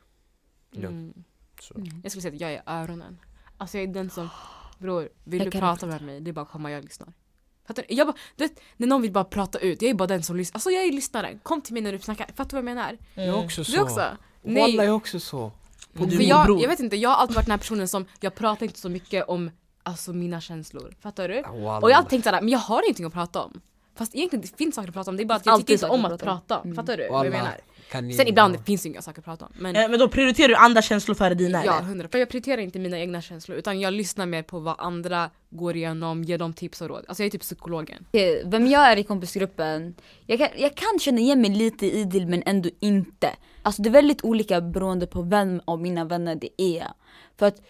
Lugn. 0.72 0.96
Mm. 0.96 1.24
Så. 1.60 1.74
Jag 2.04 2.12
skulle 2.12 2.22
säga 2.22 2.34
att 2.34 2.42
jag 2.42 2.52
är 2.52 2.64
öronen. 2.66 3.18
Alltså 3.58 3.78
jag 3.78 3.90
är 3.90 3.94
den 3.94 4.10
som, 4.10 4.30
bror 4.78 5.10
vill 5.24 5.40
Jag 5.40 5.52
du 5.52 5.60
prata 5.60 5.86
med 5.86 6.02
mig? 6.02 6.22
Det 6.22 6.32
är 6.32 6.34
bara 6.34 6.42
att 6.42 6.52
komma, 6.52 6.72
jag 6.72 6.84
lyssnar. 6.84 7.14
Fattar 7.70 7.86
du? 7.88 7.96
Jag 7.96 8.08
bara, 8.08 8.18
du 8.36 8.44
vet, 8.44 8.60
när 8.78 8.88
någon 8.88 9.02
vill 9.02 9.12
bara 9.12 9.24
prata 9.24 9.60
ut, 9.60 9.82
jag 9.82 9.90
är 9.90 9.94
bara 9.94 10.08
den 10.08 10.24
som 10.24 10.36
lyssnar. 10.36 10.58
Alltså 10.58 10.70
jag 10.72 10.84
är 10.84 10.92
lyssnaren, 10.92 11.40
kom 11.44 11.62
till 11.62 11.74
mig 11.74 11.82
när 11.82 11.92
du 11.92 12.00
snackar, 12.00 12.26
fattar 12.26 12.50
du 12.50 12.64
vad 12.64 12.70
jag 12.70 12.76
menar? 12.76 12.98
Jag 13.14 13.26
är 13.26 13.46
också 13.46 13.64
så. 13.64 13.72
Du 13.72 13.82
också? 13.82 13.96
Nej. 14.42 14.64
Nej. 14.64 14.76
jag 14.76 14.86
är 14.86 14.92
också 14.92 15.20
så. 15.20 15.52
Du 15.94 16.18
För 16.18 16.24
jag, 16.24 16.62
jag 16.62 16.70
vet 16.70 16.80
inte, 16.80 16.98
jag 16.98 17.10
har 17.10 17.16
alltid 17.16 17.36
varit 17.36 17.46
den 17.46 17.52
här 17.52 17.58
personen 17.58 17.88
som, 17.88 18.06
jag 18.20 18.36
pratar 18.36 18.66
inte 18.66 18.80
så 18.80 18.90
mycket 18.90 19.28
om 19.28 19.52
alltså, 19.84 20.14
mina 20.14 20.42
känslor. 20.42 20.96
Fattar 21.02 21.28
du? 21.30 21.42
Wallah. 21.42 21.78
Och 21.78 21.90
jag 21.90 21.96
har 21.96 22.00
alltid 22.00 22.10
tänkt 22.10 22.24
såhär, 22.24 22.42
men 22.42 22.50
jag 22.50 22.60
har 22.60 22.86
ingenting 22.86 23.06
att 23.06 23.14
prata 23.14 23.44
om. 23.44 23.62
Fast 23.96 24.16
egentligen 24.16 24.42
det 24.42 24.58
finns 24.58 24.76
saker 24.76 24.88
att 24.88 24.94
prata 24.94 25.12
om, 25.12 25.18
det 25.18 25.24
är 25.24 25.26
bara 25.26 25.36
att 25.36 25.46
jag 25.46 25.54
Alltid 25.54 25.68
tycker 25.68 25.86
inte 25.86 25.94
om 25.94 26.06
att 26.06 26.22
prata 26.22 26.58
om. 26.58 26.64
Mm. 26.64 26.76
Fattar 26.76 26.98
du 26.98 27.10
vad 27.10 27.26
jag 27.26 27.32
menar? 27.32 27.58
Kan 27.92 28.08
ni- 28.08 28.14
Sen 28.14 28.28
ibland 28.28 28.56
ja. 28.56 28.58
det 28.60 28.64
finns 28.66 28.82
det 28.84 28.90
inga 28.90 29.02
saker 29.02 29.20
att 29.20 29.26
prata 29.26 29.46
om. 29.46 29.52
Men 29.60 29.76
Eh, 29.76 29.90
Men 29.90 30.00
då 30.00 30.08
prioriterar 30.10 30.48
du 30.48 30.56
andra 30.56 30.82
känslor 30.82 31.16
före 31.16 31.34
dina 31.34 31.66
ja, 31.66 31.80
hundra. 31.80 32.08
För 32.08 32.20
jag 32.20 32.30
prioriterar 32.30 32.62
inte 32.62 32.80
mina 32.80 33.00
egna 33.00 33.22
känslor 33.22 33.58
utan 33.58 33.80
jag 33.80 33.94
lyssnar 33.94 34.26
mer 34.26 34.44
på 34.44 34.60
vad 34.60 34.76
andra 34.80 35.30
går 35.50 35.76
igenom, 35.76 36.24
ger 36.24 36.38
dem 36.38 36.54
tips 36.54 36.82
och 36.82 36.88
råd. 36.90 37.06
Alltså 37.08 37.24
jag 37.24 37.28
är 37.28 37.32
typ 37.32 37.42
psykologen. 37.42 38.06
Okej, 38.08 38.44
Vem 38.46 38.68
jag 38.68 38.92
är 38.92 38.98
i 38.98 39.04
kompisgruppen, 39.04 39.96
jag 40.26 40.40
kan, 40.40 40.48
jag 40.58 40.76
kan 40.76 41.00
känna 41.00 41.20
igen 41.20 41.42
mig 41.42 41.50
lite 41.52 41.86
i 41.86 42.00
Idil 42.00 42.28
men 42.28 42.44
ändå 42.46 42.70
inte. 42.80 43.30
Alltså 43.64 43.82
det 43.82 43.90
är 43.90 43.92
väldigt 43.92 44.24
olika 44.24 44.62
beroende 44.62 45.08
på 45.08 45.22
vem 45.22 45.62
av 45.66 45.82
mina 45.82 46.06
vänner 46.06 46.36
det 46.36 46.62
är. 46.62 46.88
För 47.40 47.46
att 47.46 47.62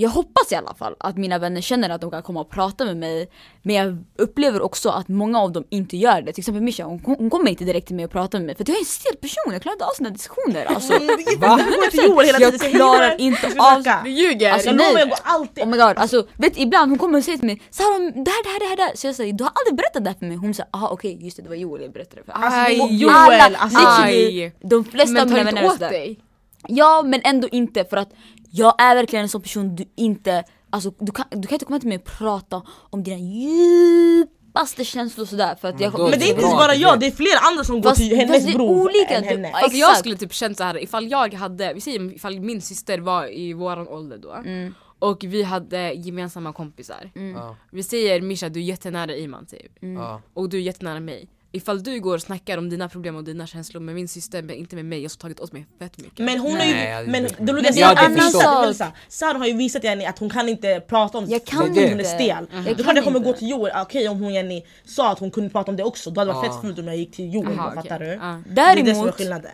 jag 0.00 0.10
hoppas 0.10 0.52
i 0.52 0.54
alla 0.54 0.74
fall 0.74 0.94
att 1.00 1.16
mina 1.16 1.38
vänner 1.38 1.60
känner 1.60 1.90
att 1.90 2.00
de 2.00 2.10
kan 2.10 2.22
komma 2.22 2.40
och 2.40 2.50
prata 2.50 2.84
med 2.84 2.96
mig 2.96 3.28
Men 3.62 3.74
jag 3.74 4.04
upplever 4.18 4.62
också 4.62 4.88
att 4.88 5.08
många 5.08 5.40
av 5.40 5.52
dem 5.52 5.64
inte 5.70 5.96
gör 5.96 6.22
det. 6.22 6.32
Till 6.32 6.40
exempel 6.42 6.62
Misha, 6.62 6.84
hon, 6.84 7.00
hon 7.04 7.30
kommer 7.30 7.50
inte 7.50 7.64
direkt 7.64 7.86
till 7.86 7.96
mig 7.96 8.04
och 8.04 8.10
pratar 8.10 8.38
med 8.38 8.46
mig 8.46 8.54
för 8.56 8.62
att 8.64 8.68
jag 8.68 8.76
är 8.76 8.80
en 8.80 8.84
stel 8.84 9.16
person, 9.16 9.52
jag 9.52 9.62
klarar 9.62 9.74
inte 9.74 9.84
av 9.84 9.90
såna 9.96 10.10
diskussioner 10.10 10.64
alltså. 10.64 10.92
Va? 10.92 10.98
Jag 11.00 11.38
klarar 11.38 12.60
"Hej, 12.62 12.78
Joel, 12.78 13.14
inte 13.18 13.46
av- 13.46 13.50
snacka." 13.50 14.00
Du 14.04 14.10
ljuger! 14.10 14.52
Alltså, 14.52 14.68
Jag 14.68 14.76
nej. 14.76 15.12
Oh 15.56 15.66
my 15.66 15.76
god, 15.76 15.98
alltså 15.98 16.26
vet 16.36 16.58
ibland 16.58 16.90
hon 16.90 16.98
kommer 16.98 17.18
och 17.18 17.24
säger 17.24 17.38
till 17.38 17.46
mig 17.46 17.62
Sara 17.70 17.98
det 17.98 18.04
här, 18.30 18.44
det 18.44 18.50
här, 18.50 18.60
det 18.60 18.66
här, 18.68 18.76
det 18.76 18.82
här. 18.82 18.92
Så 18.96 19.06
jag 19.06 19.14
säger 19.14 19.32
du 19.32 19.44
har 19.44 19.52
aldrig 19.60 19.76
berättat 19.76 20.04
det 20.04 20.10
här 20.10 20.16
för 20.18 20.26
mig. 20.26 20.36
Hon 20.36 20.54
säger 20.54 20.68
aha 20.72 20.88
okej 20.88 21.18
just 21.24 21.36
det, 21.36 21.42
det 21.42 21.48
var 21.48 21.56
Joel 21.56 21.82
jag 21.82 21.92
berättade 21.92 22.22
för. 22.24 22.32
Alltså, 22.32 22.60
Aj, 22.60 22.76
Joel, 22.76 23.00
Joel, 23.00 23.56
alltså, 23.56 23.78
literally, 23.78 24.42
aj. 24.44 24.52
de 24.60 24.84
flesta 24.84 25.22
av 25.22 25.28
men 25.28 25.34
mina 25.38 25.44
vänner 25.44 25.62
är 25.64 25.68
sådär. 25.68 25.90
dig. 25.90 26.20
Ja 26.68 27.02
men 27.06 27.20
ändå 27.24 27.48
inte 27.48 27.84
för 27.84 27.96
att 27.96 28.12
jag 28.50 28.74
är 28.82 28.94
verkligen 28.94 29.22
en 29.22 29.28
sån 29.28 29.42
person 29.42 29.76
du 29.76 29.84
inte, 29.96 30.44
alltså 30.70 30.90
du 30.98 31.12
kan, 31.12 31.24
du 31.30 31.48
kan 31.48 31.54
inte 31.54 31.64
komma 31.64 31.78
till 31.78 31.88
mig 31.88 31.98
och 31.98 32.04
prata 32.04 32.62
om 32.90 33.02
dina 33.02 33.16
djupaste 33.18 34.84
känslor 34.84 35.24
sådär 35.26 35.54
för 35.60 35.68
att 35.68 35.80
jag 35.80 35.98
Men 35.98 36.10
det 36.10 36.24
är 36.24 36.28
inte 36.30 36.42
bara 36.42 36.74
jag, 36.74 37.00
det 37.00 37.06
är 37.06 37.10
flera 37.10 37.38
andra 37.50 37.64
som 37.64 37.80
går 37.80 37.90
Fast- 37.90 38.00
till 38.00 38.10
fast 38.10 38.20
hennes 38.28 38.44
det 38.44 38.50
är 38.52 38.54
bror 38.54 38.82
olika, 38.84 39.14
än 39.16 39.24
henne. 39.24 39.52
Fast 39.62 39.74
jag 39.74 39.96
skulle 39.98 40.16
typ 40.16 40.32
känt 40.34 40.56
så 40.56 40.64
här 40.64 40.82
ifall 40.82 41.10
jag 41.10 41.34
hade, 41.34 41.72
vi 41.74 41.80
säger 41.80 42.14
ifall 42.14 42.40
min 42.40 42.62
syster 42.62 42.98
var 42.98 43.32
i 43.38 43.52
våran 43.52 43.88
ålder 43.88 44.18
då 44.18 44.32
Mm. 44.32 44.74
och 44.98 45.24
vi 45.24 45.42
hade 45.42 45.92
gemensamma 45.92 46.52
kompisar. 46.52 47.10
Ja, 47.34 47.56
Vi 47.70 47.82
säger 47.82 48.20
Misha 48.20 48.48
du 48.48 48.60
är 48.60 48.64
jättenära 48.64 49.16
Iman 49.16 49.46
typ 49.46 49.82
Mm. 49.82 49.96
ja. 50.02 50.22
och 50.34 50.48
du 50.48 50.56
är 50.56 50.60
jättenära 50.62 51.00
mig. 51.00 51.28
Ifall 51.52 51.82
du 51.82 52.00
går 52.00 52.14
och 52.14 52.22
snackar 52.22 52.58
om 52.58 52.70
dina 52.70 52.88
problem 52.88 53.16
och 53.16 53.24
dina 53.24 53.46
känslor 53.46 53.80
med 53.80 53.94
min 53.94 54.08
syster 54.08 54.42
men 54.42 54.56
inte 54.56 54.76
med 54.76 54.84
mig, 54.84 54.98
jag 55.02 55.10
har 55.10 55.16
tagit 55.16 55.40
åt 55.40 55.52
mig 55.52 55.66
fett 55.78 55.98
mycket. 55.98 56.18
Men 56.18 56.38
hon 56.38 56.54
Nej, 56.54 56.88
jag- 56.90 57.04
ju, 57.04 57.10
men 57.10 57.22
det- 57.22 57.52
Men 57.52 57.62
det 57.62 57.72
säga 57.72 57.90
en 57.90 57.98
annan 57.98 58.14
visat, 58.14 58.76
sak. 58.76 58.92
Sara 59.08 59.38
har 59.38 59.46
ju 59.46 59.56
visat 59.56 59.84
Jenny 59.84 60.04
att 60.04 60.18
hon 60.18 60.30
kan 60.30 60.48
inte 60.48 60.80
prata 60.88 61.18
om 61.18 61.24
Jag 61.28 61.44
kan 61.44 61.58
för 61.74 61.88
hon 61.90 62.00
är 62.00 62.04
stel. 62.04 62.46
Då 62.50 62.74
kan 62.74 62.84
kan 62.84 62.96
jag 62.96 63.04
kommer 63.04 63.20
gå 63.20 63.32
till 63.32 63.48
Joel, 63.50 63.72
okej 63.82 64.08
om 64.08 64.20
hon 64.22 64.34
Jenny 64.34 64.62
sa 64.84 65.12
att 65.12 65.18
hon 65.18 65.30
kunde 65.30 65.50
prata 65.50 65.70
om 65.70 65.76
det 65.76 65.84
också, 65.84 66.10
då 66.10 66.20
hade 66.20 66.30
det 66.30 66.34
varit 66.36 66.52
fett 66.52 66.60
fult 66.60 66.78
om 66.78 66.86
jag 66.86 66.96
gick 66.96 67.12
till 67.16 67.34
Joel, 67.34 67.58
Aha, 67.58 67.72
fattar 67.74 67.98
du? 67.98 68.06
Det 68.06 68.12
är 68.12 68.16
det 68.16 68.24
som 68.24 68.60
är 68.60 68.84
Däremot, 68.84 69.14
skillnaden. 69.14 69.50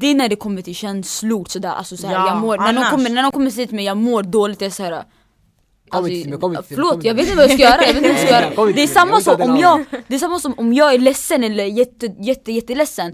det 0.00 0.06
är 0.06 0.14
när 0.14 0.28
det 0.28 0.36
kommer 0.36 0.62
till 0.62 0.74
känslor 0.74 1.44
sådär, 1.48 1.68
alltså 1.68 1.96
såhär, 1.96 2.14
Ja, 2.14 2.26
jag 2.26 2.36
mår, 2.36 2.58
när, 2.58 2.72
någon 2.72 2.84
kommer, 2.90 3.10
när 3.10 3.22
någon 3.22 3.32
kommer 3.32 3.50
säga 3.50 3.66
till 3.66 3.76
mig 3.76 3.84
jag 3.84 3.96
mår 3.96 4.22
dåligt, 4.22 4.60
jag 4.60 4.72
såhär 4.72 5.04
Kom 5.92 6.06
inte 6.06 6.22
till 6.22 6.30
mig, 6.30 6.40
kom 6.40 6.52
inte 6.56 6.68
till 6.68 6.76
mig, 6.76 6.86
förlåt 6.86 7.04
jag 7.04 7.14
vet 7.14 7.24
inte 7.24 7.36
vad 7.36 7.44
jag 7.44 7.52
ska 7.52 7.62
göra, 7.62 7.86
jag 7.86 7.94
vet 7.94 7.96
inte 7.96 8.08
vad 8.08 8.18
jag 8.18 8.26
ska 8.26 8.30
göra. 8.66 8.72
Det 8.76 8.82
är 8.82 8.86
samma 8.86 9.20
som 9.20 9.40
om 9.42 9.56
jag, 9.56 9.84
det 10.08 10.14
är 10.14 10.18
samma 10.18 10.38
som 10.38 10.54
om 10.56 10.72
jag 10.72 10.94
är 10.94 10.98
ledsen 10.98 11.44
eller 11.44 11.64
jätte, 11.64 12.06
jätte, 12.20 12.52
jätteledsen 12.52 13.12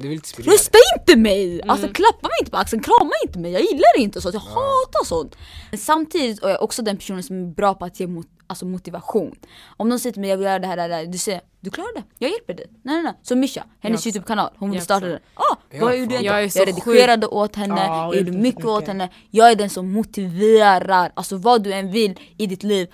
Rösta 0.52 0.78
inte 0.98 1.16
mig! 1.16 1.62
Alltså 1.68 1.86
Mm. 1.86 1.94
klappa 1.94 2.22
mig 2.28 2.36
inte 2.40 2.50
på 2.50 2.56
axeln, 2.56 2.82
krama 2.82 3.10
inte 3.26 3.38
mig, 3.38 3.52
jag 3.52 3.62
gillar 3.62 3.98
inte 3.98 4.20
sånt, 4.20 4.34
jag 4.34 4.40
hatar 4.40 5.04
sånt. 5.04 5.36
Samtidigt 5.78 6.42
är 6.42 6.48
jag 6.48 6.62
också 6.62 6.82
den 6.82 6.96
personen 6.96 7.22
som 7.22 7.40
är 7.42 7.54
bra 7.54 7.74
på 7.74 7.84
att 7.84 8.00
ge 8.00 8.06
mot, 8.06 8.26
alltså 8.48 8.66
motivation. 8.66 9.34
Om 9.76 9.88
någon 9.88 9.98
säger 9.98 10.12
till 10.12 10.20
mig 10.20 10.30
jag 10.30 10.36
vill 10.36 10.44
göra 10.46 10.58
det 10.58 10.66
här, 10.66 10.76
det 10.88 10.94
här, 10.94 11.06
du 11.06 11.18
säger 11.18 11.40
du 11.60 11.70
klarar 11.70 11.94
det, 11.94 12.02
jag 12.18 12.30
hjälper 12.30 12.54
dig. 12.54 12.66
Nej 12.70 12.94
nej 12.94 13.02
nej. 13.02 13.14
Så 13.22 13.36
Misha, 13.36 13.64
hennes 13.80 13.98
också. 13.98 14.08
youtube-kanal, 14.08 14.50
hon 14.56 14.70
vill 14.70 14.82
starta 14.82 15.06
den. 15.06 15.18
Ah, 15.34 15.56
Ja, 15.70 15.84
vad 15.84 15.98
gjorde 15.98 16.14
jag? 16.14 16.24
Jag 16.24 16.44
är 16.44 16.58
Jag, 16.58 16.68
redigerade 16.68 17.26
åt 17.26 17.56
henne, 17.56 17.80
Ja, 17.80 17.96
jag 17.96 18.08
och 18.08 18.16
gjorde 18.16 18.32
mycket 18.32 18.64
åt 18.64 18.86
henne. 18.86 19.08
Jag 19.30 19.50
är 19.50 19.56
den 19.56 19.70
som 19.70 19.92
motiverar, 19.92 21.12
alltså 21.14 21.36
vad 21.36 21.62
du 21.62 21.72
än 21.72 21.90
vill 21.90 22.20
i 22.36 22.46
ditt 22.46 22.62
liv. 22.62 22.88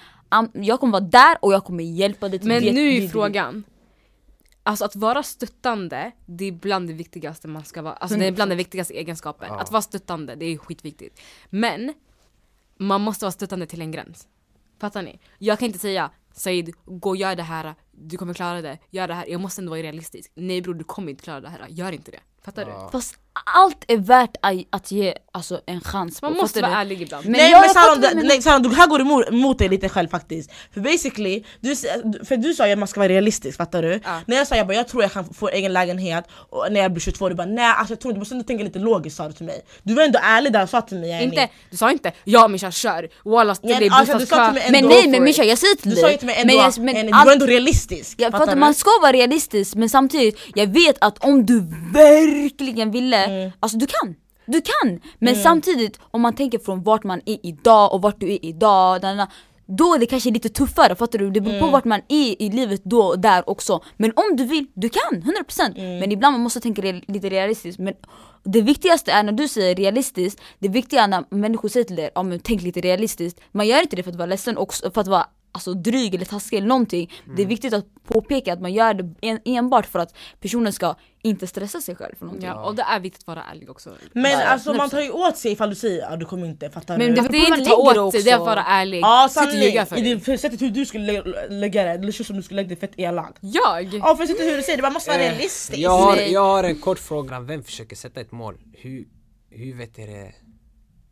Jag 0.52 0.80
kommer 0.80 0.92
vara 0.92 1.04
där 1.04 1.36
och 1.40 1.52
jag 1.52 1.64
kommer 1.64 1.84
hjälpa 1.84 2.28
dig 2.28 2.38
till 2.38 2.48
Men 2.48 2.62
nu 2.62 2.96
är 2.96 3.08
frågan. 3.08 3.64
Alltså 4.62 4.84
att 4.84 4.96
vara 4.96 5.22
stöttande, 5.22 6.12
det 6.26 6.44
är 6.44 6.52
bland 6.52 6.88
det 6.88 6.92
viktigaste 6.92 7.48
man 7.48 7.64
ska 7.64 7.82
vara. 7.82 7.94
Alltså 7.94 8.18
det 8.18 8.26
är 8.26 8.32
bland 8.32 8.50
den 8.50 8.58
viktigaste 8.58 8.94
egenskapen. 8.94 9.48
Ja. 9.50 9.60
Att 9.60 9.70
vara 9.70 9.82
stöttande, 9.82 10.34
det 10.34 10.44
är 10.46 10.58
skitviktigt. 10.58 11.20
Men 11.50 11.94
man 12.78 13.00
måste 13.00 13.24
vara 13.24 13.32
stöttande 13.32 13.66
till 13.66 13.80
en 13.80 13.90
gräns. 13.90 14.26
Fattar 14.84 15.02
ni? 15.02 15.20
Jag 15.38 15.58
kan 15.58 15.66
inte 15.66 15.78
säga 15.78 16.10
Said, 16.32 16.74
gå 16.84 17.08
och 17.08 17.16
gör 17.16 17.36
det 17.36 17.42
här, 17.42 17.74
du 17.98 18.16
kommer 18.16 18.34
klara 18.34 18.62
det, 18.62 18.78
gör 18.90 19.08
det 19.08 19.14
här. 19.14 19.24
Jag 19.28 19.40
måste 19.40 19.60
ändå 19.60 19.70
vara 19.70 19.82
realistisk. 19.82 20.32
Nej 20.34 20.62
bror, 20.62 20.74
du 20.74 20.84
kommer 20.84 21.10
inte 21.10 21.24
klara 21.24 21.40
det 21.40 21.48
här, 21.48 21.66
gör 21.68 21.92
inte 21.92 22.10
det. 22.10 22.20
Fattar 22.44 22.66
Ja. 22.68 22.88
Fast 22.92 23.14
allt 23.54 23.84
är 23.88 23.96
värt 23.96 24.36
att- 24.70 24.90
ge 24.92 25.14
alltså, 25.32 25.60
en 25.66 25.80
chans 25.80 26.20
du? 26.20 26.26
Man 26.26 26.36
måste 26.36 26.60
vara 26.60 26.70
du? 26.70 26.76
ärlig 26.76 27.02
ibland. 27.02 27.24
Men 27.24 27.32
nej 27.32 27.50
jag- 27.50 27.60
men 27.60 27.66
jag 27.74 27.84
Saron, 27.84 28.00
du 28.00 28.08
det- 28.08 28.28
nej, 28.28 28.42
Saron, 28.42 28.62
du 28.62 28.74
här 28.74 28.86
går 28.86 29.00
emot, 29.00 29.28
emot 29.28 29.58
dig 29.58 29.68
lite 29.68 29.88
själv 29.88 30.08
faktiskt. 30.08 30.50
För 30.74 30.80
basically, 30.80 31.44
du, 31.60 31.76
för 32.24 32.36
du 32.36 32.54
sa 32.54 32.66
ju 32.66 32.72
att 32.72 32.78
man 32.78 32.88
ska 32.88 33.00
vara 33.00 33.08
realistisk, 33.08 33.56
fattar 33.56 33.82
du? 33.82 34.00
Ja. 34.04 34.20
När 34.26 34.36
jag 34.36 34.46
sa 34.46 34.56
jag 34.56 34.66
bara, 34.66 34.74
jag 34.74 34.88
tror 34.88 35.02
jag 35.02 35.12
kan 35.12 35.34
få 35.34 35.48
egen 35.48 35.72
lägenhet 35.72 36.24
och 36.50 36.66
när 36.70 36.80
jag 36.80 36.92
blir 36.92 37.00
22, 37.00 37.28
du 37.28 37.34
bara 37.34 37.46
nej 37.46 37.64
alltså, 37.64 37.92
jag 37.92 38.00
tror 38.00 38.12
du 38.12 38.18
måste 38.18 38.34
ändå 38.34 38.44
tänka 38.44 38.64
lite 38.64 38.78
logiskt 38.78 39.16
sa 39.16 39.26
du 39.28 39.32
till 39.32 39.46
mig. 39.46 39.60
Du 39.82 39.94
var 39.94 40.02
ändå 40.02 40.18
ärlig 40.22 40.52
där 40.52 40.62
och 40.62 40.68
sa 40.70 40.80
till 40.80 40.98
mig 40.98 41.08
Jenny. 41.10 41.24
Inte, 41.24 41.48
du 41.70 41.76
sa 41.76 41.90
inte 41.90 42.12
ja 42.24 42.48
Misha 42.48 42.70
kör, 42.70 43.08
walla 43.24 43.54
ställ 43.54 43.70
Ja, 43.70 43.78
dig 43.78 43.86
i 43.86 43.90
alltså, 43.90 44.12
du 44.12 44.18
bostadskö. 44.20 44.70
Men 44.72 44.84
nej 44.88 45.08
men. 45.08 45.22
Misha 45.24 45.44
jag 45.44 45.58
säger 45.58 45.74
till 45.74 45.90
Du 45.90 45.94
dig 45.94 46.04
sa 46.04 46.10
ju 46.10 46.16
till 46.16 46.26
mig 46.26 46.36
ändå, 46.36 46.54
men 46.54 46.64
jag, 46.64 46.78
men 46.78 47.06
du 47.06 47.12
var 47.12 47.32
ändå 47.32 47.46
realistisk. 47.46 47.83
Jag 48.18 48.32
fattar 48.32 48.46
fattar, 48.46 48.56
man 48.60 48.74
ska 48.74 48.90
vara 49.02 49.12
realistisk 49.12 49.74
men 49.74 49.88
samtidigt, 49.88 50.38
jag 50.54 50.66
vet 50.66 50.96
att 51.00 51.24
om 51.24 51.46
du 51.46 51.60
verkligen 51.92 52.90
ville, 52.90 53.24
Mm. 53.24 53.52
alltså 53.60 53.78
du 53.78 53.86
kan. 53.86 54.14
Du 54.46 54.60
kan! 54.60 55.00
Men 55.18 55.36
samtidigt, 55.36 55.98
om 56.10 56.20
man 56.22 56.34
tänker 56.34 56.58
från 56.58 56.82
vart 56.82 57.04
man 57.04 57.20
är 57.26 57.38
idag 57.46 57.92
och 57.94 58.02
vart 58.02 58.20
du 58.20 58.32
är 58.32 58.44
idag, 58.44 59.00
då 59.66 59.94
är 59.94 59.98
det 59.98 60.06
kanske 60.06 60.30
lite 60.30 60.48
tuffare, 60.48 60.96
fattar 60.96 61.18
du? 61.18 61.30
Det 61.30 61.40
beror 61.40 61.54
Mm. 61.56 61.66
på 61.66 61.72
vart 61.72 61.84
man 61.84 62.00
är 62.08 62.42
i 62.42 62.50
livet 62.50 62.80
då 62.84 63.02
och 63.02 63.18
där 63.18 63.50
också. 63.50 63.82
Men 63.96 64.12
om 64.16 64.36
du 64.36 64.44
vill, 64.44 64.66
du 64.74 64.88
kan! 64.88 65.22
100% 65.22 65.78
Mm. 65.78 65.98
Men 65.98 66.12
ibland 66.12 66.32
man 66.32 66.40
måste 66.40 66.60
tänka 66.60 66.82
re- 66.82 67.04
lite 67.08 67.28
realistiskt. 67.28 67.78
Men 67.78 67.94
det 68.44 68.60
viktigaste 68.62 69.12
är 69.12 69.22
när 69.22 69.32
du 69.32 69.48
säger 69.48 69.74
realistiskt, 69.74 70.40
det 70.58 70.68
viktiga 70.68 71.02
är 71.02 71.08
när 71.08 71.24
människor 71.30 71.68
säger 71.68 71.84
till 71.84 71.96
dig 71.96 72.10
ja, 72.14 72.22
men 72.22 72.40
tänk 72.40 72.62
lite 72.62 72.80
realistiskt. 72.80 73.40
Man 73.52 73.66
gör 73.66 73.80
inte 73.82 73.96
det 73.96 74.02
för 74.02 74.10
att 74.10 74.16
vara 74.16 74.26
ledsen 74.26 74.56
också, 74.58 74.90
för 74.90 75.00
att 75.00 75.08
vara 75.08 75.26
alltså, 75.54 75.74
dryg 75.74 76.14
eller 76.14 76.24
taskig 76.24 76.56
eller 76.56 76.68
någonting. 76.68 77.12
Det 77.36 77.42
är 77.42 77.46
viktigt 77.46 77.72
att 77.74 77.86
påpeka 78.04 78.52
att 78.52 78.60
man 78.60 78.72
gör 78.72 78.94
det 78.94 79.14
en, 79.20 79.38
enbart 79.44 79.86
för 79.86 79.98
att 79.98 80.14
personen 80.40 80.72
ska 80.72 80.94
inte 81.22 81.46
stressa 81.46 81.80
sig 81.80 81.96
själv 81.96 82.14
för 82.18 82.24
någonting. 82.26 82.48
Ja, 82.48 82.64
och 82.64 82.74
det 82.74 82.82
är 82.82 83.00
viktigt 83.00 83.22
att 83.22 83.26
vara 83.26 83.42
ärlig 83.44 83.70
också. 83.70 83.90
Men 84.12 84.30
Ja, 84.32 84.44
alltså 84.44 84.74
man 84.74 84.90
tar 84.90 85.00
ju 85.00 85.10
åt 85.10 85.36
sig 85.36 85.52
ifall 85.52 85.68
du 85.70 85.74
säger 85.74 86.00
ja, 86.10 86.16
du 86.16 86.24
kommer 86.24 86.46
inte, 86.46 86.70
fattar 86.70 86.98
Men 86.98 87.08
du? 87.14 87.14
det- 87.22 87.28
Det 87.28 87.38
är 87.38 87.58
inte 87.58 87.70
ta 87.70 88.02
åt 88.04 88.12
sig, 88.12 88.22
det 88.22 88.30
är 88.30 88.34
att 88.34 88.40
vara 88.40 88.64
ärlig. 88.64 89.00
Ja 89.02 89.24
och 89.24 89.30
sanning, 89.30 89.86
för 89.86 89.98
i 89.98 90.14
det, 90.14 90.38
sättet 90.38 90.62
hur 90.62 90.70
du 90.70 90.86
skulle 90.86 91.12
lä- 91.12 91.48
lägga 91.48 91.84
det, 91.84 92.06
det 92.06 92.12
känns 92.12 92.26
som 92.26 92.36
du 92.36 92.42
skulle 92.42 92.62
lägga 92.62 92.68
det 92.74 92.80
fett 92.80 92.92
elakt. 92.96 93.38
Jag? 93.40 93.94
Ja 93.94 94.16
för 94.16 94.26
sättet 94.26 94.46
hur 94.46 94.56
du 94.56 94.62
säger 94.62 94.76
det, 94.76 94.82
man 94.82 94.92
måste 94.92 95.10
vara 95.10 95.20
Eh, 95.22 95.30
realistisk. 95.30 95.78
Jag 95.78 95.90
har, 95.98 96.16
jag 96.16 96.44
har 96.44 96.64
en 96.64 96.76
kort 96.80 96.98
fråga, 96.98 97.40
vem 97.40 97.62
försöker 97.64 97.96
sätta 97.96 98.20
ett 98.20 98.32
mål? 98.32 98.58
Hur, 98.72 99.08
hur 99.50 99.74
vet 99.74 99.94
det? 99.94 100.32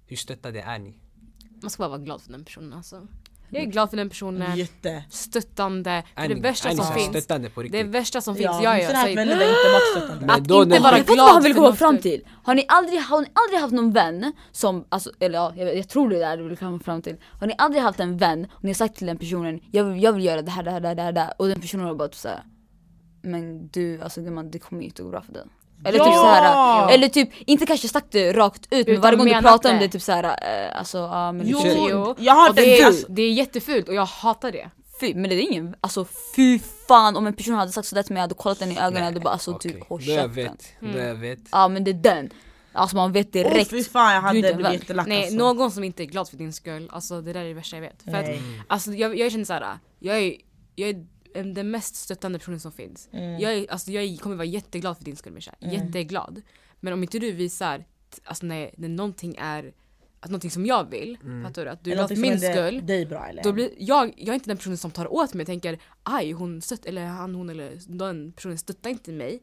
Hur 0.07 0.17
stöttade 0.17 0.61
är 0.63 0.79
ni? 0.79 0.95
Man 1.63 1.71
ska 1.71 1.81
bara 1.83 1.89
vara 1.89 1.99
glad 1.99 2.23
för 2.23 2.33
den 2.33 2.45
personen 2.45 2.73
alltså. 2.73 3.07
Jag 3.55 3.63
är 3.63 3.67
glad 3.67 3.91
för 3.91 3.97
den 3.97 4.09
personen, 4.09 4.57
Jätte. 4.57 5.05
stöttande, 5.11 5.91
Är 6.15 6.29
för 6.29 6.35
det 6.35 6.41
värsta 6.41 6.69
är 6.71 6.75
som 6.75 6.95
finns. 6.95 7.07
stöttande 7.09 7.51
på 7.51 7.61
Det 7.63 7.67
riktigt? 7.69 7.87
värsta 7.87 8.21
som 8.21 8.35
finns, 8.35 8.45
Ja, 8.45 8.61
ja, 8.63 8.79
ja, 8.79 8.87
sådana 8.87 8.99
här 8.99 9.17
vänner 9.17 9.37
där 9.39 9.49
inte 9.49 9.73
varit 9.73 9.91
stöttande. 9.97 10.27
Men 10.27 10.31
Att 10.31 10.45
då 10.45 10.63
inte 10.63 10.79
vara 10.79 10.93
Jag 10.93 10.99
vet 10.99 11.09
vad 11.09 11.17
glad 11.17 11.29
han 11.31 11.43
vill 11.43 11.55
komma 11.55 11.75
fram 11.75 11.99
till. 11.99 12.27
Har 12.45 12.55
ni 12.55 12.65
aldrig, 12.69 13.01
har 13.01 13.21
ni 13.21 13.27
aldrig 13.33 13.61
haft 13.61 13.73
någon 13.75 13.93
vän 13.93 14.33
som, 14.53 14.85
alltså, 14.89 15.11
eller 15.21 15.39
ja, 15.39 15.53
jag, 15.57 15.77
jag 15.77 15.89
tror 15.89 16.09
det 16.11 16.25
är 16.25 16.37
det 16.37 16.43
du 16.43 16.49
vill 16.49 16.59
komma 16.59 16.79
fram 16.79 17.03
till. 17.03 17.17
Har 17.41 17.47
ni 17.47 17.55
aldrig 17.59 17.83
haft 17.83 18.01
en 18.01 18.17
vän 18.17 18.47
och 18.53 18.65
ni 18.65 18.69
har 18.71 18.75
sagt 18.75 18.97
till 18.97 19.07
den 19.07 19.19
personen 19.19 19.61
jag 19.71 19.85
vill, 19.85 20.03
jag 20.03 20.13
vill 20.13 20.25
göra 20.25 20.43
det 20.43 20.51
här, 20.51 20.63
det 20.63 20.71
här, 20.71 20.81
det 20.81 20.89
här, 20.89 20.95
det 20.95 21.03
här, 21.03 21.13
det 21.13 21.21
här 21.21 21.35
och 21.39 21.49
den 21.49 21.61
personen 21.61 21.87
har 21.87 21.95
bara 21.95 22.09
typ 22.09 22.17
såhär 22.17 22.43
Men 23.23 23.69
du, 23.69 24.01
alltså 24.03 24.21
gumman 24.23 24.51
det 24.51 24.59
kommer 24.59 24.83
inte 24.83 25.03
gå 25.03 25.11
bra 25.11 25.23
för 25.23 25.33
dig. 25.33 25.43
Eller 25.85 25.99
typ 25.99 26.07
Ja! 26.07 26.15
såhär, 26.15 26.95
eller 26.95 27.09
typ, 27.09 27.31
inte 27.47 27.67
kanske 27.67 27.89
sagt 27.89 28.07
det 28.11 28.33
rakt 28.33 28.67
ut 28.71 28.87
men 28.87 29.01
varje 29.01 29.17
gång 29.19 29.27
du 29.27 29.41
pratar 29.41 29.73
om 29.73 29.79
det. 29.79 29.87
det 29.87 29.93
typ 29.93 30.03
såhär, 30.03 30.25
eh, 30.25 30.79
alltså 30.79 30.99
ja 30.99 31.33
men 31.33 31.49
Jo, 31.49 31.59
kör- 31.61 31.89
Jo, 31.91 32.15
jag 32.19 32.35
har 32.35 32.49
och 32.49 32.55
det, 32.55 32.81
är, 32.81 32.87
alltså, 32.87 33.07
det 33.09 33.23
är 33.23 33.33
jättefult 33.33 33.89
och 33.89 33.95
jag 33.95 34.05
hatar 34.07 34.53
det. 34.53 34.71
Fy, 35.01 35.15
men 35.15 35.31
det 35.31 35.35
är 35.37 35.41
ingen, 35.41 35.75
alltså 35.81 36.07
fy 36.37 36.59
fan 36.89 37.17
om 37.17 37.27
en 37.27 37.33
person 37.35 37.55
hade 37.55 37.73
sagt 37.73 37.89
sådär 37.89 38.03
till 38.03 38.13
mig, 38.13 38.21
jag 38.21 38.25
hade 38.25 38.35
kollat 38.35 38.59
den 38.59 38.73
i 38.73 38.79
ögonen 38.79 38.97
och 38.97 39.05
hade 39.05 39.21
bara 39.21 39.31
alltså 39.33 39.51
Okej, 39.51 39.73
typ 39.73 39.89
håll 39.89 40.03
käften. 40.03 40.33
vet, 40.35 40.73
då 40.81 40.99
jag 40.99 41.15
vet. 41.15 41.39
Ja 41.53 41.69
men 41.69 41.85
det 41.85 41.91
är 41.91 41.95
den. 41.95 42.31
Alltså 42.73 42.97
man 42.97 43.13
vet 43.13 43.27
Åh 43.27 43.33
direkt. 43.33 43.71
fy 43.71 43.85
fan 43.85 44.15
jag 44.15 44.23
Du 44.23 44.27
hade 44.27 44.55
blivit 44.55 44.73
jättelack 44.73 45.07
Nej, 45.07 45.23
alltså. 45.23 45.37
någon 45.37 45.71
som 45.71 45.85
inte 45.85 46.03
är 46.03 46.05
glad 46.07 46.29
för 46.29 46.37
din 46.37 46.53
skull, 46.53 46.89
alltså 46.93 47.21
det 47.21 47.33
där 47.33 47.41
är 47.41 47.45
det 47.49 47.55
värsta 47.55 47.77
jag 47.77 47.81
vet. 47.83 48.03
För 48.03 48.13
att, 48.15 48.27
alltså 48.69 48.93
jag, 48.93 49.19
jag 49.19 49.33
känner 49.33 49.45
såhär, 49.45 49.79
jag 49.99 50.19
är, 50.19 50.35
jag 50.75 50.89
är 50.89 51.07
den 51.35 51.71
mest 51.71 51.95
stöttande 51.97 52.39
personen 52.39 52.61
som 52.61 52.73
finns. 52.73 53.09
Mm. 53.13 53.41
Jag, 53.41 53.53
är, 53.55 53.71
alltså 53.71 53.91
jag 53.91 54.21
kommer 54.21 54.37
vara 54.37 54.45
jätteglad 54.47 54.97
för 54.97 55.05
din 55.05 55.17
skull 55.17 55.33
Misha, 55.33 55.55
jätteglad. 55.61 56.43
Men 56.81 56.93
om 56.93 57.03
inte 57.03 57.19
du 57.19 57.33
visar, 57.33 57.85
alltså 58.25 58.47
när, 58.47 58.71
när 58.77 58.89
någonting 58.89 59.37
är, 59.39 59.73
att 60.21 60.31
någonting 60.31 60.51
som 60.51 60.67
jag 60.67 60.91
vill, 60.91 61.19
fattar 61.45 61.65
du? 61.65 61.71
Att 61.71 61.85
du 61.85 61.93
är 61.93 62.07
för 62.09 62.17
min 62.17 62.41
skull. 62.41 62.87
dig 62.87 63.07
bra 63.07 63.27
eller? 63.27 63.43
Då 63.43 63.53
blir, 63.53 63.71
jag, 63.79 64.15
jag 64.17 64.29
är 64.29 64.35
inte 64.35 64.51
den 64.51 64.57
personen 64.57 64.79
som 64.79 64.91
tar 64.91 65.13
åt 65.13 65.35
mig 65.35 65.43
och 65.43 65.47
tänker 65.47 65.79
aj 66.03 66.33
hon 66.33 66.61
stött, 66.63 66.87
eller 66.87 67.05
han 67.07 67.35
hon 67.35 67.51
eller 67.51 67.79
den 67.87 68.33
personen 68.33 68.59
stöttar 68.59 68.91
inte 68.91 69.13
mig. 69.13 69.43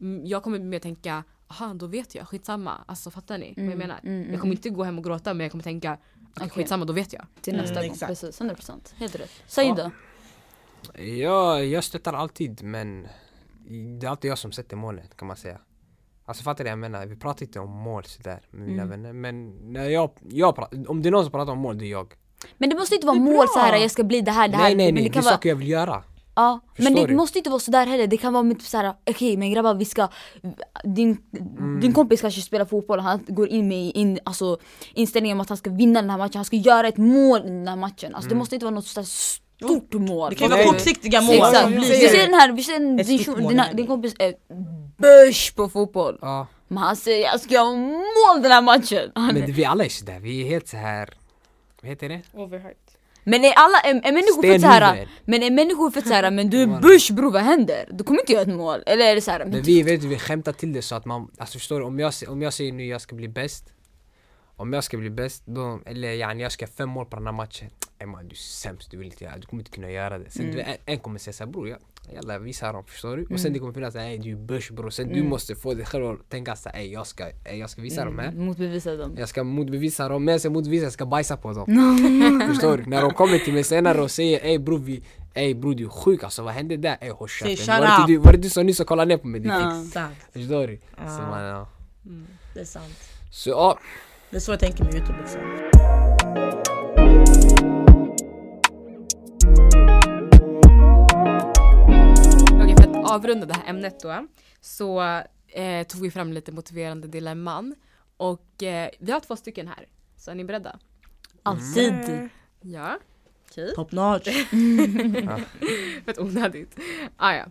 Mm, 0.00 0.26
Jag 0.26 0.42
kommer 0.42 0.58
mer 0.58 0.78
tänka 0.78 1.24
aha 1.48 1.74
då 1.74 1.86
vet 1.86 2.14
jag, 2.14 2.28
skitsamma. 2.28 2.84
Alltså 2.86 3.10
fattar 3.10 3.38
ni 3.38 3.54
vad 3.56 3.66
jag 3.66 3.78
menar? 3.78 4.00
mm, 4.02 4.30
Jag 4.32 4.40
kommer 4.40 4.54
inte 4.54 4.70
gå 4.70 4.84
hem 4.84 4.98
och 4.98 5.04
gråta 5.04 5.34
men 5.34 5.44
jag 5.44 5.50
kommer 5.50 5.64
tänka 5.64 5.98
okay. 6.36 6.48
Skitsamma 6.48 6.84
då 6.84 6.92
vet 6.92 7.12
jag. 7.12 7.26
Till 7.40 7.56
nästa 7.56 7.72
Mm, 7.72 7.82
gång. 7.84 7.92
exakt. 7.92 8.08
Precis, 8.10 8.40
100%. 8.40 8.94
Helt 8.96 9.14
rätt. 9.14 9.30
Said 9.46 9.76
då? 9.76 9.90
Jag, 11.18 11.66
jag 11.66 11.84
stöttar 11.84 12.12
alltid 12.12 12.62
men 12.62 13.08
det 14.00 14.06
är 14.06 14.10
alltid 14.10 14.30
jag 14.30 14.38
som 14.38 14.52
sätter 14.52 14.76
målet 14.76 15.16
kan 15.16 15.28
man 15.28 15.36
säga. 15.36 15.58
Alltså 16.26 16.42
fattar 16.44 16.64
du 16.64 16.70
jag 16.70 16.78
menar? 16.78 17.06
Vi 17.06 17.16
pratar 17.16 17.42
inte 17.46 17.60
om 17.60 17.70
mål 17.70 18.04
sådär 18.04 18.40
med 18.50 18.68
mina 18.68 18.84
vänner 18.84 19.12
men 19.12 19.50
när 19.72 19.88
jag, 19.88 20.10
jag 20.28 20.54
pratar, 20.56 20.90
om 20.90 21.02
det 21.02 21.08
är 21.08 21.10
någon 21.10 21.24
som 21.24 21.32
pratar 21.32 21.52
om 21.52 21.58
mål 21.58 21.78
det 21.78 21.84
är 21.84 21.90
jag. 21.90 22.14
Men 22.58 22.70
det 22.70 22.76
måste 22.76 22.94
inte 22.94 23.06
vara 23.06 23.18
mål 23.18 23.46
så 23.48 23.58
här 23.58 23.76
jag 23.76 23.90
ska 23.90 24.04
bli 24.04 24.20
det 24.20 24.30
här, 24.30 24.48
det 24.48 24.56
här. 24.56 24.64
nej 24.64 24.74
nej 24.74 24.86
men 24.86 24.94
nej, 24.94 25.02
det 25.02 25.08
det, 25.08 25.12
kan 25.12 25.20
är 25.20 25.24
vara, 25.24 25.34
saker 25.34 25.48
jag 25.48 25.56
vill 25.56 25.68
göra. 25.68 26.02
ja, 26.34 26.60
men 26.76 26.86
Förstår 26.86 27.00
det 27.00 27.06
du? 27.12 27.16
måste 27.16 27.38
inte 27.38 27.50
vara 27.50 27.60
sådär 27.60 27.86
heller. 27.86 28.06
Det 28.06 28.16
kan 28.16 28.32
vara 28.32 28.42
mycket 28.42 28.64
såhär, 28.64 28.94
okej 29.10 29.36
men 29.36 29.50
grabbar 29.52 29.74
vi 29.74 29.84
ska, 29.84 30.08
din, 30.84 31.16
din 31.80 31.92
kompis 31.92 32.20
kanske 32.20 32.40
spelar 32.40 32.64
fotboll, 32.64 33.00
han 33.00 33.24
går 33.28 33.48
in 33.48 33.68
med 33.68 33.92
in, 33.94 34.18
alltså, 34.24 34.58
inställningen 34.94 35.36
om 35.36 35.40
att 35.40 35.48
han 35.48 35.58
ska 35.58 35.70
vinna 35.70 36.00
den 36.00 36.10
här 36.10 36.18
matchen, 36.18 36.36
han 36.36 36.44
ska 36.44 36.56
göra 36.56 36.88
ett 36.88 36.96
mål 36.96 37.40
i 37.40 37.48
den 37.48 37.68
här 37.68 37.76
matchen. 37.76 38.14
Alltså 38.14 38.28
det 38.30 38.34
måste 38.36 38.54
inte 38.56 38.64
vara 38.66 38.74
något 38.74 38.86
sådär 38.86 39.06
stort 39.56 39.92
mål. 39.92 40.30
Det 40.30 40.36
kan 40.36 40.50
vara 40.50 40.64
kortsiktiga 40.64 41.20
mål 41.20 41.34
Exakt. 41.34 41.70
Vi 41.70 42.08
ser 42.08 42.26
den 42.26 42.34
här, 42.34 42.52
vi 42.52 42.62
ser 42.62 42.76
en, 42.76 43.00
Ett 43.00 43.06
din, 43.06 43.48
din, 43.48 43.62
din 43.72 43.86
kompis 43.86 44.14
är 44.18 44.34
börs 44.96 45.50
på 45.50 45.68
fotboll. 45.68 46.18
Ja. 46.20 46.46
Men 46.68 46.78
han 46.78 46.96
säger 46.96 47.24
jag 47.26 47.40
ska 47.40 47.54
göra 47.54 47.74
mål 47.74 48.42
den 48.42 48.52
här 48.52 48.62
matchen. 48.62 49.12
Han 49.14 49.34
Men 49.34 49.52
vi 49.52 49.64
alla 49.64 49.84
är 49.84 49.88
sådär, 49.88 50.18
vi 50.20 50.42
är 50.42 50.46
helt 50.46 50.68
så 50.68 50.76
här. 50.76 51.10
vad 51.82 51.90
heter 51.90 52.08
det? 52.08 52.22
Overhyped. 52.32 52.76
Men 53.26 53.44
är 53.44 53.52
alla, 53.56 53.78
är, 53.80 53.94
är 53.94 54.12
människor 54.12 54.42
fett 54.42 54.60
såhär, 54.60 55.08
men 55.24 55.42
är 55.42 55.50
människor 55.50 55.90
fett 55.90 56.06
såhär, 56.06 56.30
men 56.30 56.50
du 56.50 56.62
är 56.62 56.66
bush 56.66 57.12
bror 57.12 57.30
vad 57.30 57.42
händer? 57.42 57.88
Du 57.90 58.04
kommer 58.04 58.20
inte 58.20 58.32
göra 58.32 58.42
ett 58.42 58.48
mål, 58.48 58.82
eller 58.86 59.04
är 59.04 59.14
det 59.14 59.20
såhär, 59.20 59.38
Men 59.38 59.50
men 59.50 59.62
vi 59.62 59.82
vet 59.82 60.04
vi 60.04 60.18
skämtar 60.18 60.52
till 60.52 60.72
det 60.72 60.82
så 60.82 60.94
att 60.94 61.04
man, 61.04 61.30
alltså 61.38 61.58
förstår 61.58 61.80
du, 61.80 61.86
om 61.86 61.98
jag, 61.98 62.12
om 62.28 62.42
jag 62.42 62.52
säger 62.52 62.72
nu 62.72 62.86
jag 62.86 63.00
ska 63.00 63.16
bli 63.16 63.28
bäst 63.28 63.64
Om 64.56 64.72
jag 64.72 64.84
ska 64.84 64.96
bli 64.96 65.10
bäst, 65.10 65.42
då, 65.46 65.80
eller 65.86 66.08
yani 66.12 66.42
jag 66.42 66.52
ska 66.52 66.64
göra 66.64 66.72
fem 66.76 66.88
mål 66.88 67.06
på 67.06 67.16
den 67.16 67.26
här 67.26 67.32
matchen 67.32 67.70
Ey 67.98 68.06
man 68.06 68.28
du 68.28 68.34
är 68.34 68.36
sämst, 68.36 68.90
du 68.90 68.96
vill 68.96 69.06
inte 69.06 69.24
göra, 69.24 69.38
du 69.38 69.46
kommer 69.46 69.60
inte 69.60 69.70
kunna 69.70 69.90
göra 69.90 70.18
det 70.18 70.30
Sen 70.30 70.50
du, 70.52 70.60
en, 70.60 70.76
en 70.86 70.98
kommer 70.98 71.18
säga 71.18 71.32
såhär 71.32 71.50
bror, 71.50 71.76
jalla 72.14 72.38
visa 72.38 72.72
dem, 72.72 72.84
förstår 72.84 73.16
du? 73.16 73.26
Och 73.30 73.40
sen 73.40 73.52
det 73.52 73.58
kommer 73.58 73.72
finnas 73.72 73.92
såhär, 73.92 74.18
du 74.18 74.32
är 74.32 74.36
börs 74.36 74.70
bror 74.70 74.90
Sen 74.90 75.08
du 75.08 75.22
måste 75.22 75.54
få 75.54 75.74
dig 75.74 75.86
själv 75.86 76.06
att 76.06 76.30
tänka 76.30 76.56
såhär, 76.56 76.78
ey 76.78 76.92
jag 76.92 77.06
ska, 77.06 77.24
ey, 77.44 77.58
jag 77.58 77.70
ska 77.70 77.82
visa 77.82 78.04
dem 78.04 78.18
här 78.18 78.32
motbevisa 78.32 78.96
dem. 78.96 79.14
jag 79.18 79.28
ska 79.28 79.44
motbevisa 79.44 80.08
dem, 80.08 80.24
men 80.24 80.32
jag 80.32 80.40
ska 80.40 80.50
motbevisa, 80.50 80.84
jag 80.84 80.92
ska 80.92 81.06
bajsa 81.06 81.36
på 81.36 81.52
dem 81.52 81.66
Förstår 82.48 82.76
du? 82.76 82.84
När 82.86 83.02
de 83.02 83.10
kommer 83.10 83.38
till 83.38 83.54
mig 83.54 83.64
senare 83.64 84.00
och 84.02 84.10
säger 84.10 84.44
ey 84.44 84.58
bror 84.58 84.78
vi 84.78 85.02
Ey 85.34 85.54
bror 85.54 85.74
du 85.74 85.84
är 85.84 85.88
sjuk 85.88 86.22
alltså, 86.22 86.42
vad 86.42 86.54
hände 86.54 86.76
där? 86.76 86.96
Ey 87.00 87.10
håll 87.10 87.28
käften, 87.28 87.80
var 87.80 88.06
det 88.06 88.12
du, 88.12 88.18
var 88.18 88.32
det 88.32 88.38
du 88.38 88.50
som 88.50 88.66
nyss 88.66 88.78
kollade 88.78 89.08
ner 89.08 89.18
på 89.18 89.26
mig? 89.26 89.40
Exakt, 89.40 90.32
Förstår 90.32 90.66
du? 90.66 90.78
Ja. 90.96 91.16
Så 91.16 91.22
man, 91.22 91.42
ja. 91.42 91.68
det 92.54 92.60
är 92.60 92.64
sant. 92.64 92.98
Så 93.30 93.50
ja, 93.50 93.78
Det 94.30 94.36
är 94.36 94.40
så 94.40 94.52
jag 94.52 94.60
tänker 94.60 94.84
med 94.84 94.94
youtube 94.94 95.18
liksom. 95.20 96.03
Okej, 102.62 102.76
för 102.76 102.90
att 102.90 103.10
avrunda 103.10 103.46
det 103.46 103.54
här 103.54 103.70
ämnet 103.70 104.00
då 104.00 104.26
så 104.60 105.02
eh, 105.48 105.86
tog 105.86 106.02
vi 106.02 106.10
fram 106.10 106.32
lite 106.32 106.52
motiverande 106.52 107.08
dilemman 107.08 107.74
och 108.16 108.62
eh, 108.62 108.90
vi 108.98 109.12
har 109.12 109.20
två 109.20 109.36
stycken 109.36 109.68
här. 109.68 109.86
Så 110.16 110.30
är 110.30 110.34
ni 110.34 110.44
beredda? 110.44 110.78
Alltid. 111.42 112.28
Ja. 112.60 112.98
Top 113.74 113.92
notch. 113.92 114.28
Fett 116.04 116.18
onödigt. 116.18 116.78
Ah, 117.16 117.34
ja. 117.34 117.46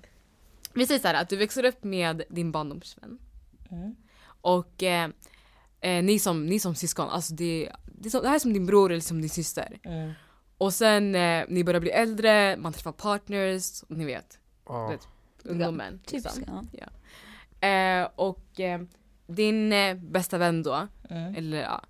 Vi 0.73 0.87
säger 0.87 0.99
så 0.99 1.07
här 1.07 1.21
att 1.21 1.29
du 1.29 1.35
växer 1.37 1.65
upp 1.65 1.83
med 1.83 2.23
din 2.29 2.51
barndomsvän. 2.51 3.19
Mm. 3.71 3.95
Och 4.25 4.83
eh, 4.83 5.09
eh, 5.81 6.03
ni, 6.03 6.19
som, 6.19 6.45
ni 6.45 6.59
som 6.59 6.75
syskon, 6.75 7.09
alltså 7.09 7.33
det, 7.33 7.71
det, 7.85 8.07
är 8.07 8.09
som, 8.09 8.21
det 8.21 8.27
här 8.27 8.35
är 8.35 8.39
som 8.39 8.53
din 8.53 8.65
bror 8.65 8.91
eller 8.91 9.01
som 9.01 9.21
din 9.21 9.29
syster. 9.29 9.79
Mm. 9.83 10.11
Och 10.57 10.73
sen 10.73 11.15
eh, 11.15 11.45
ni 11.47 11.63
börjar 11.63 11.81
bli 11.81 11.89
äldre, 11.91 12.57
man 12.57 12.73
träffar 12.73 12.91
partners, 12.91 13.83
ni 13.87 14.05
vet. 14.05 14.39
ja. 14.67 14.87
Vet, 14.87 15.07
ungdomen. 15.43 15.99
Typiskt, 16.05 16.37
liksom. 16.37 16.69
ja. 16.71 16.87
Eh, 17.67 18.09
och 18.15 18.59
eh, 18.59 18.81
din 19.27 19.73
eh, 19.73 19.95
bästa 19.95 20.37
vän 20.37 20.63
då, 20.63 20.87
Mm. 21.09 21.35
eller 21.35 21.61
ja, 21.61 21.81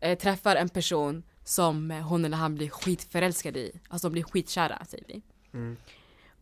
eh, 0.00 0.18
träffar 0.18 0.56
en 0.56 0.68
person 0.68 1.22
som 1.44 1.90
eh, 1.90 2.00
hon 2.02 2.24
eller 2.24 2.36
han 2.36 2.54
blir 2.54 2.68
skitförälskad 2.70 3.56
i. 3.56 3.72
Alltså 3.88 4.08
de 4.08 4.12
blir 4.12 4.22
skitkära 4.22 4.84
säger 4.88 5.04
vi. 5.08 5.22
Mm. 5.52 5.76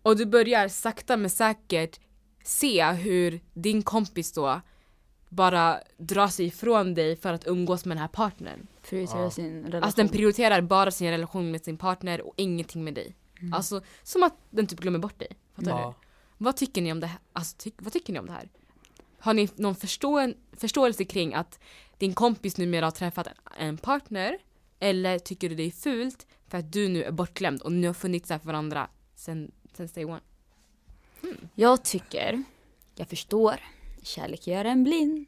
Och 0.03 0.16
du 0.16 0.26
börjar 0.26 0.68
sakta 0.68 1.16
men 1.16 1.31
säkert 1.31 2.01
se 2.45 2.85
hur 2.93 3.41
din 3.55 3.83
kompis 3.83 4.33
då 4.33 4.61
bara 5.28 5.81
drar 5.99 6.28
sig 6.28 6.47
ifrån 6.47 6.95
dig 6.95 7.16
för 7.16 7.33
att 7.33 7.47
umgås 7.47 7.85
med 7.85 7.97
den 7.97 8.01
här 8.03 8.09
partnern. 8.09 8.66
Prioritera 8.91 9.22
Ja. 9.22 9.30
sin 9.30 9.62
relation. 9.62 9.82
Alltså 9.82 9.97
den 10.03 10.09
prioriterar 10.09 10.61
bara 10.61 10.91
sin 10.91 11.11
relation 11.11 11.51
med 11.51 11.64
sin 11.64 11.76
partner 11.76 12.20
och 12.20 12.34
ingenting 12.36 12.84
med 12.84 12.95
dig. 12.95 13.16
Alltså 13.53 13.80
som 14.03 14.22
att 14.22 14.34
den 14.51 14.66
typ 14.66 14.80
glömmer 14.80 14.99
bort 14.99 15.18
dig. 15.18 15.28
Fattar 15.55 15.70
Ja. 15.70 15.95
du? 16.01 16.07
Vad 16.45 16.57
tycker 16.57 16.82
ni 16.82 16.93
om 16.93 17.01
det 17.01 17.07
här? 17.07 17.18
Alltså, 17.32 17.57
ty- 17.59 17.70
vad 17.78 17.93
tycker 17.93 18.12
ni 18.12 18.18
om 18.18 18.26
det 18.26 18.32
här? 18.32 18.49
Har 19.18 19.34
ni 19.34 19.49
någon 19.57 19.74
förstå- 19.74 20.34
förståelse 20.53 21.05
kring 21.05 21.34
att 21.34 21.61
din 21.99 22.14
kompis 22.14 22.57
numera 22.59 22.86
har 22.86 22.91
träffat 22.91 23.28
en 23.59 23.76
partner? 23.78 24.38
Eller 24.80 25.18
tycker 25.18 25.49
du 25.49 25.55
det 25.55 25.62
är 25.62 25.70
fult 25.70 26.26
för 26.49 26.59
att 26.59 26.72
du 26.72 26.88
nu 26.88 27.03
är 27.05 27.11
bortglömd 27.12 27.62
och 27.62 27.72
ni 27.72 27.86
har 27.86 27.95
funnits 27.95 28.28
där 28.28 28.38
för 28.38 28.47
varandra 28.47 28.88
sen, 29.14 29.51
sen 29.72 29.88
day 29.95 30.05
one? 30.05 30.20
Jag 31.55 31.84
tycker, 31.84 32.43
jag 32.95 33.09
förstår, 33.09 33.61
kärlek 34.03 34.47
gör 34.47 34.64
en 34.64 34.84
blind. 34.84 35.26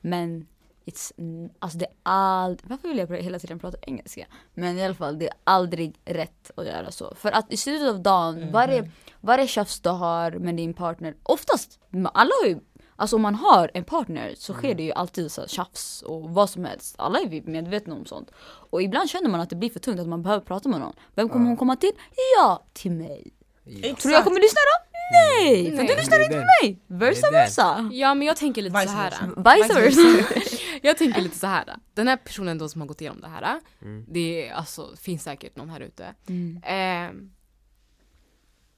Men 0.00 0.46
it's, 0.90 1.12
alltså 1.58 1.78
det 1.78 1.84
är 1.84 1.92
aldrig, 2.02 2.70
varför 2.70 2.88
vill 2.88 2.98
jag 2.98 3.16
hela 3.16 3.38
tiden 3.38 3.58
prata 3.58 3.78
engelska? 3.82 4.26
Men 4.54 4.78
i 4.78 4.84
alla 4.84 4.94
fall, 4.94 5.18
det 5.18 5.26
är 5.26 5.34
aldrig 5.44 6.00
rätt 6.04 6.50
att 6.56 6.66
göra 6.66 6.90
så. 6.90 7.14
För 7.14 7.32
att 7.32 7.52
i 7.52 7.56
slutet 7.56 7.88
av 7.88 8.02
dagen, 8.02 8.52
varje, 8.52 8.90
varje 9.20 9.46
tjafs 9.46 9.80
du 9.80 9.90
har 9.90 10.30
med 10.30 10.56
din 10.56 10.74
partner, 10.74 11.14
oftast, 11.22 11.78
alla 12.12 12.30
har 12.42 12.48
ju 12.48 12.60
Alltså 13.00 13.16
om 13.16 13.22
man 13.22 13.34
har 13.34 13.70
en 13.74 13.84
partner 13.84 14.34
så 14.36 14.52
sker 14.52 14.74
det 14.74 14.82
ju 14.82 14.92
alltid 14.92 15.32
så 15.32 15.46
tjafs 15.46 16.02
och 16.02 16.30
vad 16.30 16.50
som 16.50 16.64
helst. 16.64 16.94
Alla 16.98 17.18
är 17.18 17.28
vi 17.28 17.42
medvetna 17.42 17.94
om 17.94 18.06
sånt. 18.06 18.30
Och 18.70 18.82
ibland 18.82 19.10
känner 19.10 19.30
man 19.30 19.40
att 19.40 19.50
det 19.50 19.56
blir 19.56 19.70
för 19.70 19.80
tungt 19.80 20.00
att 20.00 20.08
man 20.08 20.22
behöver 20.22 20.44
prata 20.44 20.68
med 20.68 20.80
någon. 20.80 20.92
Vem 21.14 21.28
kommer 21.28 21.46
hon 21.46 21.56
komma 21.56 21.76
till? 21.76 21.92
Ja, 22.36 22.66
till 22.72 22.90
mig. 22.90 23.32
Ja. 23.64 23.94
Tror 23.96 24.10
du 24.10 24.12
jag 24.12 24.24
kommer 24.24 24.40
lyssna 24.40 24.60
då? 24.60 24.90
Nej! 25.12 25.70
För 25.70 25.76
Nej. 25.76 25.86
du 25.86 25.96
lyssnar 25.96 26.24
inte 26.24 26.36
på 26.36 26.46
mig! 26.62 26.78
Versa 26.86 27.30
versa! 27.30 27.90
Ja 27.92 28.14
men 28.14 28.26
jag 28.26 28.36
tänker 28.36 28.62
lite 28.62 28.78
Vice 28.78 28.88
så 28.88 28.94
här. 28.94 29.10
Vice 29.36 29.74
versa! 29.74 30.34
Jag 30.82 30.98
tänker 30.98 31.20
lite 31.20 31.38
så 31.38 31.46
här. 31.46 31.76
Den 31.94 32.08
här 32.08 32.16
personen 32.16 32.58
då 32.58 32.68
som 32.68 32.80
har 32.80 32.88
gått 32.88 33.00
igenom 33.00 33.20
det 33.20 33.28
här. 33.28 33.60
Mm. 33.82 34.04
Det 34.08 34.48
är, 34.48 34.52
alltså, 34.52 34.96
finns 34.96 35.22
säkert 35.22 35.56
någon 35.56 35.70
här 35.70 35.80
ute. 35.80 36.14
Mm. 36.26 36.60
Ehm, 36.64 37.32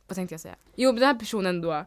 vad 0.06 0.16
tänkte 0.16 0.32
jag 0.34 0.40
säga? 0.40 0.56
Jo, 0.74 0.92
den 0.92 1.02
här 1.02 1.14
personen 1.14 1.60
då. 1.60 1.84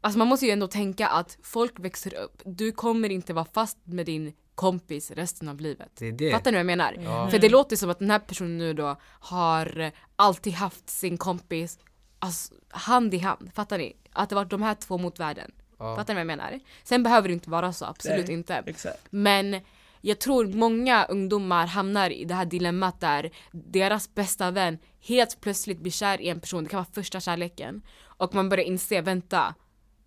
Alltså 0.00 0.18
man 0.18 0.28
måste 0.28 0.46
ju 0.46 0.52
ändå 0.52 0.66
tänka 0.66 1.08
att 1.08 1.38
folk 1.42 1.78
växer 1.78 2.14
upp. 2.14 2.42
Du 2.44 2.72
kommer 2.72 3.10
inte 3.10 3.32
vara 3.32 3.44
fast 3.44 3.78
med 3.84 4.06
din 4.06 4.32
kompis 4.54 5.10
resten 5.10 5.48
av 5.48 5.60
livet. 5.60 5.90
Det 5.98 6.12
det. 6.12 6.30
Fattar 6.30 6.50
ni 6.50 6.54
vad 6.54 6.60
jag 6.60 6.66
menar? 6.66 6.96
Ja. 7.00 7.30
För 7.30 7.38
det 7.38 7.48
låter 7.48 7.76
som 7.76 7.90
att 7.90 7.98
den 7.98 8.10
här 8.10 8.18
personen 8.18 8.58
nu 8.58 8.74
då 8.74 8.96
har 9.02 9.80
eh, 9.80 9.92
alltid 10.16 10.52
haft 10.52 10.90
sin 10.90 11.18
kompis 11.18 11.78
alltså, 12.18 12.54
hand 12.68 13.14
i 13.14 13.18
hand. 13.18 13.50
Fattar 13.54 13.78
ni? 13.78 13.96
Att 14.12 14.28
det 14.28 14.34
var 14.34 14.44
de 14.44 14.62
här 14.62 14.74
två 14.74 14.98
mot 14.98 15.20
världen. 15.20 15.52
Ja. 15.78 15.96
Fattar 15.96 16.14
ni 16.14 16.16
vad 16.16 16.20
jag 16.20 16.26
menar? 16.38 16.60
Sen 16.84 17.02
behöver 17.02 17.28
det 17.28 17.34
inte 17.34 17.50
vara 17.50 17.72
så, 17.72 17.84
absolut 17.84 18.26
Nej. 18.26 18.34
inte. 18.36 18.62
Exakt. 18.66 19.06
Men 19.10 19.60
jag 20.00 20.18
tror 20.18 20.46
många 20.46 21.04
ungdomar 21.04 21.66
hamnar 21.66 22.10
i 22.10 22.24
det 22.24 22.34
här 22.34 22.44
dilemmat 22.44 23.00
där 23.00 23.30
deras 23.52 24.14
bästa 24.14 24.50
vän 24.50 24.78
helt 25.00 25.40
plötsligt 25.40 25.78
blir 25.80 25.92
kär 25.92 26.20
i 26.20 26.28
en 26.28 26.40
person, 26.40 26.64
det 26.64 26.70
kan 26.70 26.78
vara 26.78 26.88
första 26.92 27.20
kärleken. 27.20 27.82
Och 28.04 28.34
man 28.34 28.48
börjar 28.48 28.64
inse, 28.64 29.00
vänta, 29.00 29.54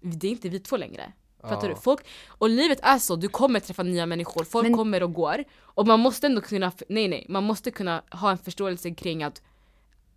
det 0.01 0.27
är 0.27 0.31
inte 0.31 0.49
vi 0.49 0.59
två 0.59 0.77
längre. 0.77 1.11
Fattar 1.41 1.67
Ja. 1.67 1.73
du? 1.75 1.81
Folk, 1.81 2.01
och 2.27 2.49
livet 2.49 2.79
är 2.83 2.97
så, 2.97 3.15
du 3.15 3.27
kommer 3.27 3.59
träffa 3.59 3.83
nya 3.83 4.05
människor, 4.05 4.43
folk 4.43 4.63
Men- 4.67 4.77
kommer 4.77 5.03
och 5.03 5.13
går. 5.13 5.43
Och 5.61 5.87
man 5.87 5.99
måste 5.99 6.27
ändå 6.27 6.41
kunna, 6.41 6.71
nej 6.89 7.07
nej, 7.07 7.25
man 7.29 7.43
måste 7.43 7.71
kunna 7.71 8.03
ha 8.11 8.31
en 8.31 8.37
förståelse 8.37 8.91
kring 8.91 9.23
att 9.23 9.41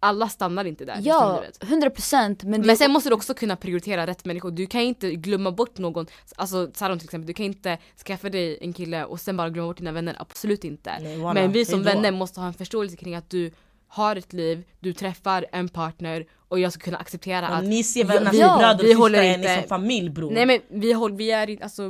alla 0.05 0.29
stannar 0.29 0.65
inte 0.65 0.85
där. 0.85 0.99
Ja? 1.03 1.43
100 1.63 1.91
procent. 1.91 2.43
Men, 2.43 2.61
Men 2.67 2.77
sen 2.77 2.93
måste 2.93 3.09
du 3.11 3.15
också 3.15 3.35
kunna 3.35 3.57
prioritera 3.57 4.07
rätt 4.07 4.25
människor. 4.25 4.51
Du 4.51 4.67
kan 4.67 4.81
inte 4.81 5.11
glömma 5.11 5.51
bort 5.53 5.79
någon, 5.79 6.07
alltså 6.37 6.71
Saron 6.75 6.99
till 6.99 7.07
exempel, 7.07 7.27
du 7.27 7.33
kan 7.33 7.47
inte 7.47 7.79
skaffa 8.07 8.29
dig 8.29 8.59
en 8.61 8.73
kille 8.73 9.05
och 9.05 9.21
sen 9.21 9.37
bara 9.37 9.51
glömma 9.51 9.69
bort 9.69 9.79
dina 9.79 9.93
vänner. 9.93 10.17
Absolut 10.19 10.65
inte. 10.65 10.93
Nej, 11.01 11.17
voilà. 11.19 11.35
Men 11.35 11.53
vi 11.53 11.65
som 11.65 11.83
vänner 11.83 12.11
måste 12.13 12.41
ha 12.41 12.47
en 12.47 12.55
förståelse 12.55 12.97
kring 12.97 13.15
att 13.15 13.31
du 13.31 13.51
har 13.89 14.17
ett 14.17 14.33
liv, 14.33 14.65
du 14.81 14.93
träffar 14.93 15.47
en 15.53 15.69
partner 15.69 16.27
och 16.49 16.61
jag 16.61 16.73
ska 16.73 16.85
kunna 16.85 16.99
acceptera 16.99 17.41
Ja, 17.51 17.57
att 17.57 17.65
ni 17.65 17.85
ser 17.85 18.05
varandra 18.05 18.31
vi- 18.31 18.39
som 18.41 18.59
bröder 18.59 18.85
vi 18.85 18.95
och 18.95 18.99
håller 18.99 19.19
är 19.19 19.23
ni 19.23 19.35
inte- 19.35 19.55
som 19.61 19.69
familj 19.69 20.11
bror. 20.11 20.31
Nej 20.33 20.47
men 20.47 20.61
vi, 20.81 20.93
håller, 20.93 21.17
vi 21.17 21.31
är 21.31 21.51
inte, 21.51 21.65
alltså 21.65 21.83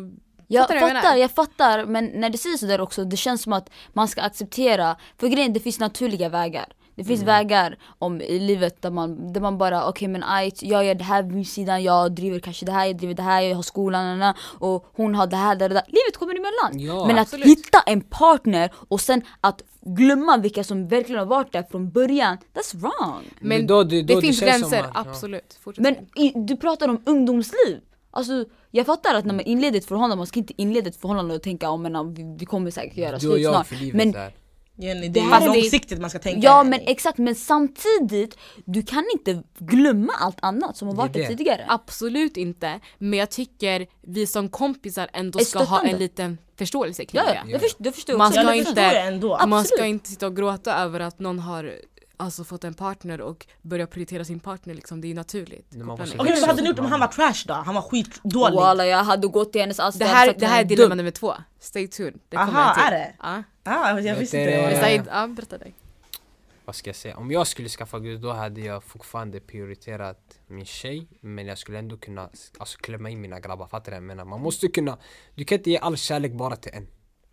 Jag 0.48 0.62
Fattar 0.62 0.74
jag 0.76 0.90
fattar, 1.02 1.16
jag 1.16 1.30
fattar, 1.30 1.84
men 1.84 2.04
när 2.14 2.30
du 2.30 2.38
säger 2.38 2.56
sådär 2.56 2.80
också, 2.80 3.04
det 3.04 3.16
känns 3.16 3.42
som 3.42 3.52
att 3.52 3.70
man 3.92 4.08
ska 4.08 4.22
acceptera, 4.22 4.96
för 5.18 5.28
grejen 5.28 5.52
det 5.52 5.60
finns 5.60 5.80
naturliga 5.80 6.28
vägar. 6.28 6.66
Det 6.96 7.04
finns 7.04 7.22
vägar 7.22 7.78
om, 7.98 8.20
i 8.20 8.38
livet 8.38 8.82
där 8.82 8.90
man, 8.90 9.32
där 9.32 9.40
man 9.40 9.58
bara 9.58 9.88
okej 9.88 10.08
men 10.08 10.22
ajt, 10.22 10.62
jag 10.62 10.84
gör 10.84 10.94
det 10.94 11.04
här 11.04 11.22
vid 11.22 11.48
sidan, 11.48 11.82
jag 11.82 12.12
driver 12.12 12.38
kanske 12.40 12.66
det 12.66 12.72
här, 12.72 12.86
jag 12.86 12.96
driver 12.96 13.14
det 13.14 13.22
här, 13.22 13.42
jag 13.42 13.56
har 13.56 13.62
skolan 13.62 14.34
och 14.58 14.86
hon 14.96 15.14
har 15.14 15.26
det 15.26 15.36
här, 15.36 15.56
det 15.56 15.68
där. 15.68 15.82
Livet 15.86 16.16
kommer 16.18 16.34
emellan. 16.34 16.86
Ja, 16.96 17.06
men 17.06 17.16
att 17.16 17.22
absolut. 17.22 17.46
hitta 17.46 17.80
en 17.86 18.00
partner 18.00 18.70
och 18.88 19.00
sen 19.00 19.22
att 19.40 19.62
glömma 19.80 20.36
vilka 20.36 20.64
som 20.64 20.88
verkligen 20.88 21.18
har 21.18 21.26
varit 21.26 21.52
där 21.52 21.62
från 21.70 21.90
början, 21.90 22.38
that's 22.54 22.76
wrong. 22.76 23.22
Men 23.40 23.66
då- 23.66 23.82
det- 23.82 24.02
det, 24.02 24.14
då 24.14 24.20
det 24.20 24.26
finns 24.26 24.40
gränser, 24.40 24.80
att- 24.82 24.90
ja. 24.94 25.00
absolut. 25.00 25.58
Fortsätt. 25.64 25.82
Men 25.82 25.94
i, 26.24 26.32
du 26.34 26.56
pratar 26.56 26.88
om 26.88 27.02
ungdomsliv. 27.06 27.80
Alltså 28.10 28.44
jag 28.70 28.86
fattar 28.86 29.14
att 29.14 29.24
när 29.24 29.34
man 29.34 29.44
inleder 29.44 29.78
ett 29.78 29.84
förhållande, 29.86 30.16
man 30.16 30.26
ska 30.26 30.38
inte 30.38 30.62
inleda 30.62 30.88
ett 30.88 30.96
förhållande 31.00 31.34
och 31.34 31.42
tänka 31.42 31.70
om 31.70 31.86
oh, 31.86 32.06
vi, 32.12 32.36
vi 32.38 32.46
kommer 32.46 32.70
säkert 32.70 32.96
göra 32.96 33.20
slut 33.20 33.46
snart. 33.52 33.66
Men 33.92 34.12
där. 34.12 34.32
Jenny, 34.76 35.08
det 35.08 35.20
Det 35.20 35.20
är 35.20 35.46
långsiktigt 35.46 36.00
man 36.00 36.10
ska 36.10 36.18
tänka. 36.18 36.40
Ja 36.46 36.62
men 36.64 36.80
exakt, 36.86 37.18
men 37.18 37.34
samtidigt, 37.34 38.38
du 38.64 38.82
kan 38.82 39.04
inte 39.12 39.42
glömma 39.58 40.12
allt 40.20 40.36
annat 40.42 40.76
som 40.76 40.88
har 40.88 40.94
Det 40.94 40.98
varit 40.98 41.12
där 41.12 41.20
det. 41.20 41.28
tidigare. 41.28 41.64
Absolut 41.68 42.36
inte, 42.36 42.80
men 42.98 43.18
jag 43.18 43.30
tycker 43.30 43.86
vi 44.02 44.26
som 44.26 44.48
kompisar 44.48 45.08
ändå 45.12 45.38
ska 45.38 45.58
ha 45.64 45.82
en 45.82 45.98
liten 45.98 46.38
förståelse 46.58 47.04
kring 47.04 47.20
Ja, 47.26 47.34
ja, 47.34 47.40
det. 47.44 47.50
jag, 47.52 47.60
förstår, 47.60 47.86
jag 47.86 47.94
förstår 47.94 48.16
Man 48.18 48.32
ska 48.32 48.40
Ja, 48.40 48.50
det 48.50 48.56
inte-. 48.56 49.46
Man 49.46 49.64
ska 49.64 49.86
inte 49.86 50.08
sitta 50.10 50.26
och 50.26 50.36
gråta 50.36 50.74
över 50.78 51.00
att 51.00 51.18
någon 51.18 51.38
har 51.38 51.72
alltså, 52.16 52.44
fått 52.44 52.64
en 52.64 52.74
partner 52.74 53.20
och 53.20 53.46
börja 53.62 53.86
prioritera 53.86 54.24
sin 54.24 54.40
partner 54.40 54.74
liksom, 54.74 55.00
det 55.00 55.10
är 55.10 55.14
naturligt. 55.14 55.66
Okej 55.68 55.84
men 55.84 56.40
vad 56.40 56.48
hade 56.48 56.62
ni 56.62 56.68
gjort 56.68 56.78
om 56.78 56.84
han 56.86 57.00
var 57.00 57.06
trash 57.08 57.44
då? 57.46 57.54
Han 57.54 57.74
var 57.74 57.82
skitdålig. 57.82 58.56
Walla 58.56 58.86
jag 58.86 59.04
hade 59.04 59.26
gått 59.28 59.56
i 59.56 59.60
hennes 59.60 59.76
Det 59.76 59.82
ansikte 59.82 60.06
här, 60.06 60.34
det 60.38 60.46
här 60.46 60.60
är 60.60 60.64
dilemma 60.64 60.94
nummer 60.94 61.10
två, 61.10 61.34
stay 61.60 61.88
tuned. 61.88 62.18
Det 62.28 62.36
Aha, 62.36 62.74
till. 62.74 62.82
är 62.82 62.90
det? 62.90 63.14
Ja. 63.22 63.42
Ah, 63.64 64.00
jag 64.00 64.16
visste 64.16 64.36
Vet 64.36 64.46
inte 64.48 64.62
det. 64.62 64.74
det? 64.74 64.80
Said, 64.80 65.02
ja, 65.10 65.26
berätta 65.26 65.58
dig. 65.58 65.74
Vad 66.64 66.74
ska 66.74 66.88
jag 66.88 66.96
säga? 66.96 67.16
Om 67.16 67.30
jag 67.30 67.46
skulle 67.46 67.68
skaffa 67.68 67.98
gud 67.98 68.20
då 68.20 68.32
hade 68.32 68.60
jag 68.60 68.84
fortfarande 68.84 69.40
prioriterat 69.40 70.38
min 70.46 70.64
tjej 70.64 71.08
Men 71.20 71.46
jag 71.46 71.58
skulle 71.58 71.78
ändå 71.78 71.96
kunna 71.96 72.28
alltså, 72.58 72.78
klämma 72.78 73.10
in 73.10 73.20
mina 73.20 73.40
grabbar, 73.40 73.66
fattar 73.66 73.84
du 73.84 73.90
vad 73.90 73.96
jag 73.96 74.02
menar? 74.02 74.24
Man 74.24 74.40
måste 74.40 74.68
kunna, 74.68 74.98
du 75.34 75.44
kan 75.44 75.58
inte 75.58 75.70
ge 75.70 75.78
all 75.78 75.96
kärlek 75.96 76.32
bara 76.32 76.56
till 76.56 76.72
en 76.74 76.86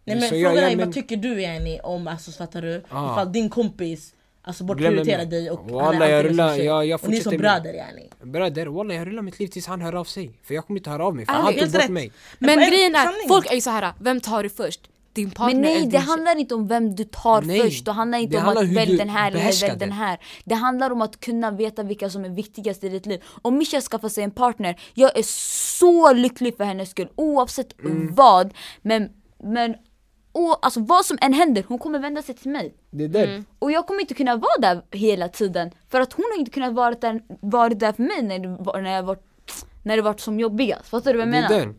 Nej 0.04 0.20
men 0.20 0.30
frågan 0.30 0.58
är 0.58 0.76
men- 0.76 0.86
vad 0.86 0.94
tycker 0.94 1.18
du 1.18 1.42
Jenny 1.42 1.80
om, 1.84 2.08
alltså 2.08 2.32
fattar 2.32 2.62
du? 2.62 2.84
Ah. 2.90 3.12
Ifall 3.12 3.32
din 3.32 3.50
kompis 3.50 4.14
alltså 4.44 4.64
mig. 4.64 5.26
dig 5.26 5.52
och 5.52 5.72
Wallah, 5.72 5.94
han 5.94 6.02
är 6.02 6.10
jag 6.10 6.26
rullar- 6.26 6.48
som 6.50 6.58
tjej. 6.58 6.66
jag- 6.66 6.86
jag 6.86 7.04
och 7.04 7.10
ni 7.10 7.18
är 7.18 7.22
som 7.22 7.38
bröder 7.38 7.74
yani. 7.74 8.10
Bröder, 8.24 8.66
wallah 8.66 8.96
jag 8.98 9.08
rullar 9.08 9.22
mitt 9.22 9.40
liv 9.40 9.48
tills 9.48 9.68
han 9.68 9.82
hör 9.82 9.94
av 9.96 10.04
sig 10.06 10.40
För 10.44 10.54
jag 10.54 10.68
kommer 10.68 10.80
inte 10.80 10.90
höra 10.90 11.06
av 11.06 11.16
mig, 11.16 11.26
för 11.26 11.34
Ärligt. 11.34 11.46
han 11.46 11.54
tog 11.54 11.72
bort 11.72 11.82
rätt. 11.82 11.90
mig 11.92 12.12
Men 12.40 12.60
poäng- 12.60 12.70
grejen 12.70 12.96
är, 12.96 13.04
sanning. 13.04 13.28
folk 13.28 13.52
är 13.52 13.56
ju 13.56 13.62
så 13.62 13.70
här. 13.70 13.94
vem 14.00 14.20
tar 14.22 14.44
du 14.44 14.50
först? 14.50 14.82
Din 15.14 15.32
partner 15.32 15.54
Men 15.54 15.62
nej 15.62 15.88
det 15.88 15.98
handlar 15.98 16.36
inte 16.40 16.56
om 16.56 16.68
vem 16.68 16.96
du 16.96 17.04
tar 17.04 17.42
Nej, 17.42 17.60
först, 17.62 17.86
det 17.86 17.92
handlar 17.92 18.18
inte 18.18 18.32
det 18.32 18.38
om 18.38 18.44
handlar 18.46 18.64
att 18.64 18.70
hur 18.70 18.76
välj 18.76 18.92
du 18.92 18.98
den 18.98 19.10
här 19.10 19.28
eller 19.28 19.38
behärskar 19.40 19.68
välj 19.68 19.80
den 19.80 19.92
här. 19.92 20.20
Det 20.46 20.56
handlar 20.56 20.92
om 20.92 21.02
att 21.02 21.20
kunna 21.20 21.52
veta 21.52 21.84
vilka 21.84 22.10
som 22.10 22.26
är 22.26 22.30
viktigast 22.30 22.84
i 22.84 22.90
ditt 22.90 23.06
liv. 23.06 23.24
Om 23.42 23.58
Misha 23.58 23.82
skaffar 23.82 24.10
sig 24.10 24.24
en 24.24 24.32
partner, 24.32 24.80
jag 24.94 25.18
är 25.18 25.24
så 25.80 26.14
lycklig 26.14 26.58
för 26.58 26.64
hennes 26.64 26.90
skull 26.90 27.10
oavsett 27.16 27.80
Mm. 27.80 28.16
vad. 28.16 28.54
Men, 28.82 29.10
men 29.44 29.76
och, 30.32 30.66
alltså, 30.66 30.80
vad 30.80 31.06
som 31.06 31.18
än 31.22 31.34
händer, 31.34 31.64
hon 31.68 31.80
kommer 31.80 32.00
vända 32.00 32.22
sig 32.22 32.36
till 32.36 32.52
mig. 32.52 32.74
Det 32.92 33.04
är 33.04 33.08
det 33.08 33.24
Mm. 33.26 33.46
Och 33.60 33.72
jag 33.72 33.88
kommer 33.88 34.02
inte 34.02 34.14
kunna 34.14 34.36
vara 34.36 34.58
där 34.60 34.82
hela 34.92 35.28
tiden 35.28 35.72
för 35.90 36.02
att 36.02 36.14
hon 36.14 36.26
har 36.34 36.40
inte 36.40 36.52
kunnat 36.52 36.74
vara 36.74 36.96
där, 36.96 37.22
varit 37.42 37.80
där 37.80 37.92
för 37.94 38.04
mig 38.04 38.22
när 38.22 38.40
det, 38.40 38.48
var, 38.64 38.82
när 38.82 38.92
jag 38.96 39.04
var, 39.04 39.18
när 39.84 39.96
det 39.96 40.02
varit 40.02 40.20
som 40.20 40.40
jobbigast. 40.40 40.90
Fattar 40.90 41.14
du 41.14 41.20
vad 41.20 41.28
jag 41.28 41.34
Det 41.34 41.38
är 41.38 41.42
menar? 41.50 41.66
den 41.66 41.76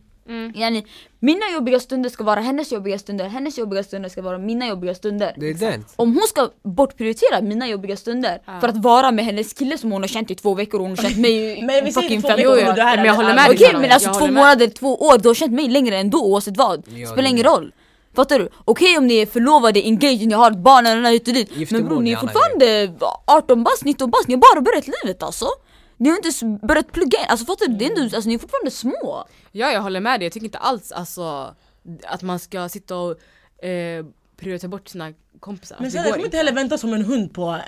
Yani, 0.54 0.86
mina 1.18 1.40
jobbiga 1.54 1.80
stunder 1.80 2.10
ska 2.10 2.24
vara 2.24 2.40
hennes 2.40 2.72
jobbiga 2.72 2.98
stunder, 2.98 3.28
hennes 3.28 3.58
jobbiga 3.58 3.82
stunder 3.82 4.08
ska 4.08 4.22
vara 4.22 4.38
mina 4.38 4.66
jobbiga 4.68 4.94
stunder. 4.94 5.34
Det 5.36 5.48
är 5.50 5.54
den 5.54 5.84
Om 5.96 6.12
hon 6.14 6.22
ska 6.28 6.50
bortprioritera 6.62 7.40
mina 7.40 7.68
jobbiga 7.68 7.96
stunder 7.96 8.42
för 8.60 8.68
att 8.68 8.76
vara 8.76 9.10
med 9.10 9.24
hennes 9.24 9.52
kille 9.52 9.78
som 9.78 9.92
hon 9.92 10.02
har 10.02 10.08
känt 10.08 10.30
i 10.30 10.34
två 10.34 10.54
veckor 10.54 10.80
och 10.80 10.86
hon 10.88 10.96
har 10.98 11.02
känt 11.04 11.18
mig 11.18 11.58
i 11.58 11.62
Men 11.62 11.84
vi 11.84 11.92
säger 11.92 12.08
fucking 12.08 12.22
fem 12.22 12.32
år. 12.40 12.56
Men 12.56 12.76
jag 12.76 12.78
är- 13.06 13.10
håller 13.14 13.34
med 13.34 13.44
Okej 13.50 13.58
Karin. 13.66 13.80
men 13.80 13.92
alltså 13.92 14.12
två 14.12 14.24
med. 14.24 14.34
månader, 14.34 14.66
två 14.66 14.96
år, 14.96 15.18
du 15.18 15.28
har 15.28 15.34
känt 15.34 15.52
mig 15.52 15.68
längre 15.68 15.96
ändå 15.98 16.24
oavsett 16.24 16.56
vad. 16.56 16.82
Ja, 16.88 17.06
Spelar 17.06 17.22
det- 17.22 17.28
ingen 17.28 17.44
roll. 17.44 17.72
Fattar 18.14 18.38
du? 18.38 18.48
Okej 18.64 18.98
om 18.98 19.06
ni 19.06 19.14
är 19.14 19.26
förlovade, 19.26 19.80
engaged, 19.82 20.28
ni 20.28 20.34
har 20.34 20.50
ett 20.50 20.58
barn 20.58 20.86
eller 20.86 21.10
hit 21.10 21.28
och 21.28 21.34
dit. 21.34 21.70
Men 21.70 21.84
bror 21.88 22.00
ni 22.00 22.12
är 22.12 22.16
fortfarande 22.16 22.92
18 23.26 23.64
bast, 23.64 23.84
19 23.84 24.10
bast, 24.10 24.28
ni 24.28 24.34
har 24.34 24.40
bara 24.54 24.60
börjat 24.60 24.86
livet 24.86 25.22
alltså. 25.22 25.46
Ni 25.96 26.08
har 26.08 26.16
inte 26.16 26.28
s- 26.28 26.42
börjat 26.62 26.92
plugga 26.92 27.18
än, 27.18 27.26
alltså 27.28 27.46
fattar 27.46 27.66
du? 27.68 27.74
Det 27.74 27.84
är 27.86 27.88
ändå, 27.90 28.02
alltså, 28.16 28.28
ni 28.28 28.34
är 28.34 28.38
fortfarande 28.38 28.70
små. 28.70 29.24
Ja 29.52 29.70
jag 29.72 29.80
håller 29.80 30.00
med 30.00 30.20
dig, 30.20 30.26
jag 30.26 30.32
tycker 30.32 30.44
inte 30.46 30.58
alls 30.58 30.92
alltså 30.92 31.54
att 32.06 32.22
man 32.22 32.38
ska 32.38 32.68
sitta 32.68 32.96
och 32.96 33.10
eh, 33.64 34.04
prioritera 34.36 34.68
bort 34.68 34.88
sina 34.88 35.12
kompisar. 35.40 35.76
Men 35.78 35.84
Alltså, 35.84 35.96
sen 35.96 36.02
det 36.02 36.08
jag 36.08 36.14
kommer 36.14 36.24
inte 36.24 36.26
inte. 36.26 36.36
heller 36.36 36.52
vänta 36.52 36.78
som 36.78 36.92
en 36.94 37.04
hund 37.04 37.34
på 37.34 37.58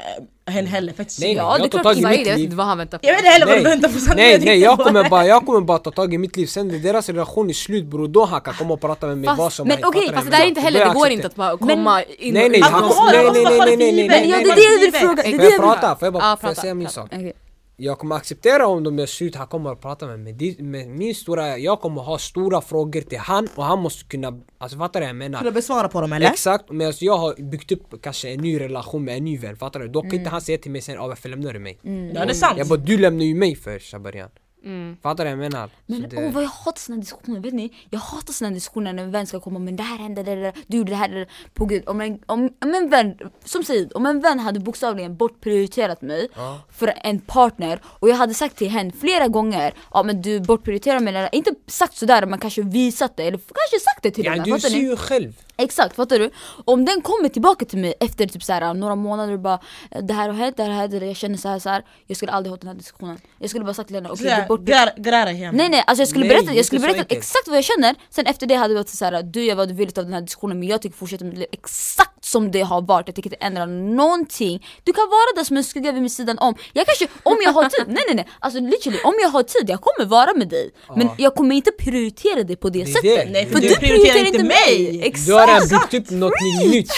henne 0.46 0.68
heller 0.68 0.92
faktiskt. 0.92 1.20
Nej, 1.20 1.32
Ja, 1.34 1.52
jag 1.52 1.60
det 1.60 1.66
är 1.66 1.68
klart 1.70 1.82
tag 1.82 1.98
i 1.98 2.02
Said, 2.02 2.18
mitt 2.18 2.26
jag 2.26 2.34
vet 2.34 2.42
inte 2.44 2.56
vad 2.56 2.66
han 2.66 2.78
väntar 2.78 2.98
på. 2.98 3.06
Jag 3.06 3.12
vet 3.12 3.18
inte 3.20 3.30
heller 3.30 3.46
vad 3.46 3.56
du 3.56 3.62
Nej, 3.62 3.70
väntar 3.70 3.88
på 3.88 3.98
sanningen. 4.00 4.30
nej, 4.30 4.46
nej 4.46 4.58
jag 4.58 4.78
kommer 4.78 5.02
det. 5.04 5.10
bara, 5.10 5.26
jag 5.26 5.46
kommer 5.46 5.60
bara 5.60 5.78
ta 5.78 5.90
tag 5.90 6.14
i 6.14 6.18
mitt 6.18 6.36
liv 6.36 6.46
sen 6.46 6.68
när 6.68 6.78
deras 6.78 7.08
relation 7.08 7.48
är 7.50 7.52
slut 7.52 7.84
bror 7.84 8.08
då 8.08 8.24
han 8.24 8.40
kan 8.40 8.54
komma 8.54 8.74
och 8.74 8.80
prata 8.80 9.06
med 9.06 9.18
mig 9.18 9.26
Fast- 9.28 9.38
vad 9.38 9.52
som 9.52 9.68
men 9.68 9.76
helst, 9.76 9.88
okej, 9.88 10.02
fattar 10.06 10.14
Fast 10.16 10.30
det 10.30 10.36
där 10.36 10.44
är 10.44 10.48
inte 10.48 10.60
heller, 10.60 10.86
det 10.86 10.92
går 10.94 11.08
inte 11.08 11.26
att 11.26 11.34
bara 11.34 11.56
komma 11.56 12.02
in 12.18 12.34
Nej, 12.34 12.44
och 12.44 12.50
nej, 12.50 12.56
in 12.58 12.62
Han 12.62 12.72
han- 12.72 12.84
och- 12.84 12.90
kommer 12.90 13.02
ha 13.02 13.10
det, 13.12 13.16
nej, 13.16 13.24
han 13.24 13.26
måste 13.26 13.50
nej, 13.50 13.58
vara 13.58 13.66
nej, 13.66 13.76
lite 13.76 13.84
nej, 13.84 13.94
givet. 13.94 14.10
nej, 14.10 14.20
Men 14.20 14.30
ja, 14.30 14.36
Nej, 14.36 14.44
det 14.44 14.50
är 14.50 14.54
var 14.54 14.56
det 14.56 14.62
jag 14.62 14.70
vill 14.70 14.80
givet. 14.86 15.00
fråga. 15.00 15.22
Det 15.22 15.28
är 15.28 15.30
Får 15.32 15.38
det 15.38 15.44
jag 15.44 15.52
jag 15.52 15.58
vill- 15.60 15.60
prata? 15.80 15.96
Får 15.96 16.06
jag 16.06 16.12
bara 16.12 16.24
Ja, 16.24 16.36
får 16.36 16.48
jag 16.48 16.54
prata, 16.56 16.60
säga 16.60 16.74
min 16.74 16.86
prata. 16.86 16.94
sak? 17.00 17.10
Okej. 17.14 17.32
Jag 17.76 17.98
kommer 17.98 18.16
acceptera 18.16 18.66
om 18.66 18.84
de 18.84 18.98
gör 18.98 19.06
slut, 19.06 19.34
han 19.34 19.46
kommer 19.46 19.72
att 19.72 19.80
prata 19.80 20.06
med 20.06 20.18
mig. 20.20 20.56
Men 20.58 20.98
min 20.98 21.14
stora, 21.14 21.58
jag 21.58 21.80
kommer 21.80 22.02
ha 22.02 22.18
stora 22.18 22.60
frågor 22.60 23.00
till 23.00 23.18
han 23.18 23.48
och 23.54 23.64
han 23.64 23.78
måste 23.78 24.04
kunna, 24.04 24.40
alltså 24.58 24.78
fattar 24.78 25.00
du 25.00 25.04
vad 25.04 25.08
jag 25.08 25.16
menar? 25.16 25.44
Du 25.44 25.50
besvara 25.50 25.88
på 25.88 26.00
dem 26.00 26.12
eller? 26.12 26.30
Exakt, 26.30 26.70
men 26.70 26.86
alltså 26.86 27.04
jag 27.04 27.16
har 27.16 27.42
byggt 27.50 27.72
upp 27.72 28.02
kanske 28.02 28.28
en 28.30 28.40
ny 28.40 28.60
relation 28.60 29.04
med 29.04 29.16
en 29.16 29.24
ny 29.24 29.38
vän, 29.38 29.56
fattar 29.56 29.80
du? 29.80 29.88
Då 29.88 30.02
kan 30.02 30.14
inte 30.14 30.30
han 30.30 30.40
säga 30.40 30.58
till 30.58 30.70
mig 30.70 30.80
sen 30.80 30.98
"Ah, 30.98 31.06
varför 31.06 31.28
lämnar 31.28 31.52
du 31.52 31.58
mig? 31.58 31.78
Ja 32.14 32.24
det 32.24 32.30
är 32.30 32.34
sant. 32.34 32.58
Jag 32.58 32.66
bara 32.68 32.78
du 32.78 32.98
lämnar 32.98 33.24
ju 33.24 33.34
mig 33.34 33.56
för 33.56 33.78
Shabarian 33.78 34.30
Mm. 34.64 34.96
Fattar 35.02 35.24
du 35.24 35.30
vad 35.36 35.44
jag 35.44 35.52
menar? 35.52 35.70
Men 35.86 36.02
Så 36.02 36.06
det- 36.08 36.26
åh 36.26 36.32
vad 36.32 36.42
jag 36.42 36.48
hatar 36.48 36.80
såna 36.80 36.98
diskussioner, 36.98 37.40
vet 37.40 37.54
ni? 37.54 37.72
Jag 37.90 37.98
hatar 38.00 38.32
såna 38.32 38.50
diskussioner 38.50 38.92
när 38.92 39.02
en 39.02 39.10
vän 39.10 39.26
ska 39.26 39.40
komma 39.40 39.58
men 39.58 39.76
det 39.76 39.82
här 39.82 39.98
hände, 39.98 40.22
det 40.22 40.34
där, 40.34 40.52
du 40.66 40.76
gjorde 40.76 40.92
det 40.92 40.96
här, 40.96 41.08
det 41.08 41.14
där. 41.18 41.28
På 41.54 41.64
gud, 41.66 41.88
om 41.88 42.00
en, 42.00 42.18
om, 42.26 42.50
om 42.64 42.74
en 42.74 42.88
vän, 42.90 43.18
som 43.44 43.64
säger, 43.64 43.96
om 43.96 44.06
en 44.06 44.20
vän 44.20 44.38
hade 44.40 44.60
bokstavligen 44.60 45.16
bortprioriterat 45.16 46.02
mig 46.02 46.28
Ja. 46.36 46.60
för 46.72 46.92
en 47.02 47.18
partner 47.20 47.80
och 47.84 48.08
jag 48.08 48.16
hade 48.16 48.34
sagt 48.34 48.56
till 48.56 48.68
henne 48.70 48.92
flera 49.00 49.28
gånger 49.28 49.74
ja 49.92 50.02
men 50.02 50.22
du 50.22 50.40
bortprioriterar 50.40 51.00
mig, 51.00 51.16
eller 51.16 51.34
inte 51.34 51.54
sagt 51.66 51.96
sådär 51.96 52.26
men 52.26 52.38
kanske 52.38 52.62
visat 52.62 53.16
det 53.16 53.22
eller 53.22 53.38
kanske 53.38 53.84
sagt 53.84 54.02
det 54.02 54.10
till 54.10 54.24
Ja, 54.24 54.30
henne, 54.32 54.44
du 54.44 54.60
ser 54.60 54.70
ni? 54.70 54.78
ju 54.78 54.96
själv 54.96 55.32
Exakt, 55.56 55.96
fattar 55.96 56.18
du? 56.18 56.30
Om 56.64 56.84
den 56.84 57.00
kommer 57.02 57.28
tillbaka 57.28 57.64
till 57.64 57.78
mig 57.78 57.94
efter 58.00 58.26
typ 58.26 58.42
såhär, 58.42 58.74
några 58.74 58.94
månader 58.94 59.32
och 59.32 59.38
bara 59.40 59.58
Det 60.02 60.14
här 60.14 60.28
har 60.28 60.34
hänt, 60.36 60.56
det 60.56 60.62
här 60.62 60.70
har 60.70 60.76
hänt, 60.80 60.92
jag 61.02 61.16
känner 61.16 61.36
så 61.36 61.48
här, 61.48 61.58
så 61.58 61.68
här. 61.68 61.84
Jag 62.06 62.16
skulle 62.16 62.32
aldrig 62.32 62.50
ha 62.50 62.56
den 62.56 62.68
här 62.68 62.74
diskussionen 62.74 63.18
Jag 63.38 63.50
skulle 63.50 63.64
bara 63.64 63.74
sagt 63.74 63.86
till 63.86 63.96
henne, 63.96 64.08
okej 64.10 64.26
okay, 64.26 64.46
bort 64.60 64.96
Grära 64.96 65.30
hem. 65.30 65.54
Nej 65.56 65.68
nej, 65.68 65.84
alltså 65.86 66.00
jag 66.02 66.08
skulle 66.08 66.26
Nej, 66.26 66.36
berätta, 66.36 66.54
jag 66.54 66.64
skulle 66.66 66.80
berätta 66.80 67.04
exakt 67.14 67.48
vad 67.48 67.56
jag 67.56 67.64
känner 67.64 67.94
Sen 68.10 68.26
efter 68.26 68.46
det 68.46 68.54
hade 68.54 68.74
jag 68.74 68.78
varit 68.80 68.88
såhär, 68.88 69.22
du 69.22 69.44
jag 69.44 69.56
vad 69.56 69.68
du 69.68 69.74
vill 69.74 69.88
av 69.88 70.04
den 70.04 70.12
här 70.12 70.20
diskussionen 70.20 70.58
men 70.58 70.68
jag 70.68 70.82
tycker 70.82 70.96
fortsätta 70.96 71.24
liv 71.24 71.46
exakt 71.52 72.24
som 72.24 72.50
det 72.50 72.60
har 72.62 72.82
varit 72.82 73.08
Jag 73.08 73.14
tänker 73.14 73.30
inte 73.32 73.44
ändra 73.46 73.66
någonting 73.66 74.66
Du 74.84 74.92
kan 74.92 75.08
vara 75.08 75.36
där 75.36 75.44
som 75.44 75.56
en 75.56 75.64
skugga 75.64 75.92
vid 75.92 76.00
min 76.02 76.10
sidan 76.10 76.38
om 76.38 76.54
Jag 76.72 76.86
kanske, 76.86 77.06
om 77.22 77.36
jag 77.44 77.52
har 77.52 77.64
tid, 77.68 77.84
nej 77.86 78.04
nej 78.06 78.16
nej 78.16 78.28
Alltså 78.40 78.60
literally, 78.60 78.98
om 79.04 79.14
jag 79.22 79.28
har 79.28 79.42
tid, 79.42 79.70
jag 79.70 79.80
kommer 79.80 80.08
vara 80.08 80.34
med 80.34 80.48
dig 80.48 80.70
Men 80.96 81.06
Ja. 81.06 81.14
jag 81.18 81.34
kommer 81.34 81.54
inte 81.54 81.70
prioritera 81.78 82.42
dig 82.42 82.56
på 82.56 82.68
det, 82.70 82.78
Det 82.84 82.86
sättet 82.92 83.02
det. 83.26 83.30
Nej, 83.32 83.46
för 83.46 83.52
För 83.52 83.60
du 83.60 83.68
du 83.68 83.74
prioriterar 83.76 84.12
prioriterar 84.14 84.26
inte 84.26 84.44
mig. 84.44 84.98
mig! 85.00 85.14
Du 85.26 85.32
har 85.32 85.46
redan 85.46 85.62
Exakt! 85.62 85.90
byggt 85.90 86.10
upp 86.10 86.18
något 86.18 86.32
nytt 86.70 86.92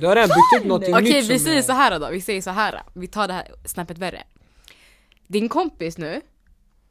Du 0.00 0.06
har 0.06 0.14
redan 0.16 0.28
byggt 0.28 0.60
upp 0.62 0.66
något 0.68 0.80
nytt 0.80 0.94
Okej 0.96 1.20
vi 1.22 1.38
säger 1.38 1.58
är- 1.58 1.62
så 1.62 1.72
här 1.72 1.98
då, 2.00 2.08
vi 2.10 2.20
säger 2.20 2.42
så 2.42 2.50
här. 2.50 2.82
Vi 2.94 3.06
tar 3.08 3.26
det 3.28 3.34
här 3.34 3.46
snäppet 3.64 3.98
värre. 3.98 4.22
Din 5.26 5.48
kompis 5.48 5.98
nu, 5.98 6.20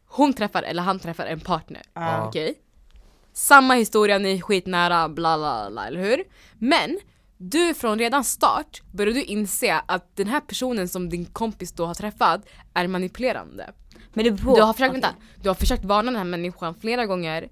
hon 0.08 0.34
träffar 0.34 0.64
eller 0.64 0.84
han 0.84 1.00
träffar 1.00 1.26
en 1.26 1.40
partner. 1.40 1.82
Ja. 1.94 2.28
Okej? 2.28 2.56
Samma 3.34 3.74
historia, 3.74 4.18
ni 4.18 4.38
är 4.38 4.42
skitnära, 4.42 5.10
bla 5.10 5.38
bla 5.38 5.70
bla, 5.72 5.88
eller 5.88 6.00
hur? 6.00 6.24
Men 6.60 7.00
du 7.38 7.74
från 7.74 8.00
redan 8.00 8.24
start 8.24 8.82
börjar 8.92 9.14
du 9.14 9.24
inse 9.24 9.82
att 9.86 10.16
den 10.16 10.28
här 10.28 10.40
personen 10.40 10.88
som 10.88 11.10
din 11.10 11.26
kompis 11.26 11.72
då 11.72 11.86
har 11.86 11.94
träffat 11.94 12.42
är 12.74 12.88
manipulerande. 12.88 13.74
Men 14.14 14.26
det 14.26 14.32
beror 14.32 14.56
Du 14.56 14.62
har 14.62 14.74
försökt, 14.74 14.90
Okej. 14.90 15.02
vänta, 15.02 15.16
du 15.42 15.50
har 15.50 15.56
försökt 15.56 15.86
varna 15.86 16.12
den 16.12 16.16
här 16.18 16.24
människan 16.24 16.76
flera 16.76 17.06
gånger 17.06 17.50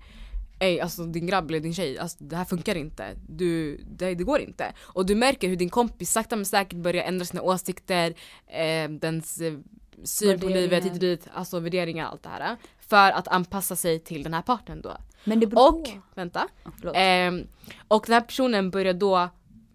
Ey 0.59 0.79
alltså 0.79 1.05
din 1.05 1.27
grabb 1.27 1.49
eller 1.49 1.59
din 1.59 1.73
tjej, 1.73 1.99
alltså, 1.99 2.23
det 2.23 2.35
här 2.35 2.45
funkar 2.45 2.75
inte. 2.75 3.15
Du, 3.27 3.77
det, 3.77 4.15
det 4.15 4.23
går 4.23 4.39
inte. 4.39 4.73
Och 4.81 5.05
du 5.05 5.15
märker 5.15 5.49
hur 5.49 5.55
din 5.55 5.69
kompis 5.69 6.11
sakta 6.11 6.35
men 6.35 6.45
säkert 6.45 6.79
börjar 6.79 7.03
ändra 7.03 7.25
sina 7.25 7.41
åsikter, 7.41 8.13
eh, 8.47 8.89
dens 8.89 9.41
eh, 9.41 9.53
syn 10.03 10.39
på 10.39 10.47
livet, 10.47 10.85
hit 10.85 10.93
och 10.93 10.99
dit, 10.99 11.27
alltså 11.33 11.59
värderingar 11.59 12.05
allt 12.07 12.23
det 12.23 12.29
här. 12.29 12.55
För 12.87 13.11
att 13.11 13.27
anpassa 13.27 13.75
sig 13.75 13.99
till 13.99 14.23
den 14.23 14.33
här 14.33 14.41
parten 14.41 14.81
då. 14.81 14.97
Men 15.23 15.39
det 15.39 15.47
beror 15.47 15.69
Och, 15.79 15.85
på. 15.85 15.91
vänta. 16.15 16.47
Förlåt. 16.79 16.95
Ehm, 16.97 17.47
och 17.87 18.03
den 18.07 18.13
här 18.13 18.21
personen 18.21 18.69
börjar 18.71 18.93
då 18.93 19.29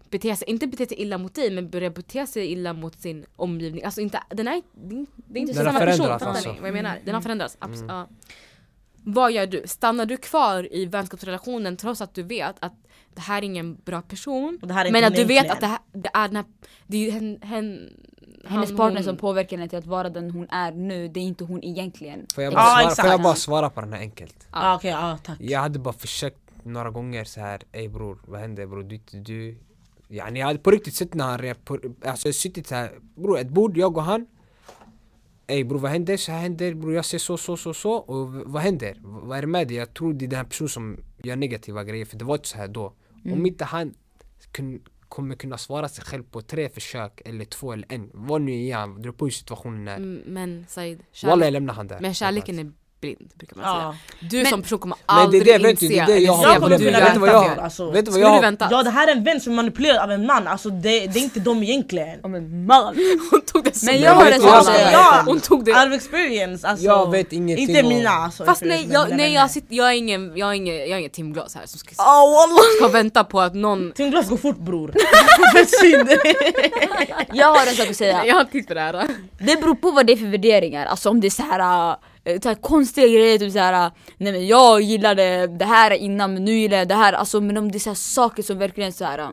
bete 0.09 0.35
sig, 0.35 0.49
inte 0.49 0.67
bete 0.67 0.85
sig 0.85 0.97
illa 1.01 1.17
mot 1.17 1.35
dig 1.35 1.51
men 1.51 1.69
börjar 1.69 1.89
bete 1.89 2.27
sig 2.27 2.51
illa 2.51 2.73
mot 2.73 3.01
sin 3.01 3.25
omgivning. 3.35 3.83
Alltså 3.83 4.01
inte, 4.01 4.23
den 4.29 4.47
är, 4.47 4.61
det 4.73 4.95
är- 4.95 5.05
det 5.15 5.39
är 5.39 5.41
inte 5.41 5.53
Den 5.53 5.65
har 5.65 5.73
samma 5.73 5.85
person, 5.85 6.05
alltså. 6.11 6.51
ni 6.53 6.59
vad 6.59 6.67
jag 6.67 6.73
menar? 6.73 6.99
Den 7.05 7.15
har 7.15 7.21
förändrats, 7.21 7.57
abs- 7.59 7.75
Mm. 7.83 7.89
ja. 7.89 8.07
Vad 9.03 9.31
gör 9.31 9.47
du? 9.47 9.63
Stannar 9.65 10.05
du 10.05 10.17
kvar 10.17 10.73
i 10.75 10.85
vänskapsrelationen 10.85 11.77
trots 11.77 12.01
att 12.01 12.13
du 12.13 12.23
vet 12.23 12.55
att 12.59 12.73
det 13.13 13.21
här 13.21 13.37
är 13.37 13.45
ingen 13.45 13.75
bra 13.75 14.01
person? 14.01 14.59
Och 14.61 14.67
det 14.67 14.73
här 14.73 14.85
är 14.85 14.91
Men 14.91 15.03
att 15.03 15.15
du 15.15 15.23
vet 15.23 15.51
att 15.51 15.59
det, 15.59 15.67
här, 15.67 15.79
det 15.93 16.09
är 16.13 16.27
den 16.27 16.35
här, 16.35 16.45
det 16.87 17.07
är 17.07 17.11
hen, 17.11 17.39
hen, 17.41 17.89
Hennes 18.45 18.69
han, 18.69 18.77
partner 18.77 18.97
hon- 18.99 19.03
som 19.03 19.17
påverkar 19.17 19.57
henne 19.57 19.69
till 19.69 19.77
att 19.79 19.85
vara 19.85 20.09
den 20.09 20.31
hon 20.31 20.47
är 20.49 20.71
nu, 20.71 21.07
det 21.07 21.19
är 21.19 21.23
inte 21.23 21.43
hon 21.43 21.63
egentligen. 21.63 22.25
Får 22.35 22.43
jag 22.43 22.53
Ja, 22.53 22.55
bara, 22.57 22.65
svara, 22.65 22.81
exakt. 22.83 23.01
får 23.01 23.09
jag 23.11 23.21
bara 23.21 23.35
svara 23.35 23.69
på 23.69 23.81
den 23.81 23.93
här 23.93 23.99
enkelt? 23.99 24.47
Ah, 24.49 24.75
Okej, 24.75 24.91
ja 24.91 25.17
tack. 25.23 25.37
Jag 25.41 25.59
hade 25.59 25.79
bara 25.79 25.93
försökt 25.93 26.37
några 26.63 26.89
gånger 26.89 27.23
så 27.23 27.39
här, 27.39 27.61
ey 27.71 27.87
bror, 27.87 28.17
vad 28.27 28.39
händer 28.39 28.65
bror? 28.67 28.83
Du, 28.83 28.99
du. 29.11 29.57
Yani 30.09 30.39
jag 30.39 30.47
hade 30.47 30.59
på 30.59 30.71
riktigt 30.71 30.93
sett 30.93 31.13
när 31.13 31.25
han 31.47 31.55
på, 31.65 31.79
alltså 32.05 32.27
jag 32.27 32.35
suttit 32.35 32.67
så 32.67 32.75
här, 32.75 32.91
bror 33.15 33.39
ett 33.39 33.49
bord, 33.49 33.77
jag 33.77 33.97
och 33.97 34.03
han. 34.03 34.25
Ey 35.47 35.63
bror 35.63 35.79
vad 35.79 35.91
händer? 35.91 36.17
Så 36.17 36.31
här 36.31 36.39
händer, 36.39 36.73
bror 36.73 36.93
jag 36.93 37.05
ser 37.05 37.17
så, 37.17 37.37
så, 37.37 37.57
så, 37.57 37.73
så. 37.73 37.91
Och 37.93 38.33
vad 38.33 38.61
händer? 38.61 38.97
Vad 39.01 39.37
är 39.37 39.41
det 39.41 39.47
med 39.47 39.67
dig? 39.67 39.77
Jag 39.77 39.93
tror 39.93 40.13
det 40.13 40.25
är 40.25 40.29
den 40.29 40.37
här 40.37 40.43
personen 40.45 40.69
som 40.69 40.97
gör 41.23 41.35
negativa 41.35 41.83
grejer, 41.83 42.05
för 42.05 42.17
det 42.17 42.25
var 42.25 42.35
inte 42.35 42.47
så 42.47 42.57
här 42.57 42.67
då. 42.67 42.93
Om 43.25 43.45
inte 43.45 43.65
han 43.65 43.93
kun, 44.51 44.81
kommer 45.11 45.35
kunna 45.35 45.57
svara 45.57 45.89
sig 45.89 46.03
själv 46.05 46.23
på 46.23 46.41
tre 46.41 46.69
försök, 46.69 47.21
eller 47.25 47.45
två 47.45 47.73
eller 47.73 47.87
en, 47.89 48.09
vad 48.13 48.41
nu 48.41 48.51
är 48.67 48.75
han, 48.75 48.95
det 48.95 49.01
beror 49.01 49.13
på 49.13 49.25
hur 49.25 49.31
situationen 49.31 49.87
är. 49.87 49.95
Mm, 49.97 50.21
Men 50.25 50.65
Said, 50.69 50.97
Walla 50.97 51.05
kärlek, 51.13 51.45
jag 51.45 51.53
lämnar 51.53 51.73
han 51.73 51.87
där. 51.87 51.99
men 51.99 52.13
kärleken 52.13 52.59
är 52.59 52.71
blind 53.01 53.31
brukar 53.35 53.55
man 53.55 53.65
Ja. 53.65 53.95
säga. 54.19 54.29
Du 54.29 54.45
som 54.45 54.61
person 54.61 54.79
kommer 54.79 54.95
Men 55.07 55.15
det 55.15 55.21
är 55.21 55.23
aldrig 55.23 55.45
det, 55.45 55.57
vet 55.67 55.79
du, 55.79 55.87
det 55.87 55.93
är 55.97 56.01
inse 56.01 56.13
det 56.13 56.19
jag 56.19 56.33
eller 56.39 56.47
har 56.47 56.53
se 56.53 56.59
kommer 56.59 56.59
vad 56.59 56.69
problem 56.71 56.93
du 56.93 56.99
kunna 56.99 57.13
du 57.13 57.19
vad 57.19 57.29
vänta 57.29 57.47
jag 57.49 57.55
har? 57.55 57.63
alltså. 57.63 57.91
Vet 57.91 58.05
du 58.05 58.11
vad 58.11 58.19
du 58.21 58.25
jag 58.25 58.41
vänta? 58.41 58.67
Ja 58.71 58.83
det 58.83 58.89
här 58.89 59.07
är 59.07 59.11
en 59.11 59.23
vän 59.23 59.39
som 59.41 59.51
är 59.51 59.55
manipulerad 59.55 59.97
av 60.03 60.11
en 60.11 60.25
man, 60.25 60.47
alltså 60.47 60.69
det, 60.69 61.07
det 61.07 61.19
är 61.19 61.23
inte 61.23 61.39
dem 61.39 61.63
egentligen. 61.63 62.19
Om 62.23 62.35
en 62.35 62.65
man. 62.65 62.95
Hon 63.31 63.41
tog 63.41 63.63
det 63.63 63.75
som 63.75 63.85
Men 63.85 63.95
en- 63.95 64.01
jag 64.01 64.11
har 64.13 64.25
jag 64.25 64.41
säga. 64.41 64.63
säga? 64.63 65.23
Hon 65.25 65.39
tog 65.39 65.65
det 65.65 65.71
Out 65.71 65.87
of 65.87 65.93
experience 65.93 66.67
alltså. 66.67 66.85
Jag 66.85 67.11
vet 67.11 67.33
ingenting 67.33 67.69
Inte 67.69 67.83
mina 67.83 68.09
alltså. 68.09 68.45
Fast 68.45 68.61
nej, 68.61 68.87
jag, 68.91 69.07
men 69.09 69.17
nej 69.17 69.33
jag, 69.33 69.51
sitter, 69.51 69.75
jag, 69.75 69.87
är 69.89 69.93
ingen, 69.93 70.31
jag, 70.37 70.49
är 70.49 70.53
ingen, 70.53 70.75
jag 70.75 70.89
är 70.89 70.97
ingen 70.97 71.11
timglas 71.11 71.55
här 71.55 71.65
som 71.65 71.79
ska, 71.79 72.03
Oh, 72.03 72.59
ska 72.77 72.87
vänta 72.87 73.23
på 73.23 73.41
att 73.41 73.53
någon... 73.55 73.91
Timglas 73.95 74.29
går 74.29 74.37
fort 74.37 74.57
bror. 74.57 74.93
Jag 77.33 77.47
har 77.47 77.67
en 77.67 77.73
sak 77.75 77.89
att 77.89 77.95
säga. 77.95 78.25
Jag 78.25 78.35
har 78.35 78.43
tid 78.43 78.67
för 78.67 78.75
det 78.75 78.81
här. 78.81 79.07
Det 79.39 79.61
beror 79.61 79.75
på 79.75 79.91
vad 79.91 80.05
det 80.07 80.13
är 80.13 80.17
för 80.17 80.25
värderingar, 80.25 80.85
alltså 80.85 81.09
om 81.09 81.21
det 81.21 81.27
är 81.27 81.29
så 81.29 81.43
här, 81.43 81.89
äh, 81.91 81.95
Eh, 82.23 82.39
så 82.41 82.47
här 82.47 82.55
konstiga 82.55 83.07
grejer, 83.07 83.39
typ 83.39 83.51
så 83.53 83.59
här, 83.59 83.85
eh, 83.85 83.91
nej 84.17 84.31
men 84.31 84.47
jag 84.47 84.81
gillade 84.81 85.47
det 85.47 85.65
här 85.65 85.91
innan 85.91 86.33
men 86.33 86.45
nu 86.45 86.51
gillar 86.51 86.77
jag 86.77 86.87
det 86.87 86.95
här, 86.95 87.13
alltså 87.13 87.41
men 87.41 87.57
om 87.57 87.71
det 87.71 87.77
är 87.77 87.79
så 87.79 87.89
här 87.89 87.95
saker 87.95 88.43
som 88.43 88.57
verkligen 88.57 88.93
så 88.93 89.05
här 89.05 89.19
eh, 89.19 89.29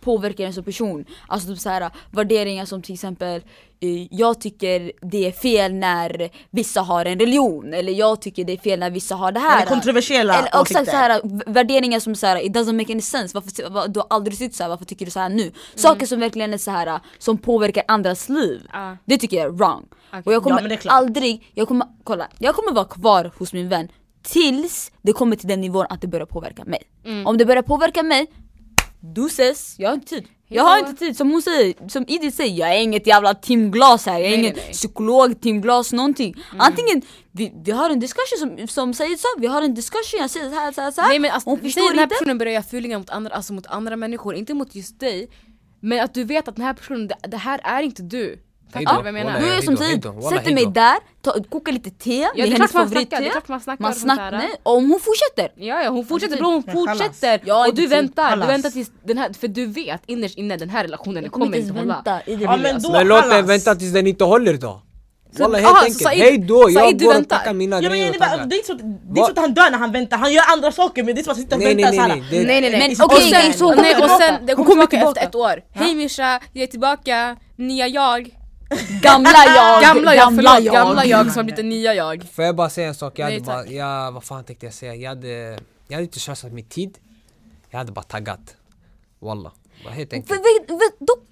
påverkar 0.00 0.44
en 0.44 0.52
som 0.54 0.64
person. 0.64 1.04
Alltså 1.28 1.48
typ 1.48 1.58
så 1.58 1.68
här, 1.68 1.90
värderingar 2.10 2.64
som 2.64 2.82
till 2.82 2.94
exempel 2.94 3.42
eh, 3.80 4.06
jag 4.10 4.40
tycker 4.40 4.92
det 5.02 5.26
är 5.26 5.32
fel 5.32 5.74
när 5.74 6.30
vissa 6.50 6.80
har 6.80 7.04
en 7.04 7.18
religion 7.18 7.74
eller 7.74 7.92
jag 7.92 8.20
tycker 8.22 8.44
det 8.44 8.52
är 8.52 8.56
fel 8.56 8.78
när 8.78 8.90
vissa 8.90 9.14
har 9.14 9.32
det 9.32 9.40
här. 9.40 9.56
Eller 9.56 9.70
kontroversiella 9.70 10.34
Eller, 10.34 10.46
exakt 10.46 10.62
åsikter. 10.62 10.84
så 10.84 10.96
här, 10.96 11.20
värderingar 11.52 12.00
som 12.00 12.14
så 12.14 12.26
här, 12.26 12.44
it 12.44 12.52
doesn't 12.52 12.72
make 12.72 12.92
any 12.92 13.02
sense, 13.02 13.34
varför, 13.34 13.88
du 13.88 14.00
har 14.00 14.06
aldrig 14.10 14.38
tyckt 14.38 14.54
så 14.54 14.62
här, 14.62 14.70
varför 14.70 14.84
tycker 14.84 15.04
du 15.04 15.10
så 15.10 15.20
här 15.20 15.28
nu? 15.28 15.52
Saker 15.74 16.06
som 16.06 16.20
verkligen 16.20 16.54
är 16.54 16.58
så 16.58 16.70
här 16.70 17.00
som 17.18 17.38
påverkar 17.38 17.84
andras 17.88 18.28
liv. 18.28 18.60
Ja. 18.72 18.96
Det 19.04 19.18
tycker 19.18 19.36
jag 19.36 19.46
är 19.46 19.50
wrong. 19.50 19.86
Och 20.12 20.32
jag 20.32 20.34
Ja, 20.34 20.40
kommer 20.40 20.76
klart. 20.76 20.94
aldrig, 20.94 21.50
jag 21.54 21.68
kommer, 21.68 21.86
kolla, 22.04 22.28
jag 22.38 22.54
kommer 22.54 22.72
vara 22.72 22.84
kvar 22.84 23.30
hos 23.38 23.52
min 23.52 23.68
vän 23.68 23.88
tills 24.22 24.92
det 25.02 25.12
kommer 25.12 25.36
till 25.36 25.48
den 25.48 25.60
nivån 25.60 25.86
att 25.90 26.00
det 26.00 26.06
börjar 26.08 26.26
påverka 26.26 26.64
mig. 26.64 26.82
Mm. 27.04 27.26
Om 27.26 27.38
det 27.38 27.46
börjar 27.46 27.62
påverka 27.62 28.02
mig, 28.02 28.26
du 29.00 29.26
ses, 29.26 29.74
jag 29.78 29.88
har 29.88 29.94
inte 29.94 30.06
tid. 30.06 30.28
Jag 30.52 30.64
har 30.64 30.78
inte 30.78 30.94
tid, 30.94 31.16
som 31.16 31.30
hon 31.30 31.42
säger, 31.42 31.88
som 31.88 32.04
Idil 32.08 32.32
säger, 32.32 32.58
jag 32.58 32.74
är 32.76 32.82
inget 32.82 33.06
jävla 33.06 33.34
timglas 33.34 34.06
här, 34.06 34.18
jag 34.18 34.26
är 34.26 34.30
Nej, 34.30 34.38
ingen 34.38 34.54
nej, 34.56 34.72
psykolog, 34.72 35.40
timglas, 35.40 35.92
någonting. 35.92 36.34
Antingen, 36.58 37.02
vi, 37.32 37.52
vi 37.64 37.70
har 37.70 37.90
en 37.90 38.00
discussion 38.00 38.38
som, 38.38 38.68
som 38.68 38.94
Said 38.94 39.20
sa, 39.20 39.28
vi 39.38 39.46
har 39.46 39.62
en 39.62 39.74
discussion, 39.74 40.20
jag 40.20 40.30
säger 40.30 40.50
så 40.50 40.54
här, 40.54 40.72
så 40.72 40.80
här, 40.80 40.90
så 40.90 41.00
här. 41.00 41.08
Nej 41.08 41.18
men 41.18 41.30
alltså, 41.30 41.50
hon 41.50 41.60
förstår 41.60 41.88
den 41.88 41.98
här 41.98 42.02
inte. 42.04 42.14
personen 42.14 42.38
börjar 42.38 42.52
göra 42.52 42.62
fulingar 42.62 42.98
mot 42.98 43.10
andra, 43.10 43.34
alltså 43.34 43.52
mot 43.52 43.66
andra 43.66 43.96
människor, 43.96 44.34
inte 44.34 44.54
mot 44.54 44.74
just 44.74 45.00
dig. 45.00 45.30
Men 45.80 46.04
att 46.04 46.14
du 46.14 46.24
vet 46.24 46.48
att 46.48 46.56
den 46.56 46.64
här 46.64 46.74
personen, 46.74 47.08
det, 47.08 47.16
det 47.28 47.36
här 47.36 47.60
är 47.64 47.82
inte 47.82 48.02
du. 48.02 48.38
Fattar 48.72 48.80
du 48.80 48.96
vad 48.96 49.06
jag 49.06 49.14
menar? 49.14 49.40
Då 49.40 49.46
är 49.46 49.60
som 49.60 49.76
Said, 49.76 50.02
sätter 50.38 50.54
mig 50.54 50.66
där, 50.66 50.96
ta, 51.22 51.34
kokar 51.50 51.72
lite 51.72 51.90
te, 51.90 52.16
Ja, 52.18 52.28
är 52.36 52.50
hennes 52.50 52.56
klart 52.56 52.72
man 52.74 52.88
snackar, 52.88 52.88
favoritte. 52.88 53.16
det 53.20 53.26
är 53.26 53.30
klart 53.30 53.48
man 53.48 53.60
snackar 53.60 53.82
Man 53.82 53.90
och 53.90 53.96
sånt 53.96 54.04
snackar, 54.04 54.30
där. 54.30 54.38
nej, 54.38 54.50
och 54.62 54.72
hon 54.72 55.00
fortsätter. 55.00 55.52
Ja, 55.66 55.82
ja 55.82 55.88
hon 55.90 56.06
fortsätter 56.06 56.34
typ, 56.34 56.40
bro, 56.40 56.50
hon 56.50 56.62
fortsätter! 56.62 57.50
Har 57.52 57.68
och 57.68 57.74
du 57.74 57.86
väntar, 57.86 58.36
du 58.36 58.46
väntar 58.46 58.70
tills 58.70 58.90
den 59.04 59.18
här, 59.18 59.32
för 59.40 59.48
du 59.48 59.66
vet 59.66 60.02
innerst 60.06 60.38
inne 60.38 60.56
den 60.56 60.70
här 60.70 60.82
relationen 60.84 61.22
Jag 61.22 61.32
kommer 61.32 61.56
inte 61.56 61.72
hålla. 61.78 62.02
Ja 62.26 62.56
men 62.56 62.82
då 62.82 62.92
Men 62.92 63.08
låt 63.08 63.30
den 63.30 63.46
vänta 63.46 63.74
tills 63.74 63.92
den 63.92 64.06
inte 64.06 64.24
håller 64.24 64.54
då. 64.54 64.82
Så- 65.36 65.42
Walla 65.42 65.58
helt 65.58 65.70
så 65.70 65.76
enkelt, 65.84 66.02
Said- 66.02 66.18
hej 66.18 66.38
då! 66.38 66.70
Jag 66.70 66.72
Said, 66.82 66.98
du 66.98 67.04
går 67.04 67.20
och 67.20 67.28
packar 67.28 67.54
mina 67.54 67.80
Ja, 67.82 67.88
grejer 67.88 68.04
det, 68.12 68.18
och 68.18 68.24
är 68.24 68.28
taggar. 68.28 68.46
det 68.46 68.54
är 68.54 68.56
inte 68.56 69.20
så, 69.20 69.30
att 69.30 69.38
han 69.38 69.54
dör 69.54 69.70
när 69.70 69.78
han 69.78 69.92
väntar, 69.92 70.16
han 70.16 70.32
gör 70.32 70.42
andra 70.52 70.72
saker 70.72 71.02
men 71.02 71.14
det 71.14 71.20
är 71.20 71.22
som 71.22 71.30
att 71.30 71.36
han 71.36 71.42
sitter 71.44 71.56
och 71.56 71.62
väntar 71.62 71.74
nej, 71.76 71.84
nej, 71.84 71.94
såhär. 71.96 72.08
nej, 72.08 72.24
det- 72.30 72.36
Nej 72.46 72.60
nej 72.60 72.70
nej, 72.70 72.80
Men 72.80 73.04
och 73.06 73.12
okej, 73.12 74.54
hon 74.56 74.64
kommer 74.64 74.86
tillbaka. 74.86 75.20
efter 75.20 75.26
ett 75.28 75.34
år. 75.34 75.62
Hej 75.72 75.94
Misha, 75.94 76.40
jag 76.52 76.62
är 76.62 76.66
tillbaka, 76.66 77.36
nya 77.56 77.86
jag. 77.88 78.30
Gamla 79.02 79.30
jag, 79.46 79.82
Gamla 79.82 80.14
jag, 80.14 80.34
förlåt, 80.34 80.72
gamla 80.72 81.04
jag 81.04 81.26
som 81.26 81.36
har 81.36 81.44
blivit 81.44 81.56
det 81.56 81.62
nya 81.62 81.94
jag. 81.94 82.24
Får 82.32 82.44
jag 82.44 82.56
bara 82.56 82.70
säga 82.70 82.88
en 82.88 82.94
sak? 82.94 83.18
Jag 83.18 83.26
Nej, 83.26 83.34
hade 83.34 83.46
bara, 83.46 83.66
jag, 83.66 84.12
vad 84.12 84.24
fan 84.24 84.44
tänkte 84.44 84.66
jag 84.66 84.74
säga? 84.74 84.94
Jag 84.94 85.08
hade, 85.08 85.28
jag 85.88 85.94
hade 85.94 86.02
inte 86.02 86.20
slösat 86.20 86.52
min 86.52 86.64
tid. 86.68 86.98
Jag 87.70 87.78
hade 87.78 87.92
bara 87.92 88.02
taggat. 88.02 88.56
Walla. 89.18 89.52
Bara 89.84 89.94
helt 89.94 90.10
För, 90.10 90.16
enkelt. 90.16 90.40
vet, 90.40 90.70
vet, 90.70 90.98
dock, 91.00 91.24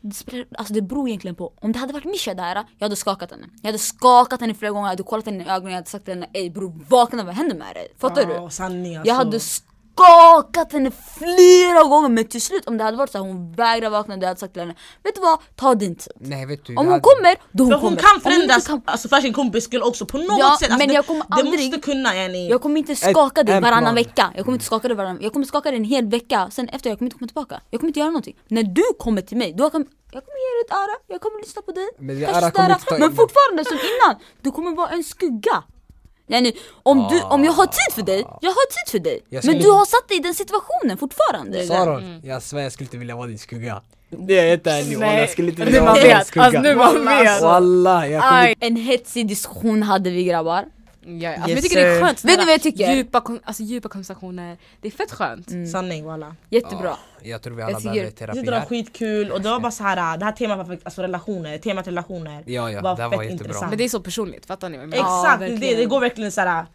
alltså 0.59 0.75
det 0.75 0.83
beror 0.83 1.09
egentligen 1.09 1.35
på, 1.35 1.53
om 1.61 1.73
det 1.73 1.79
hade 1.79 1.93
varit 1.93 2.05
Misha 2.05 2.35
där, 2.35 2.55
jag 2.55 2.85
hade 2.85 2.97
skakat 2.97 3.31
henne. 3.31 3.47
Jag 3.63 3.69
hade 3.69 3.79
skakat 3.79 4.41
henne 4.41 4.55
flera 4.55 4.73
gånger, 4.73 4.87
jag 4.87 4.93
hade 4.93 5.03
kollat 5.03 5.27
henne 5.27 5.45
i 5.45 5.49
ögonen, 5.49 5.73
jag 5.73 5.77
hade 5.79 5.91
sagt 5.91 6.05
till 6.05 6.15
henne 6.15 6.29
ey 6.33 6.51
bror 6.51 6.73
vakna 6.89 7.25
vad 7.25 7.35
händer 7.35 7.57
med 7.57 7.75
dig? 7.75 7.89
Fattar 7.99 8.27
du? 8.27 8.33
Ja, 8.33 8.51
sanning 8.51 8.97
alltså. 8.97 9.09
Jag 9.09 9.15
hade 9.15 9.41
skakat 9.41 9.78
henne 10.73 10.91
flera 11.19 11.83
gånger 11.85 12.09
men 12.09 12.25
till 12.29 12.43
slut 12.43 12.67
om 12.69 12.79
det 12.79 12.85
hade 12.85 12.97
varit 12.97 13.11
så 13.13 13.19
här, 13.19 13.25
hon 13.25 13.53
vägrar 13.53 13.91
vakna, 13.91 14.15
då 14.17 14.19
hade 14.21 14.27
jag 14.27 14.39
sagt 14.39 14.53
till 14.53 14.63
henne 14.63 14.75
Vet 15.05 15.15
du 15.15 15.21
vad, 15.21 15.39
ta 15.57 15.75
din 15.75 15.95
tid. 15.97 16.13
Nej 16.21 16.47
vet 16.47 16.65
du. 16.67 16.73
Om 16.73 16.77
hon 16.79 16.89
hade- 16.89 17.01
kommer, 17.01 17.37
då 17.53 17.65
hon 17.65 17.71
För 17.73 17.79
hon 17.79 17.81
kommer. 17.81 17.97
kan 17.97 18.11
hon 18.15 18.21
förändras, 18.21 18.67
kan- 18.67 18.83
alltså 18.85 19.09
för 19.09 19.21
sin 19.21 19.33
kompis 19.33 19.65
skull 19.65 19.83
också 19.83 20.07
på 20.07 20.19
något 20.19 20.39
Ja, 20.39 20.57
sätt. 20.61 20.71
Alltså, 20.71 20.79
men 20.79 20.89
det, 20.89 20.95
jag 20.95 21.07
kommer 21.07 21.21
det 21.29 21.35
aldrig- 21.35 21.71
måste 21.71 21.81
kunna 21.91 22.17
yani. 22.17 22.49
Jag 22.51 22.63
kommer 22.63 22.79
inte 22.79 22.97
skaka 22.97 23.43
dig 23.43 23.61
varannan 23.61 23.95
vecka, 23.95 24.33
jag 24.37 24.45
kommer 24.45 24.57
inte 24.57 24.65
skaka 24.67 24.89
dig 24.89 24.97
varannan 24.97 25.19
Jag 25.23 25.33
kommer 25.33 25.47
skaka 25.47 25.71
dig 25.71 25.77
en 25.79 25.85
hel 25.85 26.07
vecka, 26.07 26.49
sen 26.51 26.69
efter 26.69 26.91
jag 26.91 26.99
kommer 26.99 27.07
inte 27.07 27.19
komma 27.19 27.29
tillbaka 27.29 27.61
Jag 27.71 27.81
kommer 27.81 27.89
inte 27.89 28.01
göra 28.01 28.11
någonting 28.11 28.37
När 28.49 28.63
du 28.63 28.83
kommer 28.99 29.23
till 29.23 29.37
mig, 29.37 29.53
då 29.59 29.71
kommer 29.71 29.87
jag 30.13 30.25
kommer 30.25 30.39
ge 30.39 30.51
dig 30.57 30.65
ett 30.67 30.73
öra, 30.73 30.95
jag 31.07 31.21
kommer 31.21 31.41
lyssna 31.41 31.63
på 31.63 31.73
dig 31.73 31.89
Men 31.99 32.21
det 32.21 32.27
kanske 32.27 32.51
störa, 32.51 32.73
inte 32.73 32.85
ta- 32.85 32.99
Men 32.99 33.17
fortfarande 33.17 33.65
som 33.65 33.79
innan, 33.91 34.15
du 34.43 34.51
kommer 34.51 34.71
vara 34.77 34.89
en 34.89 35.05
skugga 35.05 35.63
Yani, 36.29 36.53
om, 36.83 37.09
du, 37.11 37.23
om 37.23 37.45
jag 37.45 37.53
har 37.53 37.67
tid 37.67 37.95
för 37.95 38.03
dig, 38.03 38.25
jag 38.41 38.51
har 38.51 38.67
tid 38.85 38.91
för 38.91 38.99
dig. 38.99 39.21
Jag 39.29 39.33
Men 39.33 39.43
skulle- 39.43 39.59
du 39.59 39.71
har 39.71 39.85
satt 39.85 40.09
dig 40.09 40.17
i 40.17 40.21
den 40.21 40.35
situationen 40.35 40.99
fortfarande 40.99 41.67
Saron, 41.67 42.21
jag 42.25 42.43
svär 42.43 42.61
jag 42.61 42.73
skulle 42.73 42.85
inte 42.87 42.97
vilja 42.97 43.17
vara 43.17 43.27
din 43.27 43.39
skugga. 43.39 43.83
Det 44.11 44.39
är 44.39 44.43
jag 44.43 44.51
helt 44.51 44.67
ärlig, 44.67 44.99
walla 44.99 45.21
jag 45.21 45.31
skulle 45.31 45.49
inte 45.49 45.61
nu 45.61 45.67
vilja 45.67 45.81
man 45.85 45.93
vara 45.95 46.03
din 46.05 46.17
vet, 46.17 46.27
skugga. 46.27 46.45
alltså 46.45 46.61
nu 46.61 46.75
man 46.75 47.05
vet. 47.05 47.43
Walla, 47.43 48.09
jag 48.09 48.23
kommer 48.23 48.43
Aj. 48.43 48.55
En 48.61 48.77
hetsig 48.77 49.29
diskussion 49.29 49.83
hade 49.83 50.11
vi 50.11 50.25
grabbar 50.25 50.65
Ja, 51.09 51.35
alltså, 51.35 51.51
Yes, 51.51 51.55
jag 51.57 51.63
tycker 51.63 51.77
det 51.77 51.87
är 51.97 52.01
skönt, 52.01 52.11
Vet 52.19 52.23
du 52.23 52.29
sådana 52.31 52.45
vad 52.45 52.55
jag 52.55 52.63
tycker? 52.63 52.95
Djupa, 52.95 53.23
alltså, 53.45 53.63
djupa 53.63 53.89
konversationer, 53.89 54.57
det 54.81 54.89
är 54.89 54.93
fett 54.93 55.13
skönt. 55.13 55.71
Sanning 55.73 56.05
walla. 56.05 56.37
Jättebra 56.51 56.97
Jag 57.23 57.43
tror 57.43 57.55
vi 57.55 57.63
alla 57.63 57.73
Jag 57.73 57.79
tycker- 57.81 57.91
behöver 57.93 58.11
Det 58.11 58.17
terapi 58.17 58.45
var 58.45 58.53
här. 58.53 58.67
skitkul 58.67 59.31
och 59.33 59.41
det 59.43 59.49
var 59.51 59.61
bara 59.61 59.73
så 59.73 59.83
här. 59.83 60.19
det 60.19 60.25
här 60.25 60.33
temat 60.33 60.59
var 60.59 60.65
för, 60.65 60.79
alltså 60.83 61.03
relationer, 61.03 61.59
temat 61.59 61.87
relationer 61.87 62.43
Ja, 62.47 62.71
ja, 62.71 62.81
var 62.81 62.91
det 62.97 63.03
fett 63.03 63.17
var 63.17 63.23
jättebra. 63.23 63.45
intressant. 63.45 63.71
Men 63.71 63.79
det 63.79 63.85
är 63.85 63.89
så 63.89 64.01
personligt, 64.01 64.47
fattar 64.47 64.69
ni 64.69 64.77
vad 64.77 64.83
jag 64.83 64.91
menar? 64.91 65.03
Ja, 65.05 65.25
Exakt, 65.25 65.41
det, 65.41 65.57
det, 65.69 65.77
det 65.77 65.85
går 65.87 66.01
verkligen 66.01 66.33
så 66.33 66.41
här 66.41 66.67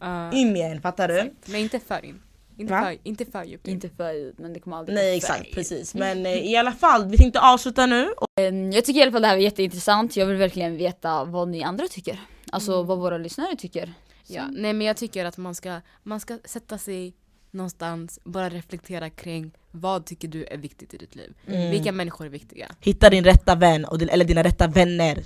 Ja. 0.00 0.32
in 0.32 0.56
i 0.56 0.60
en, 0.60 0.80
fattar 0.82 1.08
du? 1.08 1.34
Men 1.46 1.60
inte 1.60 1.80
för 1.80 2.04
in. 2.04 2.22
Inte 2.58 2.74
för, 2.74 2.96
inte 3.02 3.24
för 3.24 3.44
djupt 3.44 3.68
in. 3.68 3.74
Inte 3.74 3.88
för 3.96 4.12
djupt 4.12 4.38
men 4.38 4.52
det 4.52 4.60
kommer 4.60 4.76
aldrig 4.76 4.94
Nej 4.96 5.16
exakt, 5.16 5.46
för 5.48 5.54
precis. 5.54 5.94
Men 5.94 6.26
eh, 6.26 6.32
i 6.32 6.56
alla 6.56 6.72
fall, 6.72 7.04
vi 7.08 7.16
tänkte 7.16 7.40
avsluta 7.40 7.86
nu. 7.86 8.06
Och, 8.16 8.26
Jag 8.74 8.84
tycker 8.84 9.00
i 9.00 9.02
alla 9.02 9.12
fall 9.12 9.22
det 9.22 9.28
här 9.28 9.34
var 9.36 9.42
jätteintressant, 9.42 10.16
jag 10.16 10.26
vill 10.26 10.36
verkligen 10.36 10.76
veta 10.76 11.24
vad 11.24 11.48
ni 11.48 11.62
andra 11.62 11.86
tycker 11.88 12.20
Alltså 12.52 12.72
Mm. 12.74 12.86
vad 12.86 12.98
våra 12.98 13.18
lyssnare 13.18 13.56
tycker 13.56 13.94
Ja, 14.26 14.46
nej 14.52 14.72
men 14.72 14.86
jag 14.86 14.96
tycker 14.96 15.24
att 15.24 15.36
man 15.36 15.54
ska, 15.54 15.80
man 16.02 16.20
ska 16.20 16.38
sätta 16.44 16.78
sig 16.78 17.14
någonstans, 17.50 18.18
bara 18.24 18.48
reflektera 18.50 19.10
kring 19.10 19.50
vad 19.70 20.06
tycker 20.06 20.28
du 20.28 20.44
är 20.44 20.56
viktigt 20.56 20.94
i 20.94 20.96
ditt 20.96 21.14
liv? 21.14 21.34
Mm. 21.46 21.70
Vilka 21.70 21.92
människor 21.92 22.26
är 22.26 22.30
viktiga? 22.30 22.74
hitta 22.80 23.10
din 23.10 23.24
rätta 23.24 23.54
vän, 23.54 23.84
och 23.84 23.98
din, 23.98 24.08
eller 24.08 24.24
dina 24.24 24.42
rätta 24.42 24.66
vänner. 24.66 25.24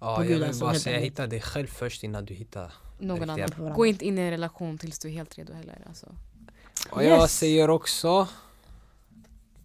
Ja, 0.00 0.16
På 0.16 0.22
jag 0.22 0.28
vill 0.28 0.44
alltså, 0.44 0.60
bara 0.60 0.70
helt 0.70 0.82
säga 0.82 0.98
hitta 0.98 1.26
dig 1.26 1.40
själv 1.40 1.66
först 1.66 2.02
innan 2.04 2.24
du 2.24 2.34
hittar 2.34 2.72
någon 2.98 3.30
annan. 3.30 3.72
Gå 3.74 3.86
inte 3.86 4.04
in 4.06 4.18
i 4.18 4.20
en 4.20 4.30
relation 4.30 4.78
tills 4.78 4.98
du 4.98 5.08
är 5.08 5.12
helt 5.12 5.38
redo 5.38 5.52
heller. 5.52 5.78
Alltså. 5.88 6.06
Och 6.90 7.04
jag 7.04 7.20
Yes. 7.22 7.38
säger 7.38 7.70
också, 7.70 8.28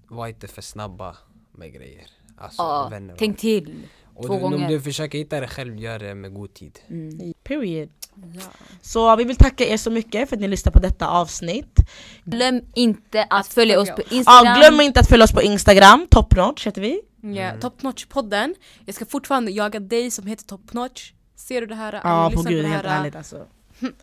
var 0.07 0.27
inte 0.27 0.47
för 0.47 0.61
snabba 0.61 1.17
med 1.51 1.73
grejer. 1.73 2.07
Alltså 2.38 2.61
Ja, 2.61 2.88
vänner. 2.91 3.15
tänk 3.19 3.39
till. 3.39 3.88
Och 4.18 4.26
två 4.26 4.34
du, 4.38 4.44
om 4.45 4.52
gånger. 4.52 4.69
du 4.69 4.81
försöker 4.81 5.18
hitta 5.18 5.39
det 5.39 5.48
själv, 5.48 5.77
gör 5.80 5.99
det 5.99 6.15
med 6.15 6.34
god 6.34 6.53
tid. 6.53 6.80
Mm. 6.89 7.34
Period. 7.44 7.89
Ja. 8.35 8.41
Så 8.81 9.15
vi 9.15 9.23
vill 9.23 9.35
tacka 9.35 9.65
er 9.65 9.77
så 9.77 9.89
mycket 9.91 10.30
för 10.30 10.35
att 10.35 10.41
ni 10.41 10.48
lyssnade 10.48 10.73
på 10.73 10.80
detta 10.80 11.07
avsnitt. 11.07 11.80
Glöm 12.23 12.61
inte 12.76 13.27
att 13.30 13.48
följa 13.48 13.80
oss 13.80 13.89
på 13.89 14.02
Ja, 14.10 14.15
Instagram. 14.18 14.60
glöm 14.60 14.81
inte 14.81 14.99
att 14.99 15.10
följa 15.10 15.23
oss 15.23 15.31
på 15.31 15.41
Instagram, 15.41 16.07
topnotch 16.11 16.68
heter 16.68 16.81
vi. 16.81 17.02
Ja, 17.22 17.52
Top 17.61 17.81
Notch-podden. 17.81 18.53
Jag 18.85 18.95
ska 18.95 19.06
fortfarande 19.06 19.52
jaga 19.52 19.80
dig 19.80 20.11
som 20.11 20.27
heter 20.27 20.45
Top 20.45 20.73
Notch. 20.73 21.11
Ser 21.35 21.61
du 21.61 21.68
det 21.68 21.76
här? 21.76 22.02
Ja 22.03 22.31
på 22.35 22.41
gud, 22.41 22.64
det 22.65 22.69
helt 22.69 22.85
här? 22.85 22.99
ärligt 22.99 23.15
alltså. 23.15 23.45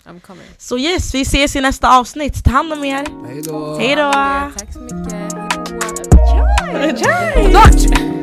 I'm 0.04 0.20
coming. 0.20 0.46
Så 0.58 0.78
yes, 0.78 1.14
vi 1.14 1.20
ses 1.22 1.56
i 1.56 1.60
nästa 1.60 1.98
avsnitt. 1.98 2.44
Ta 2.44 2.50
hand 2.50 2.72
om 2.72 2.84
er. 2.84 3.06
Hejdå! 3.26 3.78
Hej 3.78 3.96
då! 3.96 4.12
Tack 4.58 4.72
så 4.72 4.80
mycket. 4.80 5.12
Hejdå. 6.72 6.96
Ciao! 6.96 7.48
Notch! 7.52 8.13